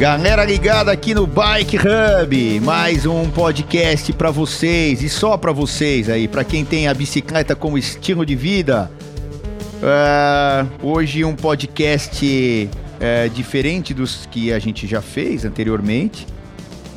Galera 0.00 0.46
ligada 0.46 0.90
aqui 0.90 1.12
no 1.12 1.26
Bike 1.26 1.76
Hub, 1.76 2.60
mais 2.60 3.04
um 3.04 3.28
podcast 3.28 4.10
para 4.14 4.30
vocês 4.30 5.02
e 5.02 5.10
só 5.10 5.36
para 5.36 5.52
vocês 5.52 6.08
aí, 6.08 6.26
para 6.26 6.42
quem 6.42 6.64
tem 6.64 6.88
a 6.88 6.94
bicicleta 6.94 7.54
como 7.54 7.76
estilo 7.76 8.24
de 8.24 8.34
vida. 8.34 8.90
Uh, 9.82 10.86
hoje 10.86 11.22
um 11.22 11.36
podcast 11.36 12.24
uh, 12.24 13.28
diferente 13.28 13.92
dos 13.92 14.24
que 14.24 14.50
a 14.50 14.58
gente 14.58 14.86
já 14.86 15.02
fez 15.02 15.44
anteriormente. 15.44 16.26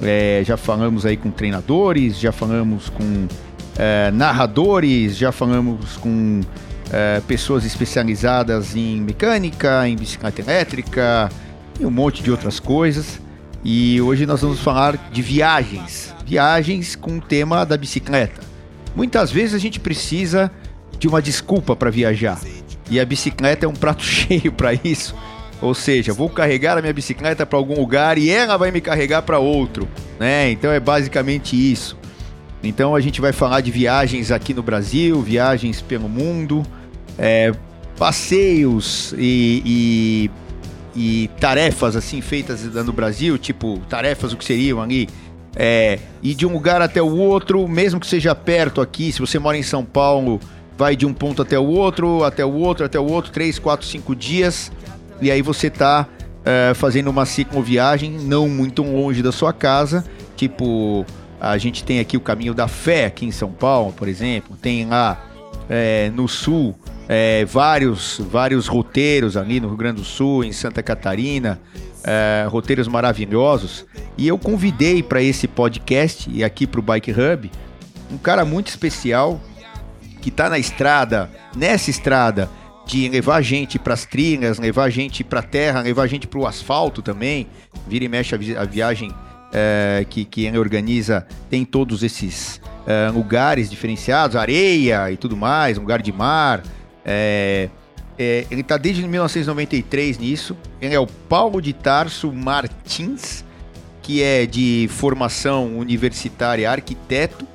Uh, 0.01 0.41
já 0.45 0.55
falamos 0.55 1.05
aí 1.05 1.17
com 1.17 1.29
treinadores, 1.29 2.17
já 2.17 2.31
falamos 2.31 2.87
com 2.87 3.27
narradores, 4.13 5.17
já 5.17 5.33
falamos 5.33 5.97
com 5.97 6.39
pessoas 7.27 7.65
especializadas 7.65 8.77
em 8.77 9.01
mecânica, 9.01 9.85
em 9.89 9.97
bicicleta 9.97 10.41
elétrica 10.41 11.29
e 11.79 11.85
um 11.85 11.91
monte 11.91 12.23
de 12.23 12.31
outras 12.31 12.59
coisas. 12.59 13.19
E 13.63 14.01
hoje 14.01 14.25
nós 14.25 14.41
vamos 14.41 14.59
falar 14.59 14.97
de 15.11 15.21
viagens. 15.21 16.13
Viagens 16.25 16.95
com 16.95 17.17
o 17.17 17.21
tema 17.21 17.65
da 17.65 17.77
bicicleta. 17.77 18.41
Muitas 18.95 19.31
vezes 19.31 19.53
a 19.55 19.57
gente 19.57 19.79
precisa 19.79 20.51
de 20.99 21.07
uma 21.07 21.21
desculpa 21.21 21.75
para 21.75 21.89
viajar. 21.89 22.39
E 22.89 22.99
a 22.99 23.05
bicicleta 23.05 23.65
é 23.65 23.69
um 23.69 23.73
prato 23.73 24.03
cheio 24.05 24.51
para 24.51 24.73
isso. 24.73 25.15
Ou 25.61 25.73
seja, 25.73 26.13
vou 26.13 26.29
carregar 26.29 26.77
a 26.77 26.81
minha 26.81 26.93
bicicleta 26.93 27.45
para 27.45 27.57
algum 27.57 27.79
lugar 27.79 28.17
e 28.17 28.29
ela 28.29 28.57
vai 28.57 28.69
me 28.69 28.81
carregar 28.81 29.21
para 29.21 29.39
outro, 29.39 29.87
né? 30.19 30.51
Então 30.51 30.69
é 30.69 30.79
basicamente 30.79 31.55
isso. 31.55 31.97
Então 32.61 32.95
a 32.95 32.99
gente 32.99 33.21
vai 33.21 33.31
falar 33.31 33.61
de 33.61 33.71
viagens 33.71 34.29
aqui 34.29 34.53
no 34.53 34.61
Brasil, 34.61 35.21
viagens 35.21 35.81
pelo 35.81 36.09
mundo, 36.09 36.63
é, 37.17 37.53
passeios 37.97 39.13
e, 39.17 39.61
e, 39.65 40.31
e, 40.95 41.29
tarefas 41.39 41.95
assim 41.95 42.21
feitas 42.21 42.63
no 42.63 42.93
Brasil, 42.93 43.37
tipo 43.37 43.79
tarefas 43.89 44.33
o 44.33 44.37
que 44.37 44.45
seriam 44.45 44.81
ali 44.81 45.07
é, 45.55 45.99
ir 46.21 46.35
de 46.35 46.45
um 46.45 46.53
lugar 46.53 46.81
até 46.81 47.01
o 47.01 47.15
outro, 47.15 47.67
mesmo 47.67 47.99
que 47.99 48.07
seja 48.07 48.33
perto 48.33 48.81
aqui. 48.81 49.11
Se 49.11 49.19
você 49.19 49.37
mora 49.39 49.57
em 49.57 49.63
São 49.63 49.83
Paulo, 49.85 50.39
vai 50.77 50.95
de 50.95 51.05
um 51.05 51.13
ponto 51.13 51.41
até 51.41 51.57
o 51.57 51.65
outro, 51.65 52.23
até 52.23 52.45
o 52.45 52.53
outro, 52.53 52.85
até 52.85 52.99
o 52.99 53.05
outro, 53.05 53.31
três, 53.31 53.59
quatro, 53.59 53.85
cinco 53.85 54.15
dias, 54.15 54.71
e 55.21 55.29
aí 55.29 55.41
você 55.41 55.69
tá 55.69 56.07
uh, 56.09 56.75
fazendo 56.75 57.09
uma 57.09 57.25
cicloviagem 57.25 58.11
não 58.11 58.49
muito 58.49 58.83
longe 58.83 59.21
da 59.21 59.31
sua 59.31 59.53
casa, 59.53 60.03
tipo, 60.35 61.05
a 61.39 61.57
gente 61.57 61.83
tem 61.83 61.99
aqui 61.99 62.17
o 62.17 62.21
Caminho 62.21 62.53
da 62.53 62.67
Fé 62.67 63.05
aqui 63.05 63.25
em 63.25 63.31
São 63.31 63.51
Paulo, 63.51 63.93
por 63.93 64.07
exemplo, 64.07 64.57
tem 64.61 64.85
lá 64.85 65.23
é, 65.69 66.11
no 66.15 66.27
sul 66.27 66.75
é, 67.07 67.45
vários, 67.45 68.19
vários 68.29 68.67
roteiros 68.67 69.35
ali 69.35 69.59
no 69.59 69.67
Rio 69.67 69.77
Grande 69.77 70.01
do 70.01 70.05
Sul, 70.05 70.43
em 70.43 70.51
Santa 70.51 70.81
Catarina, 70.81 71.59
é, 72.03 72.45
roteiros 72.49 72.87
maravilhosos, 72.87 73.85
e 74.17 74.27
eu 74.27 74.37
convidei 74.37 75.01
para 75.01 75.21
esse 75.21 75.47
podcast 75.47 76.29
e 76.31 76.43
aqui 76.43 76.67
para 76.67 76.79
o 76.79 76.83
Bike 76.83 77.11
Hub 77.11 77.49
um 78.11 78.17
cara 78.17 78.45
muito 78.45 78.67
especial 78.67 79.41
que 80.21 80.29
está 80.29 80.49
na 80.49 80.57
estrada, 80.57 81.29
nessa 81.55 81.89
estrada, 81.89 82.49
de 82.85 83.09
levar 83.09 83.41
gente 83.41 83.79
para 83.79 83.93
as 83.93 84.05
trilhas, 84.05 84.59
levar 84.59 84.89
gente 84.89 85.23
para 85.23 85.39
a 85.39 85.43
terra, 85.43 85.81
levar 85.81 86.07
gente 86.07 86.27
para 86.27 86.39
o 86.39 86.45
asfalto 86.45 87.01
também. 87.01 87.47
Vira 87.87 88.05
e 88.05 88.07
mexe 88.07 88.35
a, 88.35 88.37
vi 88.37 88.55
a 88.55 88.63
viagem 88.63 89.13
é, 89.51 90.05
que, 90.09 90.25
que 90.25 90.45
ele 90.45 90.57
organiza 90.57 91.25
tem 91.49 91.63
todos 91.65 92.03
esses 92.03 92.61
é, 92.85 93.09
lugares 93.09 93.69
diferenciados, 93.69 94.35
areia 94.35 95.11
e 95.11 95.17
tudo 95.17 95.35
mais, 95.35 95.77
lugar 95.77 96.01
de 96.01 96.11
mar. 96.11 96.63
É, 97.05 97.69
é 98.17 98.45
ele 98.49 98.61
está 98.61 98.77
desde 98.77 99.07
1993 99.07 100.17
nisso. 100.17 100.57
Ele 100.81 100.93
é 100.95 100.99
o 100.99 101.07
Paulo 101.07 101.61
de 101.61 101.73
Tarso 101.73 102.31
Martins, 102.31 103.43
que 104.01 104.21
é 104.21 104.45
de 104.45 104.87
formação 104.91 105.77
universitária 105.77 106.69
arquiteto 106.69 107.47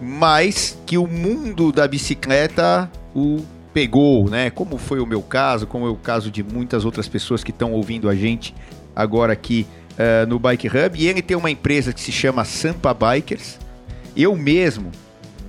mas 0.00 0.78
que 0.84 0.98
o 0.98 1.06
mundo 1.06 1.72
da 1.72 1.88
bicicleta 1.88 2.90
o 3.14 3.42
pegou, 3.72 4.28
né? 4.28 4.50
Como 4.50 4.78
foi 4.78 5.00
o 5.00 5.06
meu 5.06 5.22
caso, 5.22 5.66
como 5.66 5.86
é 5.86 5.90
o 5.90 5.96
caso 5.96 6.30
de 6.30 6.42
muitas 6.42 6.84
outras 6.84 7.08
pessoas 7.08 7.44
que 7.44 7.50
estão 7.50 7.72
ouvindo 7.72 8.08
a 8.08 8.14
gente 8.14 8.54
agora 8.94 9.32
aqui 9.32 9.66
uh, 9.92 10.26
no 10.26 10.38
Bike 10.38 10.68
Hub. 10.68 10.98
E 10.98 11.06
ele 11.06 11.22
tem 11.22 11.36
uma 11.36 11.50
empresa 11.50 11.92
que 11.92 12.00
se 12.00 12.12
chama 12.12 12.44
Sampa 12.44 12.94
Bikers. 12.94 13.58
Eu 14.16 14.34
mesmo 14.34 14.90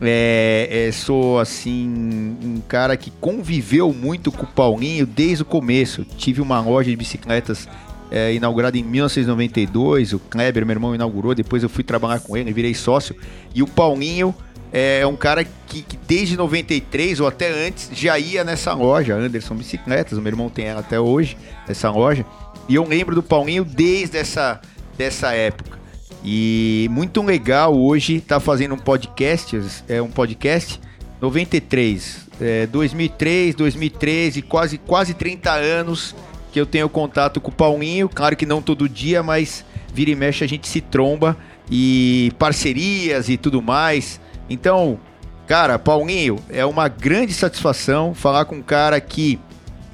é, 0.02 0.88
é, 0.88 0.92
sou 0.92 1.40
assim 1.40 2.38
um 2.44 2.62
cara 2.68 2.96
que 2.96 3.12
conviveu 3.20 3.92
muito 3.94 4.32
com 4.32 4.44
o 4.44 4.48
Paulinho 4.48 5.06
desde 5.06 5.42
o 5.42 5.46
começo. 5.46 6.04
Tive 6.04 6.42
uma 6.42 6.60
loja 6.62 6.90
de 6.90 6.96
bicicletas 6.96 7.68
é, 8.12 8.34
inaugurada 8.34 8.78
em 8.78 8.84
1992. 8.84 10.14
O 10.14 10.20
Kleber, 10.20 10.66
meu 10.66 10.74
irmão, 10.74 10.96
inaugurou. 10.96 11.34
Depois 11.34 11.64
eu 11.64 11.70
fui 11.70 11.84
trabalhar 11.84 12.20
com 12.20 12.38
ele, 12.38 12.54
virei 12.54 12.74
sócio. 12.74 13.16
E 13.56 13.64
o 13.64 13.68
Paulinho 13.68 14.36
é 14.72 15.06
um 15.08 15.16
cara 15.16 15.44
que, 15.44 15.82
que, 15.82 15.98
desde 16.08 16.38
93 16.38 17.20
ou 17.20 17.28
até 17.28 17.68
antes 17.68 17.90
já 17.94 18.20
ia 18.20 18.44
nessa 18.44 18.74
loja, 18.74 19.16
Anderson 19.16 19.56
Bicicletas. 19.56 20.18
O 20.18 20.22
meu 20.22 20.32
irmão 20.32 20.50
tem 20.50 20.66
ela 20.66 20.82
até 20.82 21.00
hoje, 21.00 21.38
essa 21.68 21.90
loja. 21.90 22.26
E 22.70 22.76
eu 22.76 22.86
lembro 22.86 23.16
do 23.16 23.24
Paulinho 23.24 23.66
desde 23.66 24.18
essa 24.18 24.62
dessa 24.98 25.32
época. 25.34 25.78
E 26.24 26.88
muito 26.92 27.22
legal 27.22 27.78
hoje 27.78 28.20
tá 28.20 28.40
fazendo 28.40 28.76
um 28.76 28.78
podcast, 28.78 29.60
é 29.88 30.02
um 30.02 30.10
podcast 30.10 30.80
93, 31.22 32.28
é, 32.42 32.68
2003, 32.68 33.56
2013, 33.56 34.42
quase 34.42 34.78
quase 34.78 35.14
30 35.14 35.52
anos 35.52 36.16
que 36.52 36.60
eu 36.60 36.66
tenho 36.66 36.90
contato 36.90 37.40
com 37.40 37.50
o 37.50 37.54
Paulinho, 37.54 38.10
claro 38.10 38.36
que 38.36 38.46
não 38.46 38.62
todo 38.62 38.90
dia, 38.90 39.22
mas 39.22 39.64
vira 39.94 40.12
e 40.12 40.16
mexe 40.16 40.44
a 40.44 40.48
gente 40.48 40.68
se 40.68 40.82
tromba 40.82 41.38
e 41.70 42.32
parcerias 42.38 43.30
e 43.30 43.38
tudo 43.38 43.62
mais. 43.62 44.20
Então, 44.50 45.00
cara, 45.46 45.78
Paulinho, 45.78 46.38
é 46.50 46.66
uma 46.66 46.88
grande 46.88 47.34
satisfação 47.34 48.14
falar 48.14 48.46
com 48.46 48.56
um 48.56 48.62
cara 48.62 49.00
que 49.02 49.40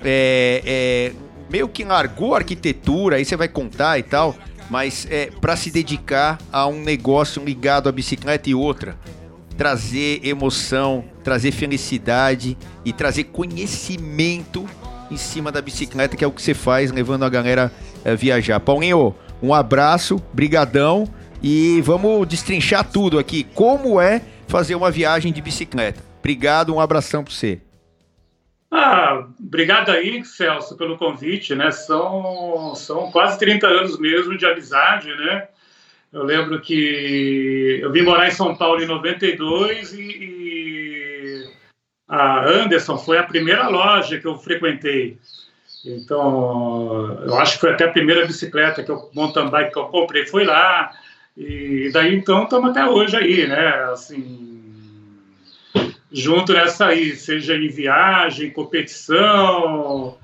é, 0.03 0.61
é 0.65 1.11
meio 1.49 1.67
que 1.67 1.83
largou 1.83 2.33
a 2.33 2.39
arquitetura, 2.39 3.17
aí 3.17 3.25
você 3.25 3.35
vai 3.35 3.47
contar 3.47 3.99
e 3.99 4.03
tal, 4.03 4.35
mas 4.73 5.05
é 5.07 5.29
para 5.39 5.55
se 5.55 5.69
dedicar 5.69 6.39
a 6.51 6.65
um 6.65 6.81
negócio 6.81 7.45
ligado 7.45 7.87
à 7.87 7.91
bicicleta 7.91 8.49
e 8.49 8.55
outra. 8.55 8.97
Trazer 9.55 10.19
emoção, 10.25 11.05
trazer 11.23 11.51
felicidade 11.51 12.57
e 12.83 12.91
trazer 12.91 13.25
conhecimento 13.25 14.67
em 15.11 15.15
cima 15.15 15.51
da 15.51 15.61
bicicleta, 15.61 16.17
que 16.17 16.23
é 16.23 16.27
o 16.27 16.31
que 16.31 16.41
você 16.41 16.55
faz, 16.55 16.91
levando 16.91 17.23
a 17.23 17.29
galera 17.29 17.71
a 18.03 18.15
viajar. 18.15 18.59
Paulinho, 18.61 19.13
um 19.43 19.53
abraço, 19.53 20.19
brigadão 20.33 21.07
e 21.39 21.79
vamos 21.81 22.27
destrinchar 22.27 22.83
tudo 22.83 23.19
aqui. 23.19 23.43
Como 23.53 24.01
é 24.01 24.23
fazer 24.47 24.73
uma 24.73 24.89
viagem 24.89 25.31
de 25.31 25.39
bicicleta? 25.39 26.01
Obrigado, 26.17 26.73
um 26.73 26.79
abração 26.79 27.23
para 27.23 27.31
você. 27.31 27.61
Ah, 28.75 29.27
obrigado 29.39 29.91
aí, 29.91 30.25
Celso, 30.25 30.75
pelo 30.75 30.97
convite, 30.97 31.53
né? 31.53 31.69
São, 31.69 32.73
são 32.73 33.11
quase 33.11 33.37
30 33.37 33.67
anos 33.67 33.99
mesmo 33.99 34.35
de 34.35 34.47
amizade, 34.47 35.09
né? 35.15 35.47
Eu 36.11 36.23
lembro 36.23 36.59
que 36.59 37.79
eu 37.79 37.91
vim 37.91 38.01
morar 38.01 38.27
em 38.27 38.31
São 38.31 38.55
Paulo 38.55 38.81
em 38.81 38.87
92 38.87 39.93
e, 39.93 40.01
e 40.01 41.49
a 42.07 42.43
Anderson 42.45 42.97
foi 42.97 43.19
a 43.19 43.23
primeira 43.23 43.67
loja 43.67 44.19
que 44.19 44.25
eu 44.25 44.39
frequentei. 44.39 45.19
Então, 45.85 47.19
eu 47.27 47.35
acho 47.37 47.53
que 47.53 47.61
foi 47.61 47.73
até 47.73 47.85
a 47.85 47.91
primeira 47.91 48.25
bicicleta 48.25 48.83
que 48.83 48.89
eu 48.89 49.07
mountain 49.13 49.49
bike 49.49 49.73
que 49.73 49.77
eu 49.79 49.85
comprei 49.85 50.25
foi 50.25 50.45
lá. 50.45 50.91
E 51.37 51.91
daí 51.93 52.15
então 52.15 52.43
estamos 52.43 52.71
até 52.71 52.87
hoje 52.87 53.17
aí, 53.17 53.47
né? 53.47 53.69
Assim, 53.91 54.52
junto 56.13 56.53
nessa 56.53 56.87
aí, 56.87 57.15
seja 57.15 57.55
em 57.55 57.67
viagem, 57.67 58.51
competição, 58.51 60.17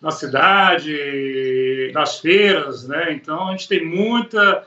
na 0.00 0.10
cidade, 0.10 1.90
nas 1.92 2.20
feiras, 2.20 2.86
né? 2.86 3.12
Então 3.12 3.48
a 3.48 3.50
gente 3.52 3.68
tem 3.68 3.84
muita 3.84 4.66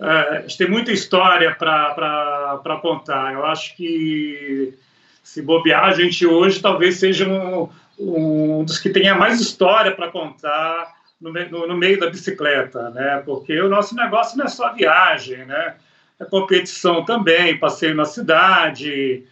é, 0.00 0.38
a 0.38 0.40
gente 0.40 0.58
tem 0.58 0.68
muita 0.68 0.90
história 0.90 1.54
para 1.54 2.78
contar. 2.80 3.34
Eu 3.34 3.44
acho 3.46 3.76
que 3.76 4.74
se 5.22 5.40
bobear, 5.42 5.84
a 5.84 5.92
gente 5.92 6.26
hoje 6.26 6.60
talvez 6.60 6.96
seja 6.96 7.28
um, 7.28 7.68
um 7.98 8.64
dos 8.64 8.78
que 8.78 8.90
tenha 8.90 9.14
mais 9.14 9.40
história 9.40 9.92
para 9.92 10.08
contar 10.08 10.92
no, 11.20 11.32
no, 11.32 11.68
no, 11.68 11.76
meio 11.76 12.00
da 12.00 12.10
bicicleta, 12.10 12.90
né? 12.90 13.22
Porque 13.24 13.60
o 13.60 13.68
nosso 13.68 13.94
negócio 13.94 14.36
não 14.36 14.46
é 14.46 14.48
só 14.48 14.72
viagem, 14.72 15.44
né? 15.46 15.76
É 16.18 16.24
competição 16.24 17.04
também, 17.04 17.56
passeio 17.56 17.94
na 17.94 18.04
cidade, 18.04 19.24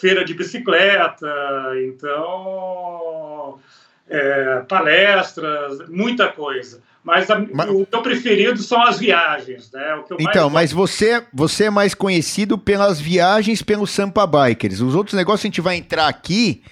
feira 0.00 0.24
de 0.24 0.34
bicicleta, 0.34 1.26
então 1.86 3.58
é, 4.08 4.60
palestras, 4.68 5.88
muita 5.88 6.28
coisa. 6.28 6.80
Mas, 7.02 7.30
a, 7.30 7.38
mas, 7.38 7.70
o 7.70 7.86
meu 7.90 8.02
preferido 8.02 8.60
são 8.60 8.82
as 8.82 8.98
viagens, 8.98 9.70
né? 9.70 10.02
então, 10.18 10.50
mas 10.50 10.72
você, 10.72 11.24
você 11.32 11.64
é 11.64 11.70
mais 11.70 11.94
conhecido 11.94 12.58
pelas 12.58 12.98
viagens 13.00 13.62
pelo 13.62 13.86
Sampa 13.86 14.26
Bikers. 14.26 14.80
Os 14.80 14.94
outros 14.94 15.14
negócios 15.14 15.44
a 15.44 15.48
gente 15.48 15.60
vai 15.60 15.76
entrar 15.76 16.08
aqui, 16.08 16.64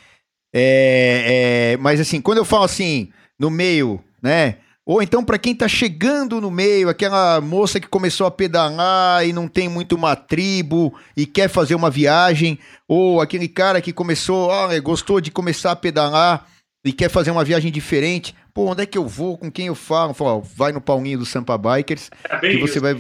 é, 0.52 1.74
é, 1.74 1.76
mas 1.76 2.00
assim, 2.00 2.20
quando 2.20 2.38
eu 2.38 2.44
falo 2.44 2.64
assim, 2.64 3.10
no 3.38 3.48
meio, 3.48 4.02
né? 4.20 4.56
Ou 4.86 5.02
então 5.02 5.24
para 5.24 5.38
quem 5.38 5.54
está 5.54 5.66
chegando 5.66 6.40
no 6.40 6.50
meio, 6.50 6.90
aquela 6.90 7.40
moça 7.40 7.80
que 7.80 7.88
começou 7.88 8.26
a 8.26 8.30
pedalar 8.30 9.26
e 9.26 9.32
não 9.32 9.48
tem 9.48 9.66
muito 9.66 9.96
uma 9.96 10.14
tribo 10.14 10.94
e 11.16 11.24
quer 11.24 11.48
fazer 11.48 11.74
uma 11.74 11.90
viagem, 11.90 12.58
ou 12.86 13.20
aquele 13.20 13.48
cara 13.48 13.80
que 13.80 13.92
começou, 13.92 14.48
olha, 14.48 14.78
gostou 14.80 15.22
de 15.22 15.30
começar 15.30 15.72
a 15.72 15.76
pedalar 15.76 16.46
e 16.84 16.92
quer 16.92 17.08
fazer 17.08 17.30
uma 17.30 17.44
viagem 17.44 17.72
diferente. 17.72 18.34
Pô, 18.52 18.70
onde 18.70 18.82
é 18.82 18.86
que 18.86 18.98
eu 18.98 19.08
vou? 19.08 19.38
Com 19.38 19.50
quem 19.50 19.68
eu 19.68 19.74
falo? 19.74 20.12
Falo, 20.12 20.42
vai 20.54 20.70
no 20.70 20.82
Paulinho 20.82 21.18
do 21.18 21.24
Sampa 21.24 21.56
Bikers, 21.56 22.10
é 22.28 22.38
que 22.40 22.58
você 22.58 22.78
vai 22.78 22.96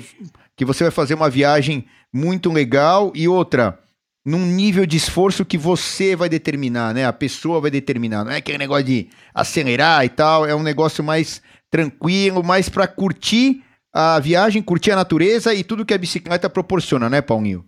que 0.56 0.64
você 0.64 0.84
vai 0.84 0.90
fazer 0.90 1.14
uma 1.14 1.28
viagem 1.28 1.84
muito 2.12 2.50
legal 2.50 3.12
e 3.14 3.28
outra 3.28 3.78
num 4.24 4.46
nível 4.46 4.86
de 4.86 4.96
esforço 4.96 5.44
que 5.44 5.58
você 5.58 6.16
vai 6.16 6.30
determinar, 6.30 6.94
né? 6.94 7.04
A 7.04 7.12
pessoa 7.12 7.60
vai 7.60 7.70
determinar. 7.70 8.24
Não 8.24 8.32
é 8.32 8.36
aquele 8.36 8.56
negócio 8.56 8.84
de 8.84 9.08
acelerar 9.34 10.02
e 10.04 10.08
tal, 10.08 10.46
é 10.46 10.54
um 10.54 10.62
negócio 10.62 11.04
mais 11.04 11.42
tranquilo, 11.74 12.40
mais 12.44 12.68
para 12.68 12.86
curtir 12.86 13.60
a 13.92 14.20
viagem, 14.20 14.62
curtir 14.62 14.92
a 14.92 14.96
natureza 14.96 15.52
e 15.52 15.64
tudo 15.64 15.84
que 15.84 15.92
a 15.92 15.98
bicicleta 15.98 16.48
proporciona, 16.48 17.10
né, 17.10 17.20
Paulinho? 17.20 17.64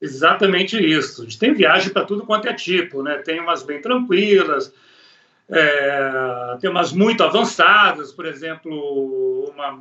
Exatamente 0.00 0.76
isso. 0.78 1.26
Tem 1.36 1.52
viagem 1.52 1.92
para 1.92 2.04
tudo 2.04 2.24
quanto 2.24 2.46
é 2.46 2.52
tipo, 2.52 3.02
né? 3.02 3.16
Tem 3.16 3.40
umas 3.40 3.64
bem 3.64 3.80
tranquilas, 3.80 4.72
é, 5.50 6.56
tem 6.60 6.70
umas 6.70 6.92
muito 6.92 7.24
avançadas, 7.24 8.12
por 8.12 8.24
exemplo, 8.24 9.50
uma 9.52 9.80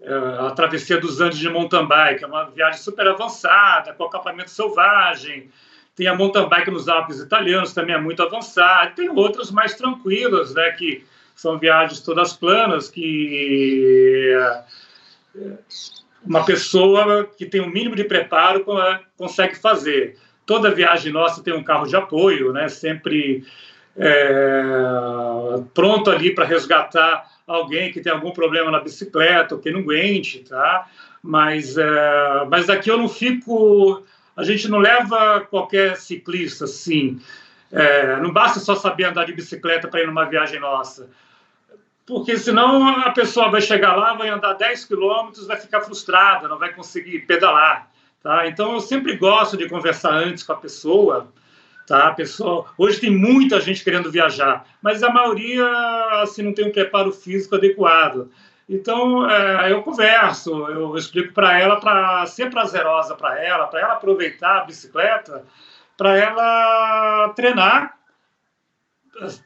é, 0.00 0.12
a 0.48 0.50
travessia 0.50 0.98
dos 0.98 1.20
Andes 1.20 1.38
de 1.38 1.48
mountain 1.48 1.86
bike, 1.86 2.24
é 2.24 2.26
uma 2.26 2.50
viagem 2.50 2.80
super 2.80 3.06
avançada, 3.06 3.92
com 3.92 4.02
acampamento 4.02 4.50
selvagem. 4.50 5.48
Tem 5.94 6.08
a 6.08 6.16
mountain 6.16 6.48
bike 6.48 6.72
nos 6.72 6.88
Alpes 6.88 7.20
italianos, 7.20 7.72
também 7.72 7.94
é 7.94 8.00
muito 8.00 8.20
avançada. 8.24 8.90
Tem 8.90 9.08
outras 9.08 9.52
mais 9.52 9.74
tranquilas, 9.74 10.52
né, 10.52 10.72
que 10.72 11.04
são 11.40 11.58
viagens 11.58 12.00
todas 12.00 12.34
planas, 12.34 12.90
que 12.90 14.30
é, 14.36 15.58
uma 16.22 16.44
pessoa 16.44 17.24
que 17.24 17.46
tem 17.46 17.62
o 17.62 17.64
um 17.64 17.70
mínimo 17.70 17.96
de 17.96 18.04
preparo 18.04 18.62
consegue 19.16 19.54
fazer. 19.54 20.18
Toda 20.44 20.70
viagem 20.70 21.10
nossa 21.10 21.42
tem 21.42 21.54
um 21.54 21.64
carro 21.64 21.86
de 21.86 21.96
apoio, 21.96 22.52
né, 22.52 22.68
sempre 22.68 23.42
é, 23.96 24.62
pronto 25.72 26.10
ali 26.10 26.34
para 26.34 26.44
resgatar 26.44 27.26
alguém 27.46 27.90
que 27.90 28.02
tem 28.02 28.12
algum 28.12 28.32
problema 28.32 28.70
na 28.70 28.80
bicicleta 28.80 29.54
ou 29.54 29.60
que 29.62 29.70
não 29.70 29.80
aguente, 29.80 30.40
tá? 30.40 30.88
Mas, 31.22 31.78
é, 31.78 32.44
mas 32.50 32.68
aqui 32.68 32.90
eu 32.90 32.98
não 32.98 33.08
fico. 33.08 34.04
A 34.36 34.44
gente 34.44 34.68
não 34.68 34.78
leva 34.78 35.40
qualquer 35.40 35.96
ciclista 35.96 36.64
assim. 36.64 37.18
É, 37.72 38.16
não 38.16 38.32
basta 38.32 38.58
só 38.58 38.74
saber 38.74 39.04
andar 39.04 39.24
de 39.24 39.32
bicicleta 39.32 39.86
para 39.86 40.00
ir 40.00 40.06
numa 40.06 40.24
viagem 40.24 40.58
nossa. 40.58 41.08
Porque 42.10 42.36
senão 42.36 42.88
a 42.88 43.10
pessoa 43.12 43.48
vai 43.50 43.60
chegar 43.60 43.94
lá, 43.94 44.14
vai 44.14 44.28
andar 44.28 44.54
10 44.54 44.84
quilômetros, 44.84 45.46
vai 45.46 45.56
ficar 45.56 45.80
frustrada, 45.80 46.48
não 46.48 46.58
vai 46.58 46.72
conseguir 46.72 47.20
pedalar. 47.20 47.88
Tá? 48.20 48.48
Então 48.48 48.72
eu 48.72 48.80
sempre 48.80 49.16
gosto 49.16 49.56
de 49.56 49.68
conversar 49.68 50.12
antes 50.12 50.42
com 50.42 50.52
a 50.52 50.56
pessoa 50.56 51.32
Tá, 51.86 52.12
pessoal? 52.12 52.68
Hoje 52.78 53.00
tem 53.00 53.10
muita 53.10 53.60
gente 53.60 53.82
querendo 53.82 54.12
viajar, 54.12 54.64
mas 54.80 55.02
a 55.02 55.10
maioria 55.10 55.66
assim, 56.22 56.40
não 56.40 56.54
tem 56.54 56.68
um 56.68 56.70
preparo 56.70 57.10
físico 57.10 57.56
adequado. 57.56 58.30
Então, 58.68 59.28
é, 59.28 59.72
eu 59.72 59.82
converso, 59.82 60.68
eu 60.68 60.96
explico 60.96 61.34
para 61.34 61.58
ela, 61.58 61.80
para 61.80 62.24
ser 62.26 62.48
prazerosa 62.48 63.16
para 63.16 63.44
ela, 63.44 63.66
para 63.66 63.80
ela 63.80 63.94
aproveitar 63.94 64.58
a 64.58 64.64
bicicleta, 64.64 65.44
para 65.96 66.16
ela 66.16 67.30
treinar, 67.30 67.98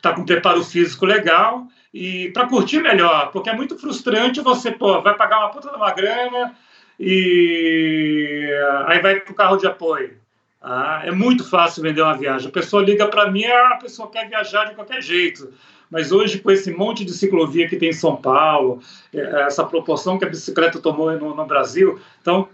tá 0.00 0.12
com 0.12 0.24
preparo 0.24 0.64
físico 0.64 1.06
legal 1.06 1.66
e 1.92 2.30
para 2.30 2.48
curtir 2.48 2.80
melhor, 2.80 3.30
porque 3.30 3.50
é 3.50 3.54
muito 3.54 3.78
frustrante 3.78 4.40
você, 4.40 4.70
pô, 4.70 5.00
vai 5.00 5.14
pagar 5.14 5.38
uma 5.38 5.50
puta 5.50 5.70
de 5.70 5.76
uma 5.76 5.92
grana 5.92 6.54
e 6.98 8.48
aí 8.86 9.00
vai 9.00 9.20
para 9.20 9.32
o 9.32 9.36
carro 9.36 9.56
de 9.56 9.66
apoio. 9.66 10.16
Ah, 10.60 11.02
é 11.04 11.10
muito 11.10 11.48
fácil 11.48 11.82
vender 11.82 12.00
uma 12.00 12.16
viagem. 12.16 12.48
A 12.48 12.52
pessoa 12.52 12.82
liga 12.82 13.06
para 13.06 13.30
mim, 13.30 13.44
a 13.44 13.76
pessoa 13.76 14.10
quer 14.10 14.28
viajar 14.28 14.64
de 14.64 14.74
qualquer 14.74 15.02
jeito. 15.02 15.52
Mas 15.90 16.10
hoje, 16.10 16.38
com 16.38 16.50
esse 16.50 16.72
monte 16.72 17.04
de 17.04 17.12
ciclovia 17.12 17.68
que 17.68 17.76
tem 17.76 17.90
em 17.90 17.92
São 17.92 18.16
Paulo, 18.16 18.80
é, 19.12 19.42
essa 19.42 19.62
proporção 19.62 20.18
que 20.18 20.24
a 20.24 20.28
bicicleta 20.28 20.80
tomou 20.80 21.12
no, 21.12 21.34
no 21.34 21.44
Brasil, 21.44 22.00
então 22.20 22.48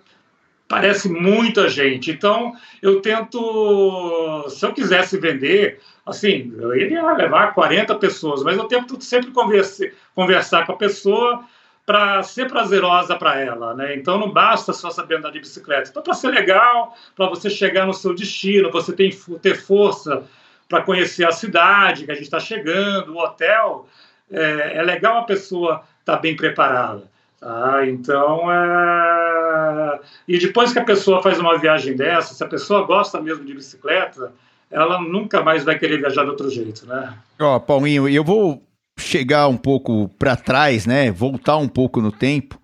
parece 0.68 1.08
muita 1.08 1.68
gente. 1.68 2.10
Então, 2.10 2.52
eu 2.82 3.00
tento, 3.00 4.46
se 4.48 4.66
eu 4.66 4.72
quisesse 4.72 5.16
vender, 5.16 5.80
assim, 6.10 6.52
eu 6.58 6.74
iria 6.76 7.02
levar 7.12 7.54
40 7.54 7.94
pessoas, 7.96 8.42
mas 8.42 8.56
eu 8.56 8.64
tento 8.64 9.00
sempre 9.02 9.30
converse, 9.30 9.92
conversar 10.14 10.66
com 10.66 10.72
a 10.72 10.76
pessoa 10.76 11.44
para 11.86 12.22
ser 12.22 12.48
prazerosa 12.48 13.16
para 13.16 13.40
ela, 13.40 13.74
né? 13.74 13.96
Então 13.96 14.18
não 14.18 14.30
basta 14.30 14.72
só 14.72 14.90
saber 14.90 15.16
andar 15.16 15.30
de 15.30 15.40
bicicleta. 15.40 15.90
Então 15.90 16.02
para 16.02 16.14
ser 16.14 16.28
legal, 16.28 16.96
para 17.16 17.28
você 17.28 17.50
chegar 17.50 17.86
no 17.86 17.94
seu 17.94 18.14
destino, 18.14 18.70
você 18.70 18.92
tem 18.92 19.10
ter 19.42 19.56
força 19.56 20.22
para 20.68 20.82
conhecer 20.82 21.26
a 21.26 21.32
cidade 21.32 22.04
que 22.04 22.12
a 22.12 22.14
gente 22.14 22.24
está 22.24 22.38
chegando, 22.38 23.12
o 23.12 23.18
hotel, 23.18 23.88
é, 24.30 24.76
é, 24.76 24.82
legal 24.82 25.18
a 25.18 25.24
pessoa 25.24 25.82
estar 25.98 26.14
tá 26.14 26.18
bem 26.18 26.36
preparada. 26.36 27.02
Tá? 27.40 27.84
Então, 27.86 28.52
é... 28.52 30.00
e 30.28 30.38
depois 30.38 30.72
que 30.72 30.78
a 30.78 30.84
pessoa 30.84 31.22
faz 31.22 31.40
uma 31.40 31.58
viagem 31.58 31.96
dessa, 31.96 32.34
se 32.34 32.44
a 32.44 32.46
pessoa 32.46 32.86
gosta 32.86 33.20
mesmo 33.20 33.44
de 33.44 33.54
bicicleta, 33.54 34.32
ela 34.70 35.00
nunca 35.00 35.42
mais 35.42 35.64
vai 35.64 35.78
querer 35.78 35.98
viajar 35.98 36.24
de 36.24 36.30
outro 36.30 36.48
jeito, 36.48 36.86
né? 36.86 37.14
Ó, 37.40 37.56
oh, 37.56 37.60
Paulinho, 37.60 38.08
eu 38.08 38.22
vou 38.22 38.62
chegar 38.98 39.48
um 39.48 39.56
pouco 39.56 40.08
para 40.18 40.36
trás, 40.36 40.86
né? 40.86 41.10
Voltar 41.10 41.56
um 41.56 41.68
pouco 41.68 42.00
no 42.00 42.12
tempo 42.12 42.60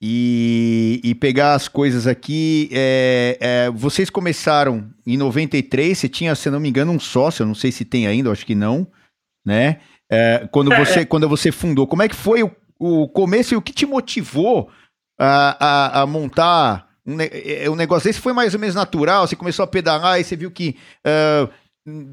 e, 0.00 1.00
e 1.02 1.14
pegar 1.14 1.54
as 1.54 1.66
coisas 1.66 2.06
aqui. 2.06 2.68
É, 2.72 3.38
é, 3.40 3.70
vocês 3.70 4.08
começaram 4.08 4.88
em 5.06 5.16
93, 5.16 5.98
você 5.98 6.08
tinha, 6.08 6.34
se 6.34 6.50
não 6.50 6.60
me 6.60 6.68
engano, 6.68 6.92
um 6.92 7.00
sócio, 7.00 7.44
não 7.44 7.54
sei 7.54 7.72
se 7.72 7.84
tem 7.84 8.06
ainda, 8.06 8.30
acho 8.30 8.46
que 8.46 8.54
não, 8.54 8.86
né? 9.44 9.80
É, 10.10 10.48
quando, 10.50 10.72
é, 10.72 10.78
você, 10.78 11.00
é. 11.00 11.04
quando 11.04 11.28
você 11.28 11.50
fundou, 11.50 11.86
como 11.86 12.02
é 12.02 12.08
que 12.08 12.14
foi 12.14 12.42
o, 12.42 12.50
o 12.78 13.08
começo 13.08 13.54
e 13.54 13.56
o 13.56 13.62
que 13.62 13.72
te 13.72 13.84
motivou 13.84 14.70
a, 15.18 15.56
a, 15.58 16.02
a 16.02 16.06
montar 16.06 16.87
um, 17.08 17.72
um 17.72 17.74
negócio? 17.74 18.10
Esse 18.10 18.20
foi 18.20 18.32
mais 18.32 18.52
ou 18.52 18.60
menos 18.60 18.74
natural, 18.74 19.26
você 19.26 19.34
começou 19.34 19.62
a 19.62 19.66
pedalar 19.66 20.20
e 20.20 20.24
você 20.24 20.36
viu 20.36 20.50
que 20.50 20.76
uh, 21.06 21.48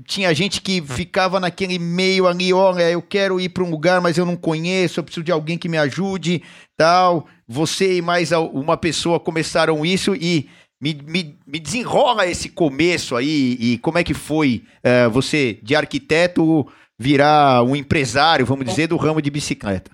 tinha 0.06 0.33
gente 0.33 0.62
que 0.62 0.81
ficava 0.81 1.39
naquele 1.39 1.77
meio 1.77 2.27
ali, 2.27 2.53
olha, 2.53 2.89
eu 2.89 3.01
quero 3.01 3.39
ir 3.39 3.50
para 3.50 3.63
um 3.63 3.69
lugar, 3.69 4.00
mas 4.00 4.18
eu 4.18 4.25
não 4.25 4.38
conheço, 4.38 5.00
eu 5.00 5.03
preciso 5.03 5.24
de 5.24 5.31
alguém 5.31 5.57
que 5.57 5.68
me 5.68 5.77
ajude, 5.77 6.42
tal. 6.77 7.27
Você 7.47 7.97
e 7.97 8.01
mais 8.01 8.31
uma 8.31 8.77
pessoa 8.77 9.19
começaram 9.19 9.86
isso 9.86 10.15
e 10.15 10.50
me, 10.81 10.93
me, 10.93 11.38
me 11.46 11.60
desenrola 11.60 12.25
esse 12.25 12.50
começo 12.50 13.15
aí 13.15 13.58
e 13.60 13.77
como 13.79 13.98
é 13.98 14.03
que 14.03 14.13
foi 14.13 14.63
uh, 14.84 15.10
você, 15.10 15.60
de 15.62 15.75
arquiteto, 15.75 16.65
virar 16.98 17.63
um 17.63 17.75
empresário, 17.75 18.46
vamos 18.46 18.65
dizer, 18.65 18.88
do 18.88 18.98
ramo 18.98 19.22
de 19.22 19.29
bicicleta? 19.29 19.91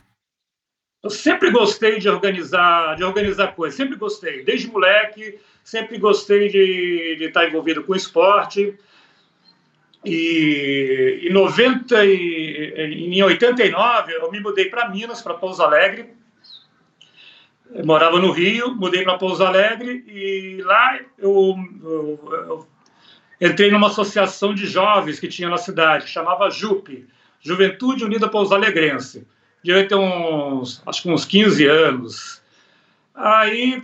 Eu 1.03 1.09
sempre 1.09 1.49
gostei 1.49 1.97
de 1.97 2.07
organizar, 2.07 2.95
de 2.95 3.03
organizar 3.03 3.55
coisas, 3.55 3.75
sempre 3.75 3.95
gostei, 3.95 4.43
desde 4.43 4.67
moleque, 4.67 5.39
sempre 5.63 5.97
gostei 5.97 6.47
de, 6.47 7.15
de 7.17 7.25
estar 7.25 7.47
envolvido 7.47 7.83
com 7.83 7.95
esporte. 7.95 8.77
E 10.05 11.27
em 11.27 11.33
90 11.33 12.05
e, 12.05 13.17
em 13.17 13.23
89 13.23 14.13
eu 14.13 14.31
me 14.31 14.39
mudei 14.39 14.65
para 14.65 14.89
Minas, 14.89 15.23
para 15.23 15.33
Pouso 15.33 15.63
Alegre. 15.63 16.09
Eu 17.73 17.85
morava 17.85 18.19
no 18.19 18.31
Rio, 18.31 18.75
mudei 18.75 19.03
para 19.03 19.17
Pouso 19.17 19.43
Alegre 19.43 20.03
e 20.07 20.61
lá 20.61 20.99
eu, 21.17 21.55
eu, 21.83 22.19
eu, 22.31 22.67
entrei 23.39 23.71
numa 23.71 23.87
associação 23.87 24.53
de 24.53 24.67
jovens 24.67 25.19
que 25.19 25.27
tinha 25.27 25.49
na 25.49 25.57
cidade, 25.57 26.05
que 26.05 26.11
chamava 26.11 26.49
JUP, 26.51 27.07
Juventude 27.39 28.05
Unida 28.05 28.29
Pouso 28.29 28.53
Alegrense. 28.53 29.25
Devia 29.63 29.87
ter 29.87 29.95
uns, 29.95 30.81
acho 30.85 31.03
que 31.03 31.09
uns 31.11 31.25
15 31.25 31.65
anos. 31.67 32.41
Aí 33.13 33.83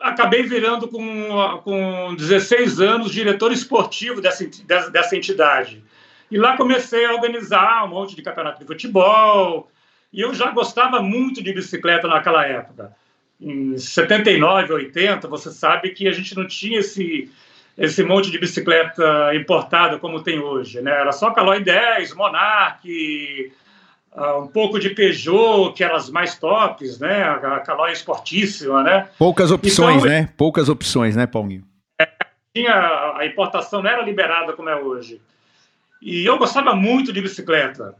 acabei 0.00 0.42
virando 0.42 0.88
com, 0.88 1.60
com 1.62 2.14
16 2.16 2.80
anos 2.80 3.12
diretor 3.12 3.52
esportivo 3.52 4.20
dessa, 4.20 4.44
dessa 4.90 5.16
entidade. 5.16 5.82
E 6.30 6.38
lá 6.38 6.56
comecei 6.56 7.04
a 7.04 7.12
organizar 7.12 7.84
um 7.84 7.88
monte 7.88 8.16
de 8.16 8.22
campeonato 8.22 8.60
de 8.60 8.66
futebol. 8.66 9.70
E 10.12 10.20
eu 10.20 10.34
já 10.34 10.50
gostava 10.50 11.00
muito 11.00 11.42
de 11.42 11.52
bicicleta 11.52 12.08
naquela 12.08 12.46
época. 12.46 12.92
Em 13.40 13.76
79, 13.76 14.72
80, 14.72 15.28
você 15.28 15.50
sabe 15.50 15.90
que 15.90 16.08
a 16.08 16.12
gente 16.12 16.34
não 16.36 16.46
tinha 16.46 16.78
esse, 16.78 17.30
esse 17.76 18.02
monte 18.02 18.30
de 18.30 18.38
bicicleta 18.38 19.34
importada 19.34 19.98
como 19.98 20.22
tem 20.22 20.38
hoje. 20.38 20.80
Né? 20.80 20.90
Era 20.90 21.12
só 21.12 21.30
Caloi 21.32 21.60
10, 21.60 22.14
Monarch, 22.14 23.52
um 24.14 24.46
pouco 24.46 24.78
de 24.78 24.90
Peugeot, 24.90 25.72
que 25.72 25.82
eram 25.82 25.96
as 25.96 26.10
mais 26.10 26.38
tops, 26.38 26.98
né? 26.98 27.22
A 27.24 27.60
Calói 27.60 27.92
esportíssima, 27.92 28.82
né? 28.82 29.08
Poucas 29.18 29.50
opções, 29.50 29.96
então, 29.96 30.08
né? 30.08 30.28
Poucas 30.36 30.68
opções, 30.68 31.16
né, 31.16 31.26
Paulinho? 31.26 31.64
É, 32.00 32.08
tinha, 32.54 33.14
a 33.16 33.24
importação 33.24 33.82
não 33.82 33.90
era 33.90 34.02
liberada 34.02 34.52
como 34.52 34.68
é 34.68 34.76
hoje. 34.76 35.20
E 36.00 36.24
eu 36.26 36.36
gostava 36.36 36.74
muito 36.74 37.12
de 37.12 37.22
bicicleta. 37.22 37.94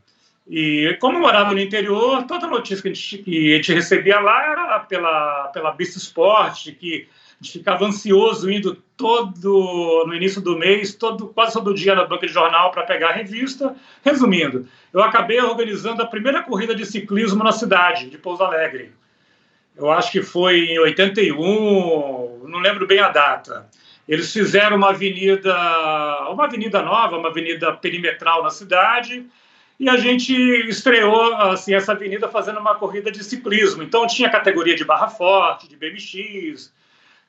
E 0.49 0.97
como 1.01 1.19
eu 1.19 1.23
morava 1.23 1.53
no 1.53 1.61
interior, 1.61 2.25
toda 2.25 2.47
notícia 2.47 2.83
que 2.83 2.89
a 2.89 2.93
gente, 2.93 3.19
que 3.19 3.53
a 3.53 3.57
gente 3.57 3.73
recebia 3.73 4.21
lá 4.21 4.51
era 4.51 4.81
pela, 4.81 5.49
pela 5.49 5.73
Bista 5.73 5.99
Esporte, 5.99 6.73
que 6.73 7.09
a 7.43 7.45
gente 7.45 7.59
ficava 7.59 7.85
ansioso 7.85 8.49
indo 8.49 8.77
todo 8.97 10.05
no 10.07 10.15
início 10.15 10.41
do 10.41 10.57
mês, 10.57 10.95
todo, 10.95 11.27
quase 11.27 11.53
todo 11.53 11.75
dia 11.75 11.93
na 11.93 12.05
banca 12.05 12.25
de 12.25 12.33
jornal 12.33 12.71
para 12.71 12.85
pegar 12.85 13.09
a 13.09 13.13
revista. 13.13 13.75
Resumindo, 14.05 14.69
eu 14.93 15.03
acabei 15.03 15.41
organizando 15.41 16.01
a 16.01 16.07
primeira 16.07 16.41
corrida 16.45 16.73
de 16.73 16.87
ciclismo 16.87 17.43
na 17.43 17.51
cidade 17.51 18.09
de 18.09 18.17
Pouso 18.17 18.45
Alegre. 18.45 18.93
Eu 19.77 19.91
acho 19.91 20.13
que 20.13 20.23
foi 20.23 20.67
em 20.67 20.79
81, 20.79 22.47
não 22.47 22.61
lembro 22.61 22.87
bem 22.87 23.01
a 23.01 23.09
data. 23.09 23.69
Eles 24.09 24.33
fizeram 24.33 24.77
uma 24.77 24.91
avenida, 24.91 25.53
uma 26.31 26.45
avenida 26.45 26.81
nova, 26.81 27.17
uma 27.17 27.31
avenida 27.31 27.73
perimetral 27.73 28.45
na 28.45 28.51
cidade, 28.51 29.27
e 29.81 29.89
a 29.89 29.97
gente 29.97 30.33
estreou 30.69 31.35
assim 31.35 31.75
essa 31.75 31.91
avenida 31.91 32.29
fazendo 32.29 32.61
uma 32.61 32.77
corrida 32.77 33.11
de 33.11 33.25
ciclismo. 33.25 33.83
Então 33.83 34.07
tinha 34.07 34.31
categoria 34.31 34.77
de 34.77 34.85
barra 34.85 35.09
forte, 35.09 35.69
de 35.69 35.77
BMX. 35.77 36.73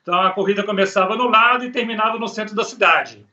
Então 0.04 0.22
a 0.22 0.32
corrida 0.32 0.64
começava 0.64 1.16
no 1.16 1.30
lado 1.30 1.66
e 1.66 1.72
terminava 1.72 2.20
no 2.20 2.28
centro 2.28 2.54
da 2.54 2.64
cidade. 2.64 3.26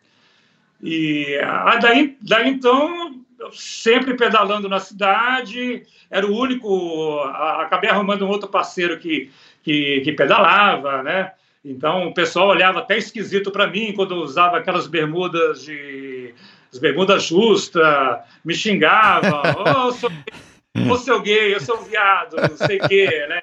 E 0.82 1.38
daí, 1.82 2.16
daí 2.22 2.48
então 2.48 3.20
sempre 3.52 4.16
pedalando 4.16 4.68
na 4.68 4.78
cidade, 4.78 5.82
era 6.10 6.26
o 6.26 6.34
único. 6.34 7.20
Acabei 7.58 7.90
arrumando 7.90 8.24
um 8.24 8.28
outro 8.28 8.48
parceiro 8.48 8.98
que, 8.98 9.30
que, 9.62 10.00
que 10.00 10.12
pedalava, 10.12 11.02
né? 11.02 11.32
Então 11.64 12.06
o 12.06 12.14
pessoal 12.14 12.48
olhava 12.48 12.78
até 12.78 12.96
esquisito 12.96 13.50
para 13.50 13.66
mim 13.66 13.92
quando 13.92 14.14
eu 14.14 14.20
usava 14.20 14.56
aquelas 14.56 14.86
bermudas 14.86 15.62
de 15.62 16.34
as 16.72 16.78
bermudas 16.78 17.24
justas, 17.24 18.18
me 18.44 18.54
xingava, 18.54 19.42
ô 19.58 19.88
oh, 19.88 19.92
seu, 19.92 20.10
oh, 20.88 20.96
seu 20.96 21.20
gay, 21.20 21.52
eu 21.52 21.60
sou 21.60 21.78
viado, 21.82 22.36
não 22.36 22.56
sei 22.56 22.78
o 22.78 22.88
quê, 22.88 23.26
né? 23.28 23.39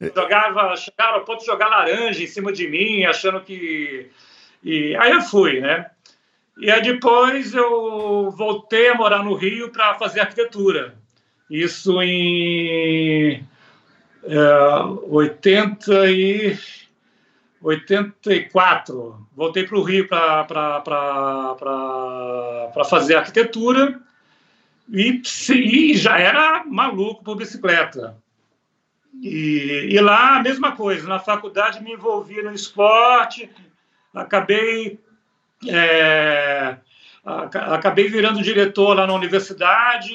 Jogava, 0.00 0.74
chegaram 0.76 1.18
ao 1.18 1.24
ponto 1.24 1.40
de 1.40 1.46
jogar 1.46 1.68
laranja 1.68 2.22
em 2.22 2.26
cima 2.26 2.52
de 2.52 2.66
mim, 2.66 3.04
achando 3.04 3.40
que. 3.42 4.10
E 4.62 4.96
aí 4.96 5.12
eu 5.12 5.20
fui, 5.20 5.60
né? 5.60 5.90
E 6.58 6.70
aí 6.70 6.80
depois 6.82 7.54
eu 7.54 8.30
voltei 8.30 8.88
a 8.88 8.94
morar 8.94 9.22
no 9.22 9.34
Rio 9.34 9.70
para 9.70 9.94
fazer 9.94 10.20
arquitetura. 10.20 10.94
Isso 11.50 12.00
em 12.02 13.44
é, 14.24 14.38
80 15.08 16.10
e 16.10 16.58
84. 17.62 19.26
Voltei 19.34 19.66
para 19.66 19.78
o 19.78 19.82
Rio 19.82 20.08
para 20.08 20.46
fazer 22.88 23.16
arquitetura 23.16 24.00
e, 24.88 25.22
e, 25.50 25.96
já 25.96 26.18
era 26.18 26.64
maluco 26.64 27.22
por 27.22 27.36
bicicleta. 27.36 28.16
E, 29.22 29.88
e 29.90 30.00
lá 30.00 30.36
a 30.36 30.42
mesma 30.42 30.76
coisa. 30.76 31.08
Na 31.08 31.18
faculdade 31.18 31.82
me 31.82 31.92
envolvi 31.92 32.42
no 32.42 32.52
esporte, 32.52 33.50
acabei 34.14 34.98
é, 35.68 36.76
acabei 37.24 38.08
virando 38.08 38.42
diretor 38.42 38.94
lá 38.94 39.06
na 39.06 39.12
universidade, 39.12 40.10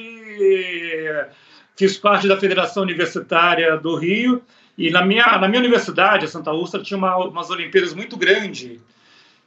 fiz 1.75 1.97
parte 1.97 2.27
da 2.27 2.37
Federação 2.37 2.83
Universitária 2.83 3.77
do 3.77 3.95
Rio, 3.95 4.41
e 4.77 4.89
na 4.89 5.05
minha, 5.05 5.37
na 5.37 5.47
minha 5.47 5.59
universidade, 5.59 6.25
a 6.25 6.27
Santa 6.27 6.51
Úrsula, 6.51 6.83
tinha 6.83 6.97
uma, 6.97 7.15
umas 7.17 7.49
Olimpíadas 7.49 7.93
muito 7.93 8.17
grandes. 8.17 8.79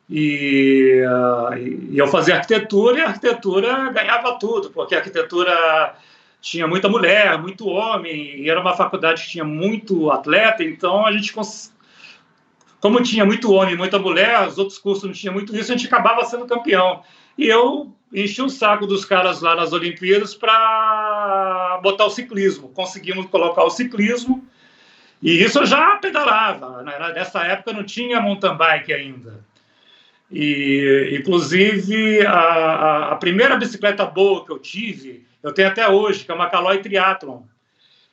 E, 0.09 1.03
uh, 1.05 1.55
e 1.59 1.99
eu 1.99 2.07
fazia 2.07 2.37
arquitetura, 2.37 2.99
e 2.99 3.03
a 3.03 3.09
arquitetura 3.09 3.93
ganhava 3.93 4.39
tudo, 4.39 4.71
porque 4.71 4.95
a 4.95 4.99
arquitetura 4.99 5.95
tinha 6.41 6.67
muita 6.67 6.89
mulher, 6.89 7.39
muito 7.41 7.67
homem, 7.67 8.41
e 8.41 8.49
era 8.49 8.61
uma 8.61 8.77
faculdade 8.77 9.23
que 9.23 9.31
tinha 9.31 9.45
muito 9.45 10.11
atleta, 10.11 10.63
então 10.63 11.05
a 11.05 11.13
gente 11.13 11.33
como 12.81 13.03
tinha 13.03 13.25
muito 13.25 13.53
homem 13.53 13.77
muita 13.77 13.99
mulher, 13.99 14.47
os 14.47 14.59
outros 14.59 14.79
cursos 14.79 15.05
não 15.05 15.13
tinham 15.13 15.35
muito 15.35 15.55
isso, 15.55 15.73
a 15.73 15.77
gente 15.77 15.87
acabava 15.87 16.25
sendo 16.25 16.47
campeão. 16.47 17.03
E 17.37 17.47
eu 17.47 17.93
enchi 18.13 18.41
o 18.41 18.49
saco 18.49 18.87
dos 18.87 19.05
caras 19.05 19.41
lá 19.41 19.55
nas 19.55 19.73
Olimpíadas 19.73 20.35
para 20.35 21.81
botar 21.83 22.07
o 22.07 22.11
ciclismo. 22.11 22.69
Conseguimos 22.69 23.27
colocar 23.27 23.65
o 23.65 23.71
ciclismo, 23.71 24.45
e 25.21 25.43
isso 25.43 25.59
eu 25.59 25.67
já 25.67 25.97
pedalava. 25.97 26.83
Né? 26.83 26.97
Nessa 27.15 27.43
época 27.45 27.73
não 27.73 27.83
tinha 27.83 28.21
mountain 28.21 28.57
bike 28.57 28.93
ainda. 28.93 29.45
E, 30.31 31.17
inclusive, 31.19 32.25
a, 32.27 33.13
a 33.13 33.17
primeira 33.17 33.57
bicicleta 33.57 34.05
boa 34.05 34.45
que 34.45 34.53
eu 34.53 34.59
tive, 34.59 35.27
eu 35.43 35.53
tenho 35.53 35.69
até 35.69 35.89
hoje, 35.89 36.25
que 36.25 36.31
é 36.31 36.35
uma 36.35 36.49
Caloi 36.49 36.79
Triathlon 36.79 37.43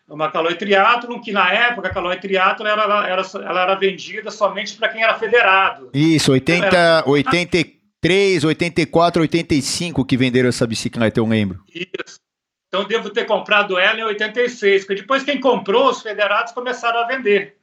uma 0.08 0.30
Caloi 0.30 0.56
Triathlon, 0.56 1.20
que 1.20 1.32
na 1.32 1.52
época 1.52 1.88
a 1.88 1.92
Caloi 1.92 2.18
Triathlon 2.18 2.68
era, 2.68 2.84
era, 3.08 3.24
ela 3.44 3.62
era 3.62 3.76
vendida 3.76 4.30
somente 4.30 4.76
para 4.76 4.90
quem 4.90 5.04
era 5.04 5.16
federado. 5.16 5.90
Isso, 5.94 6.32
80, 6.32 6.66
era... 6.66 7.04
83, 7.06 8.44
84, 8.44 9.22
85 9.24 10.06
que 10.06 10.18
venderam 10.18 10.50
essa 10.50 10.68
bicicleta, 10.68 11.20
eu 11.20 11.26
lembro. 11.26 11.64
Isso. 11.74 12.20
Então 12.68 12.84
devo 12.86 13.10
ter 13.10 13.26
comprado 13.26 13.80
ela 13.80 14.00
em 14.00 14.04
86, 14.04 14.86
porque 14.86 15.02
depois 15.02 15.24
quem 15.24 15.40
comprou, 15.40 15.90
os 15.90 16.02
federados 16.02 16.52
começaram 16.52 17.00
a 17.00 17.08
vender. 17.08 17.58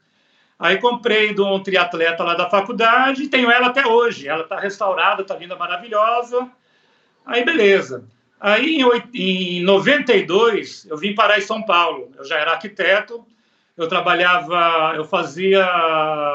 Aí 0.58 0.78
comprei 0.78 1.34
de 1.34 1.40
um 1.40 1.60
triatleta 1.60 2.22
lá 2.22 2.34
da 2.34 2.48
faculdade 2.48 3.24
e 3.24 3.28
tenho 3.28 3.50
ela 3.50 3.68
até 3.68 3.86
hoje. 3.86 4.28
Ela 4.28 4.42
está 4.42 4.58
restaurada, 4.58 5.22
está 5.22 5.36
linda, 5.36 5.56
maravilhosa. 5.56 6.48
Aí 7.26 7.44
beleza. 7.44 8.04
Aí, 8.42 8.82
em, 8.82 9.58
em 9.60 9.62
92, 9.62 10.84
eu 10.90 10.96
vim 10.96 11.14
parar 11.14 11.38
em 11.38 11.42
São 11.42 11.62
Paulo. 11.62 12.10
Eu 12.18 12.24
já 12.24 12.38
era 12.38 12.50
arquiteto, 12.50 13.24
eu 13.76 13.86
trabalhava, 13.86 14.94
eu 14.96 15.04
fazia, 15.04 15.64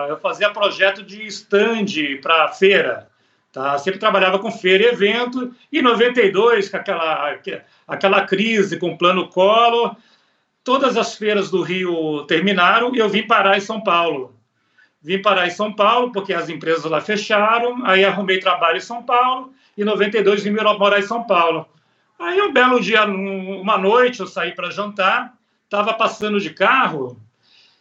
eu 0.08 0.18
fazia 0.18 0.50
projeto 0.50 1.04
de 1.04 1.28
stand 1.28 2.22
para 2.22 2.48
feira. 2.48 3.10
Tá? 3.52 3.78
Sempre 3.78 4.00
trabalhava 4.00 4.40
com 4.40 4.50
feira 4.50 4.86
e 4.86 4.88
evento. 4.88 5.54
E 5.70 5.80
em 5.80 5.82
92, 5.82 6.70
com 6.70 6.78
aquela, 6.78 7.38
aquela 7.86 8.22
crise 8.26 8.80
com 8.80 8.92
o 8.92 8.98
plano 8.98 9.28
Collor, 9.28 9.98
todas 10.64 10.96
as 10.96 11.14
feiras 11.16 11.52
do 11.52 11.62
Rio 11.62 12.24
terminaram 12.24 12.96
e 12.96 13.00
eu 13.00 13.10
vim 13.10 13.28
parar 13.28 13.58
em 13.58 13.62
São 13.62 13.82
Paulo. 13.82 14.34
Vim 15.02 15.22
parar 15.22 15.46
em 15.46 15.52
São 15.52 15.74
Paulo 15.74 16.14
porque 16.14 16.34
as 16.34 16.48
empresas 16.48 16.86
lá 16.86 17.02
fecharam, 17.02 17.86
aí 17.86 18.06
arrumei 18.06 18.40
trabalho 18.40 18.78
em 18.78 18.82
São 18.82 19.04
Paulo 19.04 19.52
e 19.78 19.82
em 19.82 19.86
92 19.86 20.42
vim 20.42 20.52
morar 20.52 21.00
em 21.00 21.04
São 21.04 21.26
Paulo. 21.26 21.68
Aí 22.20 22.42
um 22.42 22.52
belo 22.52 22.80
dia, 22.80 23.06
uma 23.06 23.78
noite, 23.78 24.20
eu 24.20 24.28
saí 24.28 24.54
para 24.54 24.72
jantar, 24.72 25.34
estava 25.66 25.94
passando 25.94 26.40
de 26.40 26.50
carro 26.50 27.22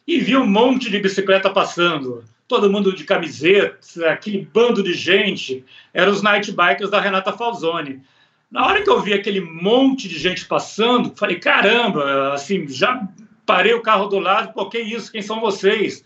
e 0.07 0.21
vi 0.21 0.37
um 0.37 0.47
monte 0.47 0.91
de 0.91 0.99
bicicleta 0.99 1.49
passando. 1.51 2.23
Todo 2.47 2.71
mundo 2.71 2.95
de 2.95 3.05
camiseta, 3.05 3.79
aquele 4.11 4.49
bando 4.53 4.83
de 4.83 4.93
gente. 4.93 5.65
Eram 5.93 6.13
os 6.13 6.23
night 6.23 6.53
bikers 6.53 6.91
da 6.91 7.01
Renata 7.01 7.33
Falzoni. 7.33 8.03
Na 8.51 8.67
hora 8.67 8.83
que 8.83 8.89
eu 8.89 9.01
vi 9.01 9.13
aquele 9.13 9.41
monte 9.41 10.07
de 10.09 10.19
gente 10.19 10.45
passando, 10.45 11.13
falei, 11.17 11.41
caramba, 11.41 12.33
assim, 12.33 12.69
já 12.69 13.09
parei 13.45 13.75
o 13.75 13.83
carro 13.83 14.07
do 14.07 14.19
lado, 14.19 14.53
pô, 14.53 14.69
que 14.69 14.79
isso, 14.79 15.11
quem 15.11 15.23
são 15.23 15.41
vocês? 15.41 16.05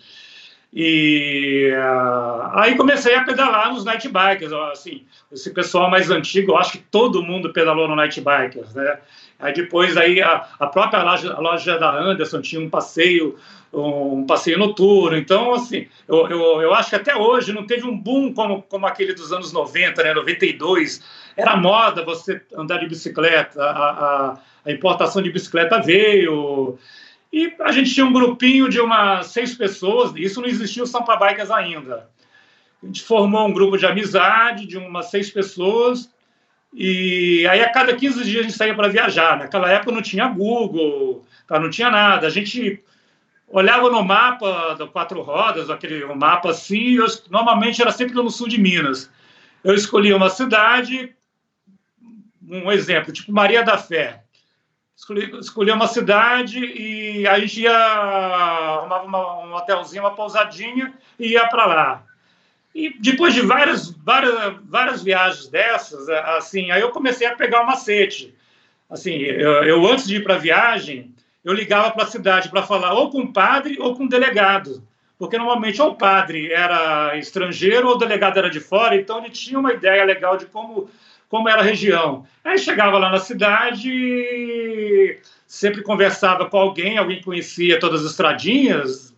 E 0.73 1.73
uh, 1.73 2.51
aí 2.61 2.77
comecei 2.77 3.15
a 3.15 3.25
pedalar 3.25 3.73
nos 3.73 3.85
night 3.85 4.09
bikers, 4.09 4.53
assim, 4.53 5.05
esse 5.33 5.51
pessoal 5.51 5.91
mais 5.91 6.11
antigo, 6.11 6.53
eu 6.53 6.57
acho 6.57 6.73
que 6.73 6.79
todo 6.79 7.23
mundo 7.23 7.53
pedalou 7.53 7.89
no 7.89 7.97
night 7.97 8.21
bikers, 8.21 8.73
né? 8.75 8.99
Aí 9.41 9.53
depois 9.53 9.97
aí 9.97 10.23
a, 10.23 10.47
a 10.61 10.67
própria 10.67 11.03
loja, 11.03 11.33
a 11.33 11.41
loja 11.41 11.79
da 11.79 11.91
Anderson 11.91 12.41
tinha 12.41 12.61
um 12.61 12.69
passeio, 12.69 13.37
um 13.73 14.25
passeio 14.27 14.59
noturno. 14.59 15.17
Então, 15.17 15.55
assim, 15.55 15.89
eu, 16.07 16.29
eu, 16.29 16.63
eu 16.63 16.75
acho 16.75 16.91
que 16.91 16.97
até 16.97 17.17
hoje 17.17 17.53
não 17.53 17.67
teve 17.67 17.87
um 17.87 17.99
boom 17.99 18.33
como, 18.33 18.63
como 18.63 18.87
aquele 18.87 19.15
dos 19.15 19.33
anos 19.33 19.53
90, 19.53 20.03
né? 20.03 20.15
92. 20.15 21.03
Era 21.37 21.57
moda 21.57 22.05
você 22.05 22.41
andar 22.55 22.79
de 22.79 22.87
bicicleta, 22.87 23.63
a, 23.63 23.71
a, 23.71 24.39
a 24.67 24.71
importação 24.71 25.23
de 25.23 25.33
bicicleta 25.33 25.81
veio. 25.81 26.79
E 27.33 27.55
a 27.61 27.71
gente 27.71 27.95
tinha 27.95 28.05
um 28.05 28.13
grupinho 28.13 28.69
de 28.69 28.81
umas 28.81 29.29
seis 29.29 29.55
pessoas, 29.55 30.13
isso 30.17 30.41
não 30.41 30.49
existia 30.49 30.83
o 30.83 30.87
Sampa 30.87 31.17
Bikers 31.17 31.51
ainda. 31.51 32.09
A 32.83 32.87
gente 32.87 33.03
formou 33.03 33.47
um 33.47 33.53
grupo 33.53 33.77
de 33.77 33.87
amizade 33.87 34.67
de 34.67 34.77
umas 34.77 35.11
seis 35.11 35.31
pessoas, 35.31 36.11
e 36.75 37.47
aí 37.49 37.61
a 37.61 37.71
cada 37.71 37.95
15 37.95 38.25
dias 38.25 38.41
a 38.41 38.43
gente 38.43 38.57
saía 38.57 38.75
para 38.75 38.89
viajar. 38.89 39.39
Naquela 39.39 39.71
época 39.71 39.93
não 39.93 40.03
tinha 40.03 40.27
Google, 40.27 41.25
tá? 41.47 41.61
não 41.61 41.71
tinha 41.71 41.91
nada. 41.91 42.27
A 42.27 42.31
gente 42.31 42.83
olhava 43.47 43.91
no 43.91 44.03
mapa 44.03 44.75
do 44.75 44.89
quatro 44.89 45.21
rodas, 45.23 45.71
aquele 45.71 46.05
um 46.05 46.17
mapa 46.17 46.51
assim, 46.51 46.95
eu, 46.95 47.07
normalmente 47.31 47.81
era 47.81 47.93
sempre 47.93 48.15
no 48.15 48.31
sul 48.31 48.49
de 48.49 48.61
Minas. 48.61 49.11
Eu 49.63 49.75
escolhia 49.75 50.17
uma 50.17 50.31
cidade, 50.31 51.15
um 52.43 52.73
exemplo, 52.73 53.13
tipo 53.13 53.33
Maria 53.33 53.63
da 53.63 53.79
Fé 53.79 54.25
escolhi, 55.01 55.39
escolhi 55.41 55.71
uma 55.73 55.87
cidade 55.87 56.59
e 56.59 57.27
aí 57.27 57.47
ia 57.57 57.75
arrumava 57.75 59.05
uma, 59.05 59.39
um 59.47 59.55
hotelzinho, 59.55 60.03
uma 60.03 60.15
pousadinha 60.15 60.93
e 61.19 61.33
ia 61.33 61.47
para 61.49 61.67
lá. 61.67 62.05
E 62.75 62.97
depois 63.01 63.35
de 63.35 63.41
várias, 63.41 63.91
várias, 63.91 64.57
várias 64.63 65.03
viagens 65.03 65.49
dessas, 65.49 66.09
assim, 66.09 66.71
aí 66.71 66.81
eu 66.81 66.91
comecei 66.91 67.27
a 67.27 67.35
pegar 67.35 67.63
o 67.63 67.67
macete. 67.67 68.33
Assim, 68.89 69.13
eu, 69.17 69.65
eu 69.65 69.87
antes 69.87 70.07
de 70.07 70.17
ir 70.17 70.23
para 70.23 70.35
a 70.35 70.39
viagem, 70.39 71.13
eu 71.45 71.53
ligava 71.53 71.91
para 71.91 72.05
a 72.05 72.09
cidade 72.09 72.49
para 72.49 72.63
falar 72.63 72.93
ou 72.93 73.11
com 73.11 73.23
o 73.23 73.33
padre 73.33 73.77
ou 73.81 73.97
com 73.97 74.05
o 74.05 74.09
delegado, 74.09 74.87
porque 75.19 75.39
normalmente 75.39 75.81
ou 75.83 75.91
o 75.91 75.97
padre 75.97 76.53
era 76.53 77.17
estrangeiro 77.17 77.89
ou 77.89 77.95
o 77.95 77.99
delegado 77.99 78.39
era 78.39 78.51
de 78.51 78.61
fora, 78.61 78.95
então 78.95 79.19
ele 79.19 79.31
tinha 79.31 79.59
uma 79.59 79.73
ideia 79.73 80.05
legal 80.05 80.37
de 80.37 80.47
como, 80.47 80.89
como 81.31 81.49
era 81.49 81.61
a 81.61 81.65
região. 81.65 82.27
Aí 82.45 82.59
chegava 82.59 82.99
lá 82.99 83.09
na 83.09 83.21
cidade, 83.21 85.19
sempre 85.47 85.81
conversava 85.83 86.51
com 86.51 86.59
alguém, 86.59 86.99
alguém 86.99 87.23
conhecia 87.23 87.79
todas 87.79 88.05
as 88.05 88.11
estradinhas, 88.11 89.17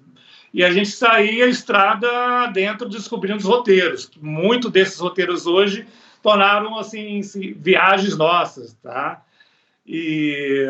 e 0.52 0.62
a 0.62 0.71
gente 0.71 0.90
saía 0.90 1.47
estrada 1.47 2.47
dentro 2.49 2.87
descobrindo 2.87 3.38
os 3.38 3.47
roteiros. 3.47 4.11
Muito 4.21 4.69
desses 4.69 5.00
roteiros 5.00 5.47
hoje 5.47 5.87
tornaram 6.23 6.78
assim 6.78 7.23
viagens 7.57 8.16
nossas, 8.16 8.75
tá? 8.75 9.23
E 9.87 10.66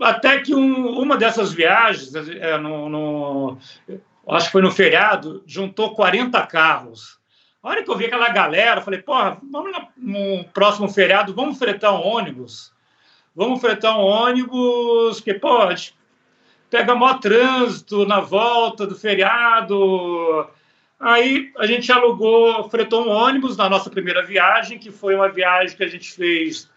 até 0.00 0.40
que 0.40 0.54
um, 0.54 1.00
uma 1.00 1.16
dessas 1.16 1.52
viagens, 1.52 2.14
é, 2.14 2.58
no, 2.58 2.90
no, 2.90 3.58
acho 4.28 4.46
que 4.46 4.52
foi 4.52 4.62
no 4.62 4.70
feriado, 4.70 5.42
juntou 5.46 5.94
40 5.94 6.46
carros. 6.46 7.19
A 7.62 7.68
hora 7.68 7.82
que 7.82 7.90
eu 7.90 7.96
vi 7.96 8.06
aquela 8.06 8.30
galera, 8.30 8.80
eu 8.80 8.84
falei, 8.84 9.02
porra, 9.02 9.38
vamos 9.50 9.72
no 9.96 10.44
próximo 10.44 10.88
feriado, 10.88 11.34
vamos 11.34 11.58
fretar 11.58 11.94
um 11.94 12.06
ônibus. 12.06 12.72
Vamos 13.34 13.60
fretar 13.60 13.98
um 13.98 14.02
ônibus, 14.02 15.20
que 15.20 15.34
pode 15.34 15.94
pega 16.70 16.94
maior 16.94 17.18
trânsito 17.18 18.06
na 18.06 18.20
volta 18.20 18.86
do 18.86 18.94
feriado. 18.94 20.48
Aí 20.98 21.50
a 21.58 21.66
gente 21.66 21.90
alugou, 21.90 22.68
fretou 22.70 23.04
um 23.04 23.10
ônibus 23.10 23.56
na 23.56 23.68
nossa 23.68 23.90
primeira 23.90 24.24
viagem, 24.24 24.78
que 24.78 24.92
foi 24.92 25.14
uma 25.14 25.28
viagem 25.28 25.76
que 25.76 25.82
a 25.82 25.88
gente 25.88 26.12
fez 26.12 26.69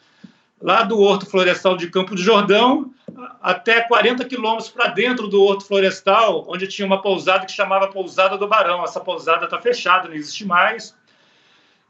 lá 0.64 0.82
do 0.84 0.98
Horto 0.98 1.26
Florestal 1.26 1.76
de 1.76 1.90
Campo 1.90 2.16
de 2.16 2.24
Jordão 2.24 2.94
até 3.42 3.82
40 3.82 4.24
quilômetros 4.24 4.70
para 4.70 4.88
dentro 4.88 5.28
do 5.28 5.44
Horto 5.44 5.66
Florestal, 5.66 6.46
onde 6.48 6.68
tinha 6.68 6.86
uma 6.86 7.02
pousada 7.02 7.46
que 7.46 7.52
chamava 7.52 7.90
Pousada 7.90 8.38
do 8.38 8.48
Barão. 8.48 8.82
Essa 8.82 9.02
pousada 9.02 9.44
está 9.44 9.60
fechada, 9.60 10.08
não 10.08 10.16
existe 10.16 10.46
mais. 10.46 10.96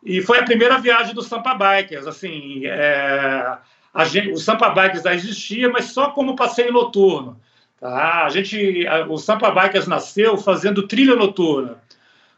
E 0.04 0.24
foi 0.24 0.40
a 0.40 0.44
primeira 0.44 0.80
viagem 0.80 1.14
do 1.14 1.22
Sampa 1.22 1.54
Bikers. 1.54 2.08
Assim, 2.08 2.66
é, 2.66 3.58
gente, 4.06 4.32
o 4.32 4.38
Sampa 4.38 4.70
Bikers 4.70 5.04
já 5.04 5.14
existia, 5.14 5.70
mas 5.70 5.86
só 5.86 6.10
como 6.10 6.36
passeio 6.36 6.74
noturno. 6.74 7.40
Tá? 7.80 8.26
A 8.26 8.30
gente, 8.30 8.86
o 9.08 9.18
Sampa 9.20 9.52
Bikers 9.52 9.86
nasceu 9.86 10.36
fazendo 10.36 10.88
trilha 10.88 11.16
noturna. 11.16 11.78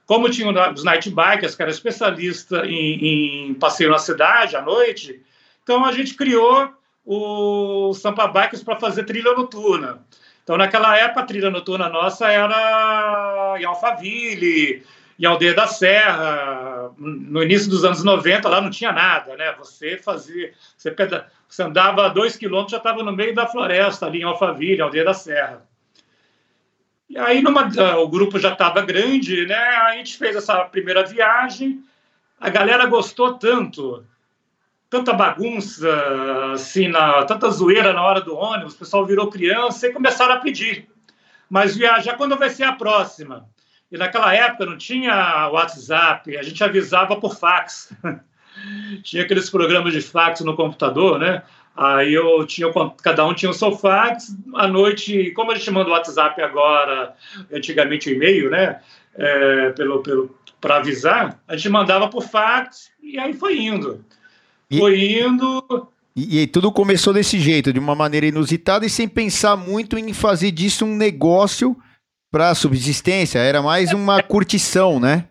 Como 0.06 0.30
tinha 0.30 0.52
os 0.72 0.84
Night 0.84 1.10
Bikers, 1.10 1.56
que 1.56 1.62
era 1.62 1.72
especialista 1.72 2.66
em, 2.66 3.48
em 3.48 3.54
passeio 3.54 3.90
na 3.90 3.98
cidade 3.98 4.56
à 4.56 4.62
noite, 4.62 5.24
então 5.66 5.84
a 5.84 5.92
gente 5.92 6.14
criou 6.14 6.72
o 7.04 7.92
Sampa 7.96 8.28
Bikes 8.28 8.64
para 8.64 8.80
fazer 8.80 9.04
trilha 9.04 9.34
noturna. 9.34 10.00
Então, 10.44 10.56
naquela 10.58 10.96
época, 10.96 11.22
a 11.22 11.26
trilha 11.26 11.50
noturna 11.50 11.90
nossa 11.90 12.28
era 12.28 13.56
em 13.60 13.66
Alphaville, 13.66 14.86
em 15.20 15.26
Aldeia 15.26 15.56
da 15.56 15.66
Serra. 15.66 16.92
No 17.00 17.42
início 17.42 17.68
dos 17.68 17.84
anos 17.84 18.04
90, 18.04 18.48
lá 18.48 18.62
não 18.62 18.70
tinha 18.70 18.92
nada, 18.92 19.36
né? 19.36 19.56
Você 19.58 19.98
fazia, 19.98 20.54
você, 20.78 20.92
peda... 20.92 21.32
você 21.50 21.64
andava 21.64 22.12
dois 22.12 22.38
quilômetros, 22.38 22.74
já 22.74 22.78
estava 22.78 23.02
no 23.02 23.12
meio 23.12 23.34
da 23.34 23.48
floresta, 23.48 24.06
ali 24.06 24.20
em 24.20 24.24
Alphaville, 24.24 24.84
Aldeia 24.84 25.04
da 25.04 25.16
Serra. 25.16 25.66
E 27.10 27.18
aí, 27.18 27.42
numa... 27.42 27.68
o 27.98 28.08
grupo 28.08 28.38
já 28.38 28.54
estava 28.54 28.82
grande, 28.82 29.48
né? 29.48 29.58
A 29.58 29.94
gente 29.94 30.16
fez 30.16 30.36
essa 30.36 30.64
primeira 30.66 31.04
viagem, 31.04 31.84
a 32.40 32.52
galera 32.52 32.86
gostou 32.86 33.34
tanto 33.34 34.06
tanta 34.90 35.14
bagunça, 35.14 35.90
assim, 36.54 36.88
na, 36.88 37.24
tanta 37.26 37.50
zoeira 37.50 37.94
na 37.94 38.04
hora 38.04 38.22
do 38.22 38.36
ônibus, 38.36 38.76
o 38.76 38.80
pessoal 38.80 39.06
virou 39.06 39.30
criança 39.30 39.88
e 39.88 39.94
começaram 39.94 40.36
a 40.36 40.40
pedir. 40.40 40.88
Mas 41.50 41.76
viajar, 41.76 42.18
quando 42.18 42.38
vai 42.38 42.50
ser 42.50 42.64
a 42.64 42.74
próxima? 42.74 43.48
E 43.92 43.98
naquela 43.98 44.34
época 44.34 44.66
não 44.66 44.78
tinha 44.78 45.50
WhatsApp, 45.50 46.38
a 46.38 46.44
gente 46.44 46.64
avisava 46.64 47.16
por 47.18 47.36
fax. 47.36 47.94
tinha 49.04 49.24
aqueles 49.24 49.50
programas 49.50 49.94
de 49.94 50.02
fax 50.02 50.42
no 50.42 50.56
computador, 50.56 51.20
né? 51.20 51.44
Aí 51.76 52.14
eu 52.14 52.46
tinha, 52.46 52.68
cada 53.04 53.26
um 53.26 53.34
tinha 53.34 53.52
o 53.52 53.54
seu 53.54 53.74
fax. 53.74 54.36
À 54.56 54.68
noite, 54.68 55.32
como 55.32 55.52
a 55.52 55.56
gente 55.56 55.70
manda 55.72 55.90
o 55.90 55.94
WhatsApp 55.94 56.42
agora, 56.42 57.14
antigamente 57.52 58.10
o 58.10 58.14
e-mail, 58.14 58.50
né? 58.50 58.80
É, 59.14 59.70
pelo, 59.72 60.02
pelo, 60.02 60.36
para 60.60 60.78
avisar, 60.78 61.40
a 61.48 61.56
gente 61.56 61.70
mandava 61.70 62.08
por 62.08 62.24
fax 62.24 62.92
e 63.02 63.20
aí 63.20 63.34
foi 63.34 63.60
indo. 63.60 64.04
E, 64.70 64.78
foi 64.78 65.20
indo. 65.20 65.88
E, 66.16 66.42
e 66.42 66.48
tudo 66.48 66.72
começou 66.72 67.14
desse 67.14 67.40
jeito, 67.40 67.74
de 67.74 67.80
uma 67.80 67.96
maneira 67.96 68.26
inusitada 68.26 68.86
e 68.86 68.90
sem 68.90 69.08
pensar 69.08 69.56
muito 69.56 69.98
em 69.98 70.14
fazer 70.14 70.52
disso 70.52 70.86
um 70.86 70.96
negócio 70.96 71.76
para 72.32 72.56
subsistência. 72.56 73.40
Era 73.40 73.62
mais 73.62 73.94
uma 73.94 74.22
curtição, 74.22 75.00
né? 75.00 75.28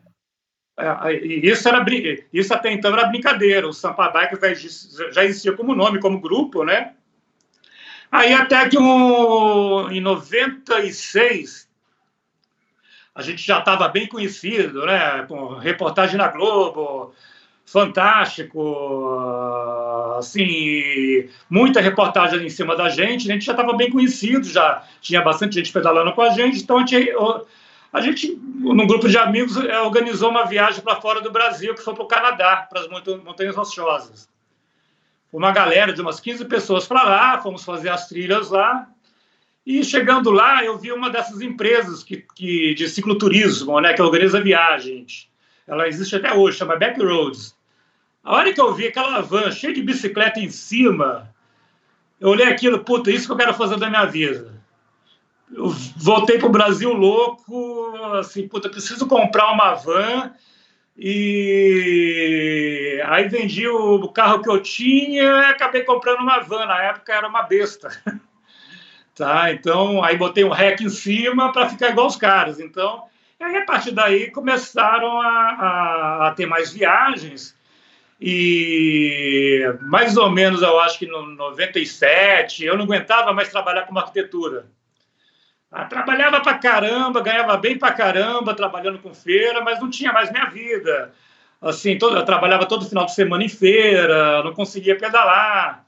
É, 0.76 1.14
isso, 1.24 1.68
era, 1.68 1.84
isso 2.32 2.52
até 2.52 2.72
então 2.72 2.92
era 2.92 3.06
brincadeira. 3.06 3.68
O 3.68 3.72
Sampa 3.72 4.12
já, 4.54 5.10
já 5.10 5.24
existia 5.24 5.52
como 5.52 5.74
nome, 5.74 6.00
como 6.00 6.20
grupo, 6.20 6.64
né? 6.64 6.92
Aí 8.10 8.32
até 8.32 8.68
que 8.68 8.78
um, 8.78 9.90
em 9.90 10.00
96 10.00 11.68
a 13.14 13.22
gente 13.22 13.46
já 13.46 13.60
estava 13.60 13.88
bem 13.88 14.08
conhecido, 14.08 14.84
né? 14.84 15.22
Com 15.28 15.54
reportagem 15.54 16.16
na 16.16 16.28
Globo, 16.28 17.14
fantástico, 17.64 18.60
assim, 20.18 21.28
muita 21.48 21.80
reportagem 21.80 22.44
em 22.46 22.50
cima 22.50 22.76
da 22.76 22.88
gente, 22.88 23.28
a 23.28 23.34
gente 23.34 23.44
já 23.44 23.52
estava 23.52 23.72
bem 23.72 23.90
conhecido, 23.90 24.46
já 24.46 24.84
tinha 25.00 25.22
bastante 25.22 25.54
gente 25.54 25.72
pedalando 25.72 26.12
com 26.12 26.22
a 26.22 26.30
gente, 26.30 26.60
então 26.60 26.78
a 26.78 26.86
gente, 26.86 27.12
a 27.92 28.00
gente 28.00 28.36
num 28.36 28.86
grupo 28.86 29.08
de 29.08 29.18
amigos, 29.18 29.56
é, 29.56 29.80
organizou 29.80 30.30
uma 30.30 30.44
viagem 30.44 30.82
para 30.82 31.00
fora 31.00 31.20
do 31.20 31.30
Brasil, 31.30 31.74
que 31.74 31.82
foi 31.82 31.94
para 31.94 32.04
o 32.04 32.08
Canadá, 32.08 32.66
para 32.68 32.80
as 32.80 32.88
Montanhas 32.88 33.56
Rochosas. 33.56 34.28
Uma 35.32 35.50
galera 35.50 35.92
de 35.92 36.00
umas 36.00 36.20
15 36.20 36.44
pessoas 36.44 36.86
para 36.86 37.02
lá, 37.02 37.40
fomos 37.40 37.64
fazer 37.64 37.88
as 37.88 38.08
trilhas 38.08 38.50
lá, 38.50 38.88
e 39.66 39.82
chegando 39.82 40.30
lá, 40.30 40.62
eu 40.64 40.78
vi 40.78 40.92
uma 40.92 41.08
dessas 41.10 41.40
empresas 41.40 42.04
que, 42.04 42.24
que 42.34 42.74
de 42.74 42.88
cicloturismo, 42.88 43.80
né, 43.80 43.94
que 43.94 44.02
organiza 44.02 44.40
viagens. 44.40 45.28
Ela 45.66 45.88
existe 45.88 46.14
até 46.16 46.34
hoje, 46.34 46.58
chama 46.58 46.76
Backroads. 46.76 47.53
A 48.24 48.34
hora 48.34 48.52
que 48.52 48.60
eu 48.60 48.74
vi 48.74 48.86
aquela 48.86 49.20
van 49.20 49.50
cheia 49.50 49.74
de 49.74 49.82
bicicleta 49.82 50.40
em 50.40 50.48
cima, 50.48 51.30
eu 52.18 52.30
olhei 52.30 52.46
aquilo, 52.46 52.78
puta, 52.78 53.10
isso 53.10 53.26
que 53.26 53.32
eu 53.32 53.36
quero 53.36 53.54
fazer 53.54 53.78
da 53.78 53.90
minha 53.90 54.06
vida. 54.06 54.54
Eu 55.52 55.68
voltei 55.96 56.38
para 56.38 56.48
o 56.48 56.52
Brasil 56.52 56.92
louco, 56.92 57.94
assim, 58.18 58.48
puta, 58.48 58.70
preciso 58.70 59.06
comprar 59.06 59.52
uma 59.52 59.74
van. 59.74 60.32
E 60.96 63.02
aí 63.06 63.28
vendi 63.28 63.68
o 63.68 64.08
carro 64.08 64.40
que 64.40 64.48
eu 64.48 64.62
tinha 64.62 65.22
e 65.22 65.44
acabei 65.44 65.82
comprando 65.82 66.20
uma 66.20 66.40
van. 66.40 66.66
Na 66.66 66.82
época 66.82 67.12
era 67.12 67.28
uma 67.28 67.42
besta. 67.42 67.90
tá? 69.14 69.52
Então, 69.52 70.02
aí 70.02 70.16
botei 70.16 70.44
um 70.44 70.50
rec 70.50 70.80
em 70.80 70.88
cima 70.88 71.52
para 71.52 71.68
ficar 71.68 71.90
igual 71.90 72.06
os 72.06 72.16
caras. 72.16 72.58
Então, 72.58 73.04
aí, 73.38 73.56
a 73.56 73.64
partir 73.64 73.90
daí, 73.90 74.30
começaram 74.30 75.20
a, 75.20 75.28
a, 75.28 76.28
a, 76.28 76.30
ter 76.32 76.46
mais 76.46 76.72
viagens. 76.72 77.54
E 78.20 79.60
mais 79.82 80.16
ou 80.16 80.30
menos, 80.30 80.62
eu 80.62 80.78
acho 80.80 80.98
que 80.98 81.06
no 81.06 81.26
97, 81.26 82.64
eu 82.64 82.76
não 82.76 82.84
aguentava 82.84 83.32
mais 83.32 83.50
trabalhar 83.50 83.82
com 83.82 83.98
arquitetura. 83.98 84.66
Ah, 85.70 85.84
trabalhava 85.86 86.40
para 86.40 86.58
caramba, 86.58 87.20
ganhava 87.20 87.56
bem 87.56 87.76
para 87.76 87.92
caramba, 87.92 88.54
trabalhando 88.54 89.00
com 89.00 89.12
feira, 89.12 89.60
mas 89.60 89.80
não 89.80 89.90
tinha 89.90 90.12
mais 90.12 90.30
minha 90.30 90.46
vida. 90.46 91.12
Assim, 91.60 91.98
todo, 91.98 92.16
eu 92.16 92.24
trabalhava 92.24 92.66
todo 92.66 92.88
final 92.88 93.06
de 93.06 93.14
semana 93.14 93.42
em 93.42 93.48
feira, 93.48 94.42
não 94.44 94.54
conseguia 94.54 94.96
pedalar. 94.96 95.84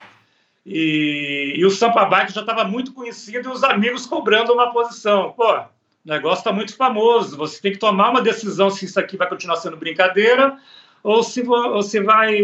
E, 0.65 1.53
e 1.57 1.65
o 1.65 1.71
Sampa 1.71 2.05
Bike 2.07 2.33
já 2.33 2.41
estava 2.41 2.65
muito 2.65 2.93
conhecido 2.93 3.49
e 3.49 3.53
os 3.53 3.63
amigos 3.63 4.07
cobrando 4.07 4.53
uma 4.53 4.73
posição. 4.73 5.33
Pô, 5.33 5.55
o 5.55 5.67
negócio 6.05 6.41
está 6.41 6.53
muito 6.53 6.77
famoso. 6.77 7.37
Você 7.37 7.63
tem 7.63 7.73
que 7.73 7.79
tomar 7.79 8.11
uma 8.11 8.21
decisão 8.21 8.69
se 8.69 8.87
isso 8.87 8.99
aqui 8.99 9.17
vai 9.17 9.29
continuar 9.29 9.57
sendo 9.57 9.77
brincadeira 9.77 10.59
ou 11.03 11.23
se 11.23 11.43
você 11.43 12.01
vai, 12.01 12.37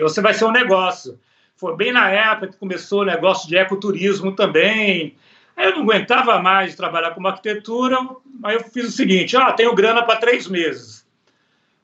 ou 0.00 0.08
se 0.08 0.20
vai 0.20 0.34
ser 0.34 0.44
um 0.44 0.52
negócio. 0.52 1.18
Foi 1.56 1.76
bem 1.76 1.92
na 1.92 2.10
época 2.10 2.48
que 2.48 2.58
começou 2.58 3.02
o 3.02 3.04
negócio 3.04 3.48
de 3.48 3.56
ecoturismo 3.56 4.32
também. 4.32 5.16
Aí 5.56 5.66
eu 5.66 5.76
não 5.76 5.82
aguentava 5.82 6.40
mais 6.40 6.74
trabalhar 6.74 7.12
com 7.12 7.26
arquitetura, 7.26 7.98
aí 8.42 8.56
eu 8.56 8.64
fiz 8.64 8.88
o 8.88 8.92
seguinte: 8.92 9.36
ah, 9.36 9.52
tenho 9.52 9.74
grana 9.74 10.02
para 10.02 10.18
três 10.18 10.48
meses. 10.48 11.06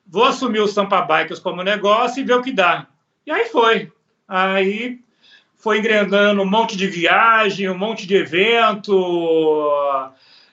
Vou 0.07 0.25
assumir 0.25 0.61
o 0.61 0.67
Sampa 0.67 1.03
Bikers 1.03 1.39
como 1.39 1.63
negócio 1.63 2.21
e 2.21 2.25
ver 2.25 2.35
o 2.35 2.43
que 2.43 2.53
dá. 2.53 2.87
E 3.27 3.31
aí 3.31 3.45
foi. 3.45 3.93
Aí 4.27 5.01
foi 5.57 5.79
engrenando 5.79 6.41
um 6.41 6.49
monte 6.49 6.77
de 6.77 6.87
viagem, 6.87 7.69
um 7.69 7.77
monte 7.77 8.07
de 8.07 8.15
evento, 8.15 8.93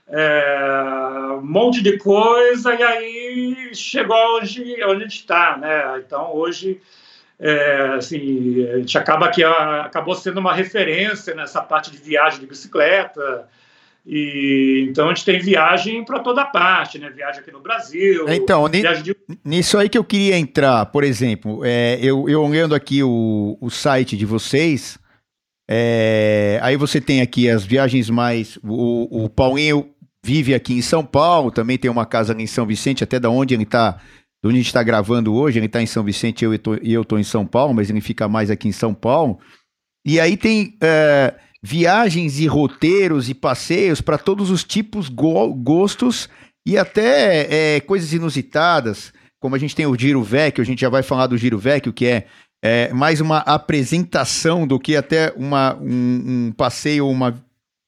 é, 0.07 1.37
um 1.37 1.45
monte 1.45 1.81
de 1.81 1.97
coisa, 1.97 2.73
e 2.73 2.83
aí 2.83 3.69
chegou 3.73 4.15
hoje 4.35 4.61
onde 4.83 5.03
a 5.03 5.07
gente 5.07 5.19
está, 5.19 5.57
né? 5.57 6.01
Então, 6.05 6.35
hoje 6.35 6.79
é, 7.39 7.95
assim, 7.97 8.65
a 8.67 8.77
gente 8.77 8.97
acaba 8.97 9.29
que 9.29 9.43
a, 9.43 9.81
acabou 9.85 10.15
sendo 10.15 10.39
uma 10.39 10.53
referência 10.53 11.35
nessa 11.35 11.61
parte 11.61 11.91
de 11.91 11.97
viagem 11.97 12.39
de 12.39 12.47
bicicleta. 12.47 13.47
E, 14.05 14.85
então 14.87 15.09
a 15.09 15.13
gente 15.13 15.25
tem 15.25 15.39
viagem 15.39 16.05
para 16.05 16.19
toda 16.19 16.45
parte, 16.45 16.99
né? 16.99 17.09
Viagem 17.09 17.41
aqui 17.41 17.51
no 17.51 17.59
Brasil. 17.59 18.29
Então, 18.29 18.69
de... 18.69 18.83
nisso 19.43 19.77
aí 19.77 19.89
que 19.89 19.97
eu 19.97 20.03
queria 20.03 20.37
entrar, 20.37 20.85
por 20.87 21.03
exemplo, 21.03 21.61
é, 21.65 21.97
eu, 21.99 22.29
eu 22.29 22.43
olhando 22.43 22.75
aqui 22.75 23.01
o, 23.01 23.57
o 23.59 23.69
site 23.71 24.15
de 24.15 24.25
vocês, 24.25 24.99
é, 25.67 26.59
aí 26.61 26.77
você 26.77 27.01
tem 27.01 27.21
aqui 27.21 27.49
as 27.49 27.65
viagens 27.65 28.09
mais. 28.09 28.57
O, 28.63 29.25
o 29.25 29.29
Paulinho 29.29 29.89
vive 30.25 30.55
aqui 30.55 30.73
em 30.73 30.81
São 30.81 31.05
Paulo, 31.05 31.51
também 31.51 31.77
tem 31.77 31.91
uma 31.91 32.03
casa 32.03 32.35
em 32.35 32.47
São 32.47 32.65
Vicente, 32.65 33.03
até 33.03 33.19
da 33.19 33.29
onde 33.29 33.53
ele 33.53 33.61
está 33.61 34.01
onde 34.43 34.55
a 34.55 34.57
gente 34.57 34.67
está 34.67 34.83
gravando 34.83 35.33
hoje, 35.33 35.59
ele 35.59 35.67
está 35.67 35.81
em 35.81 35.85
São 35.85 36.03
Vicente 36.03 36.43
eu 36.43 36.53
e 36.53 36.93
eu 36.93 37.03
estou 37.03 37.19
em 37.19 37.23
São 37.23 37.45
Paulo, 37.45 37.73
mas 37.75 37.89
ele 37.89 38.01
fica 38.01 38.27
mais 38.27 38.49
aqui 38.49 38.67
em 38.67 38.71
São 38.71 38.93
Paulo. 38.93 39.39
E 40.05 40.19
aí 40.19 40.35
tem 40.35 40.77
é, 40.81 41.33
viagens 41.63 42.39
e 42.39 42.47
roteiros 42.47 43.29
e 43.29 43.33
passeios 43.33 44.01
para 44.01 44.17
todos 44.17 44.49
os 44.49 44.63
tipos, 44.63 45.09
go 45.09 45.53
gostos 45.53 46.27
e 46.67 46.75
até 46.75 47.75
é, 47.75 47.79
coisas 47.81 48.11
inusitadas, 48.13 49.13
como 49.39 49.55
a 49.55 49.59
gente 49.59 49.75
tem 49.75 49.85
o 49.85 49.97
Giro 49.97 50.23
Vecchio, 50.23 50.61
a 50.61 50.65
gente 50.65 50.81
já 50.81 50.89
vai 50.89 51.03
falar 51.03 51.27
do 51.27 51.37
Giro 51.37 51.59
Vecchio, 51.59 51.93
que 51.93 52.05
é, 52.07 52.25
é 52.63 52.91
mais 52.93 53.21
uma 53.21 53.39
apresentação 53.39 54.65
do 54.65 54.79
que 54.79 54.95
até 54.95 55.33
uma, 55.35 55.75
um, 55.75 56.47
um 56.47 56.51
passeio 56.51 57.05
ou 57.05 57.11
uma 57.11 57.44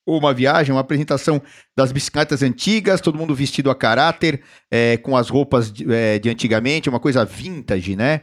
uma 0.08 0.34
viagem, 0.34 0.74
uma 0.74 0.80
apresentação 0.80 1.42
das 1.76 1.92
bicicletas 1.92 2.42
antigas, 2.42 3.02
todo 3.02 3.18
mundo 3.18 3.36
vestido 3.36 3.70
a 3.70 3.76
caráter, 3.76 4.42
é, 4.72 4.96
com 4.98 5.18
as 5.18 5.28
roupas 5.28 5.70
de, 5.70 5.92
é, 5.94 6.18
de, 6.18 6.30
antigamente, 6.30 6.88
uma 6.88 7.00
coisa 7.00 7.26
vintage, 7.26 7.96
né? 7.96 8.22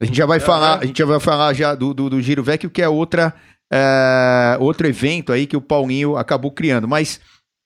A 0.00 0.04
gente 0.04 0.16
já 0.16 0.26
vai 0.26 0.38
falar, 0.38 0.80
a 0.80 0.84
gente 0.84 0.98
já 0.98 1.06
vai 1.06 1.18
falar 1.18 1.54
já 1.54 1.74
do, 1.74 1.94
do, 1.94 2.10
do 2.10 2.20
Giro 2.20 2.42
Vecchio, 2.42 2.68
que 2.68 2.82
é 2.82 2.88
outra, 2.88 3.32
é, 3.72 4.58
outro 4.60 4.86
evento 4.86 5.32
aí 5.32 5.46
que 5.46 5.56
o 5.56 5.60
Paulinho 5.60 6.16
acabou 6.16 6.50
criando. 6.50 6.86
Mas 6.86 7.20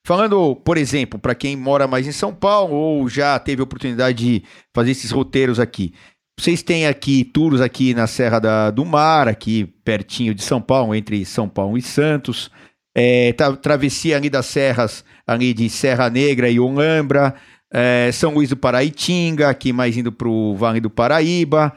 falando, 0.06 0.54
por 0.54 0.76
exemplo, 0.76 1.18
para 1.18 1.34
quem 1.34 1.56
mora 1.56 1.88
mais 1.88 2.06
em 2.06 2.12
São 2.12 2.32
Paulo 2.32 2.74
ou 2.74 3.08
já 3.08 3.38
teve 3.38 3.62
a 3.62 3.64
oportunidade 3.64 4.18
de 4.18 4.44
fazer 4.74 4.92
esses 4.92 5.10
roteiros 5.10 5.58
aqui, 5.58 5.94
vocês 6.38 6.62
têm 6.62 6.86
aqui 6.86 7.24
tours 7.24 7.62
aqui 7.62 7.94
na 7.94 8.06
Serra 8.06 8.38
da, 8.38 8.70
do 8.70 8.84
Mar, 8.84 9.26
aqui 9.26 9.64
pertinho 9.82 10.34
de 10.34 10.42
São 10.42 10.60
Paulo, 10.60 10.94
entre 10.94 11.24
São 11.24 11.48
Paulo 11.48 11.78
e 11.78 11.82
Santos 11.82 12.50
é, 12.98 13.34
travessia 13.60 14.16
ali 14.16 14.30
das 14.30 14.46
serras, 14.46 15.04
ali 15.26 15.52
de 15.52 15.68
Serra 15.68 16.08
Negra 16.08 16.48
e 16.48 16.58
Olambra, 16.58 17.34
é, 17.70 18.10
São 18.10 18.32
Luís 18.32 18.48
do 18.48 18.56
Paraitinga, 18.56 19.50
aqui 19.50 19.70
mais 19.70 19.98
indo 19.98 20.10
para 20.10 20.26
o 20.26 20.56
Vale 20.56 20.80
do 20.80 20.88
Paraíba. 20.88 21.74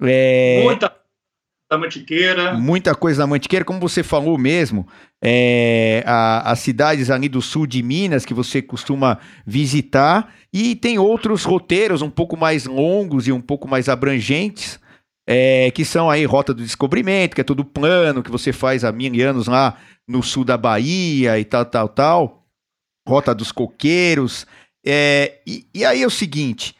É, 0.00 0.60
muita 0.62 0.94
da 1.68 1.76
Mantiqueira. 1.76 2.54
Muita 2.54 2.94
coisa 2.94 3.22
na 3.22 3.26
Mantiqueira, 3.26 3.64
como 3.64 3.80
você 3.80 4.04
falou 4.04 4.38
mesmo, 4.38 4.86
é, 5.20 6.04
a, 6.06 6.52
as 6.52 6.60
cidades 6.60 7.10
ali 7.10 7.28
do 7.28 7.42
sul 7.42 7.66
de 7.66 7.82
Minas 7.82 8.24
que 8.24 8.34
você 8.34 8.62
costuma 8.62 9.18
visitar, 9.44 10.32
e 10.52 10.76
tem 10.76 11.00
outros 11.00 11.42
roteiros 11.42 12.00
um 12.00 12.10
pouco 12.10 12.36
mais 12.36 12.64
longos 12.64 13.26
e 13.26 13.32
um 13.32 13.40
pouco 13.40 13.66
mais 13.66 13.88
abrangentes, 13.88 14.78
é, 15.26 15.70
que 15.70 15.84
são 15.84 16.10
aí 16.10 16.24
Rota 16.24 16.52
do 16.52 16.62
Descobrimento, 16.62 17.34
que 17.34 17.40
é 17.40 17.44
todo 17.44 17.64
plano, 17.64 18.22
que 18.22 18.30
você 18.30 18.52
faz 18.52 18.84
há 18.84 18.92
mil 18.92 19.28
anos 19.28 19.46
lá 19.46 19.78
no 20.06 20.22
sul 20.22 20.44
da 20.44 20.56
Bahia 20.56 21.38
e 21.38 21.44
tal, 21.44 21.64
tal, 21.64 21.88
tal. 21.88 22.46
Rota 23.06 23.34
dos 23.34 23.52
Coqueiros. 23.52 24.46
É, 24.84 25.40
e, 25.46 25.66
e 25.74 25.84
aí 25.84 26.02
é 26.02 26.06
o 26.06 26.10
seguinte: 26.10 26.74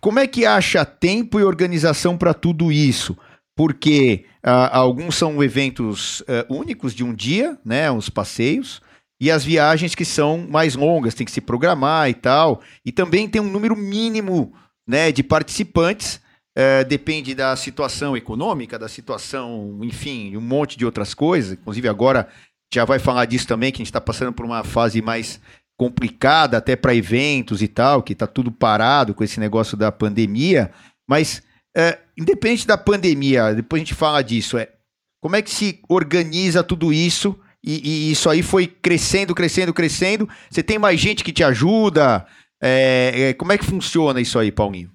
como 0.00 0.18
é 0.18 0.26
que 0.26 0.46
acha 0.46 0.84
tempo 0.84 1.38
e 1.38 1.44
organização 1.44 2.16
para 2.16 2.34
tudo 2.34 2.72
isso? 2.72 3.16
Porque 3.56 4.24
ah, 4.42 4.78
alguns 4.78 5.16
são 5.16 5.42
eventos 5.42 6.22
ah, 6.26 6.46
únicos 6.48 6.94
de 6.94 7.04
um 7.04 7.14
dia, 7.14 7.58
né? 7.64 7.90
Os 7.90 8.08
passeios. 8.08 8.80
E 9.20 9.30
as 9.30 9.44
viagens 9.44 9.94
que 9.94 10.04
são 10.04 10.46
mais 10.48 10.74
longas, 10.74 11.12
tem 11.12 11.26
que 11.26 11.30
se 11.30 11.42
programar 11.42 12.08
e 12.08 12.14
tal. 12.14 12.62
E 12.82 12.90
também 12.90 13.28
tem 13.28 13.40
um 13.40 13.50
número 13.50 13.76
mínimo 13.76 14.54
né, 14.88 15.12
de 15.12 15.22
participantes. 15.22 16.20
É, 16.56 16.82
depende 16.82 17.34
da 17.34 17.54
situação 17.54 18.16
econômica, 18.16 18.78
da 18.78 18.88
situação, 18.88 19.78
enfim, 19.82 20.36
um 20.36 20.40
monte 20.40 20.76
de 20.76 20.84
outras 20.84 21.14
coisas. 21.14 21.52
Inclusive, 21.52 21.88
agora 21.88 22.28
já 22.72 22.84
vai 22.84 22.98
falar 22.98 23.24
disso 23.24 23.46
também, 23.46 23.70
que 23.70 23.76
a 23.76 23.82
gente 23.82 23.86
está 23.86 24.00
passando 24.00 24.32
por 24.32 24.44
uma 24.44 24.64
fase 24.64 25.00
mais 25.00 25.40
complicada 25.76 26.58
até 26.58 26.76
para 26.76 26.94
eventos 26.94 27.62
e 27.62 27.68
tal, 27.68 28.02
que 28.02 28.12
está 28.12 28.26
tudo 28.26 28.52
parado 28.52 29.14
com 29.14 29.24
esse 29.24 29.40
negócio 29.40 29.76
da 29.76 29.90
pandemia. 29.90 30.70
Mas, 31.08 31.42
é, 31.74 31.98
independente 32.18 32.66
da 32.66 32.76
pandemia, 32.76 33.54
depois 33.54 33.80
a 33.80 33.84
gente 33.84 33.94
fala 33.94 34.22
disso, 34.22 34.58
é 34.58 34.68
como 35.22 35.36
é 35.36 35.42
que 35.42 35.50
se 35.50 35.80
organiza 35.88 36.62
tudo 36.62 36.92
isso? 36.92 37.38
E, 37.62 38.08
e 38.08 38.12
isso 38.12 38.28
aí 38.28 38.42
foi 38.42 38.66
crescendo, 38.66 39.34
crescendo, 39.34 39.72
crescendo. 39.72 40.28
Você 40.50 40.62
tem 40.62 40.78
mais 40.78 40.98
gente 40.98 41.22
que 41.22 41.32
te 41.32 41.44
ajuda? 41.44 42.26
É, 42.62 43.28
é, 43.28 43.34
como 43.34 43.52
é 43.52 43.58
que 43.58 43.64
funciona 43.64 44.20
isso 44.20 44.38
aí, 44.38 44.50
Paulinho? 44.50 44.90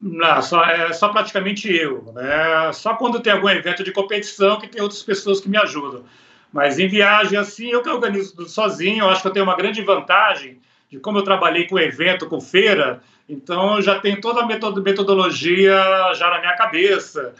Não, 0.00 0.40
só, 0.40 0.64
é 0.64 0.92
só 0.92 1.08
praticamente 1.08 1.70
eu. 1.70 2.10
Né? 2.14 2.72
Só 2.72 2.94
quando 2.94 3.20
tem 3.20 3.32
algum 3.32 3.48
evento 3.48 3.84
de 3.84 3.92
competição 3.92 4.58
que 4.58 4.68
tem 4.68 4.80
outras 4.80 5.02
pessoas 5.02 5.40
que 5.40 5.48
me 5.48 5.58
ajudam. 5.58 6.04
Mas 6.52 6.78
em 6.78 6.88
viagem, 6.88 7.38
assim, 7.38 7.68
eu 7.68 7.82
que 7.82 7.88
organizo 7.88 8.34
tudo 8.34 8.48
sozinho, 8.48 9.04
eu 9.04 9.10
acho 9.10 9.22
que 9.22 9.28
eu 9.28 9.32
tenho 9.32 9.44
uma 9.44 9.56
grande 9.56 9.82
vantagem 9.82 10.58
de 10.90 10.98
como 10.98 11.18
eu 11.18 11.22
trabalhei 11.22 11.68
com 11.68 11.78
evento, 11.78 12.26
com 12.26 12.40
feira, 12.40 13.00
então 13.28 13.76
eu 13.76 13.82
já 13.82 14.00
tenho 14.00 14.20
toda 14.20 14.40
a 14.40 14.46
metodologia 14.46 15.78
já 16.14 16.30
na 16.30 16.40
minha 16.40 16.56
cabeça. 16.56 17.32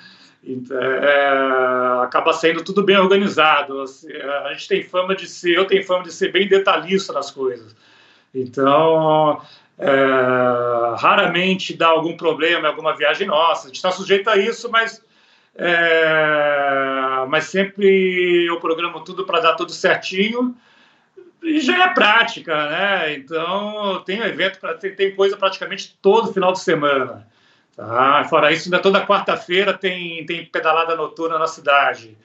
É, 0.42 2.02
acaba 2.02 2.32
sendo 2.32 2.62
tudo 2.62 2.82
bem 2.82 2.96
organizado. 2.96 3.80
Assim, 3.82 4.10
a 4.12 4.52
gente 4.52 4.68
tem 4.68 4.82
fama 4.84 5.14
de 5.14 5.26
ser, 5.28 5.56
eu 5.56 5.66
tenho 5.66 5.84
fama 5.84 6.04
de 6.04 6.12
ser 6.12 6.30
bem 6.30 6.48
detalhista 6.48 7.12
nas 7.12 7.30
coisas. 7.30 7.74
Então, 8.32 9.42
é, 9.80 10.96
raramente 10.98 11.74
dá 11.74 11.88
algum 11.88 12.16
problema 12.16 12.66
em 12.66 12.70
alguma 12.70 12.94
viagem 12.94 13.26
nossa. 13.26 13.64
A 13.64 13.66
gente 13.68 13.76
está 13.76 13.90
sujeito 13.90 14.28
a 14.28 14.36
isso, 14.36 14.70
mas 14.70 15.02
é, 15.54 17.24
mas 17.28 17.44
sempre 17.44 18.46
eu 18.46 18.60
programo 18.60 19.00
tudo 19.00 19.24
para 19.24 19.40
dar 19.40 19.54
tudo 19.54 19.72
certinho 19.72 20.54
e 21.42 21.60
já 21.60 21.84
é 21.84 21.94
prática, 21.94 22.68
né? 22.68 23.14
Então 23.14 24.02
tem 24.04 24.20
evento 24.20 24.60
para 24.60 24.74
tem, 24.74 24.94
tem, 24.94 25.14
coisa 25.14 25.36
praticamente 25.36 25.96
todo 26.02 26.32
final 26.32 26.52
de 26.52 26.60
semana. 26.60 27.26
Tá? 27.74 28.24
Fora 28.28 28.52
isso, 28.52 28.66
ainda 28.66 28.78
toda 28.78 29.06
quarta-feira 29.06 29.72
tem, 29.72 30.24
tem 30.26 30.44
pedalada 30.44 30.94
noturna 30.94 31.38
na 31.38 31.46
cidade. 31.46 32.16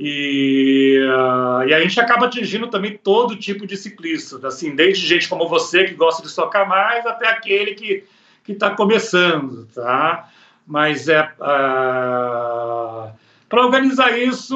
E, 0.00 0.96
uh, 1.00 1.68
e 1.68 1.74
a 1.74 1.80
gente 1.80 1.98
acaba 1.98 2.26
atingindo 2.26 2.68
também 2.68 2.96
todo 2.96 3.34
tipo 3.34 3.66
de 3.66 3.76
ciclista, 3.76 4.46
assim, 4.46 4.76
desde 4.76 5.04
gente 5.04 5.28
como 5.28 5.48
você 5.48 5.84
que 5.84 5.94
gosta 5.94 6.22
de 6.22 6.28
socar 6.28 6.68
mais 6.68 7.04
até 7.04 7.26
aquele 7.26 7.74
que 7.74 8.04
está 8.46 8.70
começando, 8.70 9.66
tá? 9.74 10.30
mas 10.68 11.08
é 11.08 11.22
uh, 11.22 11.26
ah, 11.40 13.12
para 13.48 13.64
organizar 13.64 14.16
isso, 14.18 14.54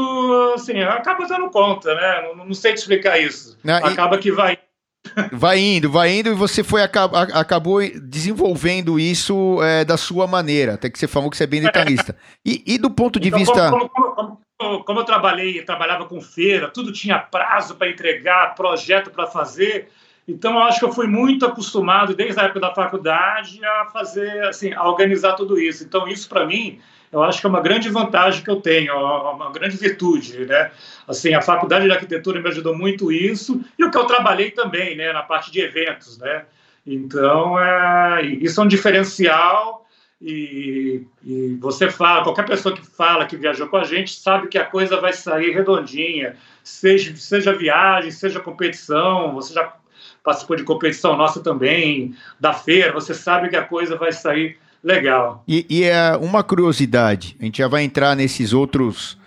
assim, 0.55 0.79
acaba 0.83 1.27
dando 1.27 1.49
conta, 1.49 1.95
né? 1.95 2.35
Não, 2.37 2.45
não 2.45 2.55
sei 2.55 2.75
te 2.75 2.79
explicar 2.79 3.19
isso. 3.19 3.57
Não, 3.65 3.77
acaba 3.77 4.17
e... 4.17 4.19
que 4.19 4.31
vai 4.31 4.59
Vai 5.33 5.59
indo, 5.59 5.91
vai 5.91 6.13
indo, 6.13 6.29
e 6.29 6.35
você 6.35 6.63
foi 6.63 6.81
acabou 6.83 7.81
desenvolvendo 8.01 9.01
isso 9.01 9.61
é, 9.61 9.85
da 9.85 9.97
sua 9.97 10.29
maneira, 10.29 10.75
até 10.75 10.89
que 10.89 10.97
você 10.99 11.09
falou 11.09 11.29
que 11.29 11.37
você 11.37 11.43
é 11.43 11.47
bem 11.49 11.61
detalhista. 11.61 12.15
E, 12.45 12.63
e 12.65 12.79
do 12.79 12.89
ponto 12.89 13.19
de 13.19 13.29
então, 13.29 13.41
vista. 13.41 13.71
Como, 13.71 13.89
como, 13.89 14.15
como, 14.15 14.41
como, 14.85 15.01
eu 15.01 15.05
trabalhei, 15.05 15.63
trabalhava 15.63 16.07
com 16.07 16.21
feira, 16.21 16.69
tudo 16.69 16.93
tinha 16.93 17.19
prazo 17.19 17.77
para 17.77 17.89
entregar, 17.89 18.55
projeto 18.55 19.11
para 19.11 19.27
fazer. 19.27 19.89
Então, 20.27 20.53
eu 20.53 20.61
acho 20.61 20.79
que 20.79 20.85
eu 20.85 20.93
fui 20.93 21.07
muito 21.07 21.45
acostumado, 21.45 22.15
desde 22.15 22.41
a 22.41 22.45
época 22.45 22.61
da 22.61 22.75
faculdade, 22.75 23.65
a 23.65 23.87
fazer, 23.87 24.45
assim, 24.45 24.73
a 24.73 24.89
organizar 24.89 25.33
tudo 25.35 25.61
isso. 25.61 25.85
Então, 25.85 26.07
isso 26.07 26.29
para 26.29 26.47
mim, 26.47 26.81
eu 27.13 27.23
acho 27.23 27.41
que 27.41 27.47
é 27.47 27.51
uma 27.51 27.61
grande 27.61 27.91
vantagem 27.91 28.43
que 28.43 28.51
eu 28.51 28.61
tenho, 28.61 28.95
uma 28.95 29.51
grande 29.51 29.77
virtude, 29.77 30.47
né? 30.47 30.71
Assim, 31.07 31.35
a 31.35 31.43
faculdade 31.43 31.85
de 31.85 31.91
arquitetura 31.93 32.41
me 32.41 32.49
ajudou 32.49 32.77
muito 32.77 33.13
isso 33.13 33.63
e 33.79 33.85
o 33.85 33.91
que 33.91 33.99
eu 33.99 34.07
trabalhei 34.07 34.51
também, 34.51 34.97
né, 34.97 35.13
na 35.13 35.23
parte 35.23 35.51
de 35.51 35.61
eventos, 35.61 36.17
né? 36.19 36.47
Então, 36.87 37.61
é, 37.61 38.23
isso 38.25 38.61
é 38.61 38.65
um 38.65 38.69
diferencial 38.69 39.82
e, 40.23 41.05
e, 41.25 41.59
você 41.61 41.91
fala, 41.91 42.23
qualquer 42.23 42.47
pessoa 42.47 42.75
que 42.75 42.87
fala 42.87 43.27
que 43.27 43.37
viajou 43.37 43.67
com 43.67 43.77
a 43.77 43.83
gente 43.83 44.15
sabe 44.15 44.47
que 44.47 44.57
a 44.57 44.65
coisa 44.65 45.01
vai 45.01 45.13
sair 45.13 45.51
redondinha, 45.51 46.37
seja, 46.63 47.15
seja 47.17 47.53
viagem, 47.53 48.13
seja 48.13 48.39
competição, 48.39 49.35
você 49.35 49.53
já 49.53 49.75
participou 50.23 50.57
de 50.57 50.63
competição 50.63 51.17
nossa 51.17 51.41
também, 51.41 52.15
da 52.39 52.53
feira, 52.53 52.93
você 52.93 53.13
sabe 53.13 53.49
que 53.49 53.57
a 53.57 53.65
coisa 53.65 53.97
vai 53.97 54.13
sair 54.13 54.57
legal. 54.83 55.43
E, 55.49 55.67
e 55.69 55.83
é 55.83 56.17
uma 56.17 56.45
curiosidade, 56.45 57.37
a 57.41 57.45
gente 57.45 57.59
já 57.59 57.67
vai 57.67 57.83
entrar 57.83 58.15
nesses 58.15 58.53
outros 58.53 59.19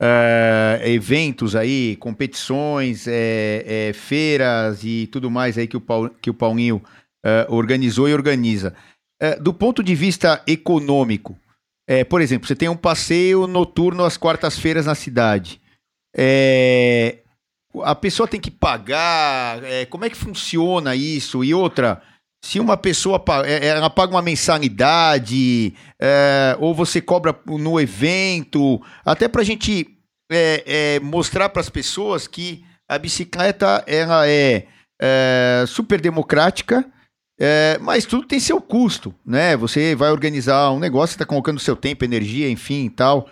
uh, 0.00 0.82
eventos 0.82 1.54
aí, 1.54 1.96
competições, 1.96 3.06
é, 3.06 3.64
é, 3.66 3.92
feiras 3.92 4.82
e 4.84 5.06
tudo 5.12 5.30
mais 5.30 5.58
aí 5.58 5.66
que 5.66 5.76
o, 5.76 5.80
Paul, 5.82 6.08
que 6.08 6.30
o 6.30 6.34
Paulinho 6.34 6.82
organizou 7.50 8.08
e 8.08 8.14
organiza. 8.14 8.74
Uh, 9.22 9.42
do 9.42 9.52
ponto 9.52 9.82
de 9.82 9.94
vista 9.94 10.42
econômico, 10.46 11.36
É, 11.88 12.04
por 12.04 12.20
exemplo, 12.20 12.46
você 12.46 12.54
tem 12.54 12.68
um 12.68 12.76
passeio 12.76 13.48
noturno 13.48 14.04
às 14.04 14.16
quartas-feiras 14.16 14.86
na 14.86 14.94
cidade. 14.94 15.60
É, 16.16 17.18
a 17.82 17.96
pessoa 17.96 18.28
tem 18.28 18.40
que 18.40 18.50
pagar? 18.50 19.64
É, 19.64 19.86
como 19.86 20.04
é 20.04 20.10
que 20.10 20.16
funciona 20.16 20.94
isso? 20.94 21.42
E 21.42 21.52
outra, 21.52 22.00
se 22.44 22.60
uma 22.60 22.76
pessoa 22.76 23.20
é, 23.44 23.66
ela 23.66 23.90
paga 23.90 24.14
uma 24.14 24.22
mensalidade, 24.22 25.74
é, 26.00 26.56
ou 26.60 26.72
você 26.72 27.00
cobra 27.00 27.34
no 27.44 27.80
evento, 27.80 28.80
até 29.04 29.26
para 29.26 29.42
a 29.42 29.44
gente 29.44 29.98
é, 30.30 30.62
é 30.96 31.00
mostrar 31.00 31.48
para 31.48 31.60
as 31.60 31.70
pessoas 31.70 32.28
que 32.28 32.64
a 32.88 32.96
bicicleta 32.98 33.82
ela 33.88 34.28
é, 34.28 34.68
é 35.02 35.64
super 35.66 36.00
democrática, 36.00 36.84
é, 37.40 37.78
mas 37.80 38.04
tudo 38.04 38.26
tem 38.26 38.38
seu 38.38 38.60
custo, 38.60 39.14
né? 39.24 39.56
Você 39.56 39.94
vai 39.94 40.10
organizar 40.10 40.70
um 40.70 40.78
negócio, 40.78 41.14
está 41.14 41.24
colocando 41.24 41.58
seu 41.58 41.74
tempo, 41.74 42.04
energia, 42.04 42.50
enfim, 42.50 42.88
tal, 42.88 43.28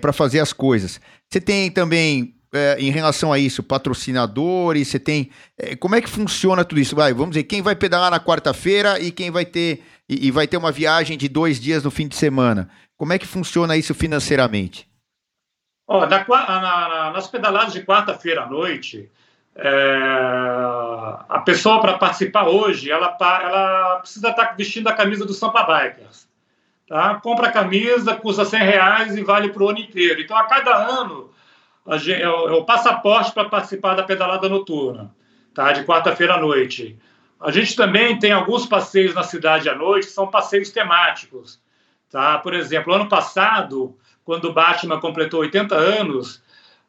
para 0.00 0.12
fazer 0.12 0.40
as 0.40 0.52
coisas. 0.52 1.00
Você 1.30 1.40
tem 1.40 1.70
também 1.70 2.34
é, 2.54 2.76
em 2.78 2.90
relação 2.90 3.32
a 3.32 3.38
isso? 3.38 3.62
Patrocinadores? 3.62 4.88
Você 4.88 4.98
tem. 4.98 5.30
É, 5.58 5.74
como 5.74 5.94
é 5.94 6.02
que 6.02 6.08
funciona 6.08 6.64
tudo 6.64 6.80
isso? 6.80 6.94
Vai, 6.94 7.14
vamos 7.14 7.30
dizer, 7.30 7.44
quem 7.44 7.62
vai 7.62 7.74
pedalar 7.74 8.10
na 8.10 8.20
quarta-feira 8.20 9.00
e 9.00 9.10
quem 9.10 9.30
vai 9.30 9.46
ter. 9.46 9.82
E, 10.08 10.26
e, 10.26 10.30
vai 10.30 10.46
ter 10.46 10.58
uma 10.58 10.70
viagem 10.70 11.16
de 11.16 11.28
dois 11.28 11.58
dias 11.58 11.82
no 11.82 11.90
fim 11.90 12.06
de 12.06 12.14
semana. 12.14 12.68
Como 12.98 13.12
é 13.12 13.18
que 13.18 13.26
funciona 13.26 13.76
isso 13.76 13.94
financeiramente? 13.94 14.86
Na, 15.88 16.60
na, 16.60 17.10
nas 17.12 17.26
pedaladas 17.26 17.72
de 17.72 17.82
quarta-feira 17.82 18.42
à 18.42 18.48
noite, 18.48 19.10
é, 19.54 19.68
a 21.28 21.42
pessoa 21.44 21.80
para 21.80 21.98
participar 21.98 22.48
hoje, 22.48 22.90
ela, 22.90 23.16
ela 23.20 23.96
precisa 24.00 24.28
estar 24.30 24.46
tá 24.46 24.54
vestindo 24.54 24.88
a 24.88 24.94
camisa 24.94 25.26
do 25.26 25.34
Sampa 25.34 25.62
Bikers. 25.62 26.28
Tá? 26.88 27.14
Compra 27.16 27.48
a 27.48 27.52
camisa, 27.52 28.14
custa 28.16 28.44
100 28.44 28.60
reais 28.60 29.16
e 29.16 29.22
vale 29.22 29.50
para 29.50 29.62
o 29.62 29.68
ano 29.68 29.78
inteiro. 29.78 30.20
Então, 30.20 30.36
a 30.36 30.44
cada 30.44 30.74
ano, 30.74 31.30
é 31.86 32.28
o, 32.28 32.48
é 32.48 32.52
o 32.52 32.64
passaporte 32.64 33.32
para 33.32 33.48
participar 33.48 33.94
da 33.94 34.02
pedalada 34.02 34.48
noturna, 34.48 35.14
tá? 35.54 35.72
de 35.72 35.84
quarta-feira 35.84 36.34
à 36.34 36.40
noite. 36.40 36.98
A 37.40 37.50
gente 37.50 37.74
também 37.74 38.18
tem 38.18 38.32
alguns 38.32 38.66
passeios 38.66 39.14
na 39.14 39.22
cidade 39.22 39.68
à 39.68 39.74
noite, 39.74 40.06
que 40.06 40.12
são 40.12 40.28
passeios 40.28 40.70
temáticos. 40.70 41.60
Tá? 42.10 42.38
Por 42.38 42.54
exemplo, 42.54 42.92
ano 42.92 43.08
passado, 43.08 43.96
quando 44.24 44.46
o 44.46 44.52
Batman 44.52 45.00
completou 45.00 45.40
80 45.40 45.74
anos, 45.74 46.41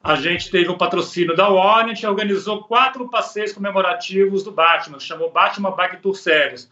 a 0.04 0.16
gente 0.16 0.52
teve 0.52 0.70
o 0.70 0.78
patrocínio 0.78 1.34
da 1.34 1.48
Warner, 1.48 1.92
a 1.92 1.96
gente 1.96 2.06
organizou 2.06 2.66
quatro 2.66 3.08
passeios 3.08 3.54
comemorativos 3.54 4.44
do 4.44 4.52
Batman, 4.52 5.00
chamou 5.00 5.32
Batman 5.32 5.72
Bike 5.72 6.02
Tour 6.02 6.14
Series. 6.14 6.70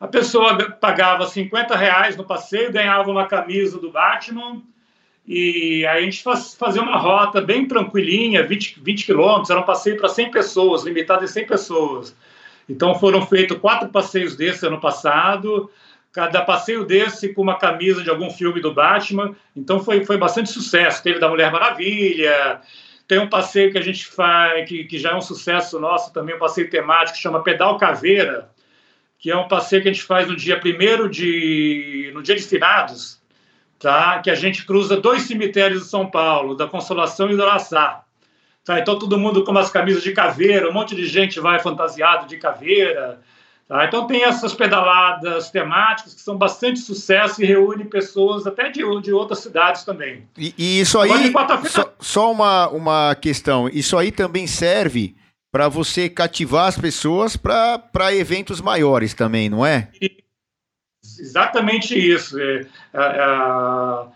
A 0.00 0.08
pessoa 0.08 0.70
pagava 0.72 1.24
50 1.24 1.76
reais 1.76 2.16
no 2.16 2.24
passeio, 2.24 2.72
ganhava 2.72 3.08
uma 3.08 3.26
camisa 3.26 3.78
do 3.78 3.92
Batman, 3.92 4.60
e 5.24 5.86
a 5.86 6.00
gente 6.00 6.20
faz, 6.20 6.54
fazia 6.54 6.82
uma 6.82 6.98
rota 6.98 7.40
bem 7.40 7.68
tranquilinha, 7.68 8.42
20, 8.42 8.80
20 8.82 9.06
quilômetros, 9.06 9.50
era 9.50 9.60
um 9.60 9.64
passeio 9.64 9.96
para 9.96 10.08
100 10.08 10.32
pessoas, 10.32 10.82
limitado 10.82 11.22
em 11.22 11.28
100 11.28 11.46
pessoas. 11.46 12.16
Então 12.68 12.98
foram 12.98 13.24
feitos 13.24 13.56
quatro 13.58 13.88
passeios 13.88 14.34
desses 14.34 14.64
ano 14.64 14.80
passado, 14.80 15.70
cada 16.14 16.40
passeio 16.42 16.84
desse 16.86 17.34
com 17.34 17.42
uma 17.42 17.58
camisa 17.58 18.02
de 18.02 18.08
algum 18.08 18.30
filme 18.30 18.60
do 18.60 18.72
Batman. 18.72 19.34
Então 19.54 19.80
foi, 19.80 20.04
foi 20.04 20.16
bastante 20.16 20.48
sucesso. 20.48 21.02
Teve 21.02 21.18
da 21.18 21.28
Mulher 21.28 21.52
Maravilha, 21.52 22.60
tem 23.06 23.18
um 23.18 23.28
passeio 23.28 23.70
que 23.70 23.78
a 23.78 23.82
gente 23.82 24.06
faz, 24.06 24.66
que, 24.66 24.84
que 24.84 24.98
já 24.98 25.10
é 25.10 25.14
um 25.14 25.20
sucesso 25.20 25.78
nosso 25.78 26.12
também, 26.12 26.36
um 26.36 26.38
passeio 26.38 26.70
temático 26.70 27.16
que 27.16 27.22
chama 27.22 27.42
Pedal 27.42 27.76
Caveira, 27.76 28.48
que 29.18 29.30
é 29.30 29.36
um 29.36 29.48
passeio 29.48 29.82
que 29.82 29.88
a 29.88 29.92
gente 29.92 30.04
faz 30.04 30.26
no 30.26 30.36
dia 30.36 30.58
primeiro 30.58 31.10
de. 31.10 32.10
no 32.14 32.22
dia 32.22 32.36
de 32.36 32.42
finados 32.42 33.22
tá? 33.84 34.18
que 34.20 34.30
a 34.30 34.34
gente 34.34 34.64
cruza 34.64 34.96
dois 34.96 35.22
cemitérios 35.22 35.82
de 35.82 35.88
São 35.88 36.10
Paulo, 36.10 36.54
da 36.54 36.66
Consolação 36.66 37.30
e 37.30 37.36
do 37.36 37.42
Araçá. 37.42 38.02
Tá? 38.64 38.80
Então, 38.80 38.98
todo 38.98 39.18
mundo 39.18 39.44
com 39.44 39.50
umas 39.50 39.70
camisas 39.70 40.02
de 40.02 40.12
caveira, 40.12 40.70
um 40.70 40.72
monte 40.72 40.94
de 40.94 41.06
gente 41.06 41.38
vai 41.38 41.60
fantasiado 41.60 42.26
de 42.26 42.38
caveira. 42.38 43.20
Tá? 43.66 43.86
Então, 43.86 44.06
tem 44.06 44.22
essas 44.22 44.52
pedaladas 44.52 45.50
temáticas 45.50 46.14
que 46.14 46.20
são 46.20 46.36
bastante 46.36 46.80
sucesso 46.80 47.42
e 47.42 47.46
reúnem 47.46 47.86
pessoas 47.86 48.46
até 48.46 48.68
de, 48.68 48.82
de 49.00 49.12
outras 49.12 49.38
cidades 49.38 49.84
também. 49.84 50.28
E, 50.36 50.54
e 50.58 50.80
isso 50.80 50.98
aí, 50.98 51.32
só, 51.68 51.94
só, 51.98 52.32
uma, 52.32 52.68
uma 52.68 53.14
questão, 53.14 53.68
isso 53.68 53.96
aí 53.96 54.12
também 54.12 54.46
serve 54.46 55.16
para 55.50 55.68
você 55.68 56.08
cativar 56.08 56.66
as 56.66 56.76
pessoas 56.76 57.36
para 57.36 58.12
eventos 58.12 58.60
maiores 58.60 59.14
também, 59.14 59.48
não 59.48 59.64
é? 59.64 59.88
E, 60.02 60.18
exatamente 61.20 61.96
isso. 61.96 62.38
É, 62.38 62.66
é, 62.92 62.98
é, 62.98 64.06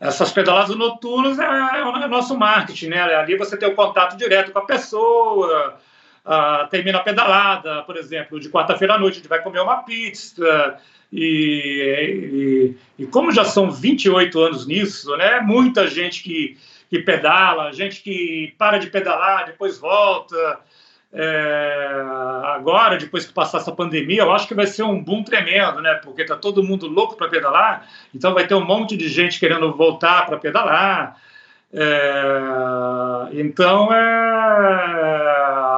essas 0.00 0.30
pedaladas 0.30 0.76
noturnas 0.76 1.38
é, 1.38 1.82
o 1.82 2.08
nosso 2.08 2.38
marketing, 2.38 2.88
né? 2.88 3.00
Ali 3.00 3.36
você 3.36 3.56
tem 3.56 3.68
o 3.68 3.74
contato 3.74 4.16
direto 4.16 4.52
com 4.52 4.58
a 4.58 4.64
pessoa, 4.64 5.78
termina 6.70 6.98
a 6.98 7.02
pedalada, 7.02 7.82
por 7.82 7.96
exemplo, 7.96 8.38
de 8.38 8.48
quarta-feira 8.48 8.94
à 8.94 8.98
noite 8.98 9.14
a 9.14 9.16
gente 9.18 9.28
vai 9.28 9.42
comer 9.42 9.60
uma 9.60 9.82
pizza. 9.82 10.78
E, 11.12 12.76
e, 12.98 13.02
e, 13.02 13.06
como 13.06 13.32
já 13.32 13.44
são 13.44 13.70
28 13.70 14.40
anos 14.40 14.66
nisso, 14.66 15.16
né? 15.16 15.40
Muita 15.40 15.88
gente 15.88 16.22
que, 16.22 16.56
que 16.88 17.00
pedala, 17.00 17.72
gente 17.72 18.00
que 18.00 18.54
para 18.56 18.78
de 18.78 18.88
pedalar, 18.88 19.46
depois 19.46 19.78
volta. 19.78 20.60
É, 21.12 22.04
agora, 22.54 22.96
depois 22.96 23.26
que 23.26 23.32
passar 23.32 23.58
essa 23.58 23.72
pandemia, 23.72 24.22
eu 24.22 24.32
acho 24.32 24.46
que 24.46 24.54
vai 24.54 24.66
ser 24.66 24.84
um 24.84 25.02
boom 25.02 25.24
tremendo, 25.24 25.80
né? 25.80 25.94
Porque 25.94 26.24
tá 26.24 26.36
todo 26.36 26.62
mundo 26.62 26.86
louco 26.86 27.16
para 27.16 27.28
pedalar, 27.28 27.88
então 28.14 28.32
vai 28.32 28.46
ter 28.46 28.54
um 28.54 28.64
monte 28.64 28.96
de 28.96 29.08
gente 29.08 29.40
querendo 29.40 29.72
voltar 29.72 30.26
para 30.26 30.38
pedalar. 30.38 31.16
É, 31.72 33.28
então, 33.32 33.92
é, 33.92 33.98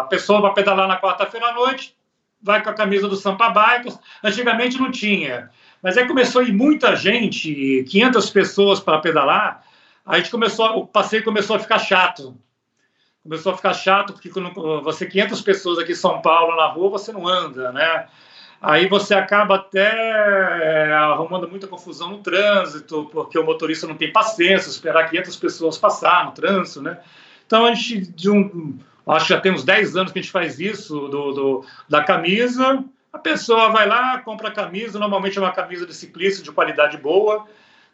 a 0.01 0.07
pessoa 0.09 0.41
vai 0.41 0.55
pedalar 0.55 0.89
na 0.89 1.01
quarta-feira 1.01 1.49
à 1.49 1.53
noite, 1.53 1.95
vai 2.43 2.63
com 2.63 2.71
a 2.71 2.75
camisa 2.75 3.09
do 3.09 3.17
Sampa 3.17 3.51
Bikers. 3.51 3.99
Antigamente 4.23 4.79
não 4.79 4.91
tinha, 4.91 5.51
mas 5.83 5.97
aí 5.97 6.07
começou 6.07 6.43
a 6.43 6.45
ir 6.45 6.53
muita 6.53 6.97
gente, 6.97 7.85
500 7.89 8.31
pessoas 8.31 8.81
para 8.81 8.99
pedalar. 8.99 9.63
A 10.05 10.19
gente 10.19 10.31
começou, 10.31 10.79
o 10.79 10.87
passeio 10.87 11.25
começou 11.25 11.57
a 11.57 11.59
ficar 11.59 11.79
chato 11.79 12.37
começou 13.23 13.53
a 13.53 13.57
ficar 13.57 13.73
chato, 13.73 14.13
porque 14.13 14.29
quando 14.29 14.53
você 14.83 15.07
500 15.07 15.41
pessoas 15.43 15.79
aqui 15.79 15.93
em 15.93 15.97
São 15.97 16.21
Paulo 16.21 16.57
na 16.57 16.67
rua, 16.67 16.91
você 16.91 17.13
não 17.13 17.27
anda, 17.27 17.71
né? 17.73 18.09
Aí 18.63 18.89
você 18.89 19.13
acaba 19.13 19.57
até 19.57 19.91
é, 19.91 20.93
arrumando 20.93 21.49
muita 21.49 21.67
confusão 21.67 22.11
no 22.11 22.19
trânsito, 22.19 23.09
porque 23.11 23.37
o 23.37 23.45
motorista 23.45 23.89
não 23.89 23.97
tem 23.97 24.13
paciência, 24.13 24.71
esperar 24.71 25.11
500 25.11 25.37
pessoas 25.37 25.77
passar 25.77 26.27
no 26.27 26.31
trânsito, 26.31 26.81
né? 26.81 27.01
Então 27.45 27.67
a 27.67 27.75
gente, 27.75 28.03
de 28.13 28.31
um, 28.31 28.79
acho 29.09 29.27
que 29.27 29.33
já 29.33 29.41
tem 29.41 29.51
uns 29.51 29.65
10 29.65 29.97
anos 29.97 30.13
que 30.13 30.21
a 30.21 30.23
gente 30.23 30.31
faz 30.31 30.61
isso, 30.61 31.09
do, 31.09 31.33
do, 31.33 31.65
da 31.89 32.05
camisa, 32.05 32.85
a 33.13 33.19
pessoa 33.19 33.69
vai 33.71 33.85
lá, 33.89 34.19
compra 34.19 34.47
a 34.47 34.53
camisa, 34.53 34.97
normalmente 34.97 35.37
é 35.37 35.41
uma 35.41 35.51
camisa 35.51 35.85
de 35.85 35.93
ciclista 35.93 36.41
de 36.41 36.53
qualidade 36.53 36.97
boa, 36.97 37.45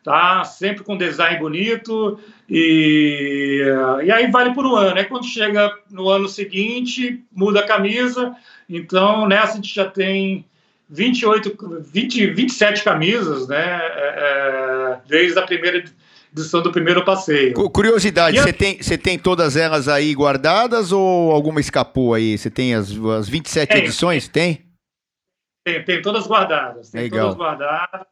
tá? 0.05 0.45
Sempre 0.45 0.85
com 0.85 0.99
design 0.99 1.39
bonito 1.39 2.21
e, 2.47 3.65
e 4.05 4.13
aí 4.13 4.31
vale 4.31 4.53
por 4.53 4.67
um 4.67 4.77
ano. 4.77 4.99
Aí 4.99 5.07
quando 5.07 5.25
chega 5.25 5.75
no 5.91 6.11
ano 6.11 6.29
seguinte, 6.29 7.25
muda 7.33 7.61
a 7.61 7.67
camisa. 7.67 8.37
Então 8.69 9.27
nessa 9.27 9.55
a 9.55 9.57
gente 9.57 9.75
já 9.75 9.89
tem 9.89 10.45
28, 10.89 11.83
20, 11.83 12.27
27 12.29 12.85
camisas, 12.85 13.47
né? 13.47 13.81
É, 13.81 14.15
é, 14.17 15.01
desde 15.07 15.39
a 15.39 15.43
primeira 15.43 15.85
edição 16.33 16.63
do 16.63 16.73
primeiro 16.73 17.05
passeio. 17.05 17.55
Curiosidade, 17.71 18.41
você 18.41 18.53
tem, 18.53 18.83
você 18.83 18.97
tem 18.97 19.19
todas 19.19 19.57
elas 19.57 19.89
aí 19.89 20.15
guardadas 20.15 20.93
ou 20.93 21.31
alguma 21.31 21.61
escapou 21.61 22.15
aí? 22.15 22.39
Você 22.39 22.51
tem 22.51 22.75
as, 22.75 22.91
as 22.91 23.29
27 23.29 23.69
tem, 23.69 23.79
edições? 23.85 24.29
Tem? 24.29 24.67
Tem, 25.65 25.85
tem 25.85 26.03
todas 26.03 26.27
guardadas. 26.27 26.91
Tem 26.91 27.03
Legal. 27.03 27.21
todas 27.21 27.37
guardadas. 27.37 28.07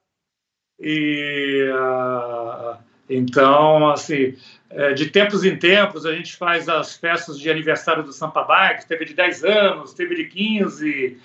E 0.79 1.71
uh, 1.73 2.77
então, 3.09 3.89
assim, 3.89 4.37
é, 4.69 4.93
de 4.93 5.07
tempos 5.07 5.45
em 5.45 5.57
tempos, 5.57 6.05
a 6.05 6.15
gente 6.15 6.37
faz 6.37 6.69
as 6.69 6.97
festas 6.97 7.39
de 7.39 7.49
aniversário 7.49 8.03
do 8.03 8.13
Sampa 8.13 8.43
Bike, 8.43 8.87
teve 8.87 9.05
de 9.05 9.15
10 9.15 9.45
anos, 9.45 9.95
teve 9.95 10.17
de 10.17 10.25
15, 10.25 11.19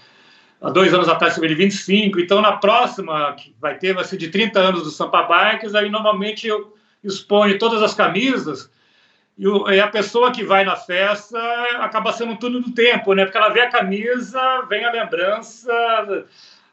há 0.61 0.69
dois 0.69 0.93
anos 0.93 1.09
atrás 1.09 1.35
teve 1.35 1.47
de 1.47 1.55
25, 1.55 2.19
então 2.19 2.41
na 2.41 2.53
próxima, 2.53 3.33
que 3.33 3.55
vai 3.59 3.77
ter, 3.77 3.93
vai 3.93 4.05
ser 4.05 4.17
de 4.17 4.29
30 4.29 4.59
anos 4.59 4.83
do 4.83 4.91
Sampa 4.91 5.23
Bikes, 5.23 5.73
aí 5.73 5.89
normalmente 5.89 6.47
eu 6.47 6.73
exponho 7.03 7.57
todas 7.57 7.81
as 7.81 7.93
camisas, 7.93 8.69
e, 9.37 9.47
o, 9.47 9.67
e, 9.71 9.79
a 9.79 9.87
pessoa 9.87 10.31
que 10.31 10.43
vai 10.43 10.63
na 10.63 10.75
festa 10.75 11.39
acaba 11.79 12.13
sendo 12.13 12.35
tudo 12.35 12.61
do 12.61 12.73
tempo, 12.73 13.13
né? 13.13 13.23
Porque 13.23 13.37
ela 13.37 13.49
vê 13.49 13.61
a 13.61 13.69
camisa, 13.71 14.39
vem 14.69 14.85
a 14.85 14.91
lembrança 14.91 15.71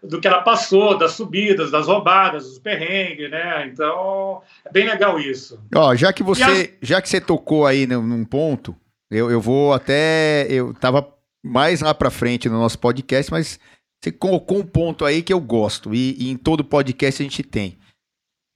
do 0.03 0.21
que 0.21 0.29
ela 0.29 0.43
passou, 0.43 0.99
das 0.99 1.13
subidas, 1.13 1.71
das 1.71 1.87
roubadas, 1.87 2.45
dos 2.45 2.59
perrengues, 2.59 3.31
né? 3.31 3.67
Então, 3.67 4.43
é 4.65 4.71
bem 4.71 4.87
legal 4.87 5.19
isso. 5.19 5.59
Ó, 5.75 5.95
já 5.95 6.13
que 6.13 6.23
você, 6.23 6.77
já 6.83 7.01
que 7.01 7.09
você 7.09 7.21
tocou 7.21 7.65
aí 7.65 7.87
num 7.87 8.25
ponto, 8.25 8.77
eu, 9.11 9.31
eu 9.31 9.41
vou 9.41 9.73
até, 9.73 10.47
eu 10.51 10.75
tava 10.75 11.09
mais 11.43 11.81
lá 11.81 11.95
para 11.95 12.11
frente 12.11 12.49
no 12.49 12.59
nosso 12.59 12.79
podcast, 12.79 13.31
mas 13.31 13.59
você 14.03 14.13
colocou 14.13 14.59
um 14.59 14.67
ponto 14.67 15.05
aí 15.05 15.23
que 15.23 15.33
eu 15.33 15.41
gosto 15.41 15.95
e, 15.95 16.17
e, 16.19 16.31
em 16.31 16.37
todo 16.37 16.65
podcast 16.65 17.23
a 17.23 17.25
gente 17.25 17.43
tem. 17.43 17.79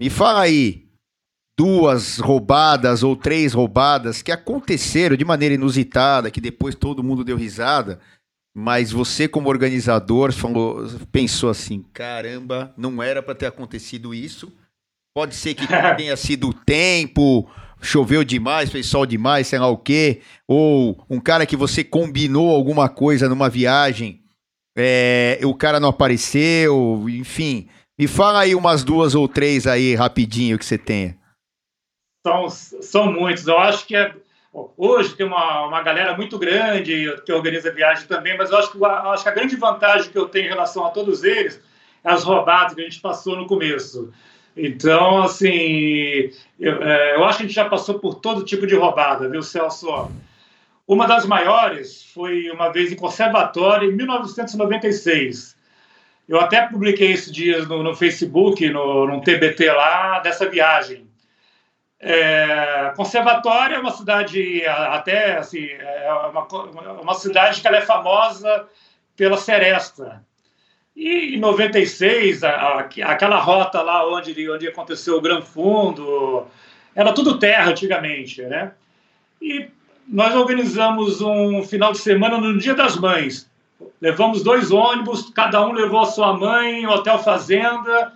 Me 0.00 0.08
fala 0.08 0.42
aí 0.42 0.88
duas 1.58 2.18
roubadas 2.18 3.02
ou 3.02 3.16
três 3.16 3.52
roubadas 3.52 4.22
que 4.22 4.32
aconteceram 4.32 5.16
de 5.16 5.24
maneira 5.24 5.54
inusitada, 5.54 6.30
que 6.30 6.40
depois 6.40 6.74
todo 6.74 7.02
mundo 7.02 7.24
deu 7.24 7.36
risada, 7.36 8.00
mas 8.54 8.90
você 8.90 9.26
como 9.28 9.48
organizador 9.48 10.32
falou, 10.32 10.86
pensou 11.10 11.50
assim, 11.50 11.84
caramba, 11.92 12.72
não 12.76 13.02
era 13.02 13.22
para 13.22 13.34
ter 13.34 13.46
acontecido 13.46 14.14
isso. 14.14 14.52
Pode 15.14 15.34
ser 15.34 15.54
que 15.54 15.66
tenha 15.96 16.16
sido 16.16 16.48
o 16.48 16.54
tempo, 16.54 17.50
choveu 17.80 18.24
demais, 18.24 18.70
fez 18.70 18.86
sol 18.86 19.04
demais, 19.04 19.46
sei 19.46 19.58
lá 19.58 19.68
o 19.68 19.76
quê, 19.76 20.22
ou 20.46 21.04
um 21.10 21.20
cara 21.20 21.44
que 21.44 21.56
você 21.56 21.82
combinou 21.82 22.50
alguma 22.50 22.88
coisa 22.88 23.28
numa 23.28 23.50
viagem, 23.50 24.21
é, 24.76 25.38
o 25.44 25.54
cara 25.54 25.78
não 25.78 25.90
apareceu, 25.90 27.04
enfim. 27.08 27.68
Me 27.98 28.06
fala 28.06 28.40
aí 28.40 28.54
umas 28.54 28.82
duas 28.82 29.14
ou 29.14 29.28
três 29.28 29.66
aí 29.66 29.94
rapidinho 29.94 30.58
que 30.58 30.64
você 30.64 30.78
tenha. 30.78 31.16
São, 32.26 32.48
são 32.48 33.12
muitos. 33.12 33.46
Eu 33.46 33.58
acho 33.58 33.86
que 33.86 33.94
é, 33.94 34.14
hoje 34.76 35.14
tem 35.14 35.26
uma, 35.26 35.66
uma 35.66 35.82
galera 35.82 36.16
muito 36.16 36.38
grande 36.38 37.14
que 37.24 37.32
organiza 37.32 37.72
viagem 37.72 38.06
também, 38.06 38.36
mas 38.36 38.50
eu 38.50 38.58
acho 38.58 38.70
que, 38.70 38.78
eu 38.78 38.86
acho 38.86 39.22
que 39.22 39.28
a 39.28 39.34
grande 39.34 39.56
vantagem 39.56 40.10
que 40.10 40.18
eu 40.18 40.28
tenho 40.28 40.46
em 40.46 40.50
relação 40.50 40.86
a 40.86 40.90
todos 40.90 41.22
eles 41.22 41.60
é 42.04 42.10
as 42.10 42.24
rodadas 42.24 42.74
que 42.74 42.80
a 42.80 42.84
gente 42.84 43.00
passou 43.00 43.36
no 43.36 43.46
começo. 43.46 44.12
Então, 44.56 45.22
assim, 45.22 46.30
eu, 46.60 46.82
é, 46.82 47.16
eu, 47.16 47.24
acho 47.24 47.38
que 47.38 47.44
a 47.44 47.46
gente 47.46 47.54
já 47.54 47.68
passou 47.68 47.98
por 47.98 48.16
todo 48.16 48.44
tipo 48.44 48.66
de 48.66 48.74
roubada, 48.74 49.28
viu, 49.28 49.42
Celso? 49.42 50.10
Uma 50.86 51.06
das 51.06 51.24
maiores 51.24 52.10
foi 52.12 52.50
uma 52.50 52.70
vez 52.72 52.90
em 52.92 52.96
conservatório, 52.96 53.90
em 53.90 53.94
1996. 53.94 55.56
Eu 56.28 56.40
até 56.40 56.66
publiquei 56.66 57.12
esses 57.12 57.32
dias 57.32 57.68
no, 57.68 57.82
no 57.82 57.94
Facebook, 57.94 58.68
no, 58.68 59.06
no 59.06 59.20
TBT 59.20 59.70
lá, 59.70 60.20
dessa 60.20 60.48
viagem. 60.48 61.08
É, 62.00 62.92
conservatório 62.96 63.76
é 63.76 63.78
uma 63.78 63.92
cidade 63.92 64.66
até 64.66 65.36
assim, 65.36 65.68
é 65.68 66.12
uma, 66.32 66.46
uma 67.00 67.14
cidade 67.14 67.60
que 67.60 67.68
ela 67.68 67.76
é 67.76 67.82
famosa 67.82 68.66
pela 69.16 69.36
seresta. 69.36 70.24
E 70.96 71.36
em 71.36 71.38
96, 71.38 72.42
a, 72.42 72.78
aquela 73.04 73.38
rota 73.38 73.80
lá 73.82 74.06
onde, 74.06 74.50
onde 74.50 74.66
aconteceu 74.66 75.16
o 75.16 75.20
Gran 75.20 75.42
Fundo, 75.42 76.46
era 76.94 77.12
tudo 77.12 77.38
terra 77.38 77.70
antigamente, 77.70 78.42
né? 78.42 78.72
E 79.40 79.70
nós 80.08 80.34
organizamos 80.34 81.20
um 81.20 81.62
final 81.62 81.92
de 81.92 81.98
semana 81.98 82.38
no 82.38 82.58
Dia 82.58 82.74
das 82.74 82.96
Mães. 82.96 83.50
Levamos 84.00 84.42
dois 84.42 84.70
ônibus, 84.70 85.30
cada 85.30 85.64
um 85.64 85.72
levou 85.72 86.00
a 86.00 86.06
sua 86.06 86.36
mãe, 86.36 86.86
hotel 86.86 87.18
fazenda. 87.18 88.12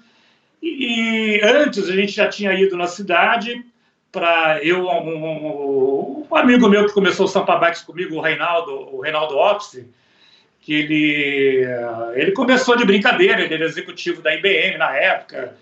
E, 0.63 1.39
e 1.39 1.41
antes 1.43 1.89
a 1.89 1.93
gente 1.93 2.13
já 2.13 2.29
tinha 2.29 2.53
ido 2.53 2.77
na 2.77 2.87
cidade 2.87 3.65
para 4.11 4.65
eu 4.65 4.87
um, 4.87 6.27
um, 6.29 6.37
amigo 6.37 6.69
meu 6.69 6.87
que 6.87 6.93
começou 6.93 7.27
o 7.27 7.29
Sampa 7.29 7.57
Bikes 7.57 7.83
comigo, 7.83 8.17
o 8.17 8.21
Reinaldo, 8.21 8.73
o 8.95 9.01
Reinaldo 9.01 9.37
Opsi, 9.37 9.87
que 10.63 10.73
ele, 10.73 11.67
ele 12.15 12.33
começou 12.33 12.77
de 12.77 12.85
brincadeira, 12.85 13.43
ele 13.43 13.55
era 13.55 13.65
executivo 13.65 14.23
da 14.23 14.35
IBM 14.35 14.79
na 14.79 14.97
época, 14.97 15.55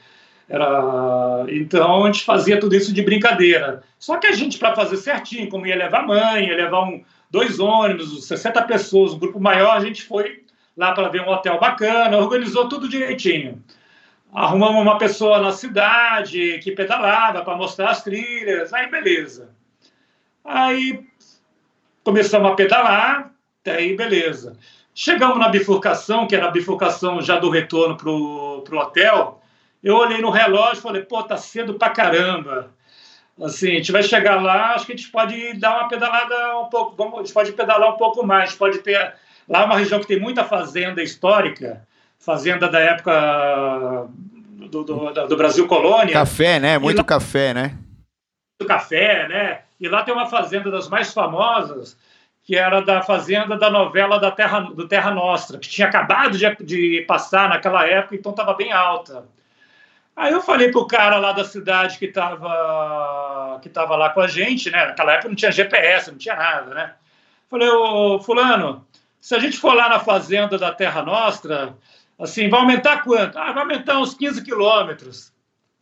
era, 0.49 1.47
então 1.49 2.05
a 2.05 2.07
gente 2.07 2.25
fazia 2.25 2.61
tudo 2.61 2.75
isso 2.75 2.93
de 2.93 3.03
brincadeira. 3.03 3.83
Só 3.99 4.19
que 4.19 4.27
a 4.27 4.33
gente, 4.33 4.59
para 4.59 4.75
fazer 4.75 4.97
certinho, 4.99 5.49
como 5.49 5.67
ia 5.67 5.77
levar 5.77 6.07
mãe, 6.07 6.47
ia 6.47 6.57
levar 6.57 6.85
um, 6.85 7.03
dois 7.31 7.59
ônibus, 7.59 8.27
60 8.27 8.63
pessoas, 8.63 9.13
um 9.13 9.19
grupo 9.19 9.41
maior, 9.41 9.77
a 9.77 9.81
gente 9.81 10.03
foi 10.03 10.45
lá 10.77 10.93
para 10.93 11.09
ver 11.09 11.23
um 11.23 11.29
hotel 11.29 11.59
bacana, 11.59 12.19
organizou 12.19 12.69
tudo 12.69 12.89
direitinho. 12.89 13.63
Arrumamos 14.33 14.83
uma 14.83 14.99
pessoa 14.99 15.39
na 15.41 15.53
cidade 15.53 16.59
que 16.59 16.73
pedalava 16.73 17.43
para 17.43 17.57
mostrar 17.57 17.91
as 17.91 18.03
trilhas, 18.03 18.73
aí 18.73 18.91
beleza. 18.91 19.51
Aí 20.45 21.07
começamos 22.03 22.51
a 22.51 22.55
pedalar, 22.55 23.31
até 23.63 23.77
aí 23.77 23.97
beleza. 23.97 24.57
Chegamos 24.95 25.39
na 25.39 25.49
bifurcação, 25.49 26.27
que 26.27 26.37
era 26.37 26.47
a 26.47 26.51
bifurcação 26.51 27.21
já 27.23 27.39
do 27.39 27.49
retorno 27.49 27.97
para 27.97 28.11
o 28.11 28.79
hotel. 28.79 29.41
Eu 29.85 29.97
olhei 29.97 30.19
no 30.19 30.31
relógio 30.31 30.79
e 30.79 30.83
falei, 30.83 31.03
pô, 31.03 31.23
tá 31.23 31.37
cedo 31.37 31.75
pra 31.75 31.91
caramba. 31.91 32.71
Assim, 33.41 33.73
a 33.73 33.75
gente 33.75 33.93
vai 33.93 34.03
chegar 34.03 34.41
lá, 34.41 34.75
acho 34.75 34.87
que 34.87 34.93
a 34.93 34.97
gente 34.97 35.11
pode 35.11 35.53
dar 35.59 35.79
uma 35.79 35.89
pedalada 35.89 36.59
um 36.59 36.67
pouco, 36.67 36.97
vamos, 36.97 37.15
a 37.15 37.23
gente 37.23 37.35
pode 37.35 37.53
pedalar 37.53 37.93
um 37.93 37.97
pouco 37.97 38.25
mais, 38.25 38.55
pode 38.55 38.79
ter 38.79 39.15
lá 39.49 39.63
é 39.63 39.65
uma 39.65 39.77
região 39.77 40.01
que 40.01 40.07
tem 40.07 40.19
muita 40.19 40.45
fazenda 40.45 41.03
histórica, 41.03 41.87
fazenda 42.19 42.69
da 42.69 42.81
época 42.81 44.09
do, 44.71 44.85
do, 44.85 45.13
do 45.29 45.37
Brasil 45.37 45.67
colônia. 45.67 46.15
Café, 46.15 46.59
né? 46.59 46.79
Muito 46.79 46.99
lá, 46.99 47.05
café, 47.05 47.53
né? 47.53 47.77
Muito 48.61 48.69
café, 48.69 49.29
né? 49.29 49.61
E 49.81 49.89
lá 49.89 50.03
tem 50.03 50.15
uma 50.15 50.27
fazenda 50.27 50.71
das 50.71 50.89
mais 50.89 51.13
famosas, 51.13 51.99
que 52.43 52.57
era 52.57 52.81
da 52.81 53.03
fazenda 53.03 53.57
da 53.57 53.69
novela 53.71 54.19
da 54.19 54.31
Terra, 54.31 54.61
do 54.61 54.89
Terra 54.89 55.11
Nostra, 55.11 55.59
que 55.59 55.69
tinha 55.69 55.89
acabado 55.89 56.39
de, 56.39 56.57
de 56.65 57.05
passar 57.07 57.49
naquela 57.49 57.87
época, 57.87 58.17
então 58.17 58.31
estava 58.31 58.55
bem 58.55 58.73
alta. 58.73 59.25
Aí 60.17 60.33
eu 60.33 60.41
falei 60.41 60.71
pro 60.71 60.87
cara 60.87 61.19
lá 61.19 61.33
da 61.33 61.45
cidade 61.45 61.99
que 61.99 62.07
estava 62.07 63.59
que 63.63 63.69
tava 63.69 63.97
lá 63.97 64.11
com 64.11 64.21
a 64.21 64.27
gente, 64.27 64.71
né? 64.71 64.87
Naquela 64.87 65.13
época 65.15 65.29
não 65.29 65.37
tinha 65.37 65.51
GPS, 65.51 66.11
não 66.11 66.19
tinha 66.19 66.37
nada, 66.37 66.75
né? 66.75 66.95
Falei, 67.51 67.69
ô 67.69 68.21
fulano, 68.21 68.87
se 69.21 69.35
a 69.35 69.39
gente 69.39 69.59
for 69.59 69.75
lá 69.75 69.89
na 69.89 70.01
fazenda 70.01 70.59
da 70.59 70.73
Terra 70.73 71.03
Nostra, 71.03 71.77
assim, 72.19 72.49
vai 72.49 72.61
aumentar 72.61 73.03
quanto? 73.03 73.39
Ah, 73.39 73.53
vai 73.53 73.63
aumentar 73.63 73.99
uns 73.99 74.15
15 74.15 74.43
quilômetros. 74.45 75.33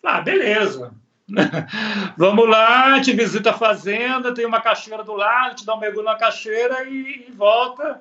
Ah, 0.03 0.21
beleza. 0.21 0.93
Vamos 2.17 2.49
lá, 2.49 2.97
gente 2.97 3.17
visita 3.17 3.51
a 3.51 3.55
fazenda, 3.55 4.35
tem 4.35 4.45
uma 4.45 4.61
cachoeira 4.61 5.05
do 5.05 5.15
lado, 5.15 5.51
gente 5.51 5.67
dá 5.67 5.75
um 5.75 5.79
mergulho 5.79 6.05
na 6.05 6.17
cachoeira 6.17 6.85
e, 6.85 7.27
e 7.29 7.33
volta. 7.33 8.01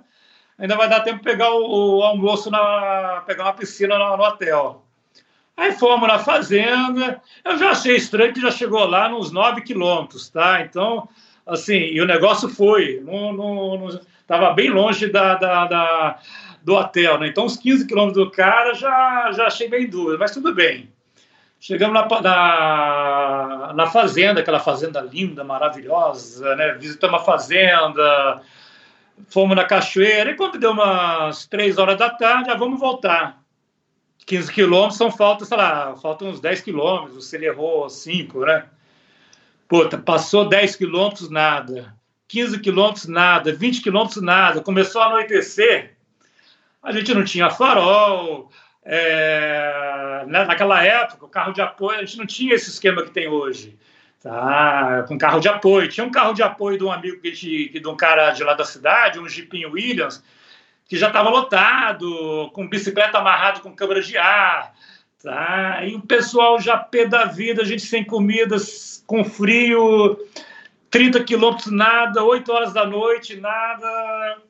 Ainda 0.57 0.75
vai 0.75 0.87
dar 0.87 1.01
tempo 1.01 1.17
de 1.17 1.23
pegar 1.23 1.51
o, 1.51 1.99
o 1.99 2.03
almoço, 2.03 2.51
na, 2.51 3.23
pegar 3.25 3.43
uma 3.43 3.53
piscina 3.53 3.97
no, 3.97 4.17
no, 4.17 4.23
hotel. 4.23 4.80
Aí 5.55 5.73
fomos 5.73 6.07
na 6.07 6.17
fazenda, 6.17 7.21
eu 7.43 7.57
já 7.57 7.71
achei 7.71 7.95
estranho 7.95 8.33
que 8.33 8.41
já 8.41 8.51
chegou 8.51 8.85
lá 8.85 9.09
nos 9.09 9.31
9 9.31 9.61
quilômetros, 9.61 10.29
tá? 10.29 10.61
Então, 10.61 11.07
assim, 11.45 11.75
e 11.75 12.01
o 12.01 12.05
negócio 12.05 12.49
foi, 12.49 13.01
não, 13.05 13.33
não, 13.33 13.77
não 13.77 13.87
estava 13.87 14.53
bem 14.53 14.69
longe 14.69 15.07
da, 15.07 15.35
da, 15.35 15.65
da, 15.65 16.19
do 16.63 16.73
hotel, 16.73 17.19
né? 17.19 17.27
Então, 17.27 17.45
os 17.45 17.57
15 17.57 17.85
quilômetros 17.85 18.23
do 18.23 18.31
cara 18.31 18.73
já, 18.73 19.31
já 19.33 19.47
achei 19.47 19.69
bem 19.69 19.89
duro, 19.89 20.17
mas 20.17 20.31
tudo 20.31 20.53
bem. 20.53 20.91
Chegamos 21.59 21.93
na, 21.93 22.21
na, 22.21 23.73
na, 23.73 23.87
fazenda, 23.87 24.39
aquela 24.39 24.59
fazenda 24.59 24.99
linda, 25.01 25.43
maravilhosa, 25.43 26.55
né? 26.55 26.73
Visitamos 26.73 27.21
a 27.21 27.23
fazenda, 27.23 28.41
fomos 29.27 29.55
na 29.55 29.63
cachoeira, 29.63 30.31
e 30.31 30.35
quando 30.35 30.57
deu 30.57 30.71
umas 30.71 31.45
três 31.45 31.77
horas 31.77 31.97
da 31.97 32.09
tarde, 32.09 32.49
já 32.49 32.55
vamos 32.55 32.79
voltar. 32.79 33.40
15 34.25 34.51
quilômetros 34.51 34.97
são 34.97 35.11
falta, 35.11 35.45
sei 35.45 35.57
lá, 35.57 35.95
faltam 35.95 36.29
uns 36.29 36.39
10 36.39 36.61
quilômetros, 36.61 37.25
você 37.25 37.37
errou 37.37 37.89
5, 37.89 38.45
né? 38.45 38.65
Puta, 39.67 39.97
passou 39.97 40.47
10 40.47 40.75
quilômetros, 40.75 41.29
nada. 41.29 41.95
15 42.27 42.59
quilômetros, 42.59 43.07
nada. 43.07 43.53
20 43.53 43.81
quilômetros, 43.81 44.21
nada. 44.21 44.61
Começou 44.61 45.01
a 45.01 45.07
anoitecer, 45.07 45.95
a 46.81 46.91
gente 46.91 47.13
não 47.13 47.23
tinha 47.23 47.49
farol, 47.49 48.49
é, 48.83 50.23
né, 50.27 50.45
naquela 50.45 50.83
época, 50.83 51.25
o 51.25 51.29
carro 51.29 51.53
de 51.53 51.61
apoio, 51.61 51.99
a 51.99 52.05
gente 52.05 52.17
não 52.17 52.25
tinha 52.25 52.55
esse 52.55 52.69
esquema 52.69 53.03
que 53.03 53.11
tem 53.11 53.27
hoje. 53.27 53.77
Tá, 54.21 55.03
com 55.07 55.17
carro 55.17 55.39
de 55.39 55.49
apoio. 55.49 55.89
Tinha 55.89 56.05
um 56.05 56.11
carro 56.11 56.33
de 56.33 56.43
apoio 56.43 56.77
de 56.77 56.83
um 56.83 56.91
amigo 56.91 57.19
que, 57.19 57.31
de, 57.31 57.79
de 57.79 57.87
um 57.87 57.95
cara 57.95 58.29
de 58.31 58.43
lá 58.43 58.53
da 58.53 58.63
cidade, 58.63 59.19
um 59.19 59.27
Jeepinho 59.27 59.71
Williams, 59.71 60.23
que 60.91 60.97
já 60.97 61.07
estava 61.07 61.29
lotado, 61.29 62.51
com 62.51 62.67
bicicleta 62.67 63.17
amarrado 63.17 63.61
com 63.61 63.73
câmera 63.73 64.01
de 64.01 64.17
ar. 64.17 64.73
Tá? 65.23 65.85
E 65.85 65.95
o 65.95 66.01
pessoal 66.01 66.59
já 66.59 66.75
pé 66.75 67.05
da 67.05 67.23
vida, 67.23 67.61
a 67.61 67.65
gente 67.65 67.83
sem 67.83 68.03
comida, 68.03 68.57
com 69.07 69.23
frio, 69.23 70.19
30 70.89 71.23
quilômetros, 71.23 71.71
nada, 71.71 72.21
8 72.21 72.51
horas 72.51 72.73
da 72.73 72.85
noite, 72.85 73.39
nada 73.39 74.41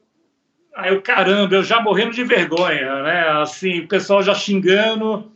Aí 0.73 0.91
eu, 0.91 0.99
caramba, 0.99 1.53
eu 1.53 1.63
já 1.63 1.79
morrendo 1.79 2.11
de 2.11 2.23
vergonha, 2.23 3.03
né? 3.03 3.29
Assim, 3.43 3.81
o 3.81 3.87
pessoal 3.87 4.23
já 4.23 4.33
xingando. 4.33 5.31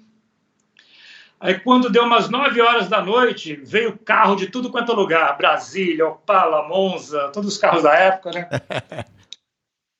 Aí 1.40 1.60
quando 1.60 1.88
deu 1.88 2.02
umas 2.02 2.30
9 2.30 2.60
horas 2.62 2.90
da 2.90 3.04
noite, 3.04 3.56
veio 3.64 3.96
carro 4.00 4.36
de 4.36 4.48
tudo 4.48 4.72
quanto 4.72 4.92
é 4.92 4.96
lugar, 4.96 5.38
Brasília, 5.38 6.08
Opala, 6.08 6.68
Monza, 6.68 7.30
todos 7.32 7.54
os 7.54 7.60
carros 7.60 7.84
da 7.84 7.94
época, 7.94 8.32
né? 8.32 8.50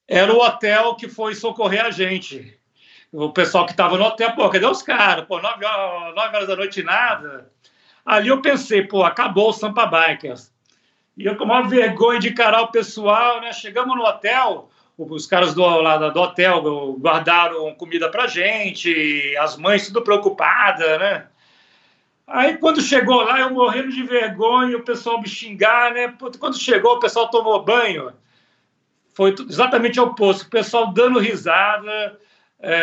Era 0.08 0.34
o 0.34 0.40
hotel 0.40 0.96
que 0.96 1.08
foi 1.08 1.34
socorrer 1.34 1.86
a 1.86 1.92
gente. 1.92 2.58
O 3.12 3.32
pessoal 3.32 3.66
que 3.66 3.72
estava 3.72 3.98
no 3.98 4.04
hotel, 4.04 4.34
pô, 4.34 4.50
cadê 4.50 4.66
os 4.66 4.82
caras? 4.82 5.26
Pô, 5.26 5.42
9 5.42 5.66
horas, 5.66 6.16
9 6.16 6.36
horas 6.36 6.48
da 6.48 6.56
noite 6.56 6.84
nada. 6.84 7.52
Ali 8.06 8.28
eu 8.28 8.42
pensei, 8.42 8.84
pô, 8.84 9.04
acabou 9.04 9.50
o 9.50 9.54
Sampa 9.54 9.86
Bikers. 9.86 10.52
E 11.18 11.26
eu 11.26 11.36
com 11.38 11.46
uma 11.46 11.68
vergonha 11.68 12.20
de 12.20 12.30
encarar 12.30 12.62
o 12.62 12.72
pessoal, 12.72 13.40
né? 13.42 13.54
Chegamos 13.54 13.96
no 13.96 14.04
hotel, 14.04 14.70
os 14.98 15.26
caras 15.26 15.54
do, 15.54 15.64
lá 15.64 15.98
do 15.98 16.22
hotel 16.22 16.62
guardaram 17.00 17.74
comida 17.76 18.10
pra 18.10 18.28
gente, 18.28 19.36
as 19.38 19.56
mães 19.56 19.88
tudo 19.88 20.02
preocupadas, 20.02 21.00
né? 21.00 21.28
Aí, 22.28 22.58
quando 22.58 22.82
chegou 22.82 23.22
lá, 23.22 23.40
eu 23.40 23.52
morrendo 23.52 23.90
de 23.92 24.04
vergonha, 24.04 24.78
o 24.78 24.84
pessoal 24.84 25.22
me 25.22 25.28
xingar, 25.28 25.94
né? 25.94 26.14
Quando 26.40 26.58
chegou, 26.58 26.96
o 26.96 27.00
pessoal 27.00 27.30
tomou 27.30 27.64
banho. 27.64 28.12
Foi 29.16 29.34
exatamente 29.50 30.00
o 30.00 30.04
oposto. 30.04 30.44
O 30.44 30.50
pessoal 30.50 30.94
dando 30.94 31.20
risada, 31.20 32.20
é, 32.62 32.74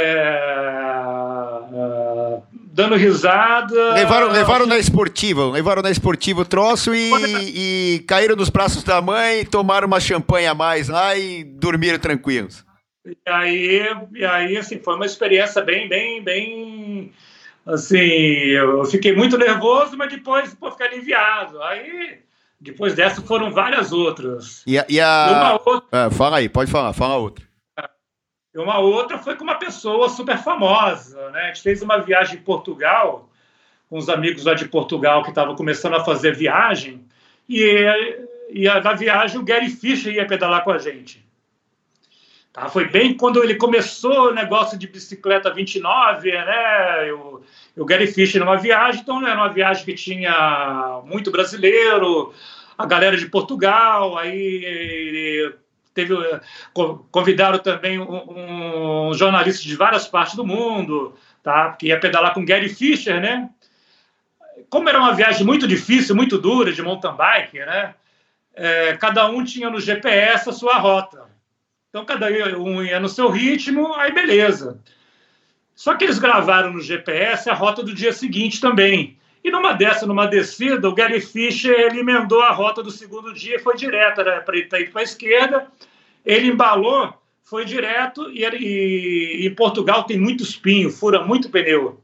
é, 1.70 2.40
dando 2.72 2.96
risada. 2.96 3.92
Levaram, 3.92 4.28
levaram 4.28 4.66
na 4.66 4.78
esportiva, 4.78 5.50
levaram 5.50 5.82
na 5.82 5.90
esportiva 5.90 6.40
o 6.40 6.46
troço 6.46 6.94
e, 6.94 7.10
e 7.54 7.98
caíram 8.08 8.34
nos 8.34 8.48
braços 8.48 8.82
da 8.82 9.02
mãe, 9.02 9.44
tomaram 9.44 9.86
uma 9.86 10.00
champanhe 10.00 10.46
a 10.46 10.54
mais 10.54 10.88
lá 10.88 11.14
e 11.14 11.44
dormiram 11.44 11.98
tranquilos. 11.98 12.64
E 13.04 13.16
aí, 13.26 13.82
e 14.14 14.24
aí 14.24 14.56
assim, 14.56 14.78
foi 14.78 14.94
uma 14.94 15.04
experiência 15.04 15.60
bem, 15.60 15.86
bem, 15.86 16.22
bem. 16.22 17.12
Assim, 17.66 17.98
eu 17.98 18.84
fiquei 18.86 19.14
muito 19.14 19.36
nervoso, 19.36 19.98
mas 19.98 20.10
depois 20.10 20.54
pô, 20.54 20.70
fiquei 20.70 20.86
aliviado. 20.86 21.62
Aí, 21.62 22.20
depois 22.62 22.94
dessa, 22.94 23.20
foram 23.20 23.50
várias 23.50 23.92
outras. 23.92 24.62
E 24.66 24.78
a. 24.78 24.86
E 24.88 25.00
a... 25.00 25.58
Outra... 25.64 26.06
É, 26.06 26.10
fala 26.10 26.36
aí, 26.36 26.48
pode 26.48 26.70
falar, 26.70 26.92
fala 26.92 27.16
outra. 27.16 27.44
E 28.54 28.58
uma 28.58 28.78
outra 28.78 29.18
foi 29.18 29.34
com 29.34 29.44
uma 29.44 29.56
pessoa 29.56 30.08
super 30.08 30.38
famosa. 30.38 31.30
Né? 31.30 31.40
A 31.40 31.46
gente 31.48 31.62
fez 31.62 31.82
uma 31.82 31.98
viagem 31.98 32.36
em 32.36 32.42
Portugal, 32.42 33.28
com 33.88 33.98
os 33.98 34.08
amigos 34.08 34.44
lá 34.44 34.54
de 34.54 34.68
Portugal 34.68 35.22
que 35.22 35.30
estavam 35.30 35.56
começando 35.56 35.94
a 35.94 36.04
fazer 36.04 36.36
viagem, 36.36 37.04
e, 37.48 37.74
e 38.50 38.64
na 38.64 38.92
viagem 38.92 39.40
o 39.40 39.44
Gary 39.44 39.68
Fischer 39.68 40.14
ia 40.14 40.26
pedalar 40.26 40.62
com 40.62 40.70
a 40.70 40.78
gente. 40.78 41.26
Tá? 42.52 42.68
Foi 42.68 42.86
bem 42.86 43.16
quando 43.16 43.42
ele 43.42 43.54
começou 43.54 44.28
o 44.28 44.34
negócio 44.34 44.76
de 44.78 44.86
bicicleta 44.86 45.52
29, 45.52 46.32
né? 46.32 47.12
O, 47.12 47.42
o 47.78 47.84
Gary 47.84 48.06
Fischer 48.06 48.40
numa 48.40 48.58
viagem, 48.58 49.00
então 49.00 49.20
né, 49.20 49.30
era 49.30 49.40
uma 49.40 49.52
viagem 49.52 49.84
que 49.84 49.94
tinha 49.94 51.00
muito 51.06 51.30
brasileiro, 51.30 52.34
a 52.76 52.84
galera 52.84 53.16
de 53.16 53.26
Portugal, 53.26 54.18
aí 54.18 55.50
teve 55.94 56.14
convidaram 57.10 57.58
também 57.58 57.98
um, 57.98 59.08
um, 59.08 59.14
jornalista 59.14 59.62
de 59.62 59.76
várias 59.76 60.06
partes 60.06 60.36
do 60.36 60.46
mundo, 60.46 61.14
tá? 61.42 61.72
Que 61.72 61.86
ia 61.86 62.00
pedalar 62.00 62.34
com 62.34 62.44
Gary 62.44 62.68
Fischer, 62.68 63.20
né? 63.20 63.48
Como 64.68 64.88
era 64.88 64.98
uma 64.98 65.14
viagem 65.14 65.46
muito 65.46 65.66
difícil, 65.66 66.14
muito 66.14 66.38
dura 66.38 66.72
de 66.72 66.82
mountain 66.82 67.14
bike, 67.14 67.58
né? 67.60 67.94
É, 68.54 68.96
cada 68.98 69.26
um 69.28 69.42
tinha 69.42 69.70
no 69.70 69.80
GPS 69.80 70.48
a 70.50 70.52
sua 70.52 70.76
rota. 70.78 71.31
Então 71.92 72.06
cada 72.06 72.26
um 72.58 72.82
ia 72.82 72.98
no 72.98 73.06
seu 73.06 73.28
ritmo, 73.28 73.92
aí 73.96 74.10
beleza. 74.10 74.80
Só 75.74 75.94
que 75.94 76.04
eles 76.04 76.18
gravaram 76.18 76.72
no 76.72 76.80
GPS 76.80 77.50
a 77.50 77.54
rota 77.54 77.82
do 77.82 77.94
dia 77.94 78.14
seguinte 78.14 78.62
também. 78.62 79.18
E 79.44 79.50
numa 79.50 79.74
dessa, 79.74 80.06
numa 80.06 80.24
descida, 80.24 80.88
o 80.88 80.94
Gary 80.94 81.20
Fischer 81.20 81.78
ele 81.78 82.00
emendou 82.00 82.40
a 82.40 82.50
rota 82.50 82.82
do 82.82 82.90
segundo 82.90 83.34
dia 83.34 83.56
e 83.56 83.58
foi 83.58 83.76
direto, 83.76 84.22
era 84.22 84.40
para 84.40 84.56
ir 84.56 84.90
para 84.90 85.02
a 85.02 85.04
esquerda. 85.04 85.66
Ele 86.24 86.48
embalou, 86.48 87.12
foi 87.42 87.66
direto 87.66 88.30
e, 88.30 88.42
e, 88.42 89.46
e 89.46 89.50
Portugal 89.50 90.04
tem 90.04 90.18
muito 90.18 90.42
espinho, 90.42 90.90
fura 90.90 91.22
muito 91.22 91.50
pneu. 91.50 92.00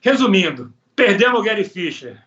Resumindo, 0.00 0.74
perdemos 0.96 1.38
o 1.38 1.44
Gary 1.44 1.62
Fischer. 1.62 2.20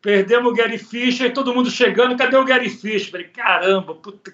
Perdemos 0.00 0.52
o 0.52 0.54
Gary 0.54 0.78
Fischer 0.78 1.26
e 1.26 1.34
todo 1.34 1.54
mundo 1.54 1.70
chegando. 1.70 2.16
Cadê 2.16 2.36
o 2.38 2.46
Gary 2.46 2.70
Fischer? 2.70 3.10
Falei, 3.10 3.26
caramba, 3.26 3.94
puta, 3.94 4.32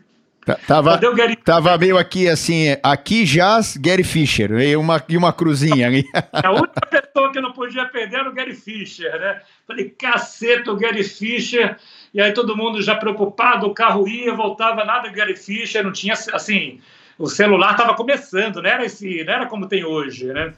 Tava, 0.67 0.97
Gary... 0.97 1.37
tava 1.37 1.77
meio 1.77 1.99
aqui 1.99 2.29
assim, 2.29 2.77
aqui 2.83 3.27
jaz 3.27 3.77
Gary 3.77 4.05
Fischer, 4.05 4.51
e 4.53 4.77
uma, 4.77 5.03
e 5.09 5.17
uma 5.17 5.33
cruzinha. 5.33 5.89
A 6.33 6.53
única 6.53 6.87
pessoa 6.87 7.33
que 7.33 7.41
não 7.41 7.53
podia 7.53 7.85
perder 7.87 8.21
era 8.21 8.29
o 8.29 8.33
Gary 8.33 8.55
Fischer, 8.55 9.19
né? 9.19 9.43
Falei, 9.67 9.91
caceta, 9.91 10.73
o 10.73 10.77
Gary 10.77 11.05
Fischer. 11.05 11.77
E 12.15 12.21
aí 12.21 12.33
todo 12.33 12.57
mundo 12.57 12.81
já 12.81 12.95
preocupado, 12.95 13.67
o 13.67 13.75
carro 13.75 14.09
ia, 14.09 14.35
voltava, 14.35 14.85
nada 14.85 15.11
Gary 15.11 15.37
Fischer, 15.37 15.85
não 15.85 15.93
tinha, 15.93 16.15
assim, 16.15 16.81
o 17.19 17.27
celular 17.27 17.73
estava 17.73 17.95
começando, 17.95 18.63
não 18.63 18.71
era, 18.71 18.85
esse, 18.85 19.25
não 19.25 19.33
era 19.33 19.47
como 19.47 19.69
tem 19.69 19.85
hoje, 19.85 20.33
né? 20.33 20.55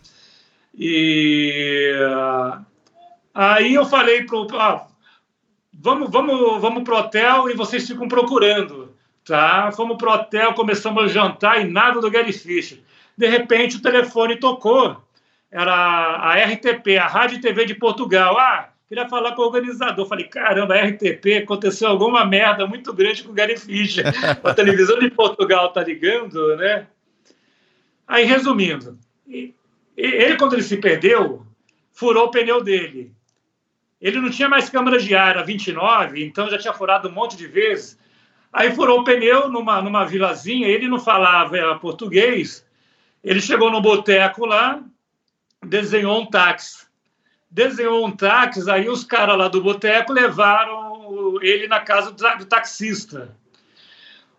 E 0.79 1.93
aí 3.35 3.75
eu 3.75 3.85
falei 3.85 4.25
pro, 4.25 4.47
ah, 4.57 4.87
vamos, 5.73 6.11
vamos, 6.11 6.61
vamos 6.61 6.85
pro 6.85 6.99
hotel 6.99 7.51
e 7.51 7.55
vocês 7.55 7.87
ficam 7.87 8.07
procurando. 8.07 8.80
Tá? 9.25 9.71
Fomos 9.73 9.97
pro 9.97 10.11
hotel, 10.11 10.55
começamos 10.55 11.05
a 11.05 11.09
jantar 11.09 11.61
e 11.61 11.65
nada 11.65 12.01
do 12.01 12.11
Gary 12.11 12.33
Fischer. 12.33 12.79
De 13.17 13.29
repente 13.29 13.77
o 13.77 13.83
telefone 13.83 14.37
tocou. 14.37 14.97
Era 15.51 15.73
a 15.73 16.35
RTP, 16.37 16.97
a 16.97 17.07
Rádio 17.07 17.41
TV 17.41 17.65
de 17.65 17.75
Portugal. 17.75 18.39
Ah, 18.39 18.71
queria 18.89 19.09
falar 19.09 19.33
com 19.35 19.43
o 19.43 19.47
organizador. 19.47 20.07
Falei, 20.07 20.27
caramba, 20.27 20.75
a 20.75 20.87
RTP, 20.87 21.43
aconteceu 21.43 21.89
alguma 21.89 22.25
merda 22.25 22.67
muito 22.67 22.93
grande 22.93 23.25
com 23.25 23.31
o 23.31 23.35
Gary 23.35 23.57
Fischer. 23.57 24.05
a 24.43 24.55
televisão 24.55 24.99
de 24.99 25.11
Portugal 25.11 25.73
tá 25.73 25.83
ligando, 25.83 26.57
né? 26.57 26.87
Aí, 28.07 28.25
resumindo, 28.25 28.99
ele, 29.97 30.37
quando 30.37 30.55
ele 30.55 30.63
se 30.63 30.77
perdeu, 30.79 31.47
furou 31.93 32.27
o 32.27 32.31
pneu 32.31 32.63
dele. 32.63 33.13
Ele 34.01 34.19
não 34.19 34.31
tinha 34.31 34.49
mais 34.49 34.71
câmera 34.71 34.99
de 34.99 35.15
ar, 35.15 35.37
a 35.37 35.43
29, 35.43 36.25
então 36.25 36.49
já 36.49 36.59
tinha 36.59 36.73
furado 36.73 37.09
um 37.09 37.13
monte 37.13 37.37
de 37.37 37.47
vezes. 37.47 37.99
Aí 38.53 38.75
furou 38.75 39.01
o 39.01 39.05
pneu 39.05 39.49
numa, 39.49 39.81
numa 39.81 40.05
vilazinha, 40.05 40.67
ele 40.67 40.89
não 40.89 40.99
falava 40.99 41.79
português. 41.79 42.67
Ele 43.23 43.41
chegou 43.41 43.71
no 43.71 43.81
boteco 43.81 44.45
lá, 44.45 44.83
desenhou 45.65 46.21
um 46.21 46.27
táxi. 46.27 46.89
Desenhou 47.51 48.07
um 48.07 48.11
táxi, 48.11 48.69
aí 48.71 48.89
os 48.89 49.05
caras 49.05 49.37
lá 49.37 49.49
do 49.49 49.63
boteco 49.63 50.13
levaram 50.13 51.41
ele 51.43 51.69
na 51.69 51.81
casa 51.81 52.11
do, 52.11 52.39
do 52.39 52.47
taxista. 52.47 53.37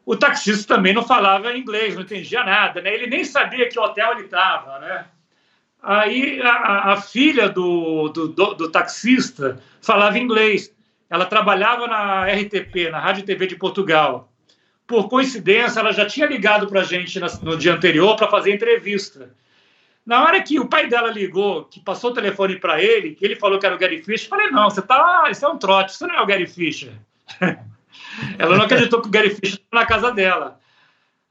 O 0.05 0.15
taxista 0.15 0.75
também 0.75 0.93
não 0.93 1.03
falava 1.03 1.55
inglês, 1.55 1.95
não 1.95 2.01
entendia 2.01 2.43
nada, 2.43 2.81
né? 2.81 2.93
Ele 2.93 3.07
nem 3.07 3.23
sabia 3.23 3.69
que 3.69 3.79
hotel 3.79 4.13
ele 4.13 4.25
estava, 4.25 4.79
né? 4.79 5.05
Aí 5.81 6.41
a, 6.41 6.93
a 6.93 7.01
filha 7.01 7.49
do, 7.49 8.09
do, 8.09 8.27
do, 8.27 8.53
do 8.53 8.71
taxista 8.71 9.59
falava 9.81 10.17
inglês. 10.17 10.73
Ela 11.11 11.25
trabalhava 11.25 11.87
na 11.87 12.25
RTP, 12.25 12.89
na 12.89 12.97
Rádio 12.97 13.25
TV 13.25 13.45
de 13.45 13.57
Portugal. 13.57 14.31
Por 14.87 15.09
coincidência, 15.09 15.81
ela 15.81 15.91
já 15.91 16.05
tinha 16.05 16.25
ligado 16.25 16.67
para 16.67 16.79
a 16.79 16.83
gente 16.85 17.19
no 17.43 17.57
dia 17.57 17.73
anterior 17.73 18.15
para 18.15 18.29
fazer 18.29 18.53
entrevista. 18.53 19.35
Na 20.05 20.23
hora 20.23 20.41
que 20.41 20.57
o 20.57 20.69
pai 20.69 20.87
dela 20.87 21.11
ligou, 21.11 21.65
que 21.65 21.81
passou 21.81 22.11
o 22.11 22.13
telefone 22.13 22.57
para 22.57 22.81
ele, 22.81 23.13
que 23.13 23.25
ele 23.25 23.35
falou 23.35 23.59
que 23.59 23.65
era 23.65 23.75
o 23.75 23.77
Gary 23.77 24.01
Fischer, 24.01 24.27
eu 24.27 24.29
falei: 24.29 24.49
não, 24.51 24.69
você 24.69 24.81
tá, 24.81 25.25
isso 25.29 25.45
é 25.45 25.49
um 25.49 25.57
trote, 25.57 25.91
isso 25.91 26.07
não 26.07 26.15
é 26.15 26.21
o 26.21 26.25
Gary 26.25 26.47
Fischer. 26.47 26.93
ela 28.39 28.55
não 28.55 28.63
acreditou 28.63 29.01
que 29.01 29.09
o 29.09 29.11
Gary 29.11 29.31
Fischer 29.31 29.59
estava 29.59 29.83
na 29.83 29.85
casa 29.85 30.13
dela. 30.13 30.61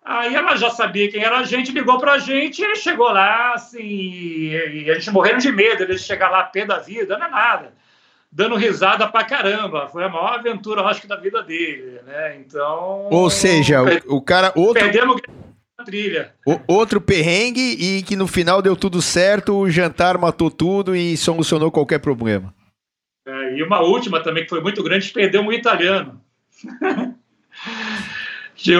Aí 0.05 0.35
ela 0.35 0.57
já 0.57 0.69
sabia 0.69 1.11
quem 1.11 1.25
era 1.25 1.39
a 1.39 1.45
gente, 1.45 1.73
ligou 1.73 1.99
para 1.99 2.13
a 2.13 2.19
gente, 2.19 2.61
e 2.61 2.65
ele 2.65 2.77
chegou 2.77 3.11
lá, 3.11 3.55
assim, 3.55 3.81
e 3.83 4.91
a 4.91 4.95
gente 4.95 5.11
morrendo 5.11 5.39
de 5.39 5.51
medo, 5.51 5.85
ele 5.85 5.97
chegar 5.97 6.31
lá 6.31 6.43
pé 6.43 6.67
da 6.67 6.79
vida, 6.79 7.17
não 7.17 7.27
é 7.27 7.31
nada 7.31 7.81
dando 8.31 8.57
risada 8.57 9.09
pra 9.09 9.25
caramba. 9.25 9.89
Foi 9.89 10.05
a 10.05 10.09
maior 10.09 10.35
aventura, 10.35 10.83
acho 10.83 11.01
que, 11.01 11.07
da 11.07 11.17
vida 11.17 11.43
dele, 11.43 12.01
né? 12.07 12.37
Então. 12.37 13.09
Ou 13.11 13.29
seja, 13.31 13.83
o, 13.83 14.17
o 14.17 14.23
cara. 14.23 14.53
Outro... 14.55 14.83
Perdemos 14.83 15.21
a 15.77 15.85
trilha. 15.85 16.35
O, 16.47 16.61
outro 16.67 17.01
perrengue 17.01 17.61
e 17.61 18.03
que 18.03 18.15
no 18.15 18.27
final 18.27 18.63
deu 18.63 18.77
tudo 18.77 19.03
certo, 19.03 19.57
o 19.57 19.71
jantar 19.71 20.19
matou 20.19 20.51
tudo 20.51 20.95
e 20.95 21.17
solucionou 21.17 21.71
qualquer 21.71 21.99
problema. 21.99 22.55
É, 23.27 23.57
e 23.57 23.63
uma 23.63 23.81
última 23.81 24.23
também, 24.23 24.45
que 24.45 24.51
foi 24.51 24.61
muito 24.61 24.83
grande, 24.83 25.11
perdeu 25.11 25.43
um 25.43 25.53
italiano. 25.53 26.21
tinha, 28.55 28.79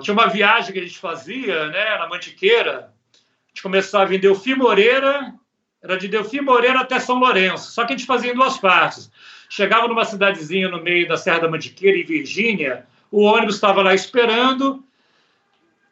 tinha 0.00 0.14
uma 0.14 0.28
viagem 0.28 0.72
que 0.72 0.78
a 0.78 0.82
gente 0.82 0.98
fazia, 0.98 1.66
né, 1.68 1.98
na 1.98 2.08
Mantiqueira. 2.08 2.92
A 3.12 3.48
gente 3.48 3.62
começava 3.62 4.04
a 4.04 4.06
vender 4.06 4.28
o 4.28 4.56
Moreira 4.56 5.34
era 5.82 5.96
de 5.96 6.08
Delfim 6.08 6.40
Moreira 6.40 6.80
até 6.80 6.98
São 6.98 7.18
Lourenço, 7.18 7.72
só 7.72 7.84
que 7.84 7.92
a 7.92 7.96
gente 7.96 8.06
fazia 8.06 8.32
em 8.32 8.34
duas 8.34 8.58
partes. 8.58 9.10
Chegava 9.48 9.88
numa 9.88 10.04
cidadezinha 10.04 10.68
no 10.68 10.82
meio 10.82 11.08
da 11.08 11.16
Serra 11.16 11.40
da 11.40 11.48
Mantiqueira, 11.48 11.98
em 11.98 12.04
Virgínia, 12.04 12.86
o 13.10 13.22
ônibus 13.22 13.56
estava 13.56 13.82
lá 13.82 13.94
esperando, 13.94 14.84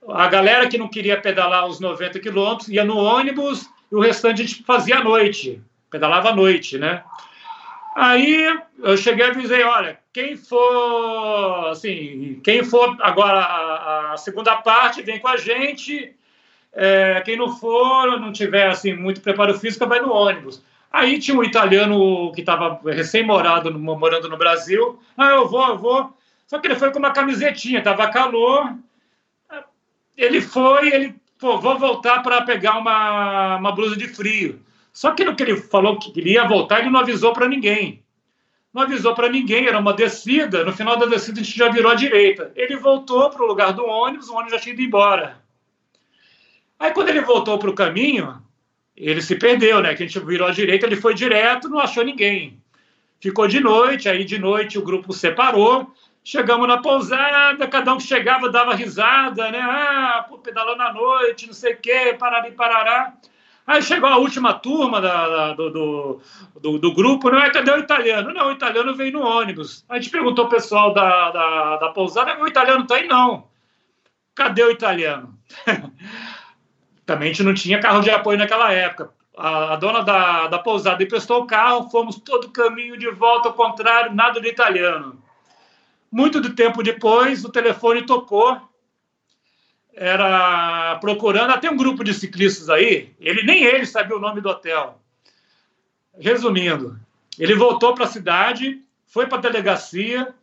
a 0.09 0.29
galera 0.29 0.69
que 0.69 0.79
não 0.79 0.89
queria 0.89 1.21
pedalar 1.21 1.67
os 1.67 1.81
90 1.81 2.21
quilômetros 2.21 2.69
ia 2.69 2.85
no 2.85 2.97
ônibus 2.97 3.69
e 3.91 3.95
o 3.95 4.01
restante 4.01 4.43
a 4.43 4.45
gente 4.47 4.63
fazia 4.63 4.99
à 4.99 5.05
noite, 5.05 5.61
pedalava 5.91 6.31
à 6.31 6.35
noite, 6.35 6.79
né? 6.79 7.03
Aí 7.97 8.47
eu 8.81 8.97
cheguei 8.97 9.27
e 9.27 9.31
avisei, 9.31 9.65
olha, 9.65 9.99
quem 10.13 10.37
for, 10.37 11.69
assim, 11.71 12.41
quem 12.45 12.63
for 12.63 12.97
agora 13.01 13.41
a, 13.41 14.13
a 14.13 14.17
segunda 14.17 14.55
parte, 14.57 15.03
vem 15.03 15.19
com 15.19 15.27
a 15.27 15.37
gente, 15.37 16.15
é, 16.73 17.21
quem 17.23 17.37
não 17.37 17.57
for, 17.57 18.21
não 18.21 18.33
tiver 18.33 18.69
assim 18.69 18.95
muito 18.95 19.21
preparo 19.21 19.59
físico, 19.59 19.87
vai 19.87 20.01
no 20.01 20.13
ônibus. 20.13 20.63
Aí 20.91 21.19
tinha 21.19 21.37
um 21.37 21.45
italiano 21.45 22.33
que 22.33 22.41
estava 22.41 22.81
recém-morado, 22.85 23.77
morando 23.79 24.29
no 24.29 24.39
Brasil. 24.39 24.99
Ah, 25.17 25.33
eu 25.33 25.49
vou, 25.49 25.67
eu 25.69 25.79
vou. 25.79 26.17
Só 26.47 26.59
que 26.59 26.67
ele 26.67 26.77
foi 26.77 26.91
com 26.91 26.99
uma 26.99 27.13
camisetinha, 27.13 27.79
estava 27.79 28.09
calor. 28.11 28.75
Ele 30.17 30.41
foi, 30.41 30.89
ele, 30.89 31.15
pô, 31.39 31.59
vou 31.59 31.79
voltar 31.79 32.23
para 32.23 32.43
pegar 32.43 32.79
uma, 32.79 33.57
uma 33.57 33.73
blusa 33.73 33.97
de 33.97 34.09
frio. 34.09 34.61
Só 34.93 35.13
que 35.13 35.25
no 35.25 35.37
que 35.37 35.43
ele 35.43 35.57
falou 35.57 35.99
que 35.99 36.11
queria 36.11 36.49
voltar, 36.49 36.81
ele 36.81 36.91
não 36.91 37.01
avisou 37.01 37.33
para 37.33 37.47
ninguém. 37.47 38.03
Não 38.73 38.83
avisou 38.83 39.15
para 39.15 39.29
ninguém, 39.29 39.67
era 39.67 39.79
uma 39.79 39.93
descida. 39.93 40.65
No 40.65 40.73
final 40.73 40.97
da 40.97 41.07
descida, 41.07 41.41
a 41.41 41.43
gente 41.43 41.57
já 41.57 41.69
virou 41.71 41.93
à 41.93 41.95
direita. 41.95 42.51
Ele 42.57 42.77
voltou 42.77 43.31
para 43.31 43.43
o 43.43 43.47
lugar 43.47 43.73
do 43.73 43.85
ônibus, 43.85 44.29
o 44.29 44.35
ônibus 44.35 44.53
já 44.53 44.59
tinha 44.59 44.73
ido 44.73 44.83
embora. 44.83 45.48
Aí, 46.79 46.93
quando 46.93 47.09
ele 47.09 47.21
voltou 47.21 47.59
para 47.59 47.71
o 47.71 47.75
caminho, 47.75 48.41
ele 48.97 49.23
se 49.23 49.37
perdeu, 49.37 49.81
né? 49.81 49.95
Que 49.95 50.03
a 50.03 50.07
gente 50.07 50.19
virou 50.21 50.49
à 50.49 50.51
direita, 50.51 50.87
ele 50.87 50.97
foi 50.97 51.15
direto, 51.15 51.69
não 51.69 51.79
achou 51.79 52.05
ninguém. 52.05 52.61
Ficou 53.21 53.49
de 53.49 53.61
noite, 53.61 54.09
aí 54.09 54.25
de 54.25 54.39
noite 54.39 54.79
o 54.79 54.83
grupo 54.83 55.13
separou. 55.13 55.93
Chegamos 56.23 56.69
na 56.69 56.79
pousada, 56.79 57.67
cada 57.67 57.95
um 57.95 57.97
que 57.97 58.05
chegava 58.05 58.51
dava 58.51 58.75
risada, 58.75 59.51
né? 59.51 59.61
Ah, 59.61 60.27
pô, 60.29 60.39
pedalando 60.39 60.83
à 60.83 60.93
noite, 60.93 61.47
não 61.47 61.55
sei 61.55 61.75
o 61.75 61.79
quê, 61.79 62.17
parari, 62.19 62.53
parará. 62.53 63.15
Aí 63.67 63.83
chegou 63.83 64.09
a 64.09 64.17
última 64.17 64.55
turma 64.55 65.01
da, 65.01 65.29
da, 65.29 65.53
do, 65.53 66.21
do, 66.61 66.79
do, 66.79 66.95
grupo, 66.95 67.31
não 67.31 67.39
é? 67.39 67.51
Cadê 67.51 67.71
o 67.71 67.79
italiano? 67.79 68.33
Não, 68.33 68.49
o 68.49 68.53
italiano 68.53 68.95
veio 68.95 69.13
no 69.13 69.23
ônibus. 69.23 69.85
A 69.89 69.97
gente 69.97 70.11
perguntou 70.11 70.45
ao 70.45 70.51
pessoal 70.51 70.95
da, 70.95 71.31
da, 71.31 71.77
da 71.77 71.89
pousada, 71.91 72.43
o 72.43 72.47
italiano 72.49 72.87
tá 72.87 72.95
aí, 72.97 73.07
não. 73.07 73.47
Cadê 74.35 74.63
o 74.63 74.71
italiano? 74.71 75.39
Também 77.09 77.31
a 77.31 77.33
gente 77.33 77.43
não 77.43 77.55
tinha 77.55 77.81
carro 77.81 78.03
de 78.03 78.11
apoio 78.11 78.37
naquela 78.37 78.71
época. 78.71 79.11
A, 79.35 79.73
a 79.73 79.77
dona 79.77 80.03
da, 80.03 80.47
da 80.47 80.59
pousada 80.59 81.03
emprestou 81.03 81.41
o 81.41 81.47
carro, 81.47 81.89
fomos 81.89 82.17
todo 82.17 82.45
o 82.45 82.51
caminho 82.51 82.99
de 82.99 83.11
volta 83.11 83.49
ao 83.49 83.55
contrário, 83.55 84.15
nada 84.15 84.39
de 84.39 84.47
italiano. 84.47 85.19
Muito 86.13 86.39
de 86.39 86.51
tempo 86.51 86.83
depois, 86.83 87.47
o 87.47 87.49
telefone 87.49 88.05
tocou 88.05 88.61
era 89.95 90.99
procurando, 91.01 91.51
até 91.51 91.71
um 91.71 91.79
grupo 91.79 92.05
de 92.05 92.13
ciclistas 92.13 92.69
aí, 92.69 93.15
ele 93.19 93.43
nem 93.43 93.65
ele 93.65 93.87
sabia 93.87 94.15
o 94.15 94.21
nome 94.21 94.43
do 94.43 94.51
hotel. 94.51 95.01
Resumindo, 96.21 97.01
ele 97.39 97.55
voltou 97.55 97.95
para 97.95 98.05
a 98.05 98.09
cidade, 98.09 98.83
foi 99.07 99.27
para 99.27 99.39
a 99.39 99.41
delegacia, 99.41 100.35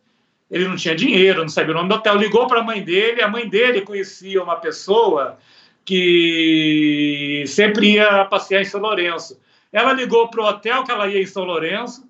ele 0.50 0.66
não 0.66 0.74
tinha 0.74 0.96
dinheiro, 0.96 1.42
não 1.42 1.48
sabia 1.48 1.70
o 1.70 1.76
nome 1.76 1.90
do 1.90 1.94
hotel, 1.94 2.16
ligou 2.16 2.48
para 2.48 2.58
a 2.58 2.64
mãe 2.64 2.82
dele, 2.82 3.22
a 3.22 3.28
mãe 3.28 3.48
dele 3.48 3.82
conhecia 3.82 4.42
uma 4.42 4.56
pessoa 4.56 5.38
que 5.86 7.44
sempre 7.46 7.94
ia 7.94 8.26
passear 8.26 8.60
em 8.60 8.66
São 8.66 8.80
Lourenço. 8.80 9.40
Ela 9.72 9.92
ligou 9.92 10.28
para 10.28 10.42
o 10.42 10.46
hotel 10.46 10.84
que 10.84 10.90
ela 10.90 11.08
ia 11.08 11.22
em 11.22 11.26
São 11.26 11.44
Lourenço, 11.44 12.06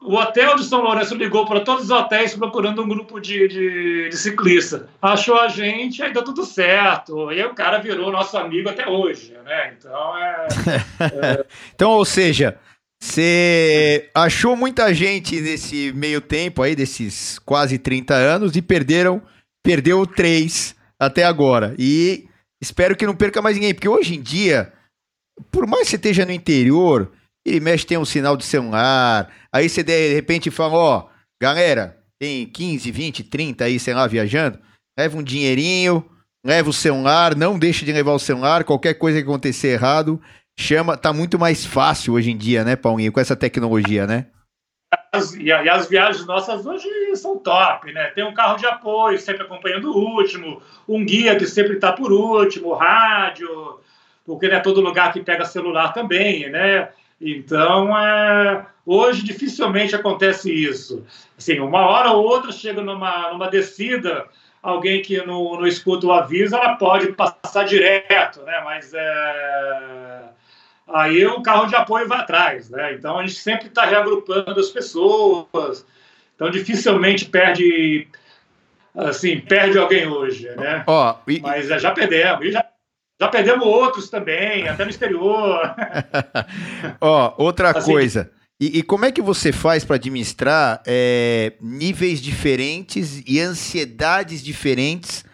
o 0.00 0.14
hotel 0.14 0.56
de 0.56 0.64
São 0.64 0.82
Lourenço 0.82 1.14
ligou 1.16 1.46
para 1.46 1.60
todos 1.60 1.84
os 1.84 1.90
hotéis 1.90 2.34
procurando 2.34 2.82
um 2.82 2.88
grupo 2.88 3.18
de, 3.18 3.48
de, 3.48 4.08
de 4.08 4.16
ciclista. 4.16 4.88
Achou 5.02 5.36
a 5.40 5.48
gente, 5.48 6.02
aí 6.02 6.12
deu 6.12 6.22
tudo 6.22 6.44
certo. 6.44 7.32
E 7.32 7.40
aí 7.40 7.46
o 7.46 7.54
cara 7.54 7.78
virou 7.78 8.12
nosso 8.12 8.36
amigo 8.36 8.68
até 8.68 8.88
hoje, 8.88 9.34
né? 9.44 9.74
Então 9.76 10.16
é. 10.16 10.46
é... 11.00 11.44
então, 11.74 11.90
ou 11.90 12.04
seja, 12.04 12.56
você 13.00 14.08
achou 14.14 14.54
muita 14.54 14.94
gente 14.94 15.40
nesse 15.40 15.92
meio 15.92 16.20
tempo 16.20 16.62
aí, 16.62 16.76
desses 16.76 17.38
quase 17.40 17.78
30 17.78 18.14
anos, 18.14 18.54
e 18.54 18.62
perderam, 18.62 19.20
perdeu 19.62 20.06
três 20.06 20.76
até 21.00 21.24
agora. 21.24 21.74
E 21.78 22.28
espero 22.60 22.96
que 22.96 23.06
não 23.06 23.14
perca 23.14 23.42
mais 23.42 23.56
ninguém, 23.56 23.74
porque 23.74 23.88
hoje 23.88 24.14
em 24.16 24.22
dia, 24.22 24.72
por 25.50 25.66
mais 25.66 25.84
que 25.84 25.90
você 25.90 25.96
esteja 25.96 26.24
no 26.24 26.32
interior, 26.32 27.12
ele 27.44 27.60
mexe, 27.60 27.86
tem 27.86 27.98
um 27.98 28.04
sinal 28.04 28.36
de 28.36 28.44
celular. 28.44 29.32
Aí 29.52 29.68
você 29.68 29.82
de 29.82 30.14
repente 30.14 30.50
fala: 30.50 30.74
Ó, 30.74 31.08
galera, 31.40 31.96
tem 32.18 32.46
15, 32.46 32.90
20, 32.90 33.24
30 33.24 33.64
aí, 33.64 33.78
sei 33.78 33.94
lá, 33.94 34.06
viajando. 34.06 34.58
Leva 34.98 35.16
um 35.16 35.22
dinheirinho, 35.22 36.04
leva 36.44 36.70
o 36.70 36.72
celular, 36.72 37.36
não 37.36 37.58
deixe 37.58 37.84
de 37.84 37.92
levar 37.92 38.12
o 38.12 38.18
celular. 38.18 38.64
Qualquer 38.64 38.94
coisa 38.94 39.18
que 39.18 39.28
acontecer 39.28 39.68
errado, 39.68 40.20
chama. 40.58 40.96
Tá 40.96 41.12
muito 41.12 41.38
mais 41.38 41.64
fácil 41.64 42.14
hoje 42.14 42.30
em 42.30 42.36
dia, 42.36 42.64
né, 42.64 42.74
Paulinho, 42.74 43.12
com 43.12 43.20
essa 43.20 43.36
tecnologia, 43.36 44.06
né? 44.06 44.26
E, 45.38 45.50
as 45.50 45.88
viagens 45.88 46.26
nossas 46.26 46.66
hoje 46.66 46.88
são 47.16 47.38
top, 47.38 47.92
né? 47.92 48.06
Tem 48.10 48.24
um 48.24 48.34
carro 48.34 48.56
de 48.56 48.66
apoio, 48.66 49.18
sempre 49.18 49.42
acompanhando 49.42 49.90
o 49.90 49.98
último, 49.98 50.62
um 50.88 51.04
guia 51.04 51.36
que 51.36 51.46
sempre 51.46 51.74
está 51.74 51.92
por 51.92 52.12
último, 52.12 52.74
rádio, 52.74 53.80
porque 54.24 54.48
não 54.48 54.56
é 54.56 54.60
todo 54.60 54.80
lugar 54.80 55.12
que 55.12 55.22
pega 55.22 55.44
celular 55.44 55.92
também, 55.92 56.50
né? 56.50 56.90
Então, 57.20 57.96
é, 57.96 58.66
hoje 58.84 59.24
dificilmente 59.24 59.96
acontece 59.96 60.52
isso. 60.52 61.04
Assim, 61.36 61.58
uma 61.60 61.86
hora 61.86 62.12
ou 62.12 62.24
outra 62.24 62.52
chega 62.52 62.82
numa, 62.82 63.30
numa 63.30 63.48
descida, 63.48 64.26
alguém 64.62 65.00
que 65.00 65.24
não, 65.24 65.54
não 65.54 65.66
escuta 65.66 66.06
o 66.06 66.12
aviso, 66.12 66.54
ela 66.54 66.76
pode 66.76 67.12
passar 67.12 67.64
direto, 67.64 68.42
né? 68.42 68.60
Mas 68.64 68.92
é, 68.92 70.22
aí 70.86 71.26
o 71.26 71.42
carro 71.42 71.66
de 71.66 71.74
apoio 71.74 72.08
vai 72.08 72.18
atrás, 72.18 72.70
né? 72.70 72.94
Então 72.94 73.18
a 73.18 73.26
gente 73.26 73.38
sempre 73.38 73.68
está 73.68 73.84
reagrupando 73.84 74.58
as 74.58 74.70
pessoas. 74.70 75.84
Então 76.34 76.50
dificilmente 76.50 77.24
perde 77.24 78.08
assim 78.94 79.40
perde 79.40 79.78
alguém 79.78 80.06
hoje, 80.06 80.48
né? 80.56 80.84
Ó, 80.86 81.16
e... 81.26 81.40
Mas 81.40 81.70
é, 81.70 81.78
já 81.78 81.90
perdemos. 81.90 82.46
E 82.46 82.52
já 82.52 82.64
já 83.18 83.28
perdemos 83.28 83.66
outros 83.66 84.10
também, 84.10 84.68
até 84.68 84.84
no 84.84 84.90
exterior. 84.90 85.74
Ó, 87.00 87.34
outra 87.38 87.70
assim, 87.70 87.90
coisa. 87.90 88.30
E, 88.60 88.78
e, 88.78 88.82
como 88.82 89.06
é 89.06 89.12
que 89.12 89.22
você 89.22 89.52
faz 89.52 89.84
para 89.84 89.96
administrar 89.96 90.82
é, 90.86 91.54
níveis 91.60 92.20
diferentes 92.20 93.22
e 93.26 93.40
ansiedades 93.40 94.42
diferentes? 94.42 95.24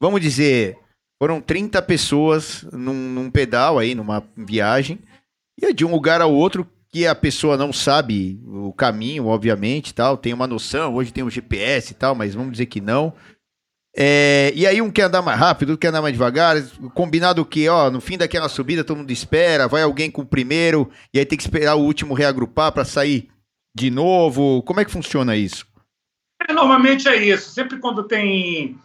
Vamos 0.00 0.20
dizer, 0.20 0.78
foram 1.18 1.40
30 1.40 1.80
pessoas 1.82 2.66
num, 2.72 2.94
num 2.94 3.30
pedal 3.30 3.78
aí, 3.78 3.94
numa 3.94 4.22
viagem, 4.36 4.98
e 5.60 5.66
é 5.66 5.72
de 5.72 5.84
um 5.84 5.90
lugar 5.90 6.20
ao 6.20 6.32
outro 6.32 6.66
que 6.90 7.06
a 7.06 7.14
pessoa 7.14 7.56
não 7.56 7.72
sabe 7.72 8.40
o 8.46 8.72
caminho, 8.72 9.26
obviamente, 9.26 9.94
tal, 9.94 10.16
tem 10.16 10.32
uma 10.32 10.46
noção, 10.46 10.94
hoje 10.94 11.12
tem 11.12 11.24
um 11.24 11.30
GPS 11.30 11.92
e 11.92 11.94
tal, 11.94 12.14
mas 12.14 12.34
vamos 12.34 12.52
dizer 12.52 12.66
que 12.66 12.80
não. 12.80 13.12
É, 13.98 14.52
e 14.54 14.66
aí 14.66 14.82
um 14.82 14.90
quer 14.90 15.04
andar 15.04 15.22
mais 15.22 15.38
rápido, 15.38 15.70
outro 15.70 15.80
quer 15.80 15.88
andar 15.88 16.02
mais 16.02 16.12
devagar, 16.12 16.62
combinado 16.92 17.44
que, 17.46 17.66
ó, 17.68 17.90
no 17.90 18.00
fim 18.00 18.18
daquela 18.18 18.48
subida 18.48 18.84
todo 18.84 18.98
mundo 18.98 19.10
espera, 19.10 19.66
vai 19.66 19.82
alguém 19.82 20.10
com 20.10 20.20
o 20.22 20.26
primeiro, 20.26 20.90
e 21.14 21.18
aí 21.18 21.24
tem 21.24 21.38
que 21.38 21.44
esperar 21.44 21.76
o 21.76 21.82
último 21.82 22.12
reagrupar 22.12 22.72
para 22.72 22.84
sair 22.84 23.30
de 23.74 23.90
novo. 23.90 24.62
Como 24.62 24.80
é 24.80 24.84
que 24.84 24.90
funciona 24.90 25.34
isso? 25.34 25.66
É, 26.46 26.52
normalmente 26.52 27.08
é 27.08 27.16
isso. 27.16 27.50
Sempre 27.50 27.78
quando 27.78 28.04
tem 28.04 28.78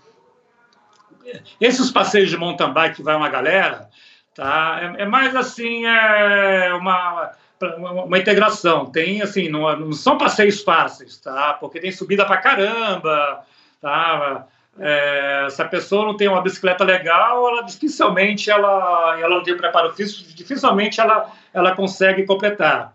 esses 1.60 1.92
passeios 1.92 2.30
de 2.30 2.38
mountain 2.38 2.72
bike 2.74 2.98
que 2.98 3.04
vai 3.04 3.16
uma 3.16 3.30
galera, 3.30 3.90
tá? 4.36 4.96
É, 4.98 5.04
é 5.04 5.06
mais 5.06 5.36
assim, 5.36 5.86
é 5.86 6.74
uma, 6.74 7.32
uma, 8.06 8.18
integração. 8.18 8.86
Tem 8.88 9.22
assim, 9.22 9.50
não, 9.50 9.76
não 9.78 9.94
são 9.94 10.18
passeios 10.18 10.62
fáceis, 10.62 11.18
tá? 11.18 11.54
Porque 11.54 11.80
tem 11.80 11.92
subida 11.92 12.26
para 12.26 12.38
caramba, 12.38 13.46
tá? 13.80 14.48
É, 14.80 15.48
se 15.50 15.62
a 15.62 15.68
pessoa 15.68 16.06
não 16.06 16.16
tem 16.16 16.28
uma 16.28 16.42
bicicleta 16.42 16.84
legal, 16.84 17.48
ela 17.48 17.62
dificilmente 17.62 18.50
ela, 18.50 19.20
ela 19.20 19.36
não 19.36 19.44
tem 19.44 19.58
preparo 19.58 19.94
físico, 19.94 20.34
dificilmente 20.34 21.00
ela, 21.02 21.30
ela 21.54 21.76
consegue 21.76 22.26
completar. 22.26 22.94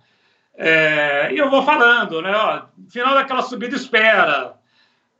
É, 0.56 1.30
e 1.32 1.38
eu 1.38 1.50
vou 1.50 1.62
falando, 1.64 2.22
né? 2.22 2.34
Ó, 2.34 2.62
final 2.90 3.14
daquela 3.14 3.42
subida, 3.42 3.76
espera. 3.76 4.54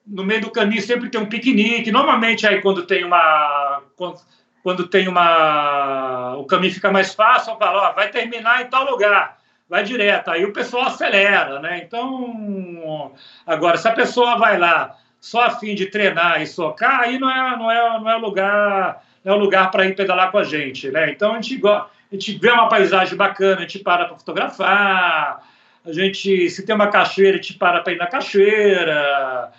No 0.07 0.25
meio 0.25 0.43
do 0.43 0.51
caminho 0.51 0.81
sempre 0.83 1.11
tem 1.11 1.21
um 1.21 1.27
piquenique. 1.27 1.91
Normalmente 1.91 2.47
aí 2.47 2.61
quando 2.61 2.87
tem 2.87 3.05
uma 3.05 3.83
quando, 3.97 4.21
quando 4.63 4.89
tem 4.89 5.09
uma 5.09 6.37
o 6.37 6.45
caminho 6.45 6.73
fica 6.73 6.91
mais 6.93 7.15
fácil, 7.15 7.53
eu 7.53 7.59
falo, 7.59 7.79
ó, 7.79 7.93
vai 7.93 8.11
terminar 8.11 8.63
em 8.63 8.67
tal 8.67 8.89
lugar, 8.91 9.39
vai 9.69 9.83
direto. 9.83 10.31
Aí 10.31 10.45
o 10.45 10.53
pessoal 10.53 10.87
acelera, 10.87 11.59
né? 11.61 11.83
Então 11.85 13.13
agora 13.47 13.77
se 13.77 13.89
a 13.89 13.93
pessoa 13.93 14.39
vai 14.39 14.59
lá 14.59 14.97
só 15.21 15.47
a 15.47 15.51
fim 15.51 15.75
de 15.75 15.87
treinar 15.87 16.41
e 16.41 16.47
socar, 16.47 17.01
aí 17.01 17.19
não 17.19 17.31
é, 17.31 17.57
não 17.57 17.71
é, 17.71 18.01
não 18.01 18.11
é 18.11 18.17
lugar 18.17 19.03
não 19.27 19.35
é 19.35 19.37
lugar 19.37 19.73
para 19.73 19.85
ir 19.85 19.97
pedalar 19.97 20.31
com 20.31 20.39
a 20.39 20.45
gente, 20.45 20.89
né? 20.89 21.11
Então 21.11 21.33
a 21.33 21.41
gente, 21.41 21.61
a 21.67 21.89
gente 22.13 22.39
vê 22.39 22.49
uma 22.49 22.69
paisagem 22.69 23.17
bacana, 23.17 23.57
a 23.57 23.61
gente 23.63 23.81
para 23.81 24.05
para 24.05 24.17
fotografar, 24.17 25.43
a 25.85 25.93
gente, 25.93 26.49
se 26.49 26.65
tem 26.65 26.73
uma 26.73 26.87
cachoeira, 26.87 27.37
a 27.37 27.43
gente 27.43 27.55
para 27.55 27.81
para 27.81 27.93
ir 27.93 27.97
na 27.97 28.07
cachoeira, 28.07 29.51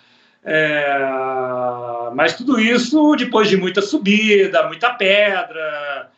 é, 0.50 2.10
mas 2.14 2.34
tudo 2.34 2.58
isso 2.58 3.14
depois 3.16 3.50
de 3.50 3.56
muita 3.58 3.82
subida, 3.82 4.66
muita 4.66 4.94
pedra, 4.94 6.10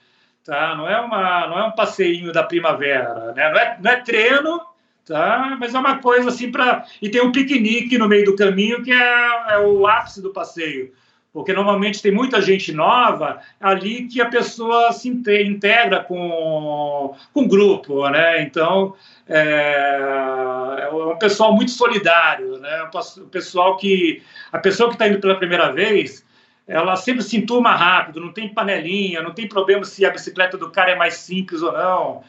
tá? 0.44 0.76
Não 0.76 0.88
é 0.88 1.00
uma, 1.00 1.48
não 1.48 1.58
é 1.58 1.64
um 1.64 1.72
passeinho 1.72 2.32
da 2.32 2.44
primavera, 2.44 3.32
né? 3.32 3.50
Não 3.50 3.58
é, 3.58 3.78
não 3.82 3.90
é 3.90 3.96
treino, 3.96 4.60
tá? 5.04 5.56
Mas 5.58 5.74
é 5.74 5.78
uma 5.80 5.98
coisa 5.98 6.28
assim 6.28 6.52
para 6.52 6.84
e 7.02 7.08
tem 7.08 7.20
um 7.20 7.32
piquenique 7.32 7.98
no 7.98 8.06
meio 8.06 8.24
do 8.24 8.36
caminho 8.36 8.84
que 8.84 8.92
é, 8.92 9.52
é, 9.54 9.58
o 9.58 9.84
ápice 9.84 10.22
do 10.22 10.32
passeio, 10.32 10.92
porque 11.32 11.52
normalmente 11.52 12.00
tem 12.00 12.12
muita 12.12 12.40
gente 12.40 12.72
nova 12.72 13.40
ali 13.60 14.06
que 14.06 14.20
a 14.20 14.26
pessoa 14.26 14.92
se 14.92 15.08
integra 15.08 16.04
com 16.04 17.16
com 17.34 17.48
grupo, 17.48 18.08
né? 18.10 18.42
Então 18.42 18.94
é, 19.30 20.82
é 20.82 20.90
um 20.90 21.16
pessoal 21.16 21.54
muito 21.54 21.70
solidário, 21.70 22.58
né? 22.58 22.88
O 23.18 23.26
pessoal 23.26 23.76
que 23.76 24.22
a 24.52 24.58
pessoa 24.58 24.88
que 24.88 24.96
está 24.96 25.08
indo 25.08 25.20
pela 25.20 25.36
primeira 25.36 25.72
vez 25.72 26.28
ela 26.68 26.94
sempre 26.94 27.22
se 27.24 27.36
enturma 27.36 27.74
rápido, 27.74 28.20
não 28.20 28.32
tem 28.32 28.52
panelinha, 28.52 29.22
não 29.22 29.32
tem 29.32 29.48
problema 29.48 29.84
se 29.84 30.04
a 30.04 30.10
bicicleta 30.10 30.56
do 30.56 30.70
cara 30.70 30.92
é 30.92 30.94
mais 30.94 31.14
simples 31.14 31.62
ou 31.62 31.72
não 31.72 32.22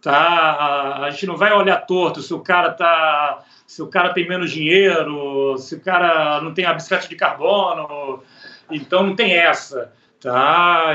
tá? 0.00 1.00
A 1.02 1.10
gente 1.10 1.26
não 1.26 1.36
vai 1.36 1.52
olhar 1.52 1.76
torto 1.86 2.22
se 2.22 2.32
o 2.32 2.40
cara 2.40 2.72
tá, 2.72 3.40
se 3.66 3.82
o 3.82 3.88
cara 3.88 4.12
tem 4.12 4.28
menos 4.28 4.50
dinheiro, 4.50 5.56
se 5.58 5.76
o 5.76 5.80
cara 5.80 6.40
não 6.40 6.54
tem 6.54 6.64
a 6.64 6.74
bicicleta 6.74 7.08
de 7.08 7.16
carbono, 7.16 8.22
então 8.70 9.02
não 9.02 9.16
tem 9.16 9.32
essa, 9.34 9.92
tá? 10.20 10.86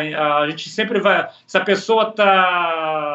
A 0.41 0.49
gente 0.49 0.69
sempre 0.69 0.99
vai, 0.99 1.29
se 1.45 1.57
a 1.57 1.61
pessoa 1.61 2.11
tá 2.11 3.12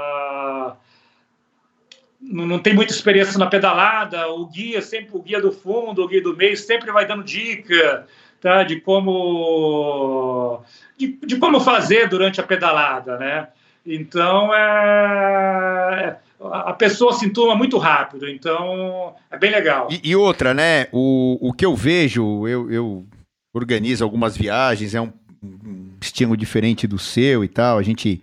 não 2.30 2.58
tem 2.58 2.74
muita 2.74 2.92
experiência 2.92 3.38
na 3.38 3.46
pedalada, 3.46 4.28
o 4.28 4.46
guia 4.46 4.82
sempre 4.82 5.16
o 5.16 5.22
guia 5.22 5.40
do 5.40 5.50
fundo, 5.50 6.02
o 6.02 6.08
guia 6.08 6.22
do 6.22 6.36
meio 6.36 6.56
sempre 6.56 6.92
vai 6.92 7.06
dando 7.06 7.24
dica, 7.24 8.06
tá? 8.40 8.62
De 8.62 8.80
como 8.80 10.62
de, 10.96 11.18
de 11.24 11.36
como 11.38 11.58
fazer 11.58 12.08
durante 12.08 12.40
a 12.40 12.44
pedalada, 12.44 13.16
né? 13.16 13.48
Então, 13.86 14.54
é, 14.54 16.18
a 16.40 16.72
pessoa 16.74 17.14
se 17.14 17.24
entuma 17.24 17.54
muito 17.54 17.78
rápido, 17.78 18.28
então 18.28 19.14
é 19.30 19.38
bem 19.38 19.50
legal. 19.50 19.88
E, 19.90 20.10
e 20.10 20.14
outra, 20.14 20.52
né? 20.52 20.88
O, 20.92 21.38
o 21.40 21.52
que 21.54 21.64
eu 21.64 21.74
vejo, 21.74 22.46
eu, 22.46 22.70
eu 22.70 23.06
organizo 23.54 24.04
algumas 24.04 24.36
viagens, 24.36 24.94
é 24.94 25.00
um, 25.00 25.10
um 25.42 25.92
estilo 26.02 26.36
diferente 26.36 26.86
do 26.86 26.98
seu 26.98 27.42
e 27.42 27.48
tal. 27.48 27.78
A 27.78 27.82
gente 27.82 28.22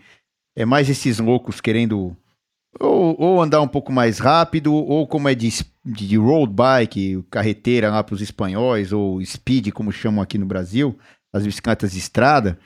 é 0.55 0.65
mais 0.65 0.87
esses 0.87 1.17
loucos 1.17 1.59
querendo 1.59 2.15
ou, 2.79 3.15
ou 3.19 3.41
andar 3.41 3.61
um 3.61 3.67
pouco 3.67 3.91
mais 3.91 4.19
rápido, 4.19 4.73
ou 4.73 5.07
como 5.07 5.29
é 5.29 5.35
de, 5.35 5.49
de 5.83 6.17
road 6.17 6.53
bike, 6.53 7.23
carreteira 7.29 7.89
lá 7.89 8.03
para 8.03 8.15
os 8.15 8.21
espanhóis, 8.21 8.91
ou 8.91 9.23
speed, 9.23 9.71
como 9.71 9.91
chamam 9.91 10.21
aqui 10.21 10.37
no 10.37 10.45
Brasil, 10.45 10.97
as 11.33 11.45
bicicletas 11.45 11.91
de 11.91 11.99
estrada 11.99 12.57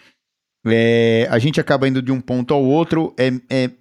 é, 0.66 1.28
a 1.30 1.40
gente 1.40 1.60
acaba 1.60 1.88
indo 1.88 2.02
de 2.02 2.12
um 2.12 2.20
ponto 2.20 2.54
ao 2.54 2.64
outro. 2.64 3.14
É, 3.18 3.32
é 3.50 3.72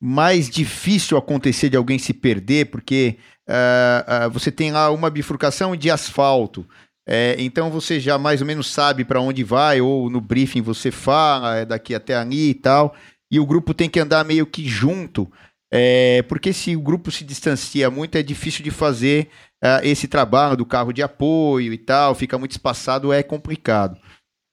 mais 0.00 0.50
difícil 0.50 1.16
acontecer 1.16 1.68
de 1.68 1.76
alguém 1.76 1.98
se 1.98 2.12
perder, 2.12 2.66
porque 2.66 3.18
uh, 3.48 4.26
uh, 4.26 4.30
você 4.30 4.50
tem 4.50 4.72
lá 4.72 4.90
uma 4.90 5.10
bifurcação 5.10 5.76
de 5.76 5.90
asfalto. 5.90 6.66
É, 7.06 7.34
então 7.38 7.70
você 7.70 7.98
já 7.98 8.16
mais 8.16 8.40
ou 8.40 8.46
menos 8.46 8.68
sabe 8.68 9.04
para 9.04 9.20
onde 9.20 9.42
vai, 9.42 9.80
ou 9.80 10.08
no 10.08 10.20
briefing 10.20 10.62
você 10.62 10.90
fala, 10.90 11.56
é 11.56 11.64
daqui 11.64 11.94
até 11.94 12.16
ali 12.16 12.50
e 12.50 12.54
tal. 12.54 12.94
E 13.32 13.40
o 13.40 13.46
grupo 13.46 13.72
tem 13.72 13.88
que 13.88 13.98
andar 13.98 14.26
meio 14.26 14.44
que 14.44 14.68
junto. 14.68 15.26
É, 15.72 16.20
porque 16.28 16.52
se 16.52 16.76
o 16.76 16.82
grupo 16.82 17.10
se 17.10 17.24
distancia 17.24 17.90
muito, 17.90 18.16
é 18.16 18.22
difícil 18.22 18.62
de 18.62 18.70
fazer 18.70 19.30
uh, 19.64 19.80
esse 19.82 20.06
trabalho 20.06 20.54
do 20.54 20.66
carro 20.66 20.92
de 20.92 21.02
apoio 21.02 21.72
e 21.72 21.78
tal, 21.78 22.14
fica 22.14 22.36
muito 22.36 22.50
espaçado, 22.50 23.10
é 23.10 23.22
complicado. 23.22 23.98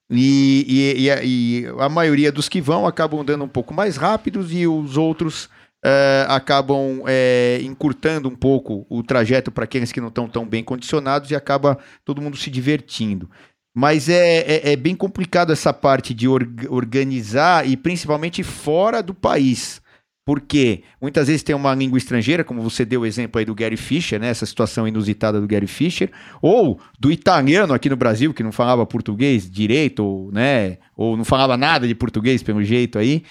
E, 0.10 0.66
e, 0.66 1.04
e, 1.04 1.12
a, 1.12 1.20
e, 1.22 1.66
a, 1.78 1.90
maioria 1.90 2.32
dos 2.32 2.48
que 2.48 2.62
vão 2.62 2.88
acabam 2.88 3.24
dando 3.24 3.44
um 3.44 3.50
pouco 3.50 3.74
mais 3.74 3.98
rápidos 3.98 4.54
e 4.54 4.66
os 4.66 4.96
outros 4.96 5.50
uh, 5.86 6.30
acabam 6.30 7.02
uh, 7.02 7.62
encurtando 7.62 8.30
um 8.30 8.36
pouco 8.36 8.88
o 8.90 9.04
trajeto 9.04 9.52
para 9.52 9.66
aqueles 9.66 9.92
que 9.92 10.02
não 10.02 10.08
estão 10.08 10.28
tão 10.28 10.48
bem 10.48 10.64
condicionados 10.64 11.30
e 11.32 11.36
acaba 11.36 11.78
todo 12.06 12.22
mundo 12.22 12.38
se 12.38 12.50
divertindo. 12.50 13.30
Mas 13.76 14.10
é, 14.10 14.40
é, 14.40 14.72
é 14.72 14.76
bem 14.76 14.96
complicado 14.96 15.52
essa 15.52 15.72
parte 15.72 16.14
de 16.14 16.28
or, 16.28 16.48
organizar 16.70 17.68
e 17.68 17.78
principalmente 17.78 18.44
fora 18.44 19.02
do 19.02 19.14
país. 19.14 19.82
Porque 20.26 20.84
muitas 21.02 21.28
vezes 21.28 21.42
tem 21.42 21.56
uma 21.56 21.74
língua 21.74 21.98
estrangeira, 21.98 22.44
como 22.44 22.62
você 22.62 22.86
deu 22.86 23.02
o 23.02 23.06
exemplo 23.06 23.40
aí 23.40 23.46
do 23.46 23.56
Gary 23.56 23.78
Fischer, 23.78 24.20
né? 24.20 24.28
Essa 24.28 24.46
situação 24.46 24.88
inusitada 24.88 25.42
do 25.42 25.48
Gary 25.48 25.66
Fischer, 25.66 26.12
ou 26.40 26.80
do 27.00 27.12
italiano 27.12 27.74
aqui 27.74 27.90
no 27.90 27.96
Brasil, 27.96 28.32
que 28.32 28.44
não 28.44 28.52
falava 28.52 28.86
português 28.86 29.50
direito, 29.50 30.04
ou, 30.04 30.32
né? 30.32 30.78
Ou 30.96 31.18
não 31.18 31.26
falava 31.26 31.58
nada 31.58 31.88
de 31.88 31.96
português 31.96 32.44
pelo 32.44 32.64
jeito 32.64 33.00
aí. 33.00 33.24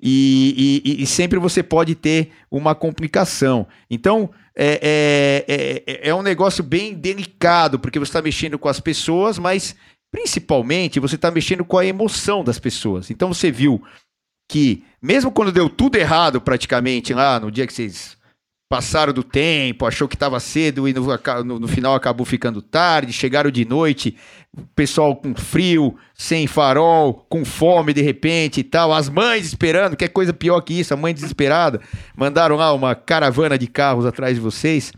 E, 0.00 0.82
e, 0.84 1.02
e 1.02 1.06
sempre 1.06 1.38
você 1.38 1.62
pode 1.62 1.94
ter 1.94 2.30
uma 2.50 2.74
complicação. 2.74 3.66
Então, 3.90 4.30
é, 4.56 5.44
é, 5.46 5.84
é, 5.86 6.08
é 6.08 6.14
um 6.14 6.22
negócio 6.22 6.64
bem 6.64 6.94
delicado, 6.94 7.78
porque 7.78 7.98
você 7.98 8.08
está 8.08 8.22
mexendo 8.22 8.58
com 8.58 8.68
as 8.68 8.80
pessoas, 8.80 9.38
mas 9.38 9.76
principalmente 10.10 10.98
você 10.98 11.16
está 11.16 11.30
mexendo 11.30 11.64
com 11.64 11.76
a 11.76 11.84
emoção 11.84 12.42
das 12.42 12.58
pessoas. 12.58 13.10
Então 13.10 13.32
você 13.32 13.50
viu 13.50 13.82
que, 14.48 14.82
mesmo 15.02 15.30
quando 15.30 15.52
deu 15.52 15.68
tudo 15.68 15.96
errado 15.96 16.40
praticamente 16.40 17.12
lá, 17.12 17.38
no 17.38 17.50
dia 17.50 17.66
que 17.66 17.72
vocês 17.72 18.15
passaram 18.68 19.12
do 19.12 19.22
tempo, 19.22 19.86
achou 19.86 20.08
que 20.08 20.16
estava 20.16 20.40
cedo 20.40 20.88
e 20.88 20.92
no, 20.92 21.06
no, 21.44 21.60
no, 21.60 21.68
final 21.68 21.94
acabou 21.94 22.26
ficando 22.26 22.60
tarde, 22.60 23.12
chegaram 23.12 23.50
de 23.50 23.64
noite, 23.64 24.16
pessoal 24.74 25.14
com 25.14 25.34
frio, 25.34 25.96
sem 26.14 26.46
farol, 26.46 27.26
com 27.28 27.44
fome 27.44 27.92
de 27.92 28.02
repente 28.02 28.60
e 28.60 28.64
tal, 28.64 28.92
as 28.92 29.08
mães 29.08 29.46
esperando, 29.46 29.96
que 29.96 30.04
é 30.04 30.08
coisa 30.08 30.32
pior 30.32 30.60
que 30.62 30.74
isso, 30.80 30.92
a 30.92 30.96
mãe 30.96 31.14
desesperada, 31.14 31.80
mandaram 32.16 32.56
lá 32.56 32.72
uma 32.72 32.94
caravana 32.94 33.56
de 33.56 33.68
carros 33.68 34.04
atrás 34.04 34.34
de 34.34 34.40
vocês. 34.40 34.92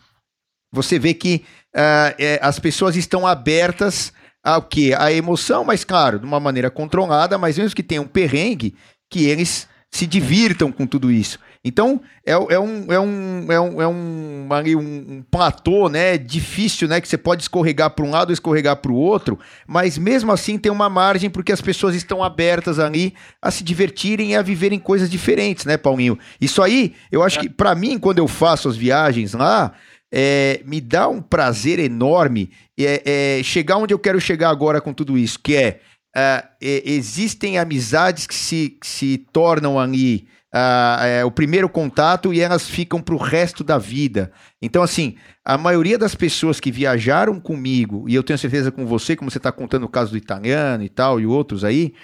Você 0.72 0.98
vê 0.98 1.12
que 1.12 1.44
uh, 1.76 2.14
é, 2.18 2.38
as 2.42 2.58
pessoas 2.58 2.96
estão 2.96 3.26
abertas 3.26 4.12
ao 4.42 4.62
que? 4.62 4.94
A 4.94 5.12
emoção, 5.12 5.64
mas 5.64 5.84
claro, 5.84 6.18
de 6.18 6.24
uma 6.24 6.40
maneira 6.40 6.70
controlada, 6.70 7.36
mas 7.36 7.58
mesmo 7.58 7.76
que 7.76 7.82
tenha 7.82 8.00
um 8.00 8.06
perrengue, 8.06 8.74
que 9.10 9.26
eles 9.26 9.68
se 9.90 10.06
divirtam 10.06 10.70
com 10.70 10.86
tudo 10.86 11.10
isso. 11.10 11.38
Então, 11.64 12.00
é, 12.24 12.32
é, 12.32 12.36
um, 12.36 12.92
é, 12.92 13.00
um, 13.00 13.52
é, 13.52 13.60
um, 13.60 13.82
é 13.82 13.88
um, 13.88 14.48
ali, 14.50 14.76
um, 14.76 15.22
platô 15.30 15.88
né, 15.88 16.16
difícil, 16.16 16.88
né? 16.88 17.00
Que 17.00 17.08
você 17.08 17.18
pode 17.18 17.42
escorregar 17.42 17.90
para 17.90 18.04
um 18.04 18.10
lado 18.10 18.28
ou 18.28 18.32
escorregar 18.32 18.76
para 18.76 18.92
o 18.92 18.96
outro, 18.96 19.38
mas 19.66 19.98
mesmo 19.98 20.32
assim 20.32 20.56
tem 20.56 20.70
uma 20.70 20.88
margem 20.88 21.28
porque 21.28 21.52
as 21.52 21.60
pessoas 21.60 21.94
estão 21.94 22.22
abertas 22.22 22.78
ali 22.78 23.14
a 23.42 23.50
se 23.50 23.64
divertirem 23.64 24.32
e 24.32 24.36
a 24.36 24.42
viverem 24.42 24.78
coisas 24.78 25.10
diferentes, 25.10 25.64
né, 25.64 25.76
Paulinho? 25.76 26.18
Isso 26.40 26.62
aí, 26.62 26.94
eu 27.10 27.22
acho 27.22 27.40
que, 27.40 27.48
para 27.48 27.74
mim, 27.74 27.98
quando 27.98 28.18
eu 28.18 28.28
faço 28.28 28.68
as 28.68 28.76
viagens 28.76 29.32
lá, 29.32 29.72
é, 30.12 30.62
me 30.64 30.80
dá 30.80 31.08
um 31.08 31.20
prazer 31.20 31.78
enorme 31.78 32.50
é, 32.78 33.38
é, 33.38 33.42
chegar 33.42 33.76
onde 33.76 33.92
eu 33.92 33.98
quero 33.98 34.20
chegar 34.20 34.50
agora 34.50 34.80
com 34.80 34.94
tudo 34.94 35.18
isso, 35.18 35.38
que 35.38 35.54
é 35.54 35.80
uh, 36.16 36.48
existem 36.60 37.58
amizades 37.58 38.26
que 38.26 38.34
se, 38.34 38.76
que 38.80 38.86
se 38.86 39.18
tornam 39.32 39.78
ali 39.78 40.26
uh, 40.54 41.24
uh, 41.24 41.26
o 41.26 41.30
primeiro 41.30 41.68
contato 41.68 42.32
e 42.32 42.40
elas 42.40 42.68
ficam 42.68 43.00
para 43.00 43.14
o 43.14 43.18
resto 43.18 43.62
da 43.62 43.78
vida. 43.78 44.32
Então, 44.60 44.82
assim, 44.82 45.16
a 45.44 45.56
maioria 45.58 45.98
das 45.98 46.14
pessoas 46.14 46.60
que 46.60 46.70
viajaram 46.70 47.40
comigo, 47.40 48.08
e 48.08 48.14
eu 48.14 48.22
tenho 48.22 48.38
certeza 48.38 48.70
com 48.70 48.86
você, 48.86 49.16
como 49.16 49.30
você 49.30 49.38
está 49.38 49.52
contando 49.52 49.84
o 49.84 49.88
caso 49.88 50.12
do 50.12 50.16
italiano 50.16 50.82
e 50.82 50.88
tal, 50.88 51.20
e 51.20 51.26
outros 51.26 51.64
aí, 51.64 51.94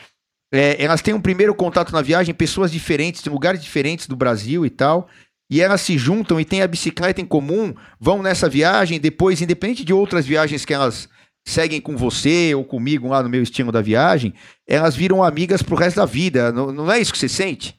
é, 0.53 0.83
elas 0.83 1.03
têm 1.03 1.15
um 1.15 1.21
primeiro 1.21 1.55
contato 1.55 1.93
na 1.93 2.03
viagem, 2.03 2.35
pessoas 2.35 2.71
diferentes, 2.71 3.25
lugares 3.25 3.63
diferentes 3.63 4.07
do 4.07 4.17
Brasil 4.17 4.65
e 4.65 4.71
tal, 4.71 5.09
e 5.51 5.61
elas 5.61 5.81
se 5.81 5.99
juntam 5.99 6.41
e 6.41 6.45
têm 6.45 6.63
a 6.63 6.67
bicicleta 6.67 7.21
em 7.21 7.27
comum, 7.27 7.75
vão 8.01 8.23
nessa 8.23 8.49
viagem, 8.49 9.01
depois, 9.01 9.43
independente 9.43 9.85
de 9.85 9.93
outras 9.93 10.27
viagens 10.27 10.65
que 10.65 10.73
elas 10.73 11.09
seguem 11.47 11.81
com 11.81 11.97
você 11.97 12.55
ou 12.55 12.65
comigo 12.65 13.09
lá 13.09 13.23
no 13.23 13.29
meu 13.29 13.43
estilo 13.43 13.71
da 13.71 13.83
viagem, 13.83 14.33
elas 14.67 14.97
viram 14.97 15.23
amigas 15.23 15.63
pro 15.63 15.77
resto 15.77 15.97
da 15.97 16.07
vida. 16.07 16.51
Não, 16.51 16.73
não 16.73 16.91
é 16.91 16.99
isso 16.99 17.13
que 17.13 17.19
você 17.19 17.29
sente? 17.29 17.79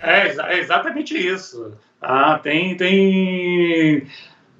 É, 0.00 0.28
é 0.28 0.58
exatamente 0.58 1.16
isso. 1.16 1.72
Ah, 2.00 2.38
tem, 2.38 2.76
tem, 2.76 4.06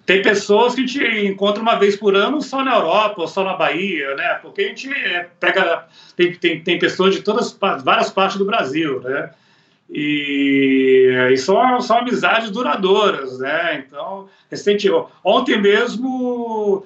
tem 0.05 0.23
pessoas 0.23 0.75
que 0.75 0.83
a 0.83 0.87
gente 0.87 1.27
encontra 1.27 1.63
uma 1.63 1.77
vez 1.77 1.97
por 1.97 2.15
ano 2.15 2.41
só 2.41 2.65
na 2.65 2.75
Europa 2.75 3.21
ou 3.21 3.29
só 3.29 3.45
na 3.45 3.55
Bahia, 3.55 4.15
né? 4.15 4.39
Porque 4.43 4.63
a 4.63 4.69
gente 4.69 4.91
é, 4.91 5.29
pega. 5.39 5.87
Tem, 6.17 6.35
tem, 6.35 6.63
tem 6.63 6.79
pessoas 6.79 7.15
de 7.15 7.23
todas 7.23 7.57
várias 7.85 8.11
partes 8.11 8.39
do 8.39 8.45
Brasil, 8.45 9.01
né? 9.01 9.31
E, 9.89 11.09
e 11.33 11.37
são, 11.37 11.81
são 11.81 11.99
amizades 11.99 12.51
duradouras, 12.51 13.39
né? 13.39 13.85
Então, 13.87 14.29
recente, 14.51 14.89
ontem 15.23 15.61
mesmo 15.61 16.85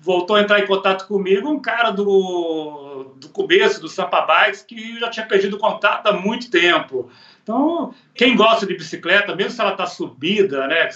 voltou 0.00 0.34
a 0.36 0.40
entrar 0.40 0.60
em 0.60 0.66
contato 0.66 1.06
comigo 1.06 1.48
um 1.48 1.60
cara 1.60 1.90
do, 1.90 3.14
do 3.16 3.28
começo 3.28 3.80
do 3.80 3.88
Sampa 3.88 4.22
Bikes 4.22 4.62
que 4.62 4.98
já 4.98 5.10
tinha 5.10 5.26
perdido 5.26 5.58
contato 5.58 6.06
há 6.06 6.12
muito 6.12 6.50
tempo. 6.50 7.10
Então, 7.42 7.94
quem 8.14 8.36
gosta 8.36 8.66
de 8.66 8.74
bicicleta, 8.74 9.34
mesmo 9.34 9.52
se 9.52 9.60
ela 9.60 9.72
está 9.72 9.86
subida, 9.86 10.66
né? 10.66 10.88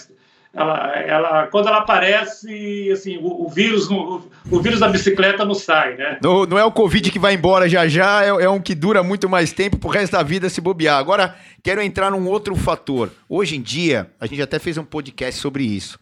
Ela, 0.53 0.95
ela, 0.99 1.47
quando 1.47 1.67
ela 1.67 1.79
aparece, 1.79 2.89
assim, 2.89 3.17
o, 3.17 3.45
o 3.45 3.49
vírus, 3.49 3.89
o, 3.89 4.21
o, 4.49 4.61
vírus 4.61 4.79
da 4.79 4.87
bicicleta 4.87 5.43
não 5.43 5.53
sai, 5.53 5.97
né? 5.97 6.17
Não, 6.23 6.45
não 6.45 6.57
é 6.57 6.63
o 6.63 6.71
Covid 6.71 7.11
que 7.11 7.19
vai 7.19 7.33
embora 7.33 7.67
já 7.67 7.85
já, 7.89 8.23
é, 8.23 8.29
é 8.29 8.49
um 8.49 8.61
que 8.61 8.73
dura 8.73 9.03
muito 9.03 9.27
mais 9.27 9.51
tempo 9.51 9.77
pro 9.77 9.89
resto 9.89 10.13
da 10.13 10.23
vida 10.23 10.47
se 10.47 10.61
bobear. 10.61 10.97
Agora, 10.97 11.35
quero 11.61 11.81
entrar 11.81 12.09
num 12.09 12.25
outro 12.29 12.55
fator. 12.55 13.11
Hoje 13.27 13.57
em 13.57 13.61
dia, 13.61 14.09
a 14.17 14.25
gente 14.25 14.41
até 14.41 14.57
fez 14.57 14.77
um 14.77 14.85
podcast 14.85 15.41
sobre 15.41 15.65
isso. 15.65 15.99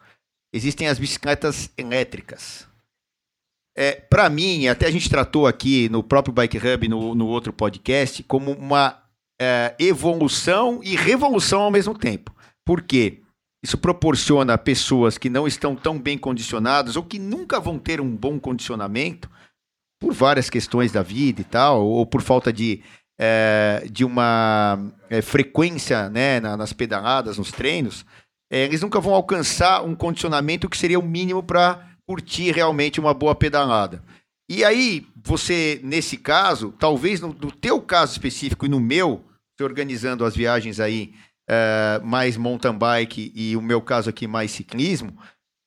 Existem 0.54 0.88
as 0.88 1.00
bicicletas 1.00 1.72
elétricas. 1.76 2.68
É, 3.76 3.94
para 3.94 4.30
mim, 4.30 4.68
até 4.68 4.86
a 4.86 4.92
gente 4.92 5.10
tratou 5.10 5.48
aqui 5.48 5.90
no 5.90 6.04
próprio 6.04 6.32
Bike 6.32 6.60
Hub, 6.60 6.88
no, 6.88 7.16
no 7.16 7.26
outro 7.26 7.52
podcast, 7.52 8.22
como 8.22 8.52
uma 8.52 9.03
é, 9.42 9.76
evolução 9.80 10.80
e 10.84 10.96
revolução 10.96 11.62
ao 11.62 11.72
mesmo 11.72 11.98
tempo. 11.98 12.34
Por 12.66 12.82
quê? 12.82 13.22
Isso 13.64 13.78
proporciona 13.78 14.54
a 14.54 14.58
pessoas 14.58 15.18
que 15.18 15.30
não 15.30 15.48
estão 15.48 15.76
tão 15.76 15.98
bem 15.98 16.18
condicionadas 16.18 16.96
ou 16.96 17.04
que 17.04 17.18
nunca 17.18 17.60
vão 17.60 17.80
ter 17.80 18.02
um 18.02 18.16
bom 18.16 18.40
condicionamento 18.40 19.30
por 20.02 20.14
várias 20.14 20.50
questões 20.50 20.92
da 20.92 21.02
vida 21.02 21.40
e 21.40 21.46
tal, 21.46 21.86
ou 21.86 22.06
por 22.06 22.22
falta 22.22 22.52
de 22.52 22.82
é, 23.18 23.88
de 23.90 24.04
uma 24.04 24.92
é, 25.10 25.22
frequência 25.22 26.10
né, 26.10 26.40
na, 26.40 26.58
nas 26.58 26.74
pedaladas, 26.74 27.38
nos 27.38 27.52
treinos, 27.52 28.06
é, 28.52 28.66
eles 28.66 28.82
nunca 28.82 29.00
vão 29.00 29.14
alcançar 29.14 29.84
um 29.84 29.96
condicionamento 29.96 30.68
que 30.68 30.78
seria 30.78 31.00
o 31.00 31.04
mínimo 31.04 31.42
para 31.42 31.88
curtir 32.06 32.52
realmente 32.52 33.00
uma 33.00 33.14
boa 33.14 33.34
pedalada. 33.34 34.04
E 34.56 34.64
aí, 34.64 35.08
você, 35.26 35.80
nesse 35.84 36.16
caso, 36.16 36.72
talvez 36.78 37.20
no, 37.20 37.30
no 37.30 37.52
teu 37.52 37.82
caso 37.82 38.12
específico 38.12 38.68
e 38.68 38.70
no 38.70 38.80
meu, 38.80 39.26
organizando 39.60 40.24
as 40.24 40.36
viagens 40.36 40.80
aí, 40.80 41.16
é, 41.50 42.00
mais 42.04 42.38
mountain 42.38 42.78
bike 42.78 43.32
e 43.34 43.58
o 43.58 43.62
meu 43.64 43.82
caso 43.82 44.12
aqui 44.12 44.28
mais 44.28 44.52
ciclismo, 44.52 45.18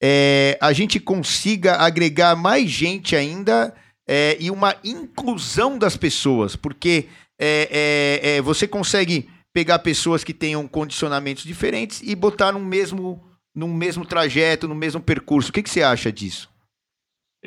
é, 0.00 0.56
a 0.60 0.72
gente 0.72 1.00
consiga 1.00 1.78
agregar 1.78 2.36
mais 2.36 2.70
gente 2.70 3.16
ainda 3.16 3.74
é, 4.06 4.36
e 4.38 4.52
uma 4.52 4.76
inclusão 4.84 5.76
das 5.76 5.96
pessoas, 5.96 6.54
porque 6.54 7.08
é, 7.40 8.40
você 8.42 8.68
consegue 8.68 9.28
pegar 9.52 9.80
pessoas 9.80 10.22
que 10.22 10.32
tenham 10.32 10.68
condicionamentos 10.68 11.42
diferentes 11.42 12.02
e 12.04 12.14
botar 12.14 12.52
no 12.52 12.60
mesmo, 12.60 13.20
num 13.52 13.74
mesmo 13.74 14.06
trajeto, 14.06 14.68
no 14.68 14.76
mesmo 14.76 15.00
percurso. 15.00 15.50
O 15.50 15.52
que, 15.52 15.64
que 15.64 15.70
você 15.70 15.82
acha 15.82 16.12
disso? 16.12 16.48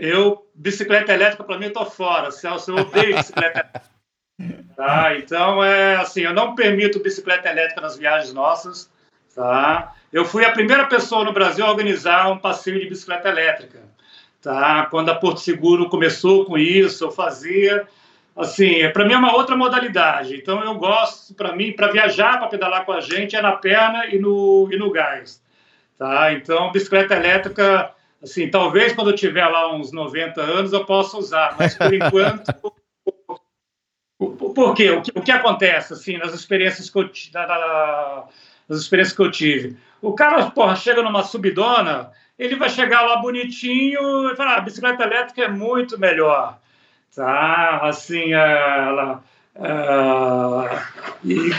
Eu, 0.02 0.49
bicicleta 0.60 1.14
elétrica, 1.14 1.44
para 1.44 1.58
mim, 1.58 1.66
eu 1.66 1.74
tô 1.74 1.86
fora. 1.86 2.32
Celso, 2.32 2.72
eu 2.72 2.78
odeio 2.78 3.16
bicicleta 3.16 3.60
elétrica. 3.60 3.82
Tá? 4.76 5.18
Então, 5.18 5.64
é 5.64 5.96
assim, 5.96 6.22
eu 6.22 6.34
não 6.34 6.54
permito 6.54 7.00
bicicleta 7.00 7.50
elétrica 7.50 7.82
nas 7.82 7.98
viagens 7.98 8.34
nossas. 8.34 8.92
Tá? 9.34 9.94
Eu 10.12 10.26
fui 10.26 10.44
a 10.44 10.52
primeira 10.52 10.86
pessoa 10.86 11.24
no 11.24 11.34
Brasil 11.34 11.66
a 11.66 11.70
organizar 11.70 12.30
um 12.30 12.38
passeio 12.38 12.80
de 12.80 12.90
bicicleta 12.90 13.30
elétrica. 13.30 13.80
Tá? 14.42 14.86
Quando 14.88 15.10
a 15.10 15.16
Porto 15.16 15.40
Seguro 15.40 15.90
começou 15.90 16.46
com 16.46 16.58
isso, 16.58 17.06
eu 17.06 17.12
fazia. 17.12 17.88
Assim, 18.36 18.90
para 18.92 19.06
mim 19.06 19.14
é 19.14 19.18
uma 19.18 19.36
outra 19.36 19.56
modalidade. 19.56 20.36
Então, 20.36 20.64
eu 20.64 20.76
gosto, 20.76 21.34
para 21.34 21.56
mim, 21.56 21.72
para 21.72 21.92
viajar, 21.92 22.38
para 22.38 22.48
pedalar 22.48 22.86
com 22.86 22.94
a 22.94 23.02
gente, 23.02 23.36
é 23.36 23.42
na 23.42 23.54
perna 23.54 24.08
e 24.08 24.20
no, 24.20 24.70
e 24.72 24.78
no 24.78 24.92
gás. 24.92 25.42
Tá? 25.98 26.34
Então, 26.34 26.72
bicicleta 26.72 27.16
elétrica 27.16 27.94
Assim, 28.22 28.50
talvez 28.50 28.94
quando 28.94 29.12
eu 29.12 29.16
tiver 29.16 29.48
lá 29.48 29.74
uns 29.74 29.92
90 29.92 30.42
anos 30.42 30.74
eu 30.74 30.86
possa 30.86 31.18
usar, 31.18 31.56
mas 31.58 31.76
por 31.76 31.94
enquanto. 31.94 32.54
por 34.54 34.74
quê? 34.76 34.92
O 34.92 35.02
que, 35.02 35.12
o 35.16 35.22
que 35.22 35.32
acontece, 35.32 35.94
assim, 35.94 36.18
nas 36.18 36.34
experiências 36.34 36.90
que 36.90 36.98
eu, 36.98 37.10
da, 37.32 38.26
nas 38.68 38.80
experiências 38.80 39.16
que 39.16 39.22
eu 39.22 39.32
tive? 39.32 39.78
O 40.02 40.14
cara, 40.14 40.52
porra, 40.52 40.76
chega 40.76 41.02
numa 41.02 41.24
subidona, 41.24 42.12
ele 42.38 42.56
vai 42.56 42.70
chegar 42.70 43.02
lá 43.02 43.18
bonitinho 43.18 44.32
e 44.32 44.36
falar: 44.36 44.56
ah, 44.56 44.58
a 44.58 44.62
bicicleta 44.62 45.04
elétrica 45.04 45.44
é 45.44 45.48
muito 45.48 45.98
melhor. 45.98 46.60
Tá? 47.16 47.80
Assim, 47.84 48.34
ela 48.34 49.24
Uh, 49.60 50.70
e, 51.22 51.52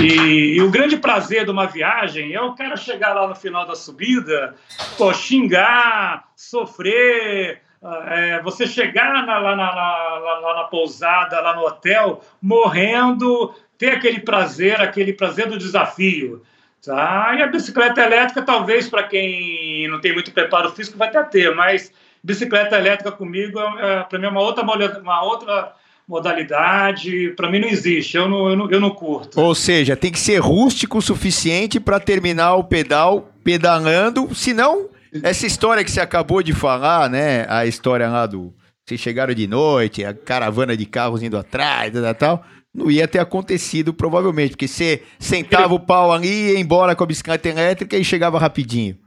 e, 0.00 0.56
e, 0.56 0.62
o 0.62 0.70
grande 0.70 0.96
prazer 0.96 1.44
de 1.44 1.50
uma 1.50 1.66
viagem 1.66 2.32
é 2.32 2.40
o 2.40 2.54
cara 2.54 2.76
chegar 2.76 3.12
lá 3.12 3.26
no 3.26 3.34
final 3.34 3.66
da 3.66 3.74
subida, 3.74 4.54
pô, 4.96 5.12
xingar, 5.12 6.28
sofrer, 6.36 7.60
uh, 7.82 8.08
é, 8.08 8.40
você 8.42 8.68
chegar 8.68 9.26
na, 9.26 9.38
lá, 9.38 9.56
na, 9.56 9.74
na, 9.74 10.38
lá 10.38 10.54
na 10.58 10.64
pousada, 10.64 11.40
lá 11.40 11.56
no 11.56 11.66
hotel, 11.66 12.22
morrendo, 12.40 13.52
ter 13.76 13.94
aquele 13.94 14.20
prazer, 14.20 14.80
aquele 14.80 15.12
prazer 15.12 15.48
do 15.48 15.58
desafio. 15.58 16.40
Tá? 16.86 17.34
E 17.36 17.42
a 17.42 17.48
bicicleta 17.48 18.02
elétrica, 18.02 18.42
talvez 18.42 18.88
para 18.88 19.02
quem 19.02 19.88
não 19.88 20.00
tem 20.00 20.12
muito 20.12 20.30
preparo 20.30 20.70
físico, 20.70 20.98
vai 20.98 21.08
até 21.08 21.22
ter, 21.24 21.52
mas 21.52 21.92
bicicleta 22.22 22.78
elétrica 22.78 23.10
comigo, 23.10 23.58
é, 23.58 23.96
é 23.96 24.02
para 24.04 24.20
mim, 24.20 24.26
é 24.26 24.28
uma 24.28 24.40
outra, 24.40 24.62
uma 24.62 25.22
outra 25.24 25.74
modalidade, 26.06 27.30
para 27.36 27.50
mim 27.50 27.60
não 27.60 27.68
existe, 27.68 28.16
eu 28.16 28.28
não, 28.28 28.50
eu, 28.50 28.56
não, 28.56 28.70
eu 28.70 28.80
não 28.80 28.90
curto. 28.90 29.40
Ou 29.40 29.54
seja, 29.54 29.96
tem 29.96 30.12
que 30.12 30.18
ser 30.18 30.38
rústico 30.38 30.98
o 30.98 31.02
suficiente 31.02 31.80
para 31.80 31.98
terminar 31.98 32.54
o 32.54 32.64
pedal 32.64 33.30
pedalando, 33.42 34.34
senão 34.34 34.88
essa 35.22 35.46
história 35.46 35.84
que 35.84 35.90
você 35.90 36.00
acabou 36.00 36.42
de 36.42 36.52
falar, 36.52 37.08
né, 37.08 37.46
a 37.48 37.66
história 37.66 38.08
lá 38.08 38.26
do 38.26 38.52
vocês 38.86 39.00
chegaram 39.00 39.32
de 39.32 39.46
noite, 39.46 40.04
a 40.04 40.12
caravana 40.12 40.76
de 40.76 40.84
carros 40.84 41.22
indo 41.22 41.38
atrás, 41.38 41.90
tal, 42.18 42.44
não 42.74 42.90
ia 42.90 43.08
ter 43.08 43.18
acontecido 43.18 43.94
provavelmente, 43.94 44.50
porque 44.50 44.68
você 44.68 45.02
sentava 45.18 45.72
o 45.72 45.80
pau 45.80 46.12
ali, 46.12 46.52
ia 46.52 46.60
embora 46.60 46.94
com 46.94 47.02
a 47.02 47.06
bicicleta 47.06 47.48
elétrica 47.48 47.96
e 47.96 48.04
chegava 48.04 48.38
rapidinho. 48.38 48.98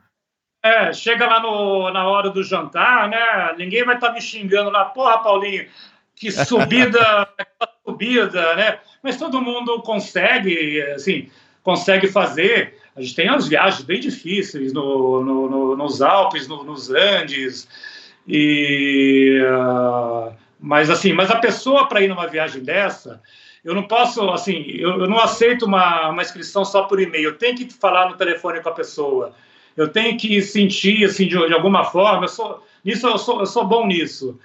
É, 0.66 0.92
chega 0.92 1.28
lá 1.28 1.40
no, 1.40 1.92
na 1.92 2.08
hora 2.08 2.32
do 2.32 2.44
jantar, 2.44 3.08
né? 3.08 3.54
Ninguém 3.58 3.86
vai 3.86 3.96
estar 3.96 4.08
tá 4.08 4.14
me 4.14 4.20
xingando 4.20 4.72
lá, 4.72 4.86
porra, 4.86 5.20
Paulinho, 5.20 5.68
que 6.18 6.32
subida, 6.32 7.30
subida, 7.86 8.56
né? 8.56 8.80
Mas 9.04 9.18
todo 9.18 9.42
mundo 9.42 9.82
consegue, 9.82 10.82
assim, 10.82 11.30
consegue 11.64 12.08
fazer. 12.08 12.76
A 12.96 13.02
gente 13.02 13.16
tem 13.16 13.30
umas 13.30 13.48
viagens 13.48 13.84
bem 13.84 14.00
difíceis 14.00 14.74
no, 14.74 15.24
no, 15.24 15.50
no 15.50 15.78
nos 15.78 16.02
Alpes, 16.02 16.48
no, 16.48 16.64
nos 16.64 16.90
Andes, 16.90 17.68
e 18.28 19.40
uh, 19.44 20.34
mas 20.60 20.90
assim, 20.90 21.14
mas 21.14 21.30
a 21.30 21.38
pessoa 21.38 21.88
para 21.88 22.02
ir 22.02 22.08
numa 22.08 22.28
viagem 22.28 22.64
dessa, 22.64 23.22
eu 23.64 23.76
não 23.76 23.84
posso, 23.84 24.28
assim, 24.32 24.66
eu, 24.70 25.02
eu 25.02 25.08
não 25.08 25.20
aceito 25.20 25.66
uma, 25.66 26.10
uma 26.10 26.22
inscrição 26.24 26.66
só 26.66 26.84
por 26.84 27.00
e-mail. 27.00 27.30
Eu 27.30 27.38
tenho 27.38 27.56
que 27.56 27.72
falar 27.72 28.10
no 28.10 28.18
telefone 28.18 28.62
com 28.62 28.70
a 28.70 28.74
pessoa. 28.74 29.34
Eu 29.76 29.90
tenho 29.90 30.18
que 30.18 30.42
sentir, 30.42 31.06
assim, 31.06 31.28
de, 31.28 31.38
de 31.48 31.54
alguma 31.54 31.84
forma. 31.84 32.24
Eu 32.24 32.30
sou, 32.30 32.66
nisso 32.84 33.06
eu 33.06 33.18
sou, 33.20 33.42
eu 33.42 33.46
sou 33.46 33.68
bom 33.68 33.86
nisso 33.86 34.40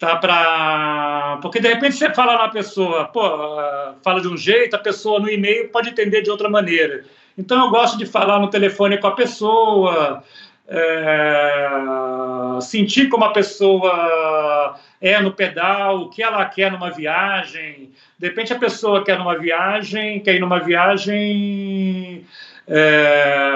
tá 0.00 0.16
para 0.16 1.38
porque 1.42 1.60
de 1.60 1.68
repente 1.68 1.94
você 1.94 2.12
fala 2.12 2.38
na 2.38 2.48
pessoa, 2.48 3.04
pô, 3.04 3.20
fala 4.02 4.20
de 4.20 4.28
um 4.28 4.36
jeito, 4.36 4.74
a 4.74 4.78
pessoa 4.78 5.20
no 5.20 5.28
e-mail 5.30 5.68
pode 5.68 5.90
entender 5.90 6.22
de 6.22 6.30
outra 6.30 6.48
maneira. 6.48 7.04
Então 7.36 7.62
eu 7.66 7.70
gosto 7.70 7.98
de 7.98 8.06
falar 8.06 8.38
no 8.40 8.48
telefone 8.48 8.96
com 8.98 9.06
a 9.06 9.14
pessoa, 9.14 10.24
é, 10.66 11.68
sentir 12.62 13.10
como 13.10 13.24
a 13.24 13.32
pessoa 13.32 14.80
é 15.02 15.20
no 15.20 15.32
pedal, 15.32 16.00
o 16.00 16.08
que 16.08 16.22
ela 16.22 16.46
quer 16.46 16.72
numa 16.72 16.90
viagem. 16.90 17.92
De 18.18 18.28
repente 18.28 18.54
a 18.54 18.58
pessoa 18.58 19.04
quer 19.04 19.18
numa 19.18 19.38
viagem, 19.38 20.20
quer 20.20 20.34
ir 20.34 20.40
numa 20.40 20.60
viagem 20.60 22.26
é, 22.66 23.46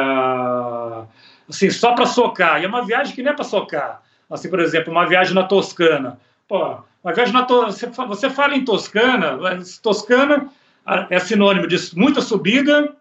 assim 1.48 1.70
só 1.70 1.94
para 1.94 2.04
socar. 2.04 2.60
E 2.60 2.66
é 2.66 2.68
uma 2.68 2.84
viagem 2.84 3.14
que 3.14 3.22
não 3.22 3.32
é 3.32 3.34
para 3.34 3.44
socar. 3.44 4.02
Assim, 4.30 4.50
por 4.50 4.60
exemplo, 4.60 4.92
uma 4.92 5.06
viagem 5.06 5.34
na 5.34 5.44
Toscana. 5.44 6.18
Pô, 6.46 6.78
uma 7.02 7.12
viagem 7.12 7.32
na 7.32 7.46
você, 7.46 7.86
você 7.86 8.30
fala 8.30 8.54
em 8.54 8.64
Toscana, 8.64 9.38
Toscana 9.82 10.50
é 11.08 11.18
sinônimo 11.18 11.66
de 11.66 11.76
muita 11.96 12.20
subida, 12.20 12.94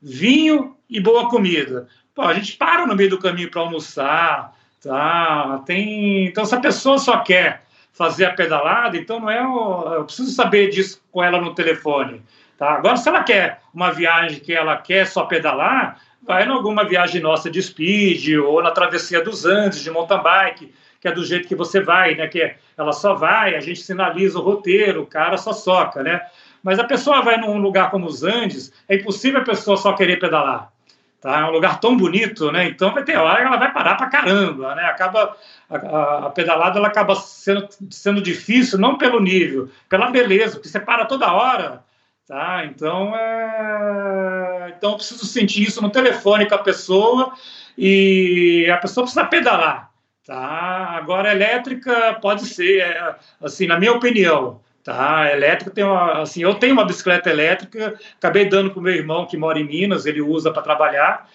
vinho 0.00 0.76
e 0.88 1.00
boa 1.00 1.28
comida. 1.28 1.88
Pô, 2.14 2.22
a 2.22 2.34
gente 2.34 2.56
para 2.56 2.86
no 2.86 2.94
meio 2.94 3.10
do 3.10 3.18
caminho 3.18 3.50
para 3.50 3.60
almoçar, 3.60 4.54
tá? 4.82 5.62
Tem, 5.66 6.26
então 6.26 6.44
se 6.44 6.54
a 6.54 6.60
pessoa 6.60 6.98
só 6.98 7.18
quer 7.18 7.64
fazer 7.92 8.26
a 8.26 8.34
pedalada, 8.34 8.96
então 8.96 9.18
não 9.18 9.30
é, 9.30 9.40
eu 9.40 10.04
preciso 10.04 10.30
saber 10.30 10.68
disso 10.68 11.02
com 11.10 11.22
ela 11.22 11.40
no 11.40 11.54
telefone, 11.54 12.22
tá? 12.56 12.74
Agora 12.74 12.96
se 12.96 13.08
ela 13.08 13.24
quer 13.24 13.60
uma 13.74 13.90
viagem 13.90 14.38
que 14.38 14.52
ela 14.52 14.76
quer 14.76 15.06
só 15.06 15.24
pedalar, 15.24 16.00
vai 16.22 16.46
em 16.46 16.50
alguma 16.50 16.84
viagem 16.84 17.20
nossa 17.20 17.50
de 17.50 17.60
speed 17.60 18.38
ou 18.38 18.62
na 18.62 18.70
travessia 18.70 19.22
dos 19.22 19.44
Andes 19.44 19.80
de 19.80 19.90
mountain 19.90 20.22
bike 20.22 20.74
que 21.06 21.08
é 21.08 21.14
do 21.14 21.24
jeito 21.24 21.46
que 21.46 21.54
você 21.54 21.80
vai, 21.80 22.16
né? 22.16 22.26
Que 22.26 22.42
é, 22.42 22.56
ela 22.76 22.92
só 22.92 23.14
vai, 23.14 23.54
a 23.54 23.60
gente 23.60 23.80
sinaliza 23.80 24.38
o 24.38 24.42
roteiro, 24.42 25.02
o 25.02 25.06
cara 25.06 25.36
só 25.36 25.52
soca, 25.52 26.02
né? 26.02 26.20
Mas 26.62 26.80
a 26.80 26.84
pessoa 26.84 27.22
vai 27.22 27.36
num 27.36 27.58
lugar 27.58 27.90
como 27.92 28.06
os 28.06 28.24
Andes, 28.24 28.72
é 28.88 28.96
impossível 28.96 29.40
a 29.40 29.44
pessoa 29.44 29.76
só 29.76 29.92
querer 29.92 30.18
pedalar. 30.18 30.72
Tá? 31.20 31.40
É 31.40 31.44
um 31.44 31.50
lugar 31.50 31.78
tão 31.78 31.96
bonito, 31.96 32.50
né? 32.50 32.66
Então 32.66 32.92
vai 32.92 33.04
ter 33.04 33.16
hora 33.16 33.40
que 33.40 33.46
ela 33.46 33.56
vai 33.56 33.72
parar 33.72 33.94
para 33.94 34.08
caramba, 34.08 34.74
né? 34.74 34.84
Acaba 34.84 35.36
a, 35.70 35.76
a, 35.76 36.26
a, 36.26 36.30
pedalada 36.30 36.78
ela 36.78 36.88
acaba 36.88 37.14
sendo, 37.14 37.68
sendo 37.88 38.20
difícil 38.20 38.78
não 38.78 38.98
pelo 38.98 39.20
nível, 39.20 39.70
pela 39.88 40.10
beleza, 40.10 40.56
porque 40.56 40.68
você 40.68 40.80
para 40.80 41.04
toda 41.04 41.32
hora, 41.32 41.84
tá? 42.26 42.64
Então 42.64 43.14
é... 43.16 44.74
então 44.76 44.90
eu 44.90 44.96
preciso 44.96 45.24
sentir 45.24 45.62
isso 45.62 45.80
no 45.80 45.90
telefone 45.90 46.48
com 46.48 46.54
a 46.56 46.58
pessoa 46.58 47.32
e 47.78 48.68
a 48.68 48.76
pessoa 48.78 49.04
precisa 49.04 49.24
pedalar. 49.24 49.95
Tá? 50.26 50.96
Agora, 50.98 51.30
elétrica 51.30 52.18
pode 52.20 52.46
ser, 52.46 52.80
é, 52.80 53.14
assim, 53.40 53.66
na 53.66 53.78
minha 53.78 53.92
opinião, 53.92 54.60
tá? 54.82 55.32
Elétrica 55.32 55.70
tem 55.70 55.84
uma, 55.84 56.22
assim, 56.22 56.42
eu 56.42 56.54
tenho 56.54 56.72
uma 56.72 56.84
bicicleta 56.84 57.30
elétrica, 57.30 57.94
acabei 58.18 58.48
dando 58.48 58.70
para 58.72 58.80
o 58.80 58.82
meu 58.82 58.92
irmão 58.92 59.24
que 59.24 59.36
mora 59.36 59.60
em 59.60 59.64
Minas, 59.64 60.04
ele 60.04 60.20
usa 60.20 60.50
para 60.50 60.62
trabalhar. 60.62 61.28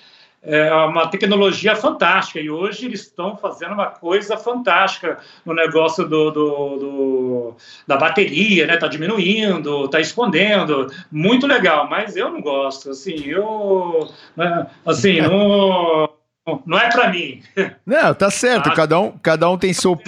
É 0.44 0.74
uma 0.74 1.08
tecnologia 1.08 1.76
fantástica 1.76 2.40
e 2.40 2.50
hoje 2.50 2.88
eles 2.88 3.02
estão 3.02 3.38
fazendo 3.38 3.74
uma 3.74 3.86
coisa 3.86 4.36
fantástica 4.36 5.20
no 5.46 5.54
negócio 5.54 6.04
do, 6.04 6.32
do, 6.32 6.78
do 6.78 7.56
da 7.88 7.96
bateria, 7.96 8.66
né? 8.66 8.76
Tá 8.76 8.88
diminuindo, 8.88 9.88
tá 9.88 10.00
escondendo, 10.02 10.92
muito 11.12 11.46
legal. 11.46 11.88
Mas 11.88 12.18
eu 12.18 12.30
não 12.32 12.42
gosto, 12.42 12.90
assim, 12.90 13.24
eu, 13.28 14.10
né, 14.36 14.66
assim, 14.84 15.22
não 15.22 16.10
não 16.66 16.78
é 16.78 16.90
para 16.90 17.10
mim. 17.10 17.42
Não, 17.86 18.14
tá 18.14 18.30
certo. 18.32 18.70
Ah, 18.70 18.74
cada, 18.74 19.00
um, 19.00 19.18
cada 19.18 19.50
um 19.50 19.58
tem 19.58 19.74
seu. 19.74 20.00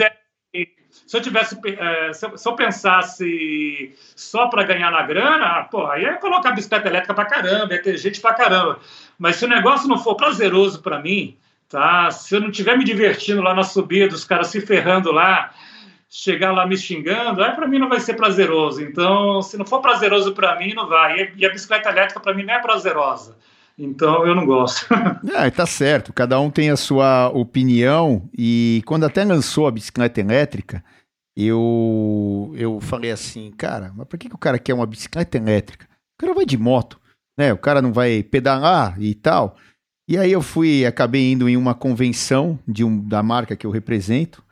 Se 1.07 1.17
eu 1.17 1.21
tivesse, 1.21 1.59
é, 1.65 2.13
se, 2.13 2.25
eu, 2.25 2.37
se, 2.37 2.47
eu, 2.47 2.55
pensasse 2.55 3.93
só 4.15 4.47
para 4.47 4.63
ganhar 4.63 4.89
na 4.89 5.03
grana, 5.03 5.63
pô, 5.69 5.85
aí 5.85 6.03
ia 6.03 6.17
colocar 6.17 6.51
bicicleta 6.51 6.87
elétrica 6.87 7.13
para 7.13 7.25
caramba, 7.25 7.73
ia 7.73 7.81
ter 7.81 7.97
gente 7.97 8.21
para 8.21 8.33
caramba. 8.33 8.79
Mas 9.17 9.35
se 9.35 9.45
o 9.45 9.47
negócio 9.47 9.87
não 9.87 9.97
for 9.97 10.15
prazeroso 10.15 10.81
para 10.81 10.99
mim, 10.99 11.37
tá? 11.69 12.09
Se 12.09 12.35
eu 12.35 12.41
não 12.41 12.49
estiver 12.49 12.77
me 12.77 12.83
divertindo 12.83 13.41
lá 13.41 13.53
na 13.53 13.63
subida, 13.63 14.15
os 14.15 14.23
caras 14.23 14.47
se 14.47 14.61
ferrando 14.61 15.11
lá, 15.11 15.51
chegar 16.09 16.51
lá 16.51 16.65
me 16.65 16.77
xingando, 16.77 17.43
aí 17.43 17.51
para 17.51 17.67
mim 17.67 17.79
não 17.79 17.89
vai 17.89 17.99
ser 17.99 18.13
prazeroso. 18.13 18.81
Então, 18.81 19.41
se 19.41 19.57
não 19.57 19.65
for 19.65 19.81
prazeroso 19.81 20.33
para 20.33 20.55
mim, 20.57 20.73
não 20.73 20.87
vai. 20.87 21.33
E 21.35 21.45
a 21.45 21.49
bicicleta 21.49 21.89
elétrica 21.89 22.19
para 22.19 22.33
mim 22.33 22.43
não 22.43 22.53
é 22.53 22.59
prazerosa. 22.59 23.35
Então 23.77 24.25
eu 24.27 24.35
não 24.35 24.45
gosto. 24.45 24.87
É, 25.33 25.49
tá 25.51 25.65
certo. 25.65 26.13
Cada 26.13 26.39
um 26.39 26.49
tem 26.49 26.69
a 26.69 26.77
sua 26.77 27.29
opinião. 27.29 28.29
E 28.37 28.81
quando 28.85 29.05
até 29.05 29.23
lançou 29.23 29.67
a 29.67 29.71
bicicleta 29.71 30.19
elétrica, 30.19 30.83
eu, 31.35 32.53
eu 32.55 32.79
falei 32.79 33.11
assim, 33.11 33.51
cara, 33.51 33.91
mas 33.95 34.07
por 34.07 34.17
que, 34.17 34.29
que 34.29 34.35
o 34.35 34.39
cara 34.39 34.59
quer 34.59 34.73
uma 34.73 34.85
bicicleta 34.85 35.37
elétrica? 35.37 35.85
O 35.85 36.21
cara 36.21 36.33
vai 36.33 36.45
de 36.45 36.57
moto, 36.57 36.99
né? 37.37 37.51
O 37.51 37.57
cara 37.57 37.81
não 37.81 37.91
vai 37.91 38.21
pedalar 38.21 39.01
e 39.01 39.15
tal. 39.15 39.57
E 40.07 40.17
aí 40.17 40.31
eu 40.31 40.41
fui, 40.41 40.85
acabei 40.85 41.31
indo 41.31 41.49
em 41.49 41.57
uma 41.57 41.73
convenção 41.73 42.59
de 42.67 42.83
um, 42.83 42.99
da 42.99 43.23
marca 43.23 43.55
que 43.55 43.65
eu 43.65 43.71
represento, 43.71 44.43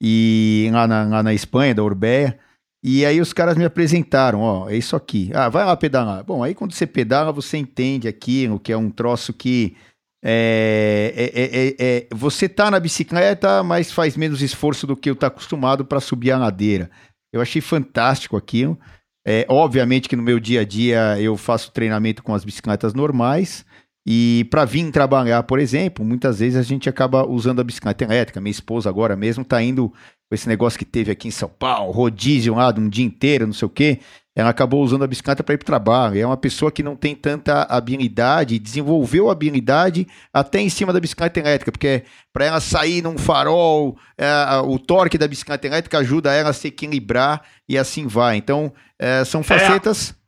e 0.00 0.68
lá 0.72 0.86
na, 0.86 1.04
lá 1.04 1.22
na 1.22 1.34
Espanha, 1.34 1.74
da 1.74 1.82
Urbeia. 1.82 2.38
E 2.86 3.06
aí 3.06 3.18
os 3.18 3.32
caras 3.32 3.56
me 3.56 3.64
apresentaram, 3.64 4.42
ó, 4.42 4.68
é 4.68 4.76
isso 4.76 4.94
aqui. 4.94 5.30
Ah, 5.32 5.48
vai 5.48 5.64
lá 5.64 5.74
pedalar. 5.74 6.22
Bom, 6.22 6.42
aí 6.42 6.54
quando 6.54 6.74
você 6.74 6.86
pedala, 6.86 7.32
você 7.32 7.56
entende 7.56 8.06
aquilo, 8.06 8.60
que 8.60 8.70
é 8.70 8.76
um 8.76 8.90
troço 8.90 9.32
que 9.32 9.74
é, 10.22 11.14
é, 11.16 11.42
é, 11.42 11.76
é 11.78 12.06
você 12.14 12.46
tá 12.46 12.70
na 12.70 12.78
bicicleta, 12.78 13.62
mas 13.62 13.90
faz 13.90 14.18
menos 14.18 14.42
esforço 14.42 14.86
do 14.86 14.94
que 14.94 15.08
eu 15.08 15.16
tá 15.16 15.28
acostumado 15.28 15.82
para 15.82 15.98
subir 15.98 16.30
a 16.30 16.36
ladeira. 16.36 16.90
Eu 17.32 17.40
achei 17.40 17.62
fantástico 17.62 18.36
aquilo. 18.36 18.78
É, 19.26 19.46
obviamente 19.48 20.06
que 20.06 20.14
no 20.16 20.22
meu 20.22 20.38
dia 20.38 20.60
a 20.60 20.64
dia 20.64 21.18
eu 21.18 21.38
faço 21.38 21.72
treinamento 21.72 22.22
com 22.22 22.34
as 22.34 22.44
bicicletas 22.44 22.92
normais. 22.92 23.64
E 24.06 24.46
para 24.50 24.66
vir 24.66 24.90
trabalhar, 24.90 25.42
por 25.44 25.58
exemplo, 25.58 26.04
muitas 26.04 26.40
vezes 26.40 26.58
a 26.58 26.62
gente 26.62 26.90
acaba 26.90 27.26
usando 27.26 27.60
a 27.60 27.64
bicicleta 27.64 28.04
elétrica. 28.04 28.42
Minha 28.42 28.50
esposa 28.50 28.90
agora 28.90 29.16
mesmo 29.16 29.40
está 29.40 29.62
indo 29.62 29.90
esse 30.30 30.48
negócio 30.48 30.78
que 30.78 30.84
teve 30.84 31.10
aqui 31.10 31.28
em 31.28 31.30
São 31.30 31.48
Paulo, 31.48 31.92
rodízio 31.92 32.54
lá 32.54 32.72
de 32.72 32.80
um 32.80 32.88
dia 32.88 33.04
inteiro, 33.04 33.46
não 33.46 33.52
sei 33.52 33.66
o 33.66 33.70
quê. 33.70 34.00
Ela 34.36 34.50
acabou 34.50 34.82
usando 34.82 35.04
a 35.04 35.06
bicicleta 35.06 35.44
para 35.44 35.54
ir 35.54 35.58
para 35.58 35.64
o 35.64 35.66
trabalho. 35.66 36.18
É 36.18 36.26
uma 36.26 36.36
pessoa 36.36 36.72
que 36.72 36.82
não 36.82 36.96
tem 36.96 37.14
tanta 37.14 37.62
habilidade, 37.62 38.58
desenvolveu 38.58 39.30
habilidade 39.30 40.08
até 40.32 40.60
em 40.60 40.68
cima 40.68 40.92
da 40.92 40.98
bicicleta 40.98 41.38
elétrica, 41.38 41.70
porque 41.70 42.02
para 42.32 42.46
ela 42.46 42.60
sair 42.60 43.00
num 43.00 43.16
farol, 43.16 43.96
é, 44.18 44.26
o 44.64 44.76
torque 44.76 45.16
da 45.16 45.28
bicicleta 45.28 45.68
elétrica 45.68 45.98
ajuda 45.98 46.32
ela 46.32 46.50
a 46.50 46.52
se 46.52 46.66
equilibrar 46.66 47.42
e 47.68 47.78
assim 47.78 48.08
vai. 48.08 48.36
Então, 48.36 48.72
é, 48.98 49.24
são 49.24 49.42
facetas. 49.42 50.10
É 50.10 50.24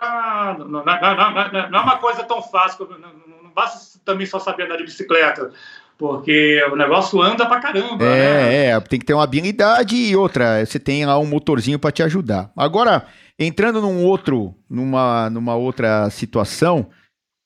não, 0.00 0.68
não, 0.68 0.84
não, 0.84 1.70
não, 1.70 1.78
é 1.78 1.82
uma 1.82 1.98
coisa 1.98 2.24
tão 2.24 2.42
fácil, 2.42 2.88
não, 2.98 3.50
basta 3.54 3.98
também 4.04 4.26
só 4.26 4.38
saber 4.38 4.64
andar 4.64 4.76
de 4.76 4.84
bicicleta, 4.84 5.52
porque 5.98 6.62
o 6.72 6.76
negócio 6.76 7.20
anda 7.22 7.46
pra 7.46 7.60
caramba. 7.60 8.04
É, 8.04 8.08
né? 8.08 8.66
é, 8.66 8.80
tem 8.80 8.98
que 8.98 9.06
ter 9.06 9.14
uma 9.14 9.24
habilidade 9.24 9.96
e 9.96 10.16
outra, 10.16 10.64
você 10.64 10.78
tem 10.78 11.04
lá 11.06 11.18
um 11.18 11.26
motorzinho 11.26 11.78
para 11.78 11.92
te 11.92 12.02
ajudar. 12.02 12.50
Agora, 12.56 13.06
entrando 13.38 13.80
num 13.80 14.04
outro, 14.04 14.54
numa, 14.68 15.30
numa 15.30 15.54
outra 15.54 16.10
situação, 16.10 16.88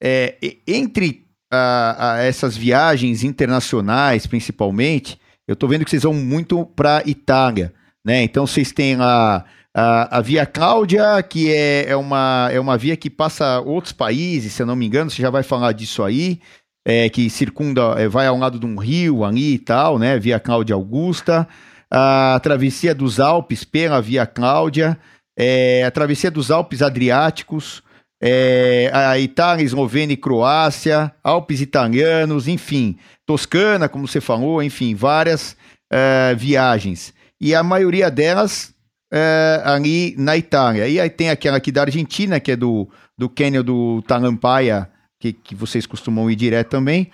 é, 0.02 0.36
entre 0.66 1.26
a, 1.52 2.14
a 2.14 2.22
essas 2.22 2.56
viagens 2.56 3.24
internacionais, 3.24 4.26
principalmente, 4.26 5.18
eu 5.46 5.56
tô 5.56 5.66
vendo 5.66 5.84
que 5.84 5.90
vocês 5.90 6.02
vão 6.02 6.14
muito 6.14 6.64
para 6.64 7.02
Itália, 7.06 7.72
né? 8.04 8.22
Então 8.22 8.46
vocês 8.46 8.70
têm 8.72 8.96
lá 8.96 9.44
a, 9.74 10.18
a 10.18 10.20
Via 10.20 10.44
Cláudia, 10.44 11.22
que 11.22 11.52
é, 11.52 11.90
é, 11.90 11.96
uma, 11.96 12.48
é 12.52 12.60
uma 12.60 12.76
via 12.76 12.96
que 12.96 13.08
passa 13.08 13.60
outros 13.60 13.92
países, 13.92 14.52
se 14.52 14.62
eu 14.62 14.66
não 14.66 14.76
me 14.76 14.86
engano, 14.86 15.10
você 15.10 15.22
já 15.22 15.30
vai 15.30 15.42
falar 15.42 15.72
disso 15.72 16.02
aí, 16.02 16.40
é, 16.88 17.06
que 17.10 17.28
circunda, 17.28 17.96
é, 17.98 18.08
vai 18.08 18.26
ao 18.26 18.38
lado 18.38 18.58
de 18.58 18.64
um 18.64 18.78
rio 18.78 19.22
ali 19.22 19.52
e 19.52 19.58
tal, 19.58 19.98
né? 19.98 20.18
Via 20.18 20.40
Cláudia 20.40 20.74
Augusta. 20.74 21.46
A 21.90 22.40
travessia 22.42 22.94
dos 22.94 23.20
Alpes 23.20 23.62
pela 23.62 24.00
Via 24.00 24.26
Cláudia, 24.26 24.98
é, 25.38 25.84
a 25.84 25.90
travessia 25.90 26.30
dos 26.30 26.50
Alpes 26.50 26.80
Adriáticos, 26.80 27.82
é, 28.22 28.90
a 28.92 29.18
Itália, 29.18 29.62
Eslovênia 29.62 30.14
e 30.14 30.16
Croácia, 30.16 31.12
Alpes 31.22 31.60
italianos, 31.60 32.48
enfim, 32.48 32.96
Toscana, 33.26 33.86
como 33.86 34.08
você 34.08 34.20
falou, 34.20 34.62
enfim, 34.62 34.94
várias 34.94 35.56
é, 35.92 36.34
viagens. 36.34 37.12
E 37.38 37.54
a 37.54 37.62
maioria 37.62 38.10
delas 38.10 38.72
é, 39.12 39.60
ali 39.62 40.14
na 40.16 40.38
Itália. 40.38 40.88
E 40.88 40.98
aí 40.98 41.10
tem 41.10 41.28
aquela 41.28 41.58
aqui 41.58 41.70
da 41.70 41.82
Argentina, 41.82 42.40
que 42.40 42.52
é 42.52 42.56
do, 42.56 42.88
do 43.16 43.28
Canyon 43.28 43.62
do 43.62 44.02
Talampaia, 44.02 44.88
que, 45.18 45.32
que 45.32 45.54
vocês 45.54 45.86
costumam 45.86 46.30
ir 46.30 46.36
direto 46.36 46.70
também. 46.70 47.10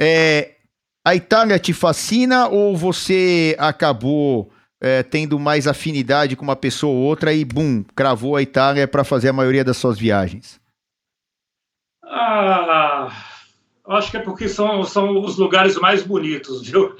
É, 0.00 0.56
a 1.04 1.14
Itália 1.14 1.58
te 1.58 1.72
fascina 1.72 2.48
ou 2.48 2.76
você 2.76 3.56
acabou 3.58 4.50
é, 4.80 5.02
tendo 5.02 5.38
mais 5.38 5.68
afinidade 5.68 6.34
com 6.34 6.42
uma 6.42 6.56
pessoa 6.56 6.92
ou 6.92 7.00
outra 7.00 7.32
e, 7.32 7.44
bum, 7.44 7.84
cravou 7.94 8.36
a 8.36 8.42
Itália 8.42 8.88
para 8.88 9.04
fazer 9.04 9.28
a 9.28 9.32
maioria 9.32 9.64
das 9.64 9.76
suas 9.76 9.98
viagens? 9.98 10.60
Ah, 12.04 13.10
acho 13.86 14.10
que 14.10 14.16
é 14.16 14.20
porque 14.20 14.48
são, 14.48 14.82
são 14.84 15.20
os 15.20 15.38
lugares 15.38 15.76
mais 15.76 16.02
bonitos, 16.02 16.68
viu? 16.68 16.96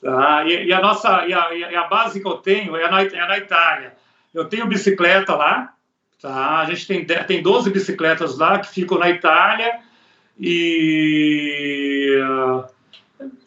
Tá? 0.00 0.44
E, 0.46 0.66
e, 0.66 0.72
a 0.72 0.80
nossa 0.80 1.26
e 1.26 1.32
a, 1.32 1.54
e 1.54 1.76
a, 1.76 1.86
base 1.86 2.20
que 2.20 2.26
eu 2.26 2.38
tenho 2.38 2.74
é 2.76 2.90
na, 2.90 3.02
é 3.02 3.28
na 3.28 3.38
Itália. 3.38 3.94
Eu 4.34 4.46
tenho 4.46 4.66
bicicleta 4.66 5.34
lá, 5.36 5.74
tá? 6.22 6.60
A 6.60 6.64
gente 6.66 6.86
tem, 6.86 7.04
tem 7.04 7.42
12 7.42 7.70
bicicletas 7.70 8.38
lá 8.38 8.60
que 8.60 8.68
ficam 8.68 8.98
na 8.98 9.10
Itália 9.10 9.80
e, 10.38 12.18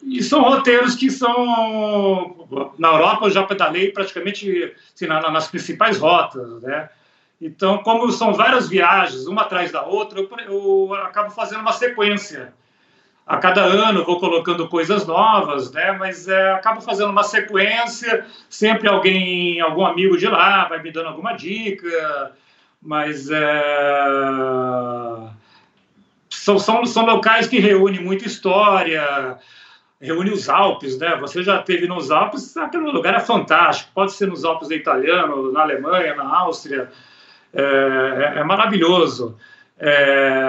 e 0.04 0.22
são 0.22 0.42
roteiros 0.42 0.94
que 0.94 1.10
são 1.10 2.46
na 2.78 2.88
Europa 2.88 3.26
eu 3.26 3.30
já 3.30 3.42
pedalei 3.42 3.90
praticamente 3.90 4.74
assim, 4.94 5.06
na, 5.06 5.30
nas 5.30 5.48
principais 5.48 5.98
rotas, 5.98 6.62
né? 6.62 6.90
Então, 7.38 7.78
como 7.78 8.10
são 8.12 8.32
várias 8.32 8.66
viagens, 8.68 9.26
uma 9.26 9.42
atrás 9.42 9.70
da 9.70 9.84
outra, 9.84 10.20
eu, 10.20 10.28
eu 10.48 10.94
acabo 10.94 11.30
fazendo 11.30 11.60
uma 11.60 11.72
sequência 11.72 12.54
a 13.26 13.38
cada 13.38 13.62
ano 13.62 14.04
vou 14.04 14.20
colocando 14.20 14.68
coisas 14.68 15.04
novas, 15.04 15.72
né? 15.72 15.90
Mas 15.92 16.28
é, 16.28 16.52
acabo 16.52 16.80
fazendo 16.80 17.10
uma 17.10 17.24
sequência, 17.24 18.24
sempre 18.48 18.88
alguém, 18.88 19.60
algum 19.60 19.84
amigo 19.84 20.16
de 20.16 20.28
lá 20.28 20.68
vai 20.68 20.80
me 20.80 20.92
dando 20.92 21.08
alguma 21.08 21.32
dica, 21.32 22.32
mas 22.80 23.28
é, 23.30 23.36
são, 26.30 26.58
são, 26.58 26.84
são 26.86 27.06
locais 27.06 27.48
que 27.48 27.58
reúnem 27.58 28.02
muita 28.02 28.26
história, 28.26 29.38
reúne 30.00 30.30
os 30.30 30.48
Alpes, 30.48 30.98
né? 30.98 31.16
Você 31.16 31.42
já 31.42 31.62
teve 31.62 31.86
nos 31.86 32.10
Alpes, 32.10 32.56
aquele 32.56 32.84
lugar 32.84 33.14
é 33.14 33.20
fantástico. 33.20 33.90
Pode 33.94 34.12
ser 34.12 34.26
nos 34.28 34.44
Alpes 34.44 34.70
italiano, 34.70 35.52
na 35.52 35.62
Alemanha, 35.62 36.14
na 36.14 36.24
Áustria, 36.38 36.90
é, 37.52 37.62
é, 37.62 38.40
é 38.40 38.44
maravilhoso. 38.44 39.36
É, 39.78 40.40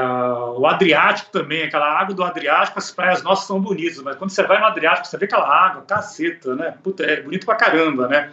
o 0.56 0.66
Adriático 0.66 1.32
também, 1.32 1.64
aquela 1.64 2.00
água 2.00 2.16
do 2.16 2.24
Adriático, 2.24 2.80
as 2.80 2.92
praias 2.92 3.22
nossas 3.24 3.46
são 3.46 3.60
bonitas, 3.60 4.02
mas 4.02 4.16
quando 4.16 4.30
você 4.30 4.44
vai 4.44 4.60
no 4.60 4.68
Adriático, 4.68 5.08
você 5.08 5.18
vê 5.18 5.26
aquela 5.26 5.48
água, 5.48 5.82
caceta, 5.82 6.56
né? 6.56 6.76
Puta, 6.84 7.04
é 7.04 7.22
bonito 7.22 7.46
pra 7.46 7.56
caramba, 7.56 8.08
né? 8.08 8.32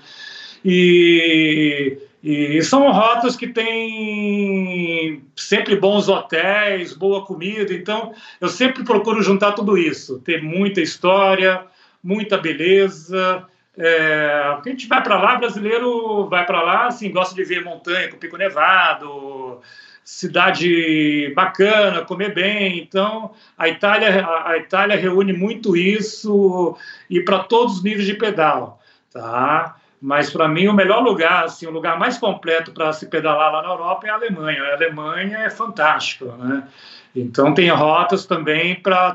E, 0.65 1.99
e 2.27 2.63
são 2.63 2.91
rotas 2.91 3.37
que 3.37 3.49
têm 3.49 5.23
sempre 5.37 5.77
bons 5.77 6.09
hotéis, 6.09 6.95
boa 6.95 7.23
comida, 7.27 7.75
então 7.75 8.15
eu 8.41 8.49
sempre 8.49 8.83
procuro 8.83 9.23
juntar 9.23 9.53
tudo 9.53 9.77
isso, 9.77 10.21
ter 10.21 10.43
muita 10.43 10.81
história, 10.81 11.67
muita 12.03 12.39
beleza. 12.39 13.45
É, 13.77 14.43
a 14.43 14.63
gente 14.67 14.89
vai 14.89 15.03
para 15.03 15.21
lá, 15.21 15.37
brasileiro 15.37 16.27
vai 16.27 16.47
para 16.47 16.63
lá, 16.63 16.87
assim, 16.87 17.13
gosta 17.13 17.35
de 17.35 17.45
ver 17.45 17.63
montanha 17.63 18.09
com 18.09 18.17
pico 18.17 18.39
nevado, 18.39 19.61
cidade 20.03 21.31
bacana, 21.37 22.07
comer 22.07 22.33
bem. 22.33 22.79
Então, 22.79 23.33
a 23.59 23.69
Itália, 23.69 24.27
a 24.47 24.57
Itália 24.57 24.97
reúne 24.97 25.35
muito 25.35 25.77
isso 25.77 26.75
e 27.11 27.21
para 27.21 27.41
todos 27.41 27.77
os 27.77 27.83
níveis 27.83 28.07
de 28.07 28.15
pedal, 28.15 28.81
tá? 29.13 29.77
Mas 30.07 30.29
para 30.29 30.47
mim 30.47 30.69
o 30.69 30.75
melhor 30.75 31.03
lugar, 31.03 31.45
assim, 31.45 31.67
o 31.67 31.71
lugar 31.71 31.99
mais 31.99 32.19
completo 32.19 32.73
para 32.73 32.93
se 32.93 33.07
pedalar 33.07 33.51
lá 33.51 33.63
na 33.63 33.71
Europa 33.71 34.07
é 34.07 34.11
a 34.11 34.15
Alemanha. 34.15 34.63
A 34.63 34.75
Alemanha 34.75 35.39
é 35.39 35.49
fantástico, 35.49 36.27
né? 36.27 36.69
Então 37.17 37.55
tem 37.55 37.71
rotas 37.71 38.27
também 38.27 38.75
para 38.75 39.15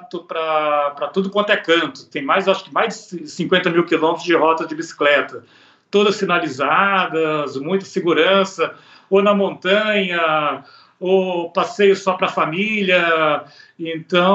tudo 1.13 1.29
quanto 1.29 1.51
é 1.51 1.57
canto. 1.57 2.07
Tem 2.07 2.23
mais, 2.23 2.47
acho 2.47 2.63
que 2.63 2.73
mais 2.73 3.07
de 3.11 3.27
50 3.27 3.69
mil 3.69 3.85
quilômetros 3.85 4.25
de 4.25 4.33
rotas 4.35 4.67
de 4.67 4.73
bicicleta, 4.73 5.43
todas 5.91 6.15
sinalizadas, 6.15 7.55
muita 7.57 7.85
segurança, 7.85 8.73
ou 9.11 9.21
na 9.21 9.35
montanha, 9.35 10.63
ou 10.99 11.51
passeio 11.51 11.95
só 11.95 12.13
para 12.13 12.29
família. 12.29 13.43
Então, 13.77 14.33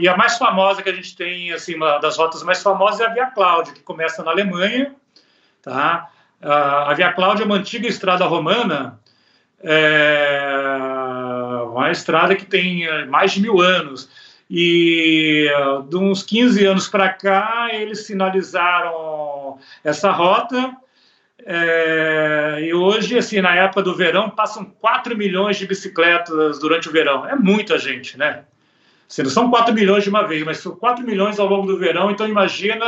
e 0.00 0.08
a 0.08 0.16
mais 0.16 0.38
famosa 0.38 0.82
que 0.82 0.90
a 0.90 0.94
gente 0.94 1.16
tem, 1.16 1.52
assim, 1.52 1.74
uma 1.74 1.98
das 1.98 2.16
rotas 2.16 2.42
mais 2.42 2.62
famosas 2.62 3.00
é 3.00 3.06
a 3.06 3.12
Via 3.12 3.26
Cláudia, 3.26 3.74
que 3.74 3.80
começa 3.80 4.22
na 4.22 4.30
Alemanha, 4.30 4.94
tá? 5.62 6.10
A 6.40 6.92
Via 6.94 7.12
Cláudia 7.12 7.44
é 7.44 7.46
uma 7.46 7.56
antiga 7.56 7.86
estrada 7.86 8.24
romana, 8.24 9.00
é 9.62 10.48
uma 11.70 11.90
estrada 11.90 12.34
que 12.34 12.44
tem 12.44 12.84
eh, 12.84 13.04
mais 13.06 13.32
de 13.32 13.40
mil 13.40 13.60
anos. 13.60 14.08
E 14.50 15.48
de 15.88 15.96
uns 15.96 16.22
15 16.22 16.66
anos 16.66 16.88
para 16.88 17.08
cá, 17.08 17.68
eles 17.72 18.06
sinalizaram 18.06 19.58
essa 19.82 20.10
rota 20.10 20.76
é, 21.44 22.60
e 22.62 22.72
hoje, 22.72 23.18
assim, 23.18 23.40
na 23.40 23.54
época 23.54 23.82
do 23.82 23.94
verão, 23.94 24.30
passam 24.30 24.64
4 24.64 25.16
milhões 25.16 25.56
de 25.56 25.66
bicicletas 25.66 26.58
durante 26.58 26.88
o 26.88 26.92
verão. 26.92 27.26
É 27.26 27.34
muita 27.34 27.78
gente, 27.78 28.16
né? 28.16 28.44
Assim, 29.10 29.22
não 29.22 29.30
são 29.30 29.50
4 29.50 29.74
milhões 29.74 30.04
de 30.04 30.10
uma 30.10 30.26
vez, 30.26 30.44
mas 30.44 30.58
são 30.58 30.74
4 30.76 31.04
milhões 31.04 31.38
ao 31.38 31.46
longo 31.46 31.66
do 31.66 31.78
verão. 31.78 32.10
Então, 32.10 32.26
imagina 32.26 32.84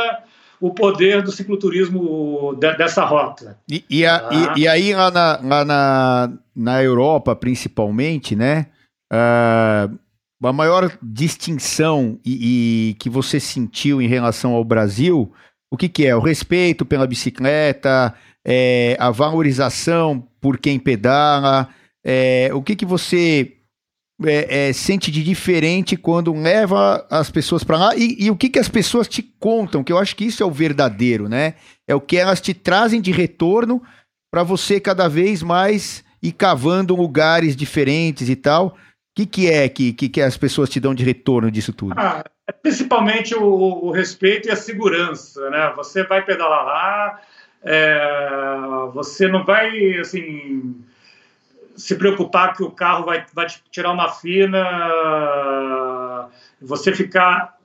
o 0.59 0.73
poder 0.73 1.21
do 1.21 1.31
cicloturismo 1.31 2.55
de, 2.59 2.75
dessa 2.77 3.03
rota. 3.05 3.57
E, 3.69 3.83
e, 3.89 4.05
a, 4.05 4.17
ah. 4.17 4.53
e, 4.55 4.61
e 4.61 4.67
aí, 4.67 4.93
lá, 4.93 5.11
na, 5.11 5.39
lá 5.43 5.65
na, 5.65 6.33
na 6.55 6.83
Europa, 6.83 7.35
principalmente, 7.35 8.35
né? 8.35 8.67
Uh, 9.13 9.97
a 10.43 10.53
maior 10.53 10.91
distinção 11.01 12.19
e, 12.25 12.89
e, 12.89 12.93
que 12.95 13.09
você 13.09 13.39
sentiu 13.39 14.01
em 14.01 14.07
relação 14.07 14.53
ao 14.53 14.63
Brasil, 14.63 15.31
o 15.71 15.77
que, 15.77 15.89
que 15.89 16.05
é? 16.05 16.15
O 16.15 16.19
respeito 16.19 16.85
pela 16.85 17.07
bicicleta, 17.07 18.13
é, 18.45 18.95
a 18.99 19.09
valorização 19.09 20.27
por 20.39 20.57
quem 20.57 20.77
pedala, 20.77 21.67
é, 22.03 22.49
o 22.53 22.61
que, 22.61 22.75
que 22.75 22.85
você 22.85 23.54
é, 24.23 24.69
é 24.69 24.73
sente 24.73 25.11
de 25.11 25.23
diferente 25.23 25.97
quando 25.97 26.33
leva 26.33 27.05
as 27.09 27.29
pessoas 27.29 27.63
para 27.63 27.77
lá 27.77 27.95
e, 27.95 28.25
e, 28.25 28.31
o 28.31 28.35
que, 28.35 28.49
que 28.49 28.59
as 28.59 28.69
pessoas 28.69 29.07
te 29.07 29.21
contam, 29.21 29.83
que 29.83 29.91
eu 29.91 29.97
acho 29.97 30.15
que 30.15 30.25
isso 30.25 30.41
é 30.41 30.45
o 30.45 30.51
verdadeiro, 30.51 31.27
né? 31.27 31.55
É 31.87 31.93
o 31.93 32.01
que 32.01 32.17
elas 32.17 32.39
te 32.39 32.53
trazem 32.53 33.01
de 33.01 33.11
retorno 33.11 33.81
para 34.31 34.43
você 34.43 34.79
cada 34.79 35.07
vez 35.07 35.43
mais 35.43 36.03
ir 36.21 36.31
cavando 36.31 36.95
lugares 36.95 37.55
diferentes 37.55 38.29
e 38.29 38.35
tal. 38.35 38.67
O 38.67 38.73
que, 39.15 39.25
que 39.25 39.49
é 39.49 39.67
que, 39.69 39.93
que, 39.93 40.09
que 40.09 40.21
as 40.21 40.37
pessoas 40.37 40.69
te 40.69 40.79
dão 40.79 40.93
de 40.93 41.03
retorno 41.03 41.51
disso 41.51 41.71
tudo? 41.71 41.93
Ah, 41.97 42.23
é 42.47 42.51
principalmente 42.51 43.35
o, 43.35 43.43
o 43.43 43.91
respeito 43.91 44.47
e 44.47 44.51
a 44.51 44.55
segurança, 44.55 45.49
né? 45.49 45.73
Você 45.75 46.03
vai 46.03 46.23
pedalar 46.23 46.65
lá, 46.65 47.21
é, 47.63 47.99
você 48.93 49.27
não 49.27 49.45
vai 49.45 49.97
assim 49.97 50.75
se 51.75 51.95
preocupar 51.95 52.53
que 52.55 52.63
o 52.63 52.71
carro 52.71 53.05
vai, 53.05 53.25
vai 53.33 53.47
te 53.47 53.61
tirar 53.71 53.91
uma 53.91 54.09
fina, 54.09 54.59
você 56.61 56.93
ficar 56.93 57.55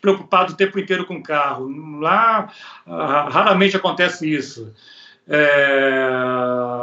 preocupado 0.00 0.52
o 0.52 0.56
tempo 0.56 0.78
inteiro 0.78 1.04
com 1.06 1.16
o 1.16 1.22
carro. 1.22 1.68
Lá 2.00 2.48
raramente 2.86 3.76
acontece 3.76 4.32
isso. 4.32 4.72
É, 5.28 6.10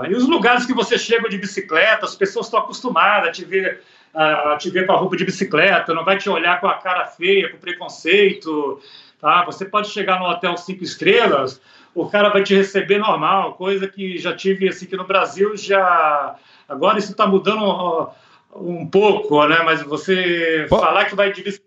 e 0.10 0.16
os 0.16 0.28
lugares 0.28 0.66
que 0.66 0.74
você 0.74 0.98
chega 0.98 1.28
de 1.30 1.38
bicicleta, 1.38 2.06
as 2.06 2.16
pessoas 2.16 2.46
estão 2.46 2.60
acostumadas 2.60 3.30
a 3.30 3.32
te 3.32 3.44
ver 3.46 3.84
a 4.14 4.58
te 4.58 4.72
ver 4.72 4.88
com 4.88 4.94
a 4.94 4.98
roupa 4.98 5.16
de 5.16 5.24
bicicleta, 5.24 5.94
não 5.94 6.04
vai 6.04 6.18
te 6.18 6.28
olhar 6.28 6.60
com 6.60 6.68
a 6.68 6.74
cara 6.76 7.06
feia, 7.06 7.50
com 7.52 7.60
preconceito, 7.60 8.82
tá? 9.22 9.46
Você 9.46 9.66
pode 9.66 9.90
chegar 9.90 10.20
no 10.20 10.26
hotel 10.26 10.58
cinco 10.58 10.84
estrelas, 10.84 11.62
o 11.94 12.08
cara 12.08 12.30
vai 12.30 12.44
te 12.44 12.56
receber 12.56 12.98
normal, 12.98 13.54
coisa 13.54 13.88
que 13.88 14.18
já 14.18 14.36
tive 14.36 14.70
assim 14.70 14.86
que 14.86 14.96
no 14.96 15.08
Brasil 15.08 15.56
já 15.58 16.36
agora 16.68 17.00
isso 17.00 17.12
está 17.12 17.26
mudando 17.26 18.10
um 18.56 18.86
pouco, 18.88 19.46
né? 19.48 19.62
Mas 19.64 19.82
você 19.82 20.66
falar 20.70 21.06
que 21.06 21.16
vai 21.16 21.32
de 21.32 21.60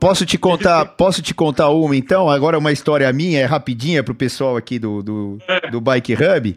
Posso 0.00 0.24
te 0.24 0.38
contar, 0.38 0.84
posso 0.84 1.20
te 1.20 1.34
contar 1.34 1.68
uma 1.70 1.96
então? 1.96 2.30
Agora 2.30 2.58
uma 2.58 2.72
história 2.72 3.12
minha, 3.12 3.40
é 3.40 3.44
rapidinha 3.44 4.02
para 4.04 4.12
o 4.12 4.16
pessoal 4.16 4.56
aqui 4.56 4.78
do, 4.78 5.02
do, 5.02 5.38
é. 5.48 5.68
do 5.68 5.80
Bike 5.80 6.14
Hub. 6.14 6.56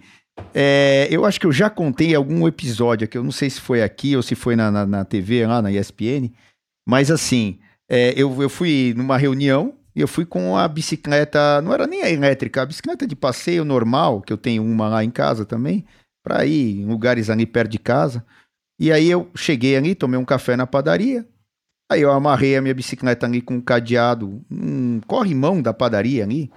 É, 0.54 1.08
eu 1.10 1.26
acho 1.26 1.40
que 1.40 1.48
eu 1.48 1.52
já 1.52 1.68
contei 1.68 2.14
algum 2.14 2.48
episódio 2.48 3.06
aqui, 3.06 3.18
eu 3.18 3.24
não 3.24 3.32
sei 3.32 3.50
se 3.50 3.60
foi 3.60 3.82
aqui 3.82 4.16
ou 4.16 4.22
se 4.22 4.36
foi 4.36 4.56
na, 4.56 4.70
na, 4.70 4.86
na 4.86 5.04
TV, 5.04 5.48
lá 5.48 5.64
na 5.64 5.72
ESPN, 5.72 6.32
mas 6.88 7.10
assim, 7.10 7.60
é, 7.90 8.14
eu, 8.16 8.42
eu 8.42 8.50
fui 8.50 8.94
numa 8.96 9.18
reunião 9.18 9.74
e 9.98 10.02
eu 10.02 10.08
fui 10.08 10.28
com 10.28 10.56
a 10.56 10.68
bicicleta, 10.68 11.60
não 11.60 11.74
era 11.74 11.88
nem 11.88 12.04
a 12.04 12.10
elétrica, 12.12 12.62
a 12.62 12.66
bicicleta 12.68 13.08
de 13.08 13.16
passeio 13.16 13.66
normal, 13.66 14.22
que 14.22 14.32
eu 14.32 14.38
tenho 14.38 14.64
uma 14.64 14.88
lá 14.88 15.04
em 15.04 15.10
casa 15.10 15.44
também, 15.44 15.84
para 16.24 16.46
ir 16.46 16.82
em 16.82 16.86
lugares 16.86 17.32
ali 17.32 17.48
perto 17.48 17.72
de 17.72 17.80
casa. 17.80 18.24
E 18.80 18.92
aí 18.92 19.10
eu 19.10 19.28
cheguei 19.36 19.76
ali, 19.76 19.96
tomei 19.96 20.20
um 20.20 20.24
café 20.24 20.56
na 20.56 20.68
padaria. 20.68 21.28
Aí 21.92 22.02
eu 22.02 22.12
amarrei 22.12 22.56
a 22.56 22.62
minha 22.62 22.76
bicicleta 22.76 23.26
ali 23.26 23.42
com 23.42 23.56
um 23.56 23.62
cadeado, 23.62 24.46
um 24.52 25.02
corrimão 25.08 25.64
da 25.64 25.74
padaria 25.74 26.24
ali, 26.24 26.52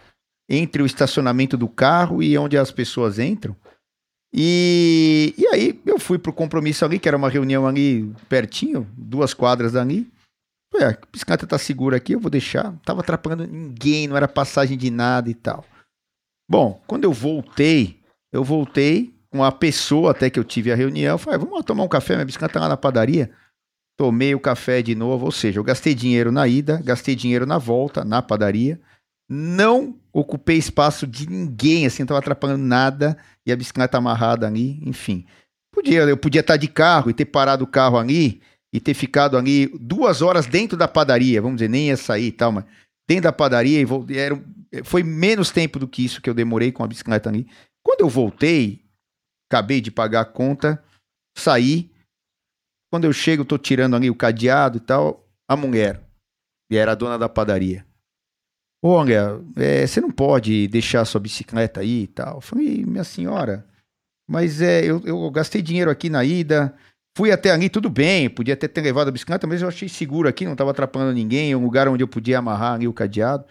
entre 0.47 0.83
o 0.83 0.87
estacionamento 0.87 1.57
do 1.57 1.67
carro 1.67 2.23
e 2.23 2.37
onde 2.37 2.59
as 2.59 2.71
pessoas 2.71 3.19
entram. 3.19 3.57
E, 4.35 5.35
e 5.39 5.47
aí 5.47 5.81
eu 5.87 5.99
fui 5.99 6.19
pro 6.19 6.31
compromisso 6.31 6.85
ali, 6.85 6.99
que 6.99 7.09
era 7.09 7.17
uma 7.17 7.31
reunião 7.31 7.67
ali 7.67 8.13
pertinho, 8.29 8.87
duas 8.99 9.33
quadras 9.33 9.73
dali. 9.73 10.07
Ué, 10.75 10.85
a 10.85 10.99
bicicleta 11.11 11.47
tá 11.47 11.59
segura 11.59 11.97
aqui, 11.97 12.13
eu 12.13 12.21
vou 12.21 12.31
deixar. 12.31 12.65
Não 12.65 12.79
tava 12.79 13.01
atrapalhando 13.01 13.47
ninguém, 13.47 14.07
não 14.07 14.17
era 14.17 14.29
passagem 14.29 14.79
de 14.79 14.91
nada 14.91 15.29
e 15.29 15.35
tal. 15.35 15.65
Bom, 16.49 16.83
quando 16.87 17.05
eu 17.05 17.13
voltei, 17.13 18.01
eu 18.33 18.45
voltei 18.45 19.15
com 19.31 19.45
a 19.45 19.53
pessoa 19.53 20.11
até 20.11 20.29
que 20.29 20.39
eu 20.39 20.45
tive 20.45 20.73
a 20.73 20.77
reunião. 20.77 21.19
Falei, 21.19 21.39
vamos 21.39 21.55
lá 21.55 21.63
tomar 21.63 21.85
um 21.85 21.89
café, 21.89 22.15
minha 22.15 22.25
bicicleta 22.25 22.55
tá 22.55 22.61
lá 22.61 22.69
na 22.69 22.77
padaria. 22.77 23.31
Tomei 23.97 24.35
o 24.35 24.41
café 24.41 24.81
de 24.81 24.95
novo, 24.95 25.27
ou 25.27 25.33
seja, 25.33 25.59
eu 25.59 25.65
gastei 25.65 25.95
dinheiro 25.95 26.33
na 26.33 26.49
ida, 26.49 26.81
gastei 26.83 27.15
dinheiro 27.15 27.47
na 27.47 27.59
volta, 27.59 28.05
na 28.05 28.23
padaria. 28.23 28.81
Não 29.29 29.97
ocupei 30.13 30.57
espaço 30.57 31.07
de 31.07 31.29
ninguém, 31.29 31.87
assim, 31.87 32.03
não 32.03 32.09
tava 32.09 32.21
atrapalhando 32.21 32.65
nada. 32.65 33.17
E 33.47 33.53
a 33.53 33.57
bicicleta 33.57 33.99
amarrada 33.99 34.47
ali, 34.47 34.81
enfim. 34.85 35.27
Podia, 35.73 36.01
eu 36.03 36.17
podia 36.17 36.41
estar 36.41 36.57
de 36.57 36.67
carro 36.67 37.11
e 37.11 37.15
ter 37.15 37.27
parado 37.27 37.65
o 37.65 37.67
carro 37.67 37.97
ali 37.97 38.41
e 38.73 38.81
ter 38.81 38.95
ficado 38.95 39.37
ali 39.37 39.67
duas 39.79 40.23
horas 40.23 40.47
dentro 40.47 40.77
da 40.77 40.87
padaria, 40.87 41.43
vamos 41.43 41.57
dizer, 41.57 41.69
nem 41.69 41.89
ia 41.89 41.97
sair 41.97 42.27
e 42.27 42.33
tal, 42.33 42.53
mas 42.53 42.65
dentro 43.09 43.25
da 43.25 43.33
padaria, 43.33 43.81
e 43.81 44.17
era, 44.17 44.41
foi 44.85 45.03
menos 45.03 45.51
tempo 45.51 45.79
do 45.79 45.89
que 45.89 46.05
isso 46.05 46.23
que 46.23 46.31
eu 46.31 46.35
demorei 46.35 46.71
com 46.71 46.85
a 46.85 46.87
bicicleta 46.87 47.29
ali. 47.29 47.49
Quando 47.85 48.03
eu 48.03 48.09
voltei, 48.09 48.85
acabei 49.51 49.81
de 49.81 49.91
pagar 49.91 50.21
a 50.21 50.25
conta, 50.25 50.83
saí. 51.37 51.91
Quando 52.93 53.05
eu 53.05 53.13
chego, 53.13 53.45
tô 53.45 53.59
tirando 53.59 53.97
ali 53.97 54.09
o 54.09 54.15
cadeado 54.15 54.79
e 54.79 54.81
tal, 54.81 55.29
a 55.49 55.57
mulher, 55.57 56.01
e 56.71 56.77
era 56.77 56.93
a 56.93 56.95
dona 56.95 57.19
da 57.19 57.29
padaria. 57.29 57.85
Olha, 58.83 59.41
é, 59.57 59.87
você 59.87 60.01
não 60.01 60.11
pode 60.11 60.69
deixar 60.69 61.05
sua 61.05 61.21
bicicleta 61.21 61.81
aí 61.81 62.05
e 62.05 62.07
tal. 62.07 62.37
Eu 62.37 62.41
falei, 62.41 62.85
minha 62.85 63.05
senhora, 63.05 63.67
mas 64.29 64.63
é, 64.63 64.85
eu, 64.85 65.03
eu 65.05 65.31
gastei 65.31 65.61
dinheiro 65.61 65.91
aqui 65.91 66.09
na 66.09 66.25
ida, 66.25 66.75
Fui 67.17 67.33
até 67.33 67.51
ali, 67.51 67.69
tudo 67.69 67.91
bem, 67.91 68.31
podia 68.31 68.55
até 68.55 68.69
ter 68.69 68.81
levado 68.81 69.09
a 69.09 69.11
bicicleta, 69.11 69.47
mas 69.47 69.61
eu 69.61 69.69
achei 69.69 69.89
seguro 69.89 70.29
aqui, 70.29 70.45
não 70.45 70.53
estava 70.53 70.71
atrapalhando 70.71 71.13
ninguém, 71.13 71.51
é 71.51 71.57
um 71.57 71.63
lugar 71.63 71.89
onde 71.89 72.05
eu 72.05 72.09
podia 72.09 72.39
amarrar 72.39 72.75
ali 72.75 72.87
o 72.87 72.93
cadeado. 72.93 73.45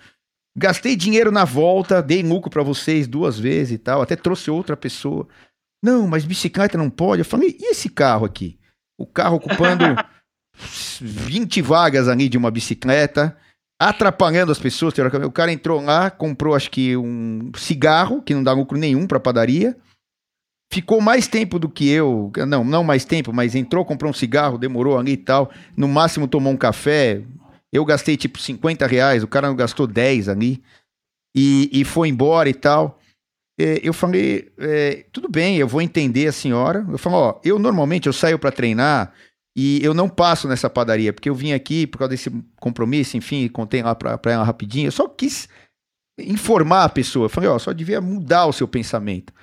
Gastei 0.58 0.96
dinheiro 0.96 1.32
na 1.32 1.46
volta, 1.46 2.02
dei 2.02 2.24
lucro 2.24 2.50
para 2.50 2.64
vocês 2.64 3.08
duas 3.08 3.38
vezes 3.38 3.74
e 3.74 3.78
tal, 3.78 4.02
até 4.02 4.16
trouxe 4.16 4.50
outra 4.50 4.78
pessoa. 4.78 5.28
Não, 5.84 6.08
mas 6.08 6.26
bicicleta 6.26 6.78
não 6.78 6.90
pode. 6.90 7.22
Eu 7.22 7.26
falei, 7.26 7.56
e 7.60 7.72
esse 7.72 7.90
carro 7.90 8.26
aqui? 8.26 8.60
O 8.98 9.06
carro 9.06 9.36
ocupando 9.38 9.84
20 11.00 11.62
vagas 11.62 12.08
ali 12.08 12.28
de 12.28 12.38
uma 12.38 12.52
bicicleta, 12.52 13.38
atrapalhando 13.80 14.52
as 14.52 14.60
pessoas. 14.60 14.94
O 14.98 15.32
cara 15.32 15.52
entrou 15.52 15.82
lá, 15.82 16.10
comprou 16.10 16.56
acho 16.56 16.72
que 16.72 16.96
um 16.98 17.52
cigarro, 17.56 18.22
que 18.22 18.34
não 18.34 18.44
dá 18.44 18.54
lucro 18.54 18.78
nenhum 18.78 19.06
para 19.06 19.20
padaria 19.20 19.78
ficou 20.72 21.02
mais 21.02 21.28
tempo 21.28 21.58
do 21.58 21.68
que 21.68 21.90
eu, 21.90 22.32
não, 22.48 22.64
não 22.64 22.84
mais 22.84 23.04
tempo, 23.04 23.34
mas 23.34 23.56
entrou, 23.56 23.84
comprou 23.84 24.12
um 24.12 24.14
cigarro, 24.14 24.58
demorou 24.58 24.98
ali 24.98 25.14
e 25.14 25.18
tal, 25.18 25.52
no 25.76 25.88
máximo 25.88 26.28
tomou 26.28 26.54
um 26.54 26.58
café, 26.58 27.24
eu 27.72 27.84
gastei 27.84 28.16
tipo 28.16 28.40
50 28.40 28.86
reais, 28.86 29.24
o 29.24 29.28
cara 29.28 29.52
gastou 29.54 29.88
10 29.88 30.30
ali, 30.30 30.62
e, 31.36 31.70
e 31.72 31.84
foi 31.84 32.10
embora 32.10 32.50
e 32.50 32.54
tal. 32.54 33.00
É, 33.60 33.80
eu 33.84 33.94
falei, 33.94 34.52
é, 34.58 35.06
tudo 35.12 35.30
bem, 35.30 35.58
eu 35.58 35.68
vou 35.68 35.82
entender 35.82 36.28
a 36.28 36.32
senhora. 36.32 36.86
Eu 36.90 36.98
falei, 36.98 37.20
ó, 37.20 37.40
eu 37.44 37.60
normalmente 37.60 38.08
eu 38.08 38.14
saio 38.14 38.40
para 38.40 38.52
treinar 38.52 39.14
e 39.56 39.84
eu 39.84 39.94
não 39.94 40.08
passo 40.08 40.48
nessa 40.48 40.70
padaria, 40.70 41.12
porque 41.12 41.30
eu 41.30 41.36
vim 41.36 41.52
aqui 41.52 41.86
por 41.86 41.98
causa 42.00 42.10
desse 42.10 42.32
compromisso, 42.60 43.18
enfim, 43.18 43.48
contei 43.50 43.84
lá 43.84 43.94
pra, 43.94 44.18
pra 44.18 44.32
ela 44.32 44.44
rapidinho, 44.44 44.88
eu 44.88 44.92
só 44.92 45.08
quis 45.08 45.50
informar 46.18 46.86
a 46.86 46.90
pessoa. 46.90 47.26
Eu 47.26 47.30
falei, 47.30 47.50
ó, 47.50 47.60
só 47.60 47.74
devia 47.74 48.00
mudar 48.00 48.46
o 48.46 48.54
seu 48.54 48.68
pensamento. 48.68 49.34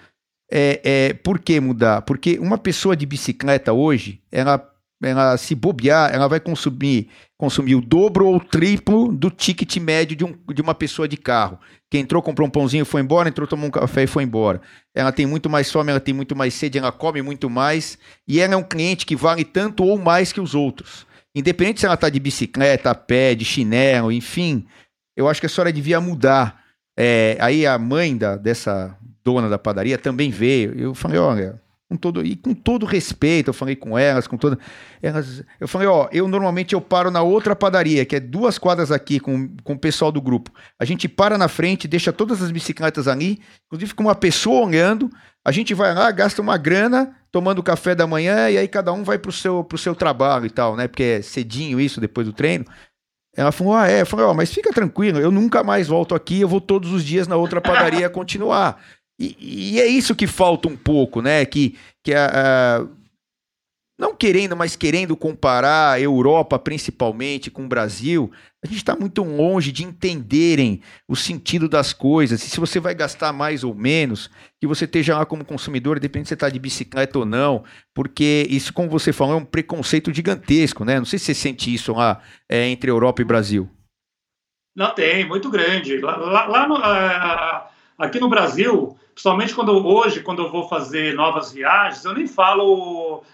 É, 0.50 0.80
é, 0.84 1.12
por 1.12 1.38
que 1.38 1.58
mudar? 1.60 2.02
Porque 2.02 2.38
uma 2.38 2.56
pessoa 2.56 2.96
de 2.96 3.04
bicicleta 3.04 3.72
hoje, 3.72 4.20
ela 4.30 4.58
ela 5.02 5.36
se 5.36 5.54
bobear, 5.54 6.10
ela 6.12 6.26
vai 6.26 6.40
consumir, 6.40 7.08
consumir 7.36 7.74
o 7.74 7.82
dobro 7.82 8.26
ou 8.26 8.36
o 8.36 8.40
triplo 8.40 9.12
do 9.12 9.30
ticket 9.30 9.76
médio 9.76 10.16
de, 10.16 10.24
um, 10.24 10.34
de 10.52 10.62
uma 10.62 10.74
pessoa 10.74 11.06
de 11.06 11.16
carro. 11.16 11.58
Quem 11.90 12.00
entrou, 12.00 12.22
comprou 12.22 12.48
um 12.48 12.50
pãozinho, 12.50 12.84
foi 12.84 13.02
embora, 13.02 13.28
entrou, 13.28 13.46
tomou 13.46 13.68
um 13.68 13.70
café 13.70 14.04
e 14.04 14.06
foi 14.06 14.24
embora. 14.24 14.60
Ela 14.94 15.12
tem 15.12 15.26
muito 15.26 15.50
mais 15.50 15.70
fome, 15.70 15.90
ela 15.90 16.00
tem 16.00 16.14
muito 16.14 16.34
mais 16.34 16.54
sede, 16.54 16.78
ela 16.78 16.90
come 16.90 17.20
muito 17.20 17.50
mais. 17.50 17.98
E 18.26 18.40
ela 18.40 18.54
é 18.54 18.56
um 18.56 18.62
cliente 18.62 19.04
que 19.04 19.14
vale 19.14 19.44
tanto 19.44 19.84
ou 19.84 19.98
mais 19.98 20.32
que 20.32 20.40
os 20.40 20.54
outros. 20.54 21.06
Independente 21.34 21.80
se 21.80 21.86
ela 21.86 21.94
está 21.94 22.08
de 22.08 22.18
bicicleta, 22.18 22.90
a 22.90 22.94
pé, 22.94 23.34
de 23.34 23.44
chinelo, 23.44 24.10
enfim, 24.10 24.66
eu 25.14 25.28
acho 25.28 25.40
que 25.40 25.46
a 25.46 25.48
senhora 25.50 25.72
devia 25.72 26.00
mudar. 26.00 26.64
É, 26.96 27.36
aí 27.40 27.66
a 27.66 27.78
mãe 27.78 28.16
da, 28.16 28.36
dessa 28.36 28.96
dona 29.24 29.48
da 29.48 29.58
padaria 29.58 29.98
também 29.98 30.30
veio. 30.30 30.78
Eu 30.78 30.94
falei, 30.94 31.18
olha, 31.18 31.60
com 31.88 31.96
todo, 31.96 32.24
e 32.24 32.34
com 32.34 32.52
todo 32.52 32.84
respeito, 32.84 33.50
eu 33.50 33.54
falei 33.54 33.76
com 33.76 33.96
elas, 33.96 34.26
com 34.26 34.36
toda. 34.36 34.58
Elas, 35.00 35.44
eu 35.60 35.68
falei, 35.68 35.86
ó, 35.86 36.08
eu 36.10 36.26
normalmente 36.26 36.74
eu 36.74 36.80
paro 36.80 37.10
na 37.10 37.22
outra 37.22 37.54
padaria, 37.54 38.04
que 38.04 38.16
é 38.16 38.20
duas 38.20 38.58
quadras 38.58 38.90
aqui 38.90 39.20
com, 39.20 39.48
com 39.62 39.74
o 39.74 39.78
pessoal 39.78 40.10
do 40.10 40.20
grupo. 40.20 40.50
A 40.80 40.84
gente 40.84 41.08
para 41.08 41.38
na 41.38 41.48
frente, 41.48 41.86
deixa 41.86 42.12
todas 42.12 42.42
as 42.42 42.50
bicicletas 42.50 43.06
ali, 43.06 43.40
inclusive 43.66 43.94
com 43.94 44.02
uma 44.02 44.14
pessoa 44.14 44.66
olhando. 44.66 45.10
A 45.44 45.52
gente 45.52 45.74
vai 45.74 45.94
lá, 45.94 46.10
gasta 46.10 46.42
uma 46.42 46.56
grana 46.56 47.14
tomando 47.30 47.62
café 47.62 47.94
da 47.94 48.06
manhã 48.06 48.50
e 48.50 48.58
aí 48.58 48.66
cada 48.66 48.92
um 48.92 49.04
vai 49.04 49.18
pro 49.18 49.30
seu, 49.30 49.62
pro 49.62 49.78
seu 49.78 49.94
trabalho 49.94 50.46
e 50.46 50.50
tal, 50.50 50.74
né? 50.74 50.88
Porque 50.88 51.02
é 51.02 51.22
cedinho 51.22 51.78
isso, 51.80 52.00
depois 52.00 52.26
do 52.26 52.32
treino. 52.32 52.64
Ela 53.36 53.52
falou, 53.52 53.74
ah, 53.74 53.88
é. 53.88 54.00
Eu 54.00 54.06
falei, 54.06 54.24
ó, 54.26 54.32
mas 54.32 54.52
fica 54.52 54.72
tranquilo, 54.72 55.18
eu 55.18 55.30
nunca 55.30 55.62
mais 55.62 55.86
volto 55.88 56.14
aqui, 56.14 56.40
eu 56.40 56.48
vou 56.48 56.60
todos 56.60 56.92
os 56.92 57.04
dias 57.04 57.28
na 57.28 57.36
outra 57.36 57.60
padaria 57.60 58.08
continuar. 58.10 58.80
E, 59.18 59.36
e, 59.76 59.80
é 59.80 59.86
isso 59.86 60.14
que 60.14 60.26
falta 60.26 60.68
um 60.68 60.76
pouco, 60.76 61.22
né? 61.22 61.44
Que, 61.44 61.76
que 62.02 62.12
a, 62.14 62.26
a, 62.26 62.86
não 63.98 64.14
querendo, 64.14 64.54
mas 64.54 64.76
querendo 64.76 65.16
comparar 65.16 65.92
a 65.92 66.00
Europa 66.00 66.58
principalmente 66.58 67.50
com 67.50 67.64
o 67.64 67.68
Brasil, 67.68 68.30
a 68.62 68.66
gente 68.66 68.76
está 68.76 68.94
muito 68.94 69.22
longe 69.22 69.72
de 69.72 69.84
entenderem 69.84 70.82
o 71.08 71.16
sentido 71.16 71.68
das 71.68 71.92
coisas. 71.92 72.42
E 72.42 72.50
se 72.50 72.60
você 72.60 72.78
vai 72.78 72.94
gastar 72.94 73.32
mais 73.32 73.64
ou 73.64 73.74
menos, 73.74 74.30
que 74.60 74.66
você 74.66 74.84
esteja 74.84 75.16
lá 75.16 75.24
como 75.24 75.44
consumidor, 75.44 75.98
depende 75.98 76.26
se 76.26 76.30
você 76.30 76.34
está 76.34 76.50
de 76.50 76.58
bicicleta 76.58 77.18
ou 77.18 77.24
não, 77.24 77.64
porque 77.94 78.46
isso, 78.50 78.72
como 78.72 78.90
você 78.90 79.12
falou, 79.12 79.34
é 79.34 79.38
um 79.38 79.44
preconceito 79.44 80.12
gigantesco, 80.12 80.84
né? 80.84 80.98
Não 80.98 81.06
sei 81.06 81.18
se 81.18 81.26
você 81.26 81.34
sente 81.34 81.72
isso 81.72 81.94
lá 81.94 82.20
é, 82.50 82.68
entre 82.68 82.90
Europa 82.90 83.22
e 83.22 83.24
Brasil. 83.24 83.70
Não 84.76 84.94
tem, 84.94 85.26
muito 85.26 85.48
grande. 85.48 85.98
Lá, 85.98 86.16
lá, 86.16 86.46
lá 86.46 86.68
no, 86.68 86.74
uh, 86.76 87.68
aqui 87.98 88.20
no 88.20 88.28
Brasil, 88.28 88.94
Principalmente 89.16 89.54
quando 89.54 89.72
hoje, 89.86 90.20
quando 90.20 90.42
eu 90.42 90.50
vou 90.50 90.68
fazer 90.68 91.14
novas 91.14 91.50
viagens, 91.50 92.04
eu 92.04 92.12
nem 92.12 92.26
falo 92.26 93.24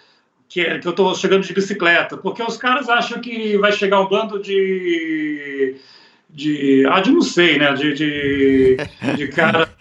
que, 0.52 0.60
é, 0.60 0.78
que 0.78 0.86
eu 0.86 0.90
estou 0.90 1.14
chegando 1.14 1.46
de 1.46 1.54
bicicleta, 1.54 2.14
porque 2.18 2.42
os 2.42 2.58
caras 2.58 2.86
acham 2.86 3.22
que 3.22 3.56
vai 3.56 3.72
chegar 3.72 4.00
um 4.00 4.08
bando 4.08 4.38
de. 4.38 5.76
de 6.28 6.86
ah, 6.90 7.00
de 7.00 7.10
não 7.10 7.22
sei, 7.22 7.58
né? 7.58 7.72
De, 7.72 7.94
de, 7.94 8.76
de 9.16 9.28
cara. 9.28 9.74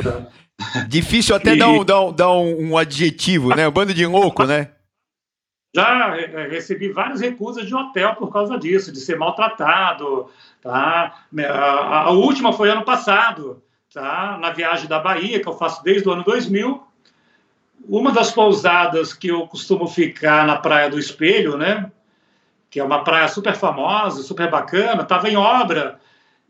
Difícil 0.88 1.34
até 1.34 1.54
e... 1.54 1.58
dar, 1.58 1.68
um, 1.68 1.82
dar, 1.82 2.00
um, 2.02 2.12
dar 2.12 2.30
um 2.30 2.76
adjetivo, 2.76 3.54
né? 3.54 3.66
Um 3.66 3.70
bando 3.70 3.94
de 3.94 4.04
louco, 4.04 4.44
né? 4.44 4.72
Já 5.74 6.16
é, 6.18 6.48
recebi 6.48 6.90
várias 6.92 7.22
recusas 7.22 7.66
de 7.66 7.74
hotel 7.74 8.14
por 8.14 8.30
causa 8.30 8.58
disso, 8.58 8.92
de 8.92 9.00
ser 9.00 9.18
maltratado. 9.18 10.28
Tá? 10.60 11.14
A, 11.48 12.00
a 12.02 12.10
última 12.10 12.52
foi 12.52 12.68
ano 12.68 12.84
passado 12.84 13.62
tá? 13.92 14.38
na 14.38 14.50
viagem 14.50 14.86
da 14.86 15.00
Bahia, 15.00 15.40
que 15.40 15.48
eu 15.48 15.56
faço 15.56 15.82
desde 15.82 16.06
o 16.06 16.12
ano 16.12 16.22
2000. 16.24 16.93
Uma 17.88 18.12
das 18.12 18.30
pousadas 18.32 19.12
que 19.12 19.28
eu 19.28 19.46
costumo 19.46 19.86
ficar 19.86 20.46
na 20.46 20.56
Praia 20.56 20.90
do 20.90 20.98
Espelho, 20.98 21.56
né? 21.56 21.90
que 22.74 22.80
é 22.80 22.84
uma 22.84 23.04
praia 23.04 23.28
super 23.28 23.54
famosa, 23.54 24.20
super 24.24 24.50
bacana, 24.50 25.02
estava 25.02 25.30
em 25.30 25.36
obra. 25.36 26.00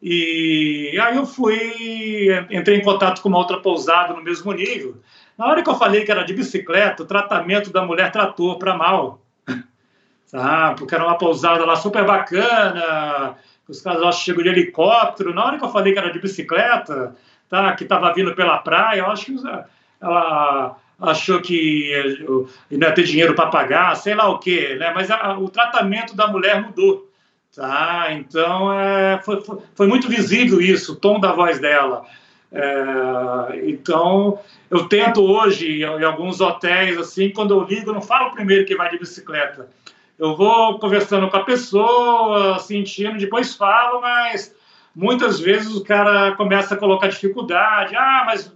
E 0.00 0.98
aí 0.98 1.16
eu 1.16 1.26
fui, 1.26 2.30
entrei 2.50 2.78
em 2.78 2.82
contato 2.82 3.20
com 3.20 3.28
uma 3.28 3.36
outra 3.36 3.58
pousada 3.58 4.14
no 4.14 4.22
mesmo 4.22 4.50
nível. 4.54 5.02
Na 5.36 5.46
hora 5.46 5.62
que 5.62 5.68
eu 5.68 5.74
falei 5.74 6.02
que 6.02 6.10
era 6.10 6.24
de 6.24 6.32
bicicleta, 6.32 7.02
o 7.02 7.06
tratamento 7.06 7.70
da 7.70 7.84
mulher 7.84 8.10
tratou 8.10 8.58
para 8.58 8.74
mal. 8.74 9.20
Tá? 10.32 10.74
Porque 10.76 10.94
era 10.94 11.04
uma 11.04 11.18
pousada 11.18 11.64
lá 11.64 11.76
super 11.76 12.04
bacana, 12.04 13.36
os 13.68 13.80
caras 13.82 14.16
chegam 14.16 14.42
de 14.42 14.48
helicóptero. 14.48 15.32
Na 15.32 15.44
hora 15.44 15.58
que 15.58 15.64
eu 15.64 15.70
falei 15.70 15.92
que 15.92 15.98
era 15.98 16.10
de 16.10 16.18
bicicleta, 16.18 17.14
tá, 17.48 17.72
que 17.74 17.84
estava 17.84 18.12
vindo 18.12 18.34
pela 18.34 18.58
praia, 18.58 19.00
eu 19.00 19.06
acho 19.06 19.26
que 19.26 19.36
ela 20.00 20.76
achou 21.00 21.40
que 21.40 21.90
não 22.70 22.88
ia 22.88 22.94
ter 22.94 23.04
dinheiro 23.04 23.34
para 23.34 23.46
pagar, 23.46 23.94
sei 23.96 24.14
lá 24.14 24.28
o 24.28 24.38
quê, 24.38 24.76
né? 24.78 24.92
Mas 24.94 25.10
a, 25.10 25.38
o 25.38 25.48
tratamento 25.48 26.14
da 26.14 26.26
mulher 26.26 26.62
mudou, 26.62 27.10
tá? 27.54 28.08
Então 28.12 28.72
é, 28.72 29.20
foi, 29.22 29.40
foi, 29.40 29.58
foi, 29.74 29.86
muito 29.86 30.08
visível 30.08 30.60
isso, 30.60 30.92
o 30.92 30.96
tom 30.96 31.18
da 31.18 31.32
voz 31.32 31.58
dela. 31.58 32.04
É, 32.52 33.68
então 33.68 34.38
eu 34.70 34.88
tento 34.88 35.22
hoje 35.22 35.82
em 35.82 36.04
alguns 36.04 36.40
hotéis 36.40 36.96
assim, 36.96 37.30
quando 37.30 37.52
eu 37.52 37.64
ligo, 37.64 37.90
eu 37.90 37.94
não 37.94 38.02
falo 38.02 38.30
primeiro 38.30 38.64
que 38.64 38.76
vai 38.76 38.90
de 38.90 38.98
bicicleta. 38.98 39.68
Eu 40.16 40.36
vou 40.36 40.78
conversando 40.78 41.28
com 41.28 41.36
a 41.36 41.44
pessoa, 41.44 42.58
sentindo, 42.60 43.18
depois 43.18 43.56
falo, 43.56 44.00
mas 44.00 44.54
muitas 44.94 45.40
vezes 45.40 45.74
o 45.74 45.82
cara 45.82 46.36
começa 46.36 46.74
a 46.74 46.78
colocar 46.78 47.08
dificuldade. 47.08 47.96
Ah, 47.96 48.22
mas 48.24 48.52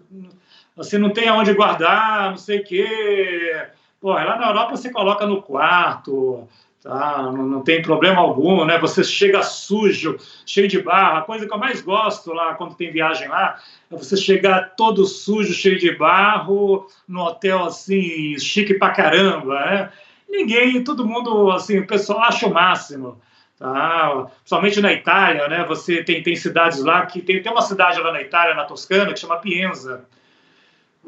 você 0.79 0.97
não 0.97 1.11
tem 1.11 1.29
aonde 1.29 1.53
guardar, 1.55 2.31
não 2.31 2.37
sei 2.37 2.61
o 2.61 2.65
quê. 2.65 3.67
Pô, 4.01 4.13
lá 4.13 4.39
na 4.39 4.47
Europa 4.47 4.77
você 4.77 4.91
coloca 4.91 5.27
no 5.27 5.43
quarto, 5.43 6.47
tá? 6.81 7.21
Não, 7.23 7.45
não, 7.45 7.63
tem 7.63 7.83
problema 7.83 8.21
algum, 8.21 8.65
né? 8.65 8.79
Você 8.79 9.03
chega 9.03 9.43
sujo, 9.43 10.17
cheio 10.47 10.69
de 10.69 10.81
barra. 10.81 11.19
A 11.19 11.23
coisa 11.23 11.49
que 11.49 11.53
eu 11.53 11.59
mais 11.59 11.81
gosto 11.81 12.33
lá 12.33 12.55
quando 12.55 12.77
tem 12.77 12.93
viagem 12.93 13.27
lá 13.27 13.59
é 13.91 13.97
você 13.97 14.17
chegar 14.17 14.77
todo 14.77 15.05
sujo, 15.05 15.53
cheio 15.53 15.81
de 15.81 15.91
barro, 15.97 16.87
no 17.09 17.23
hotel 17.25 17.65
assim, 17.65 18.39
chique 18.39 18.75
pra 18.75 18.91
caramba, 18.91 19.59
né? 19.59 19.93
Ninguém, 20.31 20.85
todo 20.85 21.07
mundo, 21.07 21.51
assim, 21.51 21.81
o 21.81 21.87
pessoal 21.89 22.21
acha 22.21 22.47
o 22.47 22.55
máximo. 22.55 23.21
Tá? 23.59 24.29
Principalmente 24.37 24.81
na 24.81 24.93
Itália, 24.93 25.49
né? 25.49 25.65
Você 25.65 26.05
tem, 26.05 26.23
tem 26.23 26.37
cidades 26.37 26.85
lá 26.85 27.05
que 27.05 27.21
tem, 27.21 27.43
tem 27.43 27.51
uma 27.51 27.63
cidade 27.63 28.01
lá 28.01 28.13
na 28.13 28.21
Itália, 28.21 28.55
na 28.55 28.65
Toscana, 28.65 29.13
que 29.13 29.19
chama 29.19 29.39
Pienza. 29.39 30.07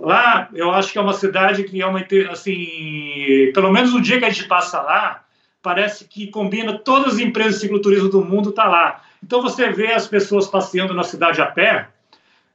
Lá, 0.01 0.49
eu 0.55 0.71
acho 0.71 0.93
que 0.93 0.99
é 0.99 1.01
uma 1.01 1.13
cidade 1.13 1.65
que 1.65 1.83
é 1.83 1.87
uma 1.87 2.03
assim, 2.31 3.51
pelo 3.53 3.71
menos 3.71 3.93
o 3.93 4.01
dia 4.01 4.19
que 4.19 4.25
a 4.25 4.31
gente 4.31 4.49
passa 4.49 4.81
lá, 4.81 5.23
parece 5.63 6.07
que 6.07 6.29
combina 6.29 6.79
todas 6.79 7.15
as 7.15 7.21
empresas 7.21 7.57
de 7.57 7.61
cicloturismo 7.61 8.09
do 8.09 8.25
mundo 8.25 8.51
tá 8.51 8.65
lá. 8.65 9.03
Então 9.23 9.43
você 9.43 9.69
vê 9.69 9.93
as 9.93 10.07
pessoas 10.07 10.47
passeando 10.47 10.95
na 10.95 11.03
cidade 11.03 11.43
a 11.43 11.47
pé, 11.47 11.89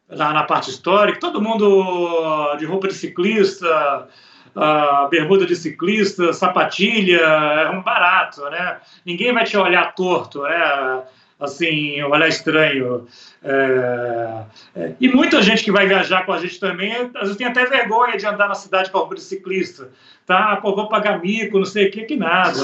lá 0.09 0.33
na 0.33 0.43
parte 0.43 0.71
histórica, 0.71 1.19
todo 1.19 1.39
mundo 1.39 2.55
de 2.57 2.65
roupa 2.65 2.87
de 2.87 2.95
ciclista, 2.95 4.07
uh, 4.55 5.07
bermuda 5.09 5.45
de 5.45 5.55
ciclista, 5.55 6.33
sapatilha, 6.33 7.19
é 7.19 7.69
um 7.69 7.83
barato, 7.83 8.41
né? 8.49 8.79
Ninguém 9.05 9.31
vai 9.31 9.43
te 9.43 9.55
olhar 9.55 9.93
torto, 9.93 10.41
né? 10.41 11.03
Assim, 11.45 12.01
olhar 12.03 12.27
estranho. 12.27 13.07
É, 13.43 14.43
é, 14.75 14.95
e 14.99 15.07
muita 15.07 15.41
gente 15.41 15.63
que 15.63 15.71
vai 15.71 15.87
viajar 15.87 16.25
com 16.25 16.33
a 16.33 16.39
gente 16.39 16.59
também, 16.59 16.91
às 17.15 17.21
vezes 17.21 17.37
tem 17.37 17.47
até 17.47 17.65
vergonha 17.65 18.17
de 18.17 18.25
andar 18.25 18.47
na 18.47 18.55
cidade 18.55 18.91
com 18.91 18.97
a 18.97 19.01
roupa 19.01 19.15
de 19.15 19.21
ciclista. 19.21 19.89
Tá, 20.25 20.57
pô, 20.57 20.75
vou 20.75 20.89
pagar 20.89 21.21
mico, 21.21 21.57
não 21.57 21.65
sei 21.65 21.87
o 21.87 21.91
que, 21.91 22.03
que 22.03 22.15
nada. 22.15 22.59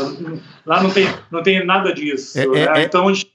Lá 0.65 0.81
não 0.81 0.89
tem, 0.89 1.07
não 1.29 1.43
tem 1.43 1.65
nada 1.65 1.93
disso. 1.93 2.39
É, 2.39 2.47
né? 2.47 2.59
É, 2.59 2.79
é. 2.79 2.83
Então, 2.83 3.07
a 3.07 3.13
gente 3.13 3.31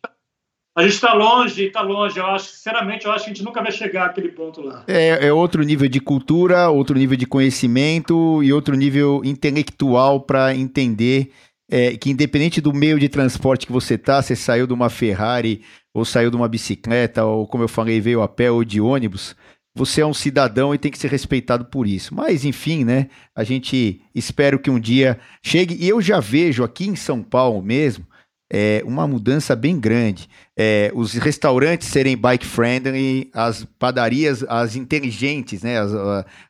a 0.76 0.82
gente 0.82 0.92
está 0.92 1.14
longe, 1.14 1.64
está 1.64 1.80
longe. 1.80 2.18
Eu 2.18 2.26
acho, 2.26 2.50
sinceramente, 2.50 3.06
eu 3.06 3.12
acho 3.12 3.24
que 3.24 3.30
a 3.30 3.34
gente 3.34 3.42
nunca 3.42 3.62
vai 3.62 3.72
chegar 3.72 4.04
àquele 4.06 4.28
ponto 4.28 4.60
lá. 4.60 4.84
É, 4.86 5.26
é 5.28 5.32
outro 5.32 5.62
nível 5.62 5.88
de 5.88 6.00
cultura, 6.00 6.68
outro 6.68 6.98
nível 6.98 7.16
de 7.16 7.24
conhecimento 7.24 8.42
e 8.42 8.52
outro 8.52 8.76
nível 8.76 9.22
intelectual 9.24 10.20
para 10.20 10.54
entender 10.54 11.32
é, 11.70 11.96
que 11.96 12.10
independente 12.10 12.60
do 12.60 12.72
meio 12.72 12.98
de 12.98 13.08
transporte 13.08 13.66
que 13.66 13.72
você 13.72 13.98
tá, 13.98 14.22
você 14.22 14.36
saiu 14.36 14.66
de 14.66 14.72
uma 14.72 14.88
Ferrari 14.88 15.62
ou 15.92 16.04
saiu 16.04 16.30
de 16.30 16.36
uma 16.36 16.48
bicicleta 16.48 17.24
ou 17.24 17.46
como 17.46 17.64
eu 17.64 17.68
falei 17.68 18.00
veio 18.00 18.22
a 18.22 18.28
pé 18.28 18.50
ou 18.50 18.64
de 18.64 18.80
ônibus, 18.80 19.34
você 19.74 20.00
é 20.00 20.06
um 20.06 20.14
cidadão 20.14 20.74
e 20.74 20.78
tem 20.78 20.90
que 20.90 20.98
ser 20.98 21.10
respeitado 21.10 21.66
por 21.66 21.86
isso. 21.86 22.14
Mas 22.14 22.44
enfim, 22.44 22.84
né? 22.84 23.08
A 23.34 23.44
gente 23.44 24.00
espera 24.14 24.58
que 24.58 24.70
um 24.70 24.80
dia 24.80 25.18
chegue 25.42 25.76
e 25.78 25.88
eu 25.88 26.00
já 26.00 26.18
vejo 26.18 26.64
aqui 26.64 26.86
em 26.86 26.96
São 26.96 27.22
Paulo 27.22 27.62
mesmo 27.62 28.06
é, 28.50 28.82
uma 28.84 29.06
mudança 29.06 29.56
bem 29.56 29.78
grande. 29.78 30.28
É, 30.56 30.90
os 30.94 31.14
restaurantes 31.14 31.88
serem 31.88 32.16
bike 32.16 32.46
friendly, 32.46 33.28
as 33.32 33.64
padarias, 33.78 34.44
as 34.48 34.76
inteligentes, 34.76 35.62
né, 35.62 35.78
as, 35.78 35.90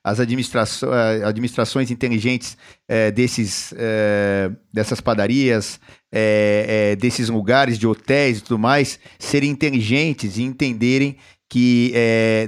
as 0.04 0.20
administrações, 0.20 1.22
administrações 1.22 1.90
inteligentes 1.90 2.56
é, 2.86 3.10
desses, 3.10 3.74
é, 3.76 4.50
dessas 4.72 5.00
padarias, 5.00 5.80
é, 6.12 6.92
é, 6.92 6.96
desses 6.96 7.28
lugares 7.28 7.78
de 7.78 7.86
hotéis 7.86 8.38
e 8.38 8.42
tudo 8.42 8.58
mais, 8.58 9.00
serem 9.18 9.50
inteligentes 9.50 10.36
e 10.36 10.42
entenderem 10.42 11.16
que, 11.48 11.92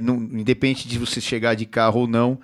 não, 0.02 0.16
independente 0.16 0.88
de 0.88 0.98
você 0.98 1.20
chegar 1.20 1.54
de 1.54 1.64
carro 1.64 2.00
ou 2.00 2.06
não, 2.08 2.40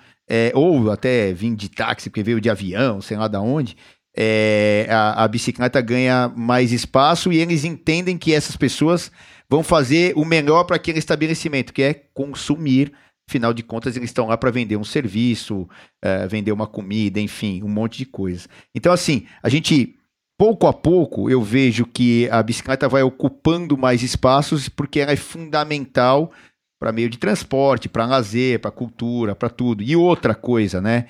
ou 0.55 0.89
até 0.89 1.33
vir 1.33 1.53
de 1.57 1.69
táxi, 1.69 2.09
porque 2.09 2.23
veio 2.23 2.41
de 2.41 2.49
avião, 2.49 3.01
sei 3.01 3.17
lá 3.17 3.27
da 3.27 3.41
onde, 3.41 3.77
é, 4.17 4.87
a, 4.89 5.25
a 5.25 5.29
bicicleta 5.29 5.81
ganha 5.81 6.33
mais 6.37 6.73
espaço 6.73 7.33
e 7.33 7.39
eles 7.39 7.65
entendem 7.65 8.17
que 8.17 8.33
essas 8.33 8.57
pessoas 8.57 9.11
vão 9.49 9.63
fazer 9.63 10.13
o 10.17 10.25
melhor 10.25 10.65
para 10.65 10.77
aquele 10.77 10.99
estabelecimento, 10.99 11.73
que 11.73 11.83
é 11.83 11.95
consumir. 12.15 12.93
Afinal 13.29 13.55
de 13.55 13.63
contas, 13.63 13.97
eles 13.97 14.11
estão 14.11 14.27
lá 14.27 14.37
para 14.37 14.51
vender 14.51 14.77
um 14.77 14.85
serviço, 14.85 15.63
uh, 16.05 16.29
vender 16.29 16.53
uma 16.53 16.67
comida, 16.67 17.19
enfim, 17.19 17.63
um 17.63 17.69
monte 17.69 17.99
de 17.99 18.05
coisas. 18.07 18.49
Então, 18.75 18.93
assim, 18.93 19.27
a 19.43 19.49
gente, 19.49 19.97
pouco 20.39 20.67
a 20.67 20.73
pouco, 20.73 21.31
eu 21.31 21.43
vejo 21.43 21.87
que 21.87 22.29
a 22.31 22.43
bicicleta 22.43 22.89
vai 22.89 23.03
ocupando 23.03 23.79
mais 23.79 24.03
espaços 24.03 24.69
porque 24.69 25.01
ela 25.01 25.13
é 25.13 25.17
fundamental 25.17 26.31
para 26.79 26.93
meio 26.93 27.09
de 27.09 27.17
transporte, 27.17 27.89
para 27.89 28.05
lazer, 28.05 28.61
para 28.61 28.71
cultura, 28.71 29.35
para 29.35 29.49
tudo. 29.49 29.83
E 29.83 29.97
outra 29.97 30.35
coisa, 30.35 30.83
né? 30.83 31.07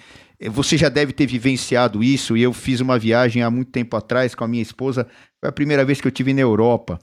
Você 0.50 0.76
já 0.76 0.88
deve 0.88 1.12
ter 1.12 1.26
vivenciado 1.26 2.02
isso, 2.02 2.36
e 2.36 2.42
eu 2.42 2.52
fiz 2.52 2.80
uma 2.80 2.98
viagem 2.98 3.42
há 3.42 3.50
muito 3.50 3.70
tempo 3.70 3.96
atrás 3.96 4.34
com 4.34 4.44
a 4.44 4.48
minha 4.48 4.62
esposa, 4.62 5.06
foi 5.40 5.48
a 5.48 5.52
primeira 5.52 5.84
vez 5.84 6.00
que 6.00 6.06
eu 6.06 6.12
tive 6.12 6.32
na 6.34 6.40
Europa. 6.40 6.98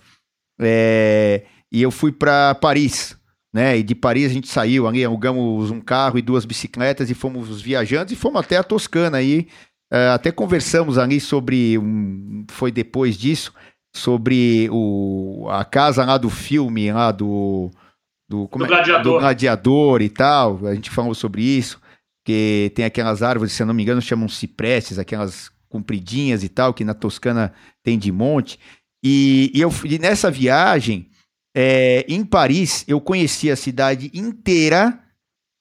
É, 0.60 1.44
e 1.72 1.82
eu 1.82 1.92
fui 1.92 2.12
para 2.12 2.54
Paris, 2.56 3.18
né? 3.54 3.78
E 3.78 3.84
de 3.84 3.96
Paris 3.96 4.32
a 4.32 4.34
gente 4.34 4.48
saiu, 4.48 4.88
ali 4.88 5.04
alugamos 5.04 5.72
um 5.72 5.82
carro 5.82 6.18
e 6.18 6.22
duas 6.22 6.46
bicicletas 6.46 7.10
e 7.10 7.14
fomos 7.14 7.62
viajando 7.62 8.14
e 8.14 8.16
fomos 8.16 8.42
até 8.42 8.58
a 8.58 8.64
Toscana 8.64 9.18
aí. 9.18 9.48
É, 9.92 10.10
até 10.10 10.32
conversamos 10.32 10.98
ali 10.98 11.20
sobre, 11.20 11.78
um, 11.78 12.46
foi 12.50 12.72
depois 12.72 13.18
disso, 13.18 13.54
sobre 13.94 14.70
o, 14.72 15.48
a 15.50 15.66
casa 15.66 16.06
lá 16.06 16.18
do 16.18 16.30
filme, 16.30 16.92
lá 16.92 17.12
do, 17.12 17.70
do, 18.30 18.48
do, 18.48 18.64
é, 18.64 18.68
gladiador. 18.68 19.14
do 19.14 19.20
gladiador 19.20 20.02
e 20.02 20.10
tal. 20.10 20.66
A 20.66 20.74
gente 20.74 20.90
falou 20.90 21.14
sobre 21.14 21.42
isso, 21.42 21.80
que 22.24 22.72
tem 22.76 22.86
aquelas 22.86 23.24
árvores, 23.24 23.54
se 23.54 23.62
eu 23.62 23.68
não 23.68 23.74
me 23.74 23.84
engano, 23.84 24.02
chamam 24.02 24.30
ciprestes, 24.30 25.00
aquelas 25.00 25.50
compridinhas 25.70 26.44
e 26.44 26.50
tal, 26.50 26.74
que 26.74 26.84
na 26.84 26.94
Toscana 26.94 27.54
tem 27.84 27.98
de 27.98 28.12
monte. 28.12 28.60
E, 29.04 29.52
e, 29.54 29.62
eu, 29.62 29.72
e 29.86 29.98
nessa 29.98 30.30
viagem, 30.30 31.10
é, 31.56 32.06
em 32.08 32.24
Paris, 32.24 32.84
eu 32.88 33.02
conheci 33.02 33.50
a 33.50 33.56
cidade 33.56 34.12
inteira 34.14 35.00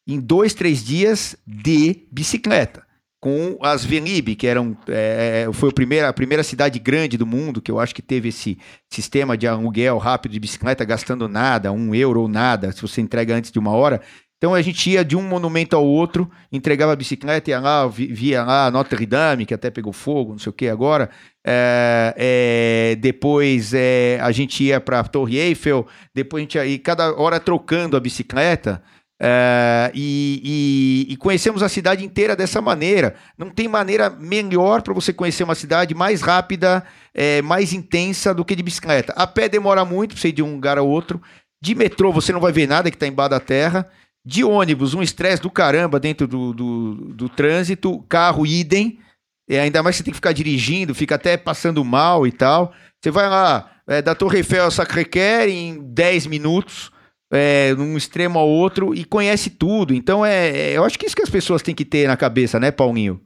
em 0.06 0.20
dois, 0.20 0.52
três 0.52 0.84
dias 0.84 1.36
de 1.46 2.06
bicicleta. 2.10 2.84
Com 3.22 3.58
as 3.62 3.84
Venib, 3.84 4.34
que 4.34 4.46
eram, 4.46 4.74
é, 4.88 5.46
foi 5.52 5.68
a 5.68 5.72
primeira, 5.72 6.08
a 6.08 6.12
primeira 6.12 6.42
cidade 6.42 6.78
grande 6.78 7.18
do 7.18 7.26
mundo, 7.26 7.60
que 7.60 7.70
eu 7.70 7.78
acho 7.78 7.94
que 7.94 8.00
teve 8.00 8.30
esse 8.30 8.58
sistema 8.88 9.36
de 9.36 9.46
aluguel 9.46 9.98
rápido 9.98 10.32
de 10.32 10.40
bicicleta, 10.40 10.86
gastando 10.86 11.28
nada, 11.28 11.70
um 11.70 11.94
euro 11.94 12.22
ou 12.22 12.28
nada, 12.28 12.72
se 12.72 12.80
você 12.80 13.02
entrega 13.02 13.34
antes 13.34 13.50
de 13.50 13.58
uma 13.58 13.72
hora. 13.72 14.00
Então 14.40 14.54
a 14.54 14.62
gente 14.62 14.88
ia 14.88 15.04
de 15.04 15.14
um 15.14 15.22
monumento 15.22 15.76
ao 15.76 15.84
outro, 15.84 16.30
entregava 16.50 16.94
a 16.94 16.96
bicicleta, 16.96 17.50
ia 17.50 17.60
lá, 17.60 17.86
via 17.86 18.42
lá 18.42 18.70
Notre 18.70 19.04
Dame, 19.04 19.44
que 19.44 19.52
até 19.52 19.70
pegou 19.70 19.92
fogo, 19.92 20.32
não 20.32 20.38
sei 20.38 20.48
o 20.48 20.54
que 20.54 20.66
agora. 20.66 21.10
É, 21.46 22.14
é, 22.16 22.96
depois 22.96 23.74
é, 23.74 24.18
a 24.22 24.32
gente 24.32 24.64
ia 24.64 24.80
para 24.80 25.00
a 25.00 25.04
Torre 25.04 25.36
Eiffel, 25.36 25.86
depois 26.14 26.40
a 26.40 26.44
gente 26.44 26.54
ia 26.56 26.64
e 26.64 26.78
cada 26.78 27.14
hora 27.20 27.38
trocando 27.38 27.98
a 27.98 28.00
bicicleta. 28.00 28.82
É, 29.22 29.92
e, 29.94 31.06
e, 31.06 31.12
e, 31.12 31.16
conhecemos 31.18 31.62
a 31.62 31.68
cidade 31.68 32.02
inteira 32.02 32.34
dessa 32.34 32.62
maneira. 32.62 33.16
Não 33.36 33.50
tem 33.50 33.68
maneira 33.68 34.08
melhor 34.08 34.80
para 34.80 34.94
você 34.94 35.12
conhecer 35.12 35.44
uma 35.44 35.54
cidade 35.54 35.94
mais 35.94 36.22
rápida, 36.22 36.82
é, 37.12 37.42
mais 37.42 37.74
intensa 37.74 38.32
do 38.32 38.42
que 38.42 38.56
de 38.56 38.62
bicicleta. 38.62 39.12
A 39.14 39.26
pé 39.26 39.50
demora 39.50 39.84
muito 39.84 40.14
para 40.14 40.22
você 40.22 40.28
ir 40.28 40.32
de 40.32 40.42
um 40.42 40.54
lugar 40.54 40.78
ao 40.78 40.88
outro. 40.88 41.20
De 41.60 41.74
metrô 41.74 42.10
você 42.10 42.32
não 42.32 42.40
vai 42.40 42.52
ver 42.52 42.66
nada 42.66 42.90
que 42.90 42.96
está 42.96 43.06
embaixo 43.06 43.32
da 43.32 43.40
terra. 43.40 43.86
De 44.30 44.44
ônibus, 44.44 44.94
um 44.94 45.02
estresse 45.02 45.42
do 45.42 45.50
caramba 45.50 45.98
dentro 45.98 46.28
do, 46.28 46.52
do, 46.52 46.94
do 46.94 47.28
trânsito, 47.28 47.98
carro 48.08 48.46
idem, 48.46 49.00
e 49.48 49.58
ainda 49.58 49.82
mais 49.82 49.96
você 49.96 50.04
tem 50.04 50.12
que 50.12 50.18
ficar 50.18 50.30
dirigindo, 50.30 50.94
fica 50.94 51.16
até 51.16 51.36
passando 51.36 51.84
mal 51.84 52.24
e 52.24 52.30
tal. 52.30 52.72
Você 53.02 53.10
vai 53.10 53.28
lá, 53.28 53.68
é, 53.88 54.00
da 54.00 54.14
Torre 54.14 54.38
Eiffel 54.38 54.62
ao 54.62 54.70
Sacré-Cœur 54.70 55.48
em 55.48 55.82
10 55.82 56.28
minutos, 56.28 56.92
é, 57.32 57.74
num 57.74 57.96
extremo 57.96 58.38
ao 58.38 58.48
outro, 58.48 58.94
e 58.94 59.04
conhece 59.04 59.50
tudo. 59.50 59.92
Então, 59.92 60.24
é, 60.24 60.50
é, 60.50 60.76
eu 60.76 60.84
acho 60.84 60.96
que 60.96 61.06
isso 61.06 61.16
que 61.16 61.24
as 61.24 61.28
pessoas 61.28 61.60
têm 61.60 61.74
que 61.74 61.84
ter 61.84 62.06
na 62.06 62.16
cabeça, 62.16 62.60
né, 62.60 62.70
Paulinho? 62.70 63.20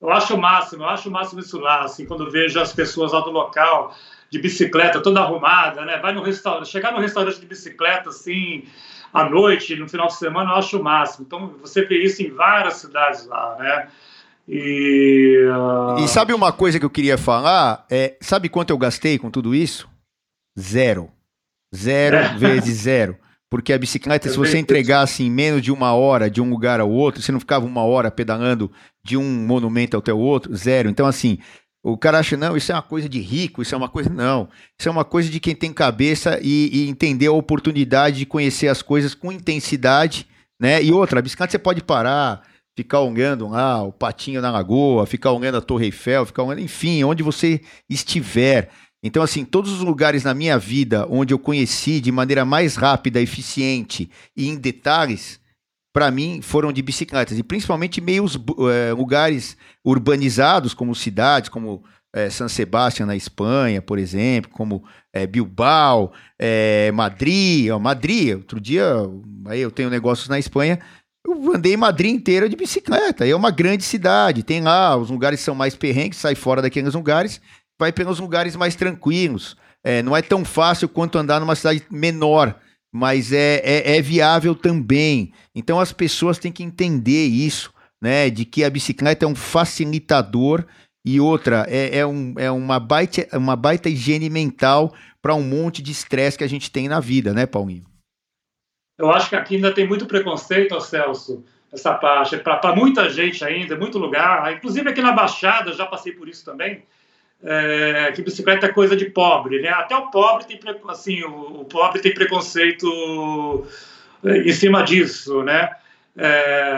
Eu 0.00 0.10
acho 0.10 0.34
o 0.34 0.40
máximo, 0.40 0.82
eu 0.82 0.88
acho 0.88 1.08
o 1.08 1.12
máximo 1.12 1.38
isso 1.38 1.60
lá, 1.60 1.84
assim, 1.84 2.06
quando 2.06 2.28
vejo 2.28 2.58
as 2.58 2.72
pessoas 2.72 3.12
lá 3.12 3.20
do 3.20 3.30
local, 3.30 3.94
de 4.28 4.40
bicicleta, 4.40 5.00
toda 5.00 5.20
arrumada, 5.20 5.84
né? 5.84 5.98
Vai 5.98 6.12
no 6.12 6.24
restaurante, 6.24 6.68
chegar 6.68 6.90
no 6.90 6.98
restaurante 6.98 7.38
de 7.38 7.46
bicicleta, 7.46 8.08
assim, 8.08 8.64
à 9.12 9.28
noite, 9.28 9.76
no 9.76 9.88
final 9.88 10.06
de 10.06 10.16
semana, 10.16 10.50
eu 10.50 10.56
acho 10.56 10.78
o 10.78 10.82
máximo. 10.82 11.24
Então, 11.26 11.54
você 11.60 11.84
vê 11.84 12.02
isso 12.02 12.22
em 12.22 12.30
várias 12.30 12.74
cidades 12.74 13.26
lá, 13.26 13.56
né? 13.58 13.88
E, 14.48 15.38
uh... 15.48 15.98
e 16.00 16.08
sabe 16.08 16.32
uma 16.32 16.52
coisa 16.52 16.78
que 16.78 16.84
eu 16.84 16.90
queria 16.90 17.16
falar? 17.16 17.86
É, 17.90 18.16
sabe 18.20 18.48
quanto 18.48 18.70
eu 18.70 18.78
gastei 18.78 19.18
com 19.18 19.30
tudo 19.30 19.54
isso? 19.54 19.88
Zero. 20.58 21.10
Zero 21.74 22.16
é. 22.16 22.36
vezes 22.36 22.78
zero. 22.82 23.16
Porque 23.52 23.72
a 23.72 23.78
bicicleta, 23.78 24.30
se 24.30 24.38
você 24.38 24.58
entregasse 24.58 25.22
em 25.22 25.30
menos 25.30 25.60
de 25.60 25.70
uma 25.70 25.92
hora 25.92 26.30
de 26.30 26.40
um 26.40 26.48
lugar 26.48 26.80
ao 26.80 26.90
outro, 26.90 27.20
você 27.20 27.30
não 27.30 27.38
ficava 27.38 27.66
uma 27.66 27.84
hora 27.84 28.10
pedalando 28.10 28.72
de 29.04 29.14
um 29.14 29.46
monumento 29.46 29.94
até 29.94 30.10
o 30.10 30.18
outro, 30.18 30.56
zero. 30.56 30.88
Então, 30.88 31.04
assim, 31.04 31.38
o 31.82 31.96
cara 31.96 32.20
acha, 32.20 32.36
não, 32.36 32.56
isso 32.56 32.70
é 32.70 32.74
uma 32.74 32.82
coisa 32.82 33.08
de 33.08 33.20
rico, 33.20 33.60
isso 33.60 33.74
é 33.74 33.78
uma 33.78 33.88
coisa. 33.88 34.08
Não. 34.08 34.48
Isso 34.78 34.88
é 34.88 34.92
uma 34.92 35.04
coisa 35.04 35.28
de 35.28 35.40
quem 35.40 35.54
tem 35.54 35.72
cabeça 35.72 36.38
e, 36.40 36.70
e 36.72 36.88
entender 36.88 37.26
a 37.26 37.32
oportunidade 37.32 38.18
de 38.18 38.26
conhecer 38.26 38.68
as 38.68 38.82
coisas 38.82 39.14
com 39.14 39.32
intensidade, 39.32 40.26
né? 40.60 40.82
E 40.82 40.92
outra, 40.92 41.18
a 41.18 41.22
bicicleta 41.22 41.50
você 41.50 41.58
pode 41.58 41.82
parar, 41.82 42.42
ficar 42.76 43.00
olhando 43.00 43.48
lá 43.48 43.82
o 43.82 43.92
patinho 43.92 44.40
na 44.40 44.50
lagoa, 44.50 45.06
ficar 45.06 45.32
olhando 45.32 45.58
a 45.58 45.60
Torre 45.60 45.86
Eiffel, 45.86 46.24
ficar 46.24 46.44
olhando, 46.44 46.62
enfim, 46.62 47.02
onde 47.02 47.22
você 47.22 47.60
estiver. 47.90 48.70
Então, 49.02 49.20
assim, 49.20 49.44
todos 49.44 49.72
os 49.72 49.80
lugares 49.80 50.22
na 50.22 50.32
minha 50.32 50.56
vida 50.56 51.04
onde 51.10 51.34
eu 51.34 51.38
conheci 51.38 52.00
de 52.00 52.12
maneira 52.12 52.44
mais 52.44 52.76
rápida, 52.76 53.20
eficiente 53.20 54.08
e 54.36 54.48
em 54.48 54.56
detalhes, 54.56 55.40
para 55.92 56.10
mim, 56.10 56.40
foram 56.40 56.72
de 56.72 56.80
bicicletas. 56.80 57.38
E 57.38 57.42
principalmente 57.42 58.00
meios 58.00 58.38
é, 58.70 58.92
lugares 58.92 59.56
urbanizados, 59.84 60.72
como 60.72 60.94
cidades, 60.94 61.48
como 61.48 61.84
é, 62.14 62.30
San 62.30 62.48
Sebastián 62.48 63.06
na 63.06 63.16
Espanha, 63.16 63.82
por 63.82 63.98
exemplo, 63.98 64.50
como 64.50 64.84
é, 65.12 65.26
Bilbao, 65.26 66.12
é, 66.38 66.90
Madrid. 66.92 67.70
Ó, 67.70 67.78
Madrid, 67.78 68.36
outro 68.36 68.60
dia, 68.60 68.84
aí 69.46 69.60
eu 69.60 69.70
tenho 69.70 69.90
negócios 69.90 70.28
na 70.28 70.38
Espanha, 70.38 70.78
eu 71.26 71.54
andei 71.54 71.76
Madrid 71.76 72.12
inteira 72.12 72.48
de 72.48 72.56
bicicleta. 72.56 73.26
É 73.26 73.34
uma 73.34 73.50
grande 73.50 73.84
cidade, 73.84 74.42
tem 74.42 74.60
lá, 74.60 74.96
os 74.96 75.10
lugares 75.10 75.40
são 75.40 75.54
mais 75.54 75.74
perrengues, 75.74 76.18
sai 76.18 76.34
fora 76.34 76.62
daqueles 76.62 76.94
lugares, 76.94 77.40
vai 77.78 77.92
pelos 77.92 78.18
lugares 78.18 78.56
mais 78.56 78.74
tranquilos. 78.74 79.56
É, 79.84 80.02
não 80.02 80.16
é 80.16 80.22
tão 80.22 80.44
fácil 80.44 80.88
quanto 80.88 81.18
andar 81.18 81.40
numa 81.40 81.54
cidade 81.54 81.82
menor 81.90 82.56
mas 82.92 83.32
é, 83.32 83.60
é, 83.64 83.96
é, 83.96 84.02
viável 84.02 84.54
também. 84.54 85.32
Então 85.54 85.80
as 85.80 85.92
pessoas 85.92 86.38
têm 86.38 86.52
que 86.52 86.62
entender 86.62 87.26
isso, 87.26 87.72
né? 88.00 88.28
De 88.28 88.44
que 88.44 88.62
a 88.62 88.70
bicicleta 88.70 89.24
é 89.24 89.28
um 89.28 89.34
facilitador 89.34 90.64
e 91.04 91.18
outra 91.18 91.64
é, 91.68 91.98
é, 91.98 92.06
um, 92.06 92.34
é 92.36 92.50
uma, 92.50 92.78
baita, 92.78 93.26
uma 93.36 93.56
baita 93.56 93.88
higiene 93.88 94.28
mental 94.28 94.94
para 95.22 95.34
um 95.34 95.42
monte 95.42 95.80
de 95.80 95.90
estresse 95.90 96.36
que 96.36 96.44
a 96.44 96.48
gente 96.48 96.70
tem 96.70 96.86
na 96.88 97.00
vida, 97.00 97.32
né, 97.32 97.46
Paulinho? 97.46 97.84
Eu 98.98 99.10
acho 99.10 99.28
que 99.28 99.36
aqui 99.36 99.56
ainda 99.56 99.72
tem 99.72 99.88
muito 99.88 100.06
preconceito, 100.06 100.78
Celso, 100.80 101.44
essa 101.72 101.94
parte. 101.94 102.36
Para 102.36 102.76
muita 102.76 103.08
gente 103.08 103.44
ainda, 103.44 103.76
muito 103.76 103.98
lugar, 103.98 104.52
inclusive 104.52 104.90
aqui 104.90 105.00
na 105.00 105.12
Baixada, 105.12 105.72
já 105.72 105.86
passei 105.86 106.12
por 106.12 106.28
isso 106.28 106.44
também 106.44 106.84
é, 107.44 108.12
que 108.12 108.22
bicicleta 108.22 108.66
é 108.66 108.72
coisa 108.72 108.96
de 108.96 109.06
pobre, 109.06 109.60
né? 109.60 109.68
Até 109.70 109.96
o 109.96 110.10
pobre 110.10 110.44
tem 110.44 110.60
assim, 110.88 111.22
o, 111.24 111.62
o 111.62 111.64
pobre 111.64 112.00
tem 112.00 112.14
preconceito 112.14 113.66
é, 114.24 114.38
em 114.38 114.52
cima 114.52 114.82
disso, 114.82 115.42
né? 115.42 115.70
É, 116.16 116.74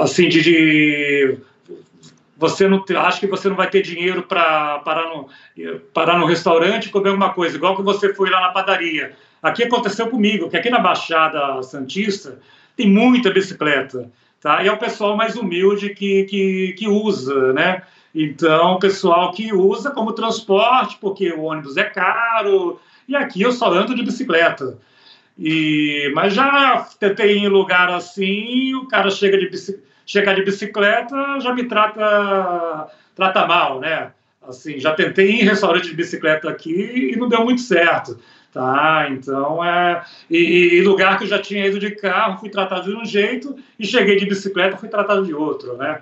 assim 0.00 0.28
de, 0.28 0.42
de, 0.42 1.38
você 2.36 2.68
não 2.68 2.84
acho 2.98 3.18
que 3.18 3.26
você 3.26 3.48
não 3.48 3.56
vai 3.56 3.68
ter 3.68 3.82
dinheiro 3.82 4.22
para 4.22 4.78
parar 4.80 5.08
no 5.08 5.28
parar 5.92 6.18
no 6.18 6.26
restaurante 6.26 6.90
comer 6.90 7.08
alguma 7.08 7.32
coisa, 7.32 7.56
igual 7.56 7.74
que 7.76 7.82
você 7.82 8.14
foi 8.14 8.30
lá 8.30 8.40
na 8.40 8.50
padaria. 8.50 9.16
Aqui 9.42 9.64
aconteceu 9.64 10.08
comigo, 10.08 10.48
que 10.48 10.56
aqui 10.56 10.70
na 10.70 10.78
Baixada 10.78 11.62
Santista 11.62 12.38
tem 12.76 12.88
muita 12.88 13.30
bicicleta. 13.30 14.10
Tá? 14.40 14.62
E 14.62 14.68
é 14.68 14.72
o 14.72 14.78
pessoal 14.78 15.16
mais 15.16 15.36
humilde 15.36 15.90
que, 15.90 16.24
que, 16.24 16.72
que 16.74 16.88
usa, 16.88 17.52
né? 17.52 17.82
Então, 18.14 18.74
o 18.74 18.78
pessoal 18.78 19.32
que 19.32 19.52
usa 19.52 19.90
como 19.90 20.12
transporte, 20.12 20.96
porque 21.00 21.32
o 21.32 21.42
ônibus 21.42 21.76
é 21.76 21.84
caro, 21.84 22.80
e 23.06 23.16
aqui 23.16 23.42
eu 23.42 23.52
só 23.52 23.72
ando 23.72 23.94
de 23.94 24.02
bicicleta. 24.02 24.78
E, 25.38 26.10
mas 26.14 26.34
já 26.34 26.88
tentei 26.98 27.38
em 27.38 27.48
lugar 27.48 27.90
assim, 27.90 28.74
o 28.74 28.88
cara 28.88 29.10
chega 29.10 29.38
de, 29.38 29.50
chega 30.04 30.34
de 30.34 30.42
bicicleta, 30.42 31.38
já 31.40 31.54
me 31.54 31.64
trata, 31.64 32.88
trata 33.14 33.46
mal, 33.46 33.78
né? 33.80 34.12
Assim, 34.42 34.80
já 34.80 34.94
tentei 34.94 35.30
ir 35.30 35.42
em 35.42 35.44
restaurante 35.44 35.88
de 35.88 35.94
bicicleta 35.94 36.48
aqui 36.48 37.12
e 37.12 37.16
não 37.16 37.28
deu 37.28 37.44
muito 37.44 37.60
certo. 37.60 38.18
Tá, 38.58 39.06
então 39.08 39.64
é. 39.64 40.02
E, 40.28 40.78
e, 40.78 40.82
lugar 40.82 41.16
que 41.16 41.22
eu 41.22 41.28
já 41.28 41.40
tinha 41.40 41.64
ido 41.64 41.78
de 41.78 41.92
carro, 41.92 42.40
fui 42.40 42.50
tratado 42.50 42.90
de 42.90 42.96
um 42.96 43.04
jeito, 43.04 43.54
e 43.78 43.86
cheguei 43.86 44.16
de 44.16 44.26
bicicleta, 44.26 44.76
fui 44.76 44.88
tratado 44.88 45.24
de 45.24 45.32
outro, 45.32 45.76
né? 45.76 46.00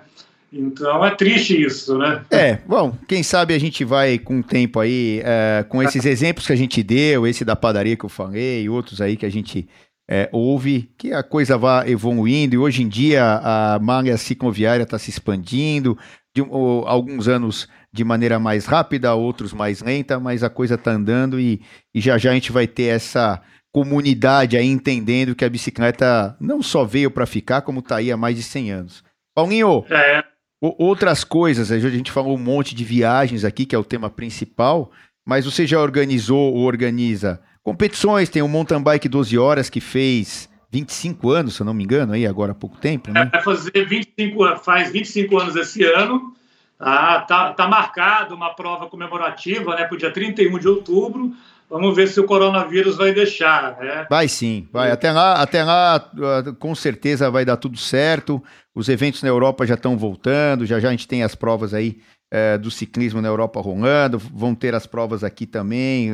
Então 0.51 1.05
é 1.05 1.11
triste 1.11 1.61
isso, 1.61 1.99
né? 1.99 2.25
É, 2.31 2.57
bom, 2.65 2.97
quem 3.07 3.21
sabe 3.21 3.53
a 3.53 3.59
gente 3.59 3.85
vai 3.85 4.17
com 4.17 4.39
o 4.39 4.43
tempo 4.43 4.79
aí, 4.79 5.21
é, 5.23 5.63
com 5.69 5.83
esses 5.83 6.03
exemplos 6.07 6.47
que 6.47 6.53
a 6.53 6.55
gente 6.55 6.81
deu, 6.81 7.27
esse 7.27 7.45
da 7.45 7.55
padaria 7.55 7.95
que 7.95 8.05
eu 8.05 8.09
falei, 8.09 8.63
e 8.63 8.69
outros 8.69 9.01
aí 9.01 9.15
que 9.15 9.27
a 9.27 9.31
gente 9.31 9.69
é, 10.09 10.27
ouve, 10.31 10.89
que 10.97 11.13
a 11.13 11.21
coisa 11.21 11.59
vá 11.59 11.87
evoluindo, 11.87 12.55
e 12.55 12.57
hoje 12.57 12.81
em 12.81 12.87
dia 12.87 13.39
a 13.43 13.77
malha 13.79 14.17
cicloviária 14.17 14.81
está 14.81 14.97
se 14.97 15.11
expandindo, 15.11 15.95
de 16.35 16.41
alguns 16.87 17.27
anos 17.27 17.67
de 17.97 18.03
maneira 18.03 18.37
mais 18.37 18.67
rápida, 18.67 19.13
outros 19.15 19.53
mais 19.53 19.81
lenta, 19.81 20.19
mas 20.19 20.43
a 20.43 20.49
coisa 20.49 20.75
está 20.75 20.91
andando 20.91 21.39
e, 21.39 21.59
e 21.93 21.99
já 21.99 22.17
já 22.17 22.29
a 22.29 22.33
gente 22.35 22.51
vai 22.51 22.67
ter 22.67 22.83
essa 22.83 23.41
comunidade 23.71 24.55
aí 24.55 24.67
entendendo 24.67 25.35
que 25.35 25.43
a 25.43 25.49
bicicleta 25.49 26.37
não 26.39 26.61
só 26.61 26.85
veio 26.85 27.09
para 27.09 27.25
ficar, 27.25 27.61
como 27.61 27.79
está 27.79 27.97
aí 27.97 28.11
há 28.11 28.17
mais 28.17 28.35
de 28.35 28.43
100 28.43 28.71
anos. 28.71 29.03
Paulinho, 29.35 29.83
é. 29.89 30.23
outras 30.61 31.23
coisas, 31.23 31.71
a 31.71 31.79
gente 31.79 32.11
falou 32.11 32.35
um 32.35 32.39
monte 32.39 32.75
de 32.75 32.83
viagens 32.83 33.43
aqui, 33.43 33.65
que 33.65 33.75
é 33.75 33.79
o 33.79 33.83
tema 33.83 34.09
principal, 34.09 34.91
mas 35.25 35.45
você 35.45 35.65
já 35.65 35.79
organizou 35.79 36.53
ou 36.53 36.65
organiza 36.65 37.41
competições, 37.63 38.29
tem 38.29 38.43
o 38.43 38.47
Mountain 38.47 38.81
Bike 38.81 39.09
12 39.09 39.37
Horas 39.37 39.69
que 39.69 39.81
fez 39.81 40.47
25 40.71 41.31
anos, 41.31 41.55
se 41.55 41.61
eu 41.61 41.65
não 41.65 41.73
me 41.73 41.83
engano, 41.83 42.13
aí 42.13 42.27
agora 42.27 42.51
há 42.51 42.55
pouco 42.55 42.77
tempo, 42.77 43.11
né? 43.11 43.29
Vai 43.31 43.41
fazer 43.41 43.85
25, 43.85 44.57
faz 44.57 44.91
25 44.91 45.37
anos 45.39 45.55
esse 45.55 45.83
ano. 45.83 46.33
Ah, 46.79 47.25
tá, 47.27 47.53
tá 47.53 47.67
marcado 47.67 48.35
uma 48.35 48.53
prova 48.53 48.87
comemorativa, 48.87 49.75
né, 49.75 49.85
para 49.85 49.95
o 49.95 49.97
dia 49.97 50.11
31 50.11 50.59
de 50.59 50.67
outubro. 50.67 51.33
Vamos 51.69 51.95
ver 51.95 52.07
se 52.07 52.19
o 52.19 52.23
coronavírus 52.23 52.95
vai 52.95 53.11
deixar, 53.11 53.77
né? 53.77 54.05
Vai 54.09 54.29
sim, 54.29 54.69
vai. 54.71 54.89
Até 54.89 55.11
lá, 55.11 55.41
até 55.41 55.63
lá, 55.63 55.95
ah, 55.95 56.53
com 56.57 56.73
certeza 56.73 57.29
vai 57.29 57.43
dar 57.43 57.57
tudo 57.57 57.77
certo. 57.77 58.41
Os 58.73 58.87
eventos 58.87 59.21
na 59.21 59.27
Europa 59.27 59.65
já 59.65 59.73
estão 59.73 59.97
voltando, 59.97 60.65
já 60.65 60.79
já 60.79 60.87
a 60.87 60.91
gente 60.91 61.07
tem 61.07 61.23
as 61.23 61.35
provas 61.35 61.73
aí 61.73 61.97
é, 62.31 62.57
do 62.57 62.69
ciclismo 62.69 63.21
na 63.21 63.27
Europa 63.27 63.61
rolando, 63.61 64.17
vão 64.17 64.53
ter 64.53 64.75
as 64.75 64.85
provas 64.85 65.23
aqui 65.23 65.45
também. 65.45 66.11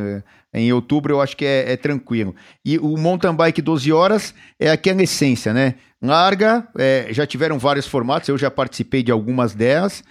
É, 0.52 0.60
em 0.60 0.72
outubro 0.73 1.14
eu 1.14 1.22
acho 1.22 1.35
que 1.35 1.45
é, 1.45 1.73
é, 1.73 1.77
tranquilo. 1.77 2.35
E 2.65 2.77
o 2.77 2.98
mountain 2.98 3.35
bike 3.35 3.61
12 3.61 3.91
horas 3.91 4.34
é 4.60 4.72
aquela 4.72 5.03
essência, 5.03 5.53
né? 5.53 5.76
Larga, 6.02 6.68
é, 6.77 7.07
já 7.11 7.26
tiveram 7.26 7.57
vários 7.57 7.88
formatos, 7.88 8.27
eu 8.27 8.38
já 8.38 8.52
participei 8.52 9.02
de 9.03 9.11
algumas 9.11 9.53
delas. 9.53 10.03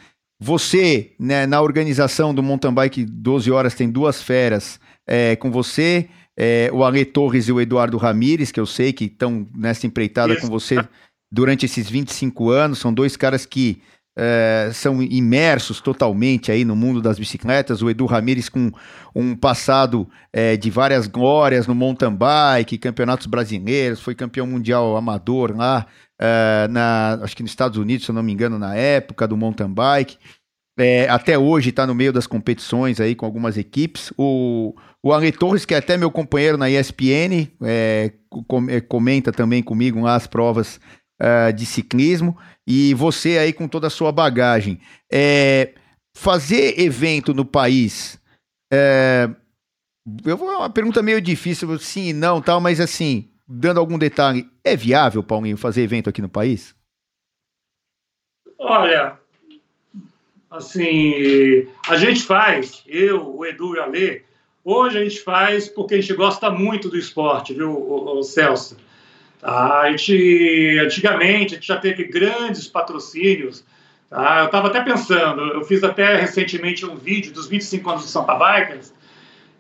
Você, 0.43 1.13
né, 1.21 1.47
na 1.47 1.63
organização 1.63 2.35
do 2.35 2.43
mountain 2.43 2.75
bike 2.75 3.05
12 3.05 3.53
horas, 3.53 3.75
tem 3.77 3.89
duas 3.89 4.21
feras 4.21 4.81
é, 5.07 5.37
com 5.37 5.53
você, 5.53 6.09
é, 6.37 6.69
o 6.73 6.83
Ale 6.83 7.05
Torres 7.05 7.47
e 7.47 7.53
o 7.53 7.61
Eduardo 7.61 7.97
Ramires, 7.97 8.51
que 8.51 8.59
eu 8.59 8.67
sei 8.67 8.93
que 8.93 9.05
estão 9.05 9.47
nessa 9.55 9.87
empreitada 9.87 10.33
Isso. 10.33 10.43
com 10.43 10.49
você 10.49 10.85
durante 11.31 11.65
esses 11.65 11.89
25 11.89 12.51
anos. 12.51 12.81
São 12.81 12.93
dois 12.93 13.17
caras 13.17 13.47
que 13.47 13.81
é, 14.17 14.71
são 14.73 15.03
imersos 15.03 15.81
totalmente 15.81 16.53
aí 16.53 16.65
no 16.65 16.77
mundo 16.77 17.01
das 17.01 17.19
bicicletas. 17.19 17.83
O 17.83 17.91
Edu 17.91 18.07
Ramires 18.07 18.49
com 18.49 18.71
um 19.15 19.35
passado 19.35 20.09
é, 20.33 20.57
de 20.57 20.71
várias 20.71 21.07
glórias 21.07 21.67
no 21.67 21.75
mountain 21.75 22.15
bike, 22.15 22.79
campeonatos 22.79 23.27
brasileiros, 23.27 24.01
foi 24.01 24.15
campeão 24.15 24.47
mundial 24.47 24.97
amador 24.97 25.57
lá, 25.57 25.87
é, 26.21 26.69
na, 26.69 27.19
acho 27.23 27.37
que 27.37 27.43
nos 27.43 27.53
Estados 27.53 27.79
Unidos, 27.79 28.05
se 28.05 28.11
eu 28.11 28.15
não 28.15 28.23
me 28.23 28.33
engano, 28.33 28.59
na 28.59 28.75
época 28.75 29.27
do 29.27 29.37
mountain 29.37 29.73
bike. 29.73 30.19
É, 30.79 31.07
até 31.09 31.39
hoje 31.39 31.69
está 31.69 31.87
no 31.87 31.95
meio 31.95 32.13
das 32.13 32.27
competições 32.27 32.99
aí 32.99 33.15
com 33.15 33.27
algumas 33.27 33.59
equipes. 33.59 34.13
O, 34.17 34.75
o 35.03 35.13
Ale 35.13 35.31
Torres, 35.31 35.67
que 35.67 35.75
é 35.75 35.79
até 35.79 35.97
meu 35.97 36.11
companheiro 36.11 36.57
na 36.57 36.71
ESPN, 36.71 37.49
é, 37.63 38.13
é, 38.69 38.81
comenta 38.81 39.31
também 39.33 39.63
comigo 39.63 40.01
lá 40.01 40.15
as 40.15 40.27
provas 40.27 40.81
uh, 41.23 41.53
de 41.53 41.65
ciclismo 41.65 42.37
e 42.67 42.93
você 42.95 43.39
aí 43.39 43.53
com 43.53 43.69
toda 43.69 43.87
a 43.87 43.91
sua 43.91 44.11
bagagem. 44.11 44.81
É, 45.11 45.75
fazer 46.17 46.81
evento 46.81 47.33
no 47.33 47.45
país. 47.45 48.21
É, 48.73 49.31
eu 50.25 50.37
vou 50.37 50.49
uma 50.49 50.71
pergunta 50.71 51.03
meio 51.03 51.21
difícil, 51.21 51.79
sim 51.79 52.13
não, 52.13 52.43
tal, 52.43 52.61
mas 52.61 52.81
assim, 52.81 53.31
dando 53.47 53.79
algum 53.79 53.99
detalhe, 53.99 54.49
é 54.65 54.75
viável, 54.75 55.23
Paulinho, 55.23 55.57
fazer 55.57 55.83
evento 55.83 56.09
aqui 56.09 56.21
no 56.21 56.29
país? 56.29 56.75
Olha, 58.59 59.19
assim, 60.51 61.67
a 61.89 61.97
gente 61.97 62.23
faz, 62.23 62.83
eu, 62.87 63.37
o 63.37 63.45
Edu 63.45 63.77
e 63.77 63.81
a 63.81 63.87
Lê, 63.87 64.23
hoje 64.65 64.99
a 64.99 65.05
gente 65.05 65.21
faz 65.21 65.69
porque 65.69 65.95
a 65.95 66.01
gente 66.01 66.15
gosta 66.15 66.51
muito 66.51 66.89
do 66.89 66.99
esporte, 66.99 67.55
viu, 67.55 67.71
o, 67.71 68.19
o 68.19 68.23
Celso? 68.23 68.77
Tá? 69.43 69.81
A 69.81 69.91
gente, 69.91 70.79
antigamente, 70.81 71.55
a 71.55 71.57
gente 71.57 71.67
já 71.67 71.77
teve 71.77 72.05
grandes 72.05 72.69
patrocínios. 72.69 73.65
Tá? 74.09 74.39
Eu 74.41 74.47
estava 74.47 74.69
até 74.69 74.81
pensando, 74.81 75.43
eu 75.53 75.65
fiz 75.65 75.83
até 75.83 76.15
recentemente 76.15 76.87
um 76.87 76.95
vídeo 76.95 77.33
dos 77.33 77.49
25 77.49 77.91
anos 77.91 78.03
do 78.05 78.09
Santa 78.09 78.35
Bikers, 78.35 78.95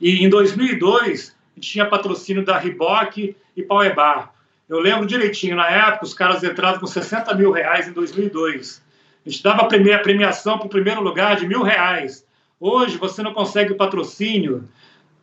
e 0.01 0.25
em 0.25 0.31
2002 0.31 1.35
a 1.53 1.55
gente 1.57 1.71
tinha 1.71 1.85
patrocínio 1.85 2.45
da 2.45 2.57
Reebok 2.59 3.37
e 3.57 3.63
Powerbar. 3.63 4.33
Eu 4.69 4.81
lembro 4.81 5.05
direitinho, 5.05 5.57
na 5.57 5.69
época, 5.69 6.05
os 6.05 6.15
caras 6.15 6.43
entraram 6.43 6.79
com 6.79 6.87
60 6.87 7.35
mil 7.35 7.51
reais 7.51 7.87
em 7.89 7.93
2002. 7.93 8.83
A 9.27 9.29
gente 9.29 9.43
dava 9.43 9.63
a 9.63 9.99
premiação 9.99 10.59
para 10.59 10.67
o 10.67 10.71
primeiro 10.71 11.03
lugar 11.03 11.37
de 11.37 11.47
mil 11.47 11.63
reais. 11.63 12.25
Hoje 12.59 12.97
você 12.97 13.23
não 13.23 13.35
consegue 13.35 13.75
patrocínio 13.75 14.69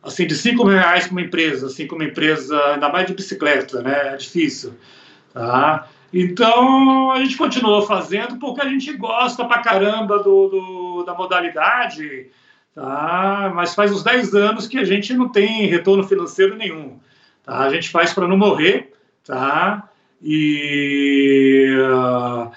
assim, 0.02 0.26
de 0.26 0.34
5 0.34 0.64
mil 0.64 0.74
reais 0.74 1.06
com 1.06 1.12
uma 1.12 1.22
empresa, 1.22 1.66
assim, 1.66 1.86
com 1.86 1.96
uma 1.96 2.04
empresa, 2.04 2.56
ainda 2.72 2.88
mais 2.88 3.06
de 3.06 3.14
bicicleta, 3.14 3.82
né? 3.82 4.14
É 4.14 4.16
difícil, 4.16 4.74
tá? 5.32 5.88
Então, 6.12 7.12
a 7.12 7.18
gente 7.20 7.36
continuou 7.36 7.82
fazendo 7.82 8.36
porque 8.38 8.60
a 8.60 8.68
gente 8.68 8.92
gosta 8.96 9.44
pra 9.44 9.58
caramba 9.58 10.18
do, 10.18 10.48
do 10.48 11.04
da 11.04 11.14
modalidade, 11.14 12.28
tá? 12.74 13.52
Mas 13.54 13.74
faz 13.74 13.92
uns 13.92 14.02
10 14.02 14.34
anos 14.34 14.66
que 14.66 14.78
a 14.78 14.84
gente 14.84 15.14
não 15.14 15.28
tem 15.28 15.66
retorno 15.66 16.02
financeiro 16.02 16.56
nenhum, 16.56 16.98
tá? 17.44 17.58
A 17.60 17.70
gente 17.70 17.90
faz 17.90 18.12
para 18.12 18.26
não 18.26 18.36
morrer, 18.36 18.92
tá? 19.24 19.88
E... 20.22 21.76
Uh, 21.78 22.50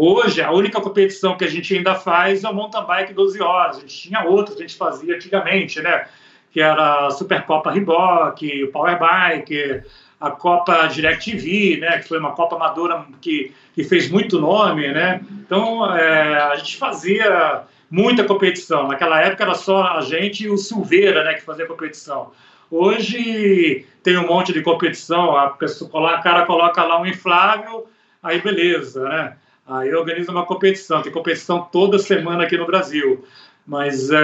Hoje, 0.00 0.40
a 0.40 0.52
única 0.52 0.80
competição 0.80 1.36
que 1.36 1.44
a 1.44 1.50
gente 1.50 1.76
ainda 1.76 1.96
faz 1.96 2.44
é 2.44 2.48
o 2.48 2.54
mountain 2.54 2.86
bike 2.86 3.12
12 3.12 3.42
horas. 3.42 3.78
A 3.78 3.80
gente 3.80 4.00
tinha 4.00 4.22
outras 4.22 4.56
a 4.56 4.60
gente 4.60 4.76
fazia 4.76 5.16
antigamente, 5.16 5.82
né? 5.82 6.06
Que 6.50 6.60
era 6.60 7.06
a 7.06 7.10
Supercopa 7.10 7.70
Reebok, 7.70 8.64
o 8.64 8.72
Power 8.72 8.98
Bike, 8.98 9.82
a 10.20 10.30
Copa 10.30 10.86
DirecTV, 10.86 11.78
né, 11.80 11.98
que 11.98 12.08
foi 12.08 12.18
uma 12.18 12.32
Copa 12.32 12.56
amadora 12.56 13.06
que, 13.20 13.52
que 13.74 13.84
fez 13.84 14.10
muito 14.10 14.40
nome, 14.40 14.88
né? 14.88 15.20
Então, 15.30 15.94
é, 15.94 16.36
a 16.36 16.56
gente 16.56 16.76
fazia 16.76 17.62
muita 17.90 18.24
competição. 18.24 18.88
Naquela 18.88 19.20
época 19.20 19.44
era 19.44 19.54
só 19.54 19.82
a 19.82 20.00
gente 20.00 20.44
e 20.44 20.50
o 20.50 20.58
Silveira, 20.58 21.22
né, 21.22 21.34
que 21.34 21.42
fazia 21.42 21.66
competição. 21.66 22.32
Hoje 22.70 23.86
tem 24.02 24.18
um 24.18 24.26
monte 24.26 24.52
de 24.52 24.62
competição, 24.62 25.36
a, 25.36 25.50
pessoa, 25.50 26.10
a 26.10 26.18
cara 26.20 26.44
coloca 26.44 26.82
lá 26.82 27.00
um 27.00 27.06
inflável, 27.06 27.86
aí 28.22 28.40
beleza, 28.40 29.08
né? 29.08 29.36
Aí 29.66 29.94
organiza 29.94 30.32
uma 30.32 30.46
competição, 30.46 31.02
tem 31.02 31.12
competição 31.12 31.68
toda 31.70 31.98
semana 31.98 32.44
aqui 32.44 32.56
no 32.56 32.66
Brasil. 32.66 33.24
Mas 33.66 34.10
é 34.10 34.18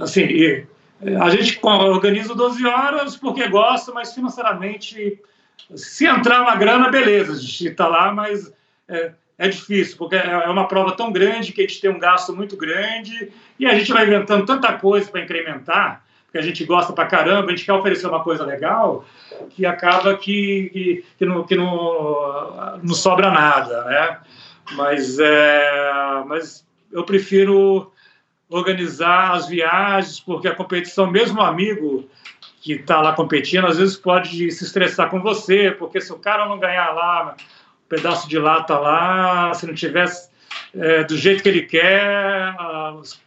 assim, 0.00 0.66
a 1.20 1.30
gente 1.30 1.58
organiza 1.62 2.34
12 2.34 2.66
horas 2.66 3.16
porque 3.16 3.48
gosta, 3.48 3.92
mas 3.92 4.12
financeiramente, 4.14 5.18
se 5.74 6.06
entrar 6.06 6.42
uma 6.42 6.56
grana, 6.56 6.90
beleza, 6.90 7.32
a 7.32 7.36
gente 7.36 7.68
está 7.68 7.86
lá, 7.86 8.12
mas 8.12 8.52
é, 8.88 9.12
é, 9.38 9.48
difícil, 9.48 9.96
porque 9.96 10.16
é, 10.16 10.26
é 10.26 10.48
uma 10.48 10.68
prova 10.68 10.92
tão 10.92 11.12
grande 11.12 11.52
que 11.52 11.62
a 11.62 11.66
gente 11.66 11.80
tem 11.80 11.90
um 11.90 11.98
gasto 11.98 12.34
muito 12.34 12.56
grande 12.56 13.30
e 13.58 13.66
a 13.66 13.74
gente 13.78 13.92
vai 13.92 14.06
inventando 14.06 14.44
tanta 14.44 14.72
coisa 14.74 15.10
para 15.10 15.22
incrementar, 15.22 16.04
porque 16.24 16.38
a 16.38 16.42
gente 16.42 16.64
gosta 16.64 16.92
para 16.92 17.06
caramba, 17.06 17.46
a 17.46 17.50
gente 17.50 17.64
quer 17.64 17.72
oferecer 17.72 18.06
uma 18.06 18.22
coisa 18.22 18.44
legal, 18.44 19.04
que 19.50 19.64
acaba 19.64 20.16
que, 20.16 20.70
que, 20.72 21.04
que, 21.18 21.26
não, 21.26 21.44
que 21.44 21.56
não, 21.56 22.78
não 22.82 22.94
sobra 22.94 23.30
nada, 23.30 23.84
né? 23.84 24.18
Mas, 24.72 25.18
é, 25.18 26.22
mas 26.26 26.64
eu 26.92 27.04
prefiro 27.04 27.90
organizar 28.50 29.32
as 29.32 29.48
viagens, 29.48 30.18
porque 30.20 30.48
a 30.48 30.54
competição, 30.54 31.10
mesmo 31.10 31.40
amigo 31.40 32.08
que 32.60 32.72
está 32.72 33.00
lá 33.00 33.14
competindo, 33.14 33.66
às 33.66 33.78
vezes 33.78 33.96
pode 33.96 34.50
se 34.50 34.64
estressar 34.64 35.08
com 35.08 35.20
você, 35.22 35.70
porque 35.70 36.00
se 36.00 36.12
o 36.12 36.18
cara 36.18 36.46
não 36.46 36.58
ganhar 36.58 36.90
lá, 36.90 37.36
um 37.38 37.88
pedaço 37.88 38.28
de 38.28 38.38
lata 38.38 38.76
lá, 38.76 39.54
se 39.54 39.66
não 39.66 39.74
tivesse 39.74 40.28
é, 40.74 41.04
do 41.04 41.16
jeito 41.16 41.42
que 41.42 41.48
ele 41.48 41.62
quer, 41.62 42.54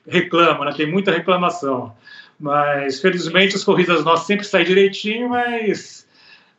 reclama, 0.08 0.66
né? 0.66 0.74
tem 0.76 0.92
muita 0.92 1.12
reclamação. 1.12 1.96
Mas, 2.40 3.00
felizmente, 3.00 3.56
as 3.56 3.64
corridas 3.64 4.04
nossas 4.04 4.28
sempre 4.28 4.46
saem 4.46 4.66
direitinho, 4.66 5.30
mas 5.30 6.06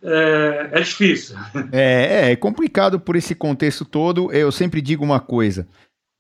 é, 0.03 0.69
é 0.73 0.81
difícil. 0.81 1.37
É, 1.71 2.33
é 2.33 2.37
complicado 2.37 2.99
por 2.99 3.15
esse 3.15 3.35
contexto 3.35 3.85
todo. 3.85 4.33
Eu 4.33 4.51
sempre 4.51 4.81
digo 4.81 5.05
uma 5.05 5.21
coisa. 5.21 5.69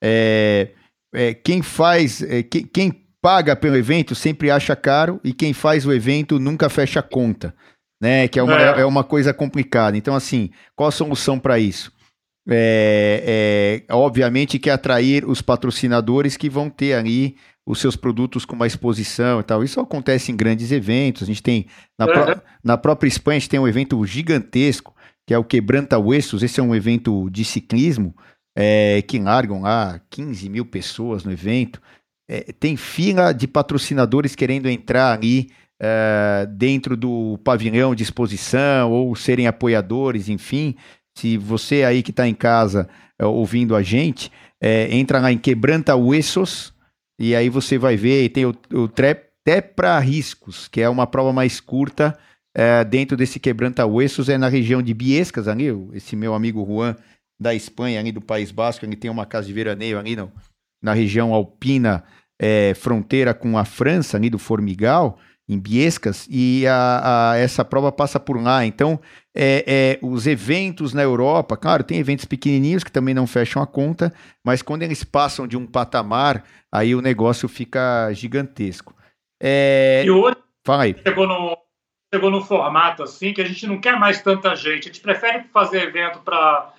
É, 0.02 0.68
é, 1.14 1.32
quem 1.32 1.62
faz, 1.62 2.22
é, 2.22 2.42
quem, 2.42 2.66
quem, 2.66 3.04
paga 3.22 3.56
pelo 3.56 3.74
evento 3.74 4.14
sempre 4.14 4.50
acha 4.50 4.76
caro 4.76 5.18
e 5.24 5.32
quem 5.32 5.54
faz 5.54 5.86
o 5.86 5.92
evento 5.94 6.38
nunca 6.38 6.68
fecha 6.68 7.00
a 7.00 7.02
conta, 7.02 7.54
né? 7.98 8.28
Que 8.28 8.38
é 8.38 8.42
uma, 8.42 8.60
é. 8.60 8.80
é 8.82 8.84
uma 8.84 9.02
coisa 9.02 9.32
complicada. 9.32 9.96
Então, 9.96 10.14
assim, 10.14 10.50
qual 10.76 10.90
a 10.90 10.92
solução 10.92 11.38
para 11.38 11.58
isso? 11.58 11.90
É, 12.46 13.82
é, 13.88 13.94
obviamente 13.94 14.58
que 14.58 14.68
atrair 14.68 15.24
os 15.24 15.40
patrocinadores 15.40 16.36
que 16.36 16.50
vão 16.50 16.68
ter 16.68 16.92
ali 16.92 17.36
os 17.66 17.80
seus 17.80 17.96
produtos 17.96 18.44
com 18.44 18.54
uma 18.54 18.66
exposição 18.66 19.40
e 19.40 19.42
tal. 19.42 19.64
Isso 19.64 19.80
acontece 19.80 20.30
em 20.30 20.36
grandes 20.36 20.70
eventos. 20.70 21.22
A 21.22 21.26
gente 21.26 21.42
tem, 21.42 21.66
na, 21.98 22.04
uhum. 22.04 22.40
na 22.62 22.76
própria 22.76 23.08
Espanha, 23.08 23.36
a 23.36 23.40
gente 23.40 23.48
tem 23.48 23.60
um 23.60 23.68
evento 23.68 24.04
gigantesco, 24.04 24.94
que 25.26 25.32
é 25.32 25.38
o 25.38 25.44
Quebranta 25.44 25.98
Huesos. 25.98 26.42
Esse 26.42 26.60
é 26.60 26.62
um 26.62 26.74
evento 26.74 27.30
de 27.30 27.42
ciclismo, 27.42 28.14
é, 28.56 29.02
que 29.02 29.18
largam 29.18 29.62
lá 29.62 30.00
15 30.10 30.48
mil 30.48 30.64
pessoas 30.64 31.24
no 31.24 31.32
evento. 31.32 31.80
É, 32.28 32.52
tem 32.52 32.76
fila 32.76 33.32
de 33.32 33.46
patrocinadores 33.46 34.34
querendo 34.34 34.68
entrar 34.68 35.12
ali 35.12 35.50
é, 35.80 36.46
dentro 36.50 36.96
do 36.96 37.38
pavilhão 37.44 37.94
de 37.94 38.02
exposição 38.02 38.90
ou 38.90 39.14
serem 39.14 39.46
apoiadores, 39.46 40.28
enfim. 40.28 40.74
Se 41.16 41.36
você 41.36 41.84
aí 41.84 42.02
que 42.02 42.10
está 42.10 42.26
em 42.26 42.34
casa 42.34 42.88
é, 43.18 43.24
ouvindo 43.26 43.76
a 43.76 43.82
gente, 43.82 44.30
é, 44.60 44.94
entra 44.94 45.20
lá 45.20 45.30
em 45.30 45.38
Quebranta 45.38 45.94
Huesos 45.94 46.72
e 47.18 47.34
aí 47.34 47.48
você 47.48 47.78
vai 47.78 47.96
ver, 47.96 48.24
e 48.24 48.28
tem 48.28 48.44
o, 48.44 48.54
o 48.72 48.88
Tepra 49.44 49.98
Riscos, 50.00 50.66
que 50.66 50.80
é 50.80 50.88
uma 50.88 51.06
prova 51.06 51.32
mais 51.32 51.60
curta 51.60 52.18
é, 52.56 52.84
dentro 52.84 53.16
desse 53.16 53.38
Quebranta 53.38 53.86
Huesos, 53.86 54.28
é 54.28 54.36
na 54.36 54.48
região 54.48 54.82
de 54.82 54.92
Biescas, 54.92 55.46
ali, 55.46 55.66
esse 55.92 56.16
meu 56.16 56.34
amigo 56.34 56.64
Juan 56.66 56.96
da 57.44 57.54
Espanha, 57.54 58.00
ali 58.00 58.10
do 58.10 58.20
País 58.20 58.50
Basco, 58.50 58.84
ele 58.84 58.96
tem 58.96 59.10
uma 59.10 59.26
casa 59.26 59.46
de 59.46 59.52
veraneio 59.52 59.98
ali 59.98 60.16
no, 60.16 60.32
na 60.82 60.92
região 60.92 61.32
alpina, 61.32 62.02
é, 62.40 62.74
fronteira 62.74 63.32
com 63.32 63.56
a 63.56 63.64
França, 63.64 64.16
ali 64.16 64.28
do 64.28 64.38
Formigal, 64.38 65.18
em 65.48 65.58
Biescas, 65.58 66.26
e 66.30 66.66
a, 66.66 67.32
a, 67.32 67.36
essa 67.36 67.64
prova 67.64 67.92
passa 67.92 68.18
por 68.18 68.42
lá. 68.42 68.64
Então, 68.64 68.98
é, 69.36 69.64
é, 69.66 69.98
os 70.04 70.26
eventos 70.26 70.94
na 70.94 71.02
Europa, 71.02 71.56
claro, 71.56 71.84
tem 71.84 71.98
eventos 71.98 72.24
pequenininhos 72.24 72.82
que 72.82 72.90
também 72.90 73.14
não 73.14 73.26
fecham 73.26 73.62
a 73.62 73.66
conta, 73.66 74.12
mas 74.42 74.62
quando 74.62 74.82
eles 74.82 75.04
passam 75.04 75.46
de 75.46 75.56
um 75.56 75.66
patamar, 75.66 76.44
aí 76.72 76.94
o 76.94 77.02
negócio 77.02 77.48
fica 77.48 78.10
gigantesco. 78.12 78.94
É... 79.40 80.02
E 80.04 80.10
hoje 80.10 80.36
Fala 80.64 80.84
aí. 80.84 80.96
Chegou, 81.06 81.26
no, 81.26 81.56
chegou 82.12 82.30
no 82.30 82.42
formato 82.42 83.02
assim 83.02 83.34
que 83.34 83.42
a 83.42 83.44
gente 83.44 83.66
não 83.66 83.78
quer 83.78 83.98
mais 83.98 84.22
tanta 84.22 84.56
gente, 84.56 84.88
a 84.88 84.92
gente 84.92 85.00
prefere 85.00 85.44
fazer 85.52 85.82
evento 85.82 86.20
para 86.20 86.72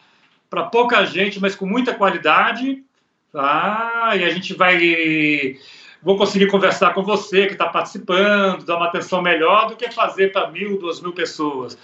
pouca 0.64 1.06
gente, 1.06 1.40
mas 1.40 1.56
com 1.56 1.66
muita 1.66 1.94
qualidade, 1.94 2.84
tá? 3.32 4.12
e 4.16 4.24
a 4.24 4.30
gente 4.30 4.54
vai 4.54 5.58
vou 6.02 6.18
conseguir 6.18 6.48
conversar 6.48 6.94
com 6.94 7.02
você 7.02 7.48
que 7.48 7.54
está 7.54 7.68
participando, 7.68 8.64
dar 8.64 8.78
uma 8.78 8.86
atenção 8.86 9.22
melhor 9.22 9.70
do 9.70 9.76
que 9.76 9.90
fazer 9.90 10.32
para 10.32 10.52
mil, 10.52 10.78
duas 10.78 11.02
mil 11.02 11.14
pessoas. 11.14 11.76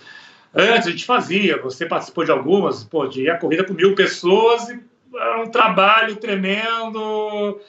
Antes 0.53 0.87
a 0.87 0.91
gente 0.91 1.05
fazia, 1.05 1.59
você 1.59 1.85
participou 1.85 2.23
de 2.23 2.31
algumas, 2.31 2.83
pô, 2.83 3.07
de 3.07 3.29
a 3.29 3.37
corrida 3.37 3.63
com 3.63 3.73
mil 3.73 3.95
pessoas 3.95 4.69
e 4.69 4.79
era 5.15 5.41
um 5.41 5.49
trabalho 5.49 6.17
tremendo 6.17 7.59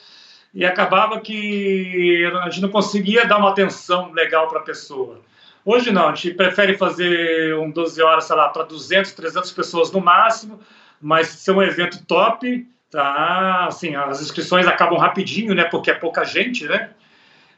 e 0.52 0.64
acabava 0.64 1.20
que 1.20 2.30
a 2.42 2.50
gente 2.50 2.60
não 2.60 2.68
conseguia 2.68 3.24
dar 3.26 3.38
uma 3.38 3.50
atenção 3.50 4.12
legal 4.12 4.48
para 4.48 4.60
a 4.60 4.62
pessoa. 4.62 5.20
Hoje 5.64 5.92
não, 5.92 6.08
a 6.08 6.14
gente 6.14 6.34
prefere 6.34 6.76
fazer 6.76 7.54
um 7.56 7.70
12 7.70 8.02
horas, 8.02 8.24
sei 8.24 8.36
lá, 8.36 8.48
para 8.48 8.64
200, 8.64 9.12
300 9.12 9.52
pessoas 9.52 9.92
no 9.92 10.00
máximo, 10.00 10.60
mas 11.02 11.28
ser 11.28 11.50
um 11.52 11.62
evento 11.62 12.04
top, 12.06 12.66
Tá, 12.92 13.68
assim, 13.68 13.94
as 13.94 14.20
inscrições 14.20 14.66
acabam 14.66 14.98
rapidinho, 14.98 15.54
né? 15.54 15.64
Porque 15.64 15.90
é 15.90 15.94
pouca 15.94 16.24
gente, 16.26 16.66
né? 16.66 16.90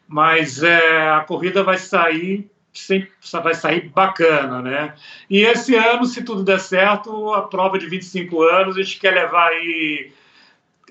Mas 0.07 0.63
é, 0.63 1.11
a 1.11 1.23
corrida 1.23 1.65
vai 1.65 1.77
sair 1.77 2.49
sempre 2.73 3.11
vai 3.43 3.55
sair 3.55 3.89
bacana, 3.89 4.63
né? 4.63 4.95
E 5.29 5.41
esse 5.43 5.75
ano, 5.75 6.05
se 6.05 6.23
tudo 6.23 6.45
der 6.45 6.61
certo, 6.61 7.35
a 7.35 7.43
prova 7.43 7.79
de 7.79 7.87
25 7.87 8.43
anos, 8.43 8.77
a 8.77 8.83
gente 8.83 9.01
quer 9.01 9.13
levar 9.13 9.49
aí 9.49 10.13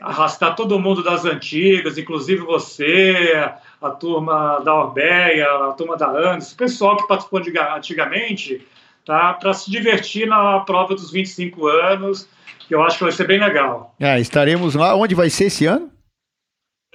arrastar 0.02 0.56
todo 0.56 0.80
mundo 0.80 1.04
das 1.04 1.24
antigas, 1.24 1.98
inclusive 1.98 2.42
você, 2.42 3.34
a 3.82 3.90
turma 3.92 4.60
da 4.60 4.74
Orbeia, 4.74 5.46
a 5.70 5.72
turma 5.74 5.96
da 5.96 6.10
Andes, 6.10 6.52
o 6.52 6.58
pessoal 6.58 6.98
que 6.98 7.08
participou 7.08 7.40
de, 7.40 7.58
antigamente, 7.58 8.66
tá? 9.06 9.34
Para 9.34 9.54
se 9.54 9.70
divertir 9.70 10.28
na 10.28 10.60
prova 10.62 10.96
dos 10.96 11.12
25 11.12 11.68
anos 11.68 12.28
que 12.68 12.74
eu 12.74 12.82
acho 12.84 12.98
que 12.98 13.04
vai 13.04 13.12
ser 13.12 13.28
bem 13.28 13.40
legal. 13.40 13.94
É, 14.00 14.20
estaremos 14.20 14.76
lá. 14.76 14.96
Onde 14.96 15.16
vai 15.16 15.30
ser 15.30 15.46
esse 15.46 15.66
ano? 15.66 15.92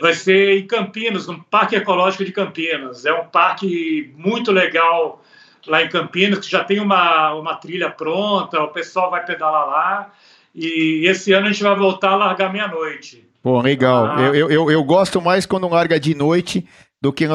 Vai 0.01 0.15
ser 0.15 0.59
em 0.59 0.67
Campinas, 0.67 1.27
no 1.27 1.43
Parque 1.45 1.77
Ecológico 1.77 2.25
de 2.25 2.33
Campinas. 2.33 3.05
É 3.05 3.13
um 3.13 3.27
parque 3.27 4.13
muito 4.17 4.53
legal 4.53 5.23
lá 5.67 5.83
em 5.83 5.89
Campinas, 5.89 6.39
que 6.39 6.51
já 6.51 6.65
tem 6.65 6.81
uma, 6.81 7.35
uma 7.35 7.55
trilha 7.57 7.91
pronta, 7.91 8.61
o 8.63 8.69
pessoal 8.69 9.11
vai 9.11 9.25
pedalar 9.25 9.67
lá. 9.67 10.13
E 10.55 11.05
esse 11.07 11.33
ano 11.33 11.47
a 11.47 11.53
gente 11.53 11.63
vai 11.63 11.77
voltar 11.77 12.11
a 12.11 12.17
largar 12.17 12.53
meia-noite. 12.53 13.29
Pô, 13.43 13.61
legal. 13.61 14.07
Ah. 14.07 14.21
Eu, 14.35 14.51
eu, 14.51 14.71
eu 14.71 14.85
gosto 14.85 15.21
mais 15.21 15.47
quando 15.47 15.69
larga 15.69 15.99
de 15.99 16.15
noite 16.15 16.67
do 17.01 17.13
que 17.13 17.27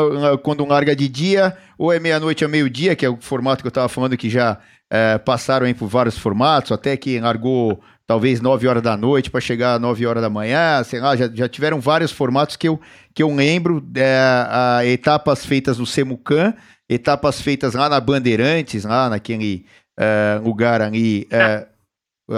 quando 0.43 0.65
larga 0.65 0.95
de 0.95 1.07
dia, 1.07 1.57
ou 1.77 1.91
é 1.91 1.99
meia-noite 1.99 2.43
a 2.43 2.47
meio-dia, 2.47 2.95
que 2.95 3.05
é 3.05 3.09
o 3.09 3.17
formato 3.19 3.63
que 3.63 3.67
eu 3.67 3.69
estava 3.69 3.87
falando 3.87 4.17
que 4.17 4.29
já 4.29 4.59
é, 4.91 5.17
passaram 5.17 5.65
aí 5.65 5.73
por 5.73 5.87
vários 5.87 6.17
formatos, 6.17 6.71
até 6.71 6.95
que 6.97 7.19
largou 7.19 7.81
talvez 8.05 8.41
9 8.41 8.67
horas 8.67 8.83
da 8.83 8.97
noite 8.97 9.31
para 9.31 9.39
chegar 9.39 9.75
às 9.75 9.81
9 9.81 10.05
horas 10.05 10.21
da 10.21 10.29
manhã, 10.29 10.83
sei 10.83 10.99
lá, 10.99 11.15
já, 11.15 11.29
já 11.33 11.47
tiveram 11.47 11.79
vários 11.79 12.11
formatos 12.11 12.55
que 12.55 12.67
eu, 12.67 12.79
que 13.13 13.23
eu 13.23 13.33
lembro, 13.33 13.83
é, 13.95 14.17
a, 14.47 14.85
etapas 14.85 15.45
feitas 15.45 15.79
no 15.79 15.85
Semucan, 15.85 16.53
etapas 16.89 17.41
feitas 17.41 17.73
lá 17.73 17.87
na 17.87 17.99
Bandeirantes, 17.99 18.83
lá 18.83 19.09
naquele 19.09 19.65
é, 19.97 20.39
lugar 20.43 20.81
ali, 20.81 21.27
é, 21.31 21.65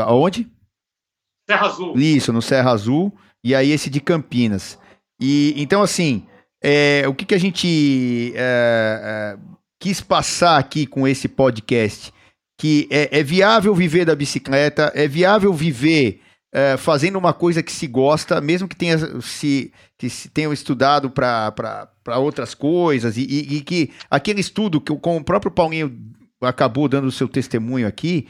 aonde? 0.03 0.47
Serra 1.49 1.67
Azul. 1.67 1.93
Isso, 1.97 2.31
no 2.31 2.41
Serra 2.41 2.71
Azul, 2.71 3.13
e 3.43 3.53
aí 3.53 3.71
esse 3.71 3.89
de 3.89 3.99
Campinas. 3.99 4.79
E 5.19 5.53
então 5.57 5.81
assim, 5.81 6.25
é, 6.67 7.07
o 7.07 7.13
que, 7.13 7.25
que 7.25 7.35
a 7.35 7.39
gente 7.39 8.33
é, 8.35 9.35
é, 9.35 9.37
quis 9.79 10.01
passar 10.01 10.57
aqui 10.57 10.85
com 10.85 11.07
esse 11.07 11.27
podcast? 11.27 12.13
que 12.57 12.87
é, 12.89 13.19
é 13.19 13.23
viável 13.23 13.73
viver 13.75 14.05
da 14.05 14.15
bicicleta, 14.15 14.91
é 14.95 15.07
viável 15.07 15.53
viver 15.53 16.21
é, 16.53 16.77
fazendo 16.77 17.17
uma 17.17 17.33
coisa 17.33 17.61
que 17.61 17.71
se 17.71 17.85
gosta, 17.85 18.39
mesmo 18.39 18.67
que 18.67 18.75
tenha 18.75 18.97
se 19.21 19.71
que 19.97 20.09
se 20.09 20.29
tenham 20.29 20.51
estudado 20.51 21.09
para 21.09 21.89
outras 22.17 22.53
coisas, 22.53 23.17
e, 23.17 23.23
e, 23.23 23.57
e, 23.57 23.61
que 23.61 23.91
aquele 24.09 24.41
estudo 24.41 24.81
que 24.81 24.93
com 24.97 25.17
o 25.17 25.23
próprio 25.23 25.51
Paulinho 25.51 25.97
acabou 26.41 26.87
dando 26.87 27.07
o 27.07 27.11
seu 27.11 27.27
testemunho 27.29 27.87
aqui, 27.87 28.27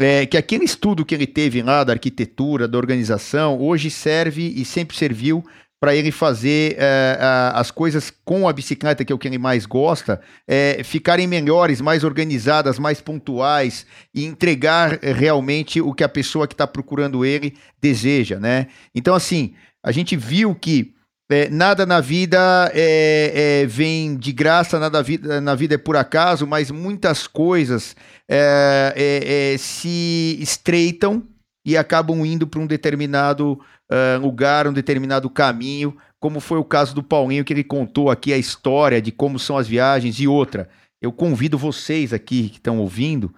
é, 0.00 0.24
que 0.26 0.36
aquele 0.36 0.64
estudo 0.64 1.04
que 1.04 1.14
ele 1.14 1.26
teve 1.26 1.62
lá 1.62 1.84
da 1.84 1.92
arquitetura, 1.92 2.68
da 2.68 2.78
organização, 2.78 3.60
hoje 3.60 3.90
serve 3.90 4.42
e 4.42 4.64
sempre 4.64 4.96
serviu 4.96 5.44
para 5.80 5.94
ele 5.94 6.10
fazer 6.10 6.76
é, 6.78 7.18
as 7.52 7.70
coisas 7.70 8.10
com 8.24 8.48
a 8.48 8.52
bicicleta, 8.52 9.04
que 9.04 9.12
é 9.12 9.14
o 9.14 9.18
que 9.18 9.28
ele 9.28 9.36
mais 9.36 9.66
gosta, 9.66 10.20
é, 10.48 10.82
ficarem 10.82 11.26
melhores, 11.26 11.80
mais 11.80 12.04
organizadas, 12.04 12.78
mais 12.78 13.00
pontuais 13.00 13.84
e 14.14 14.24
entregar 14.24 14.98
é, 15.02 15.12
realmente 15.12 15.80
o 15.80 15.92
que 15.92 16.02
a 16.02 16.08
pessoa 16.08 16.48
que 16.48 16.54
está 16.54 16.66
procurando 16.66 17.24
ele 17.24 17.54
deseja, 17.82 18.40
né? 18.40 18.68
Então, 18.94 19.14
assim, 19.14 19.54
a 19.82 19.92
gente 19.92 20.16
viu 20.16 20.54
que 20.54 20.94
é, 21.30 21.48
nada 21.50 21.84
na 21.84 22.00
vida 22.00 22.70
é, 22.74 23.62
é, 23.62 23.66
vem 23.66 24.16
de 24.16 24.32
graça, 24.32 24.78
nada 24.78 25.02
vida, 25.02 25.40
na 25.40 25.54
vida 25.54 25.74
é 25.74 25.78
por 25.78 25.96
acaso, 25.96 26.46
mas 26.46 26.70
muitas 26.70 27.26
coisas 27.26 27.96
se 29.58 30.38
estreitam 30.40 31.22
e 31.64 31.76
acabam 31.76 32.24
indo 32.26 32.46
para 32.46 32.60
um 32.60 32.66
determinado 32.66 33.58
uh, 33.90 34.20
lugar, 34.20 34.66
um 34.68 34.72
determinado 34.72 35.30
caminho, 35.30 35.96
como 36.20 36.40
foi 36.40 36.58
o 36.58 36.64
caso 36.64 36.94
do 36.94 37.02
Paulinho, 37.02 37.44
que 37.44 37.52
ele 37.52 37.64
contou 37.64 38.10
aqui 38.10 38.32
a 38.32 38.38
história 38.38 39.00
de 39.00 39.10
como 39.10 39.38
são 39.38 39.56
as 39.56 39.66
viagens 39.66 40.18
e 40.20 40.28
outra. 40.28 40.68
Eu 41.00 41.12
convido 41.12 41.58
vocês 41.58 42.12
aqui 42.12 42.48
que 42.48 42.56
estão 42.56 42.78
ouvindo 42.78 43.34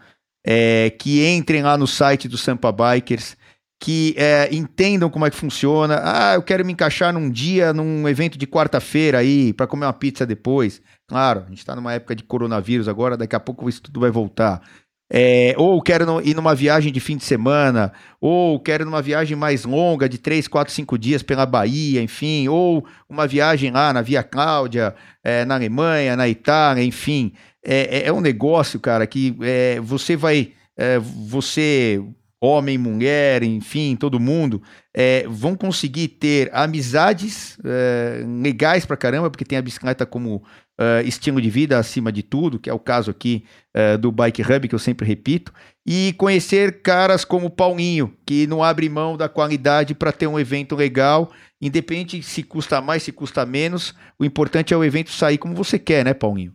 é, 0.47 0.91
que 0.91 1.27
entrem 1.29 1.63
lá 1.63 1.77
no 1.77 1.89
site 1.89 2.29
do 2.29 2.39
Sampa 2.39 2.71
Bikers, 2.71 3.37
que 3.81 4.15
é, 4.17 4.49
entendam 4.55 5.11
como 5.11 5.27
é 5.27 5.31
que 5.31 5.37
funciona. 5.37 6.01
Ah, 6.03 6.35
eu 6.35 6.43
quero 6.43 6.65
me 6.65 6.73
encaixar 6.73 7.13
num 7.13 7.29
dia, 7.29 7.73
num 7.73 8.09
evento 8.09 8.39
de 8.39 8.47
quarta-feira 8.47 9.19
aí, 9.19 9.53
para 9.53 9.67
comer 9.67 9.87
uma 9.87 9.93
pizza 9.93 10.25
depois. 10.25 10.81
Claro, 11.09 11.43
a 11.45 11.49
gente 11.49 11.59
está 11.59 11.75
numa 11.75 11.93
época 11.93 12.15
de 12.15 12.23
coronavírus 12.23 12.87
agora, 12.89 13.17
daqui 13.17 13.35
a 13.35 13.41
pouco 13.41 13.69
isso 13.69 13.83
tudo 13.83 14.01
vai 14.01 14.11
voltar. 14.11 14.63
É, 15.09 15.55
ou 15.57 15.81
quero 15.81 16.21
ir 16.25 16.35
numa 16.35 16.55
viagem 16.55 16.93
de 16.93 16.99
fim 16.99 17.17
de 17.17 17.25
semana, 17.25 17.93
ou 18.21 18.59
quero 18.59 18.83
ir 18.83 18.87
numa 18.87 19.01
viagem 19.01 19.37
mais 19.37 19.65
longa, 19.65 20.09
de 20.09 20.19
3, 20.19 20.49
4, 20.49 20.73
5 20.73 20.99
dias 20.99 21.23
pela 21.23 21.47
Bahia, 21.47 22.03
enfim, 22.03 22.49
ou 22.49 22.85
uma 23.09 23.27
viagem 23.27 23.71
lá 23.71 23.93
na 23.93 24.03
Via 24.03 24.23
Cláudia, 24.23 24.95
é, 25.23 25.45
na 25.45 25.55
Alemanha, 25.55 26.17
na 26.17 26.29
Itália, 26.29 26.83
enfim. 26.83 27.33
É, 27.65 27.99
é, 27.99 28.07
é 28.07 28.13
um 28.13 28.21
negócio, 28.21 28.81
cara, 28.81 29.07
que 29.07 29.37
é, 29.43 29.81
você 29.81 30.17
vai. 30.17 30.53
É, 30.77 30.99
você 30.99 32.03
homem, 32.41 32.77
mulher, 32.77 33.43
enfim, 33.43 33.97
todo 33.97 34.21
mundo, 34.21 34.63
é, 34.95 35.27
vão 35.29 35.57
conseguir 35.57 36.09
ter 36.09 36.51
amizades 36.53 37.59
é, 37.65 38.23
legais 38.43 38.85
pra 38.85 38.97
caramba, 38.97 39.31
porque 39.31 39.45
tem 39.45 39.59
a 39.59 39.63
bicicleta 39.63 40.05
como 40.05 40.43
é, 40.79 41.03
estilo 41.03 41.41
de 41.41 41.49
vida 41.49 41.79
acima 41.79 42.13
de 42.13 42.23
tudo, 42.23 42.59
que 42.59 42.69
é 42.69 42.75
o 42.75 42.79
caso 42.79 43.11
aqui 43.11 43.45
é, 43.75 43.97
do 43.97 44.13
Bike 44.13 44.43
Hub, 44.43 44.69
que 44.69 44.75
eu 44.75 44.79
sempre 44.79 45.07
repito, 45.07 45.53
e 45.87 46.15
conhecer 46.19 46.83
caras 46.83 47.25
como 47.25 47.51
Paulinho, 47.51 48.15
que 48.27 48.47
não 48.47 48.63
abre 48.63 48.89
mão 48.89 49.17
da 49.17 49.29
qualidade 49.29 49.95
para 49.95 50.13
ter 50.13 50.27
um 50.27 50.39
evento 50.39 50.77
legal, 50.77 51.31
independente 51.61 52.23
se 52.23 52.43
custa 52.43 52.81
mais, 52.81 53.03
se 53.03 53.13
custa 53.13 53.47
menos, 53.47 53.95
o 54.19 54.25
importante 54.25 54.75
é 54.75 54.77
o 54.77 54.85
evento 54.85 55.11
sair 55.11 55.39
como 55.39 55.55
você 55.55 55.79
quer, 55.79 56.05
né, 56.05 56.13
Paulinho? 56.13 56.55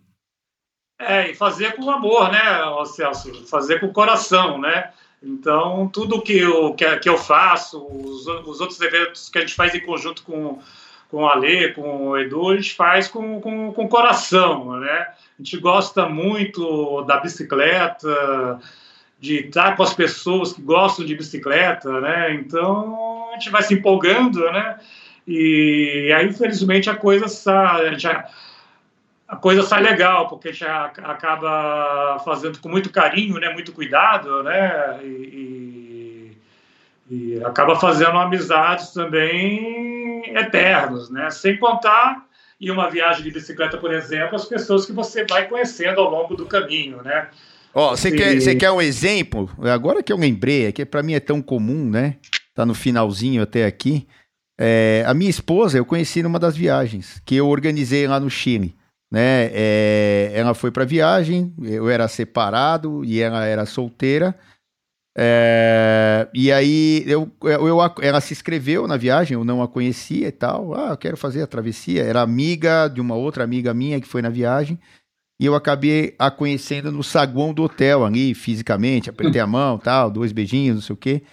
É, 0.99 1.31
e 1.31 1.33
fazer 1.33 1.75
com 1.75 1.89
amor, 1.89 2.31
né, 2.31 2.39
Celso? 2.85 3.47
Fazer 3.47 3.79
com 3.79 3.87
o 3.87 3.93
coração, 3.93 4.61
né? 4.61 4.91
Então, 5.23 5.87
tudo 5.87 6.21
que 6.21 6.37
eu, 6.37 6.73
que, 6.73 6.97
que 6.97 7.09
eu 7.09 7.17
faço, 7.17 7.85
os, 7.85 8.25
os, 8.25 8.59
outros 8.59 8.81
eventos 8.81 9.29
que 9.29 9.37
a 9.37 9.41
gente 9.41 9.53
faz 9.53 9.75
em 9.75 9.79
conjunto 9.79 10.23
com, 10.23 10.59
com 11.09 11.17
o 11.17 11.29
Ale, 11.29 11.73
com 11.73 12.07
o 12.07 12.17
Edu, 12.17 12.49
a 12.49 12.55
gente 12.55 12.73
faz 12.73 13.07
com, 13.07 13.39
com, 13.39 13.71
com 13.71 13.87
coração, 13.87 14.79
né? 14.79 15.07
A 15.39 15.43
gente 15.43 15.57
gosta 15.57 16.09
muito 16.09 17.03
da 17.03 17.19
bicicleta, 17.19 18.59
de 19.19 19.45
estar 19.45 19.75
com 19.75 19.83
as 19.83 19.93
pessoas 19.93 20.53
que 20.53 20.61
gostam 20.61 21.05
de 21.05 21.15
bicicleta, 21.15 22.01
né? 22.01 22.33
Então, 22.33 23.29
a 23.29 23.33
gente 23.33 23.51
vai 23.51 23.61
se 23.61 23.75
empolgando, 23.75 24.39
né? 24.51 24.79
E 25.27 26.11
aí, 26.15 26.25
infelizmente, 26.25 26.89
a 26.89 26.95
coisa 26.95 27.27
sai, 27.27 27.99
já, 27.99 28.27
a 29.31 29.37
coisa 29.37 29.63
sai 29.63 29.81
legal, 29.81 30.27
porque 30.27 30.51
já 30.51 30.91
acaba 31.03 32.19
fazendo 32.25 32.59
com 32.59 32.67
muito 32.67 32.89
carinho, 32.89 33.39
né, 33.39 33.53
muito 33.53 33.71
cuidado, 33.71 34.43
né, 34.43 34.99
e, 35.01 36.35
e, 37.09 37.15
e 37.15 37.43
acaba 37.45 37.77
fazendo 37.77 38.17
amizades 38.17 38.91
também 38.91 40.21
eternas, 40.35 41.09
né, 41.09 41.29
sem 41.29 41.57
contar 41.57 42.25
em 42.59 42.69
uma 42.69 42.89
viagem 42.89 43.23
de 43.23 43.31
bicicleta, 43.31 43.77
por 43.77 43.93
exemplo, 43.93 44.35
as 44.35 44.43
pessoas 44.43 44.85
que 44.85 44.91
você 44.91 45.25
vai 45.25 45.47
conhecendo 45.47 46.01
ao 46.01 46.11
longo 46.11 46.35
do 46.35 46.45
caminho, 46.45 47.01
né. 47.01 47.29
Ó, 47.73 47.91
você 47.91 48.11
quer, 48.11 48.37
você 48.37 48.53
quer 48.53 48.71
um 48.71 48.81
exemplo? 48.81 49.49
Agora 49.61 50.03
que 50.03 50.11
eu 50.11 50.17
lembrei, 50.17 50.65
é 50.65 50.73
que 50.73 50.85
para 50.85 51.01
mim 51.01 51.13
é 51.13 51.21
tão 51.21 51.41
comum, 51.41 51.89
né, 51.89 52.17
tá 52.53 52.65
no 52.65 52.73
finalzinho 52.73 53.41
até 53.41 53.65
aqui, 53.65 54.05
é, 54.59 55.05
a 55.07 55.13
minha 55.13 55.29
esposa 55.29 55.77
eu 55.77 55.85
conheci 55.85 56.21
numa 56.21 56.37
das 56.37 56.57
viagens 56.57 57.21
que 57.25 57.33
eu 57.33 57.47
organizei 57.47 58.05
lá 58.05 58.19
no 58.19 58.29
Chile 58.29 58.75
né? 59.11 59.49
É, 59.51 60.31
ela 60.33 60.53
foi 60.53 60.71
para 60.71 60.85
viagem, 60.85 61.53
eu 61.61 61.89
era 61.89 62.07
separado 62.07 63.03
e 63.03 63.19
ela 63.19 63.45
era 63.45 63.65
solteira. 63.65 64.33
É, 65.17 66.29
e 66.33 66.49
aí 66.53 67.03
eu, 67.05 67.29
eu, 67.43 67.77
ela 68.01 68.21
se 68.21 68.33
inscreveu 68.33 68.87
na 68.87 68.95
viagem, 68.95 69.35
eu 69.35 69.43
não 69.43 69.61
a 69.61 69.67
conhecia 69.67 70.29
e 70.29 70.31
tal. 70.31 70.73
Ah, 70.73 70.91
eu 70.91 70.97
quero 70.97 71.17
fazer 71.17 71.41
a 71.41 71.47
travessia. 71.47 72.03
Era 72.03 72.21
amiga 72.21 72.87
de 72.87 73.01
uma 73.01 73.15
outra 73.15 73.43
amiga 73.43 73.73
minha 73.73 73.99
que 73.99 74.07
foi 74.07 74.21
na 74.21 74.29
viagem. 74.29 74.79
E 75.39 75.45
eu 75.45 75.55
acabei 75.55 76.15
a 76.19 76.29
conhecendo 76.29 76.91
no 76.91 77.03
saguão 77.03 77.51
do 77.53 77.63
hotel 77.63 78.05
ali, 78.05 78.33
fisicamente, 78.35 79.09
apertei 79.09 79.41
a 79.41 79.47
mão, 79.47 79.77
tal, 79.79 80.11
dois 80.11 80.31
beijinhos, 80.31 80.75
não 80.75 80.81
sei 80.83 80.93
o 80.93 80.97
quê. 80.97 81.23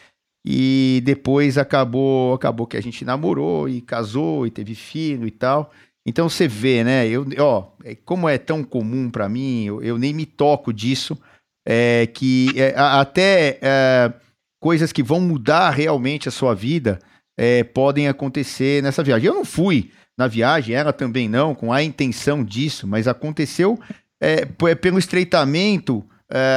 E 0.44 1.02
depois 1.04 1.58
acabou, 1.58 2.32
acabou 2.32 2.66
que 2.66 2.78
a 2.78 2.80
gente 2.80 3.04
namorou 3.04 3.68
e 3.68 3.82
casou 3.82 4.46
e 4.46 4.50
teve 4.50 4.74
filho 4.74 5.26
e 5.26 5.30
tal. 5.30 5.70
Então 6.06 6.28
você 6.28 6.48
vê, 6.48 6.82
né? 6.82 7.06
Eu, 7.06 7.26
ó, 7.38 7.68
é, 7.84 7.94
como 7.94 8.28
é 8.28 8.38
tão 8.38 8.64
comum 8.64 9.10
para 9.10 9.28
mim, 9.28 9.64
eu, 9.64 9.82
eu, 9.82 9.98
nem 9.98 10.14
me 10.14 10.24
toco 10.24 10.72
disso, 10.72 11.18
é, 11.66 12.06
que 12.06 12.48
é, 12.56 12.72
até 12.76 13.58
é, 13.60 14.12
coisas 14.58 14.90
que 14.90 15.02
vão 15.02 15.20
mudar 15.20 15.70
realmente 15.70 16.26
a 16.26 16.32
sua 16.32 16.54
vida 16.54 16.98
é, 17.36 17.62
podem 17.62 18.08
acontecer 18.08 18.82
nessa 18.82 19.02
viagem. 19.02 19.28
Eu 19.28 19.34
não 19.34 19.44
fui 19.44 19.90
na 20.16 20.26
viagem, 20.26 20.74
ela 20.74 20.94
também 20.94 21.28
não, 21.28 21.54
com 21.54 21.72
a 21.72 21.82
intenção 21.82 22.42
disso, 22.42 22.86
mas 22.86 23.06
aconteceu 23.06 23.78
é, 24.18 24.46
pelo 24.74 24.98
estreitamento 24.98 26.04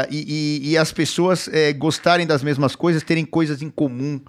e, 0.09 0.61
e, 0.63 0.72
e, 0.72 0.77
as 0.77 0.91
pessoas 0.91 1.47
gostarem 1.77 2.26
das 2.26 2.43
mesmas 2.43 2.76
coisas, 2.76 3.03
terem 3.03 3.23
coisas 3.23 3.61
em 3.61 3.69
comum. 3.69 4.19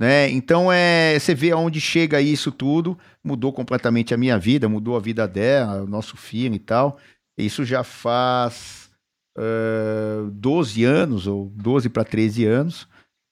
Né? 0.00 0.30
Então 0.30 0.72
é, 0.72 1.18
você 1.18 1.34
vê 1.34 1.50
aonde 1.50 1.78
chega 1.78 2.22
isso 2.22 2.50
tudo, 2.50 2.98
mudou 3.22 3.52
completamente 3.52 4.14
a 4.14 4.16
minha 4.16 4.38
vida, 4.38 4.66
mudou 4.66 4.96
a 4.96 4.98
vida 4.98 5.28
dela, 5.28 5.82
o 5.82 5.86
nosso 5.86 6.16
filho 6.16 6.54
e 6.54 6.58
tal. 6.58 6.98
Isso 7.36 7.66
já 7.66 7.84
faz 7.84 8.88
uh, 9.36 10.30
12 10.30 10.84
anos, 10.84 11.26
ou 11.26 11.52
12 11.54 11.90
para 11.90 12.02
13 12.02 12.46
anos. 12.46 12.88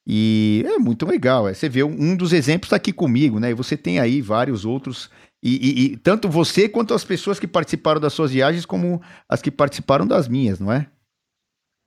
E 0.07 0.63
é 0.67 0.79
muito 0.79 1.07
legal. 1.07 1.49
É. 1.49 1.55
Você 1.55 1.71
vê 1.71 1.83
um, 1.83 2.15
dos 2.15 2.35
exemplos 2.35 2.67
está 2.67 2.77
aqui 2.77 2.93
comigo, 2.93 3.41
né? 3.41 3.51
E 3.51 3.55
você 3.55 3.75
tem 3.75 3.99
aí 3.99 4.21
vários 4.21 4.67
outros. 4.67 5.11
E, 5.43 5.57
e, 5.57 5.85
e, 5.85 5.97
tanto 5.97 6.29
você 6.29 6.69
quanto 6.69 6.93
as 6.93 7.03
pessoas 7.03 7.41
que 7.41 7.47
participaram 7.47 8.01
das 8.01 8.13
suas 8.13 8.31
viagens, 8.31 8.67
como 8.67 9.01
as 9.27 9.41
que 9.41 9.51
participaram 9.51 10.07
das 10.07 10.29
minhas, 10.29 10.61
não 10.61 10.71
é? 10.71 10.87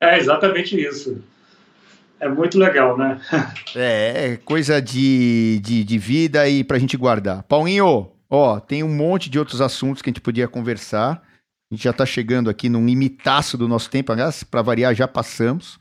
É 0.01 0.17
exatamente 0.17 0.79
isso 0.79 1.21
é 2.21 2.29
muito 2.29 2.57
legal, 2.57 2.95
né? 2.95 3.19
é, 3.75 4.33
é 4.33 4.37
coisa 4.37 4.79
de, 4.79 5.59
de, 5.63 5.83
de 5.83 5.97
vida 5.97 6.47
e 6.47 6.63
pra 6.63 6.77
gente 6.77 6.95
guardar. 6.95 7.43
Paulinho, 7.43 8.11
ó, 8.29 8.59
tem 8.59 8.83
um 8.83 8.95
monte 8.95 9.29
de 9.29 9.39
outros 9.39 9.59
assuntos 9.59 10.01
que 10.01 10.09
a 10.09 10.11
gente 10.11 10.21
podia 10.21 10.47
conversar. 10.47 11.21
A 11.71 11.75
gente 11.75 11.83
já 11.83 11.91
tá 11.91 12.05
chegando 12.05 12.49
aqui 12.49 12.69
num 12.69 12.85
limitaço 12.85 13.57
do 13.57 13.67
nosso 13.67 13.89
tempo, 13.89 14.11
aliás, 14.11 14.43
para 14.43 14.61
variar, 14.61 14.93
já 14.93 15.07
passamos. 15.07 15.79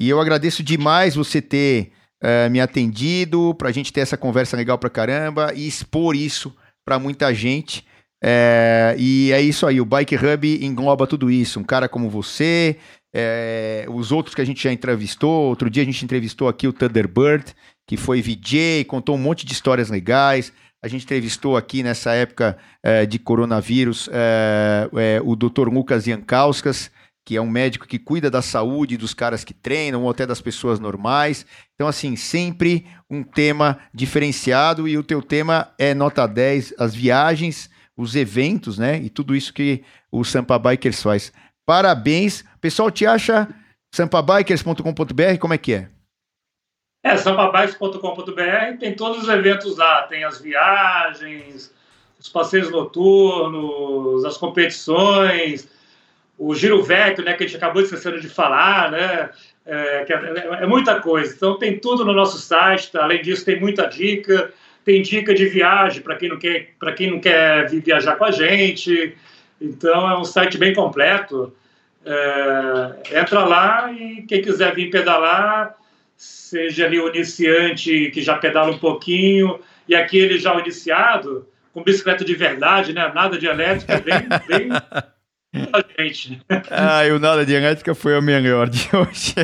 E 0.00 0.08
eu 0.08 0.20
agradeço 0.20 0.62
demais 0.62 1.14
você 1.14 1.42
ter 1.42 1.92
uh, 2.22 2.50
me 2.50 2.60
atendido, 2.60 3.54
pra 3.54 3.72
gente 3.72 3.92
ter 3.92 4.00
essa 4.00 4.16
conversa 4.16 4.56
legal 4.56 4.78
pra 4.78 4.88
caramba 4.88 5.52
e 5.54 5.66
expor 5.66 6.16
isso 6.16 6.56
pra 6.84 6.98
muita 6.98 7.34
gente. 7.34 7.84
É, 8.22 8.94
e 8.98 9.30
é 9.32 9.40
isso 9.42 9.66
aí, 9.66 9.80
o 9.80 9.84
Bike 9.84 10.16
Hub 10.16 10.64
engloba 10.64 11.06
tudo 11.06 11.30
isso. 11.30 11.60
Um 11.60 11.64
cara 11.64 11.88
como 11.88 12.08
você, 12.08 12.78
é, 13.14 13.86
os 13.88 14.12
outros 14.12 14.34
que 14.34 14.40
a 14.40 14.44
gente 14.44 14.62
já 14.62 14.72
entrevistou, 14.72 15.48
outro 15.48 15.70
dia 15.70 15.82
a 15.82 15.86
gente 15.86 16.04
entrevistou 16.04 16.48
aqui 16.48 16.68
o 16.68 16.72
Thunderbird, 16.72 17.54
que 17.86 17.96
foi 17.96 18.20
VJ, 18.20 18.84
contou 18.84 19.14
um 19.14 19.18
monte 19.18 19.46
de 19.46 19.52
histórias 19.52 19.88
legais. 19.88 20.52
A 20.82 20.88
gente 20.88 21.04
entrevistou 21.04 21.56
aqui 21.56 21.82
nessa 21.82 22.12
época 22.12 22.58
é, 22.82 23.06
de 23.06 23.18
coronavírus 23.18 24.08
é, 24.12 24.88
é 24.96 25.20
o 25.24 25.34
Dr. 25.34 25.68
Lucas 25.68 26.04
Jankauskas, 26.04 26.90
que 27.24 27.36
é 27.36 27.40
um 27.40 27.50
médico 27.50 27.88
que 27.88 27.98
cuida 27.98 28.30
da 28.30 28.40
saúde 28.40 28.96
dos 28.96 29.12
caras 29.12 29.42
que 29.42 29.52
treinam 29.52 30.04
ou 30.04 30.10
até 30.10 30.24
das 30.24 30.40
pessoas 30.40 30.78
normais. 30.78 31.44
Então, 31.74 31.88
assim, 31.88 32.14
sempre 32.14 32.86
um 33.10 33.24
tema 33.24 33.78
diferenciado 33.92 34.86
e 34.86 34.96
o 34.96 35.02
teu 35.02 35.20
tema 35.20 35.72
é 35.76 35.92
nota 35.92 36.24
10, 36.24 36.74
as 36.78 36.94
viagens, 36.94 37.68
os 37.96 38.14
eventos, 38.14 38.78
né? 38.78 39.00
E 39.02 39.10
tudo 39.10 39.34
isso 39.34 39.52
que 39.52 39.82
o 40.12 40.22
Sampa 40.22 40.56
Bikers 40.56 41.02
faz. 41.02 41.32
Parabéns. 41.66 42.44
Pessoal 42.60 42.90
te 42.90 43.04
acha 43.04 43.48
sampabikers.com.br, 43.92 45.38
como 45.40 45.52
é 45.52 45.58
que 45.58 45.74
é? 45.74 45.88
É, 47.02 47.16
sampabikers.com.br 47.16 48.78
tem 48.78 48.94
todos 48.94 49.24
os 49.24 49.28
eventos 49.28 49.76
lá, 49.76 50.02
tem 50.02 50.24
as 50.24 50.40
viagens, 50.40 51.72
os 52.18 52.28
passeios 52.28 52.70
noturnos, 52.70 54.24
as 54.24 54.36
competições, 54.36 55.68
o 56.38 56.54
Giro 56.54 56.82
Vecchio, 56.82 57.24
né, 57.24 57.34
que 57.34 57.44
a 57.44 57.46
gente 57.46 57.56
acabou 57.56 57.82
esquecendo 57.82 58.20
de 58.20 58.28
falar, 58.28 58.90
né, 58.90 59.30
é, 59.64 60.06
é, 60.08 60.62
é, 60.62 60.66
muita 60.66 61.00
coisa. 61.00 61.34
Então 61.34 61.58
tem 61.58 61.78
tudo 61.78 62.04
no 62.04 62.12
nosso 62.12 62.38
site, 62.38 62.92
tá? 62.92 63.02
além 63.02 63.22
disso 63.22 63.44
tem 63.44 63.58
muita 63.58 63.86
dica, 63.86 64.52
tem 64.84 65.02
dica 65.02 65.34
de 65.34 65.46
viagem 65.46 66.02
para 66.02 66.16
quem 66.16 66.28
não 66.28 66.38
quer, 66.38 66.74
para 66.78 66.92
quem 66.92 67.10
não 67.10 67.20
quer 67.20 67.68
viajar 67.68 68.16
com 68.16 68.24
a 68.24 68.30
gente, 68.30 69.16
então 69.60 70.08
é 70.10 70.18
um 70.18 70.24
site 70.24 70.58
bem 70.58 70.74
completo. 70.74 71.52
É, 72.04 73.20
entra 73.20 73.44
lá 73.44 73.92
e 73.92 74.22
quem 74.22 74.40
quiser 74.40 74.74
vir 74.74 74.90
pedalar, 74.90 75.74
seja 76.16 76.86
ali 76.86 77.00
o 77.00 77.08
iniciante 77.08 78.10
que 78.10 78.22
já 78.22 78.36
pedala 78.38 78.70
um 78.70 78.78
pouquinho, 78.78 79.58
e 79.88 79.94
aquele 79.94 80.38
já 80.38 80.54
o 80.54 80.60
iniciado, 80.60 81.46
com 81.72 81.82
bicicleta 81.82 82.24
de 82.24 82.34
verdade, 82.34 82.92
né? 82.92 83.10
Nada 83.14 83.38
de 83.38 83.46
elétrica, 83.46 84.00
bem, 84.00 84.28
bem 84.46 84.70
a 85.72 86.02
gente. 86.02 86.40
Ah, 86.70 87.06
e 87.06 87.12
o 87.12 87.18
nada 87.18 87.44
de 87.44 87.54
elétrica 87.54 87.94
foi 87.94 88.18
o 88.18 88.22
melhor 88.22 88.68
de 88.68 88.88
hoje. 88.94 89.34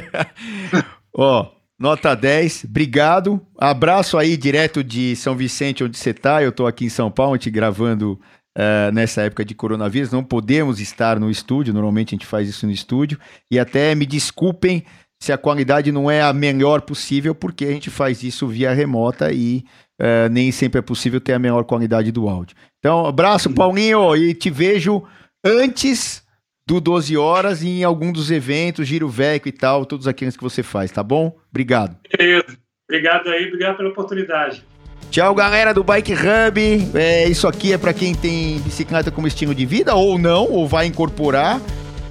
Ó, 1.14 1.50
nota 1.78 2.14
10, 2.14 2.64
obrigado. 2.64 3.40
Abraço 3.58 4.18
aí 4.18 4.36
direto 4.36 4.84
de 4.84 5.16
São 5.16 5.36
Vicente, 5.36 5.84
onde 5.84 5.96
você 5.96 6.12
tá. 6.12 6.42
Eu 6.42 6.52
tô 6.52 6.66
aqui 6.66 6.84
em 6.84 6.90
São 6.90 7.10
Paulo, 7.10 7.38
te 7.38 7.50
gravando 7.50 8.20
Uh, 8.56 8.92
nessa 8.92 9.22
época 9.22 9.44
de 9.44 9.54
coronavírus, 9.54 10.12
não 10.12 10.22
podemos 10.22 10.78
estar 10.78 11.18
no 11.18 11.30
estúdio, 11.30 11.72
normalmente 11.72 12.14
a 12.14 12.16
gente 12.16 12.26
faz 12.26 12.48
isso 12.48 12.66
no 12.66 12.72
estúdio, 12.72 13.18
e 13.50 13.58
até 13.58 13.94
me 13.94 14.04
desculpem 14.04 14.84
se 15.22 15.32
a 15.32 15.38
qualidade 15.38 15.92
não 15.92 16.10
é 16.10 16.20
a 16.20 16.32
melhor 16.32 16.82
possível, 16.82 17.34
porque 17.34 17.64
a 17.64 17.70
gente 17.70 17.88
faz 17.88 18.22
isso 18.22 18.46
via 18.46 18.74
remota 18.74 19.32
e 19.32 19.64
uh, 20.00 20.28
nem 20.30 20.50
sempre 20.50 20.80
é 20.80 20.82
possível 20.82 21.20
ter 21.20 21.32
a 21.32 21.38
melhor 21.38 21.64
qualidade 21.64 22.10
do 22.10 22.28
áudio. 22.28 22.56
Então, 22.78 23.06
abraço, 23.06 23.48
Paulinho, 23.54 24.16
e 24.16 24.34
te 24.34 24.50
vejo 24.50 25.02
antes 25.44 26.22
do 26.66 26.80
12 26.80 27.16
horas 27.16 27.62
em 27.62 27.84
algum 27.84 28.12
dos 28.12 28.30
eventos, 28.30 28.86
Giro 28.86 29.08
Veco 29.08 29.48
e 29.48 29.52
tal, 29.52 29.86
todos 29.86 30.08
aqueles 30.08 30.36
que 30.36 30.42
você 30.42 30.62
faz, 30.62 30.90
tá 30.90 31.02
bom? 31.02 31.36
Obrigado. 31.50 31.96
Beleza. 32.18 32.58
Obrigado 32.88 33.28
aí, 33.28 33.46
obrigado 33.46 33.76
pela 33.76 33.88
oportunidade. 33.88 34.64
Tchau, 35.12 35.34
galera 35.34 35.74
do 35.74 35.84
Bike 35.84 36.14
Hub. 36.14 36.90
É, 36.94 37.28
isso 37.28 37.46
aqui 37.46 37.70
é 37.74 37.76
para 37.76 37.92
quem 37.92 38.14
tem 38.14 38.58
bicicleta 38.60 39.10
como 39.10 39.26
estilo 39.26 39.54
de 39.54 39.66
vida, 39.66 39.94
ou 39.94 40.18
não, 40.18 40.50
ou 40.50 40.66
vai 40.66 40.86
incorporar. 40.86 41.60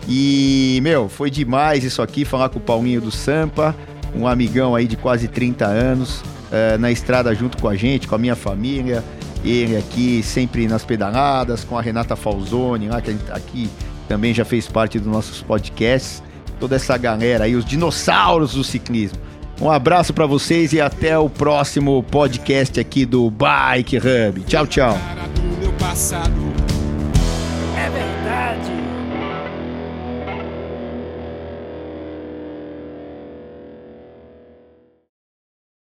E, 0.08 0.80
meu, 0.84 1.10
foi 1.10 1.32
demais 1.32 1.84
isso 1.84 2.00
aqui, 2.00 2.24
falar 2.24 2.50
com 2.50 2.60
o 2.60 2.62
Paulinho 2.62 3.02
do 3.02 3.10
Sampa, 3.10 3.76
um 4.16 4.28
amigão 4.28 4.76
aí 4.76 4.86
de 4.86 4.96
quase 4.96 5.28
30 5.28 5.66
anos, 5.66 6.22
é, 6.52 6.78
na 6.78 6.92
estrada 6.92 7.34
junto 7.34 7.58
com 7.58 7.68
a 7.68 7.76
gente, 7.76 8.08
com 8.08 8.14
a 8.14 8.20
minha 8.20 8.36
família. 8.36 9.04
Ele 9.44 9.78
aqui 9.78 10.22
sempre 10.22 10.68
nas 10.68 10.86
pedaladas, 10.86 11.64
com 11.64 11.76
a 11.76 11.82
Renata 11.82 12.16
Falzoni, 12.16 12.88
lá, 12.88 13.02
que 13.02 13.18
aqui 13.32 13.68
também 14.08 14.32
já 14.32 14.46
fez 14.46 14.68
parte 14.68 15.00
dos 15.00 15.12
nossos 15.12 15.42
podcasts. 15.42 16.22
Toda 16.60 16.76
essa 16.76 16.96
galera 16.98 17.46
aí, 17.46 17.56
os 17.56 17.66
dinossauros 17.66 18.54
do 18.54 18.64
ciclismo. 18.64 19.18
Um 19.62 19.70
abraço 19.70 20.12
para 20.12 20.26
vocês 20.26 20.74
e 20.74 20.82
até 20.82 21.16
o 21.18 21.30
próximo 21.30 22.02
podcast 22.04 22.80
aqui 22.80 23.06
do 23.06 23.30
Bike 23.30 23.98
Hub. 23.98 24.42
Tchau, 24.42 24.66
tchau. 24.66 24.98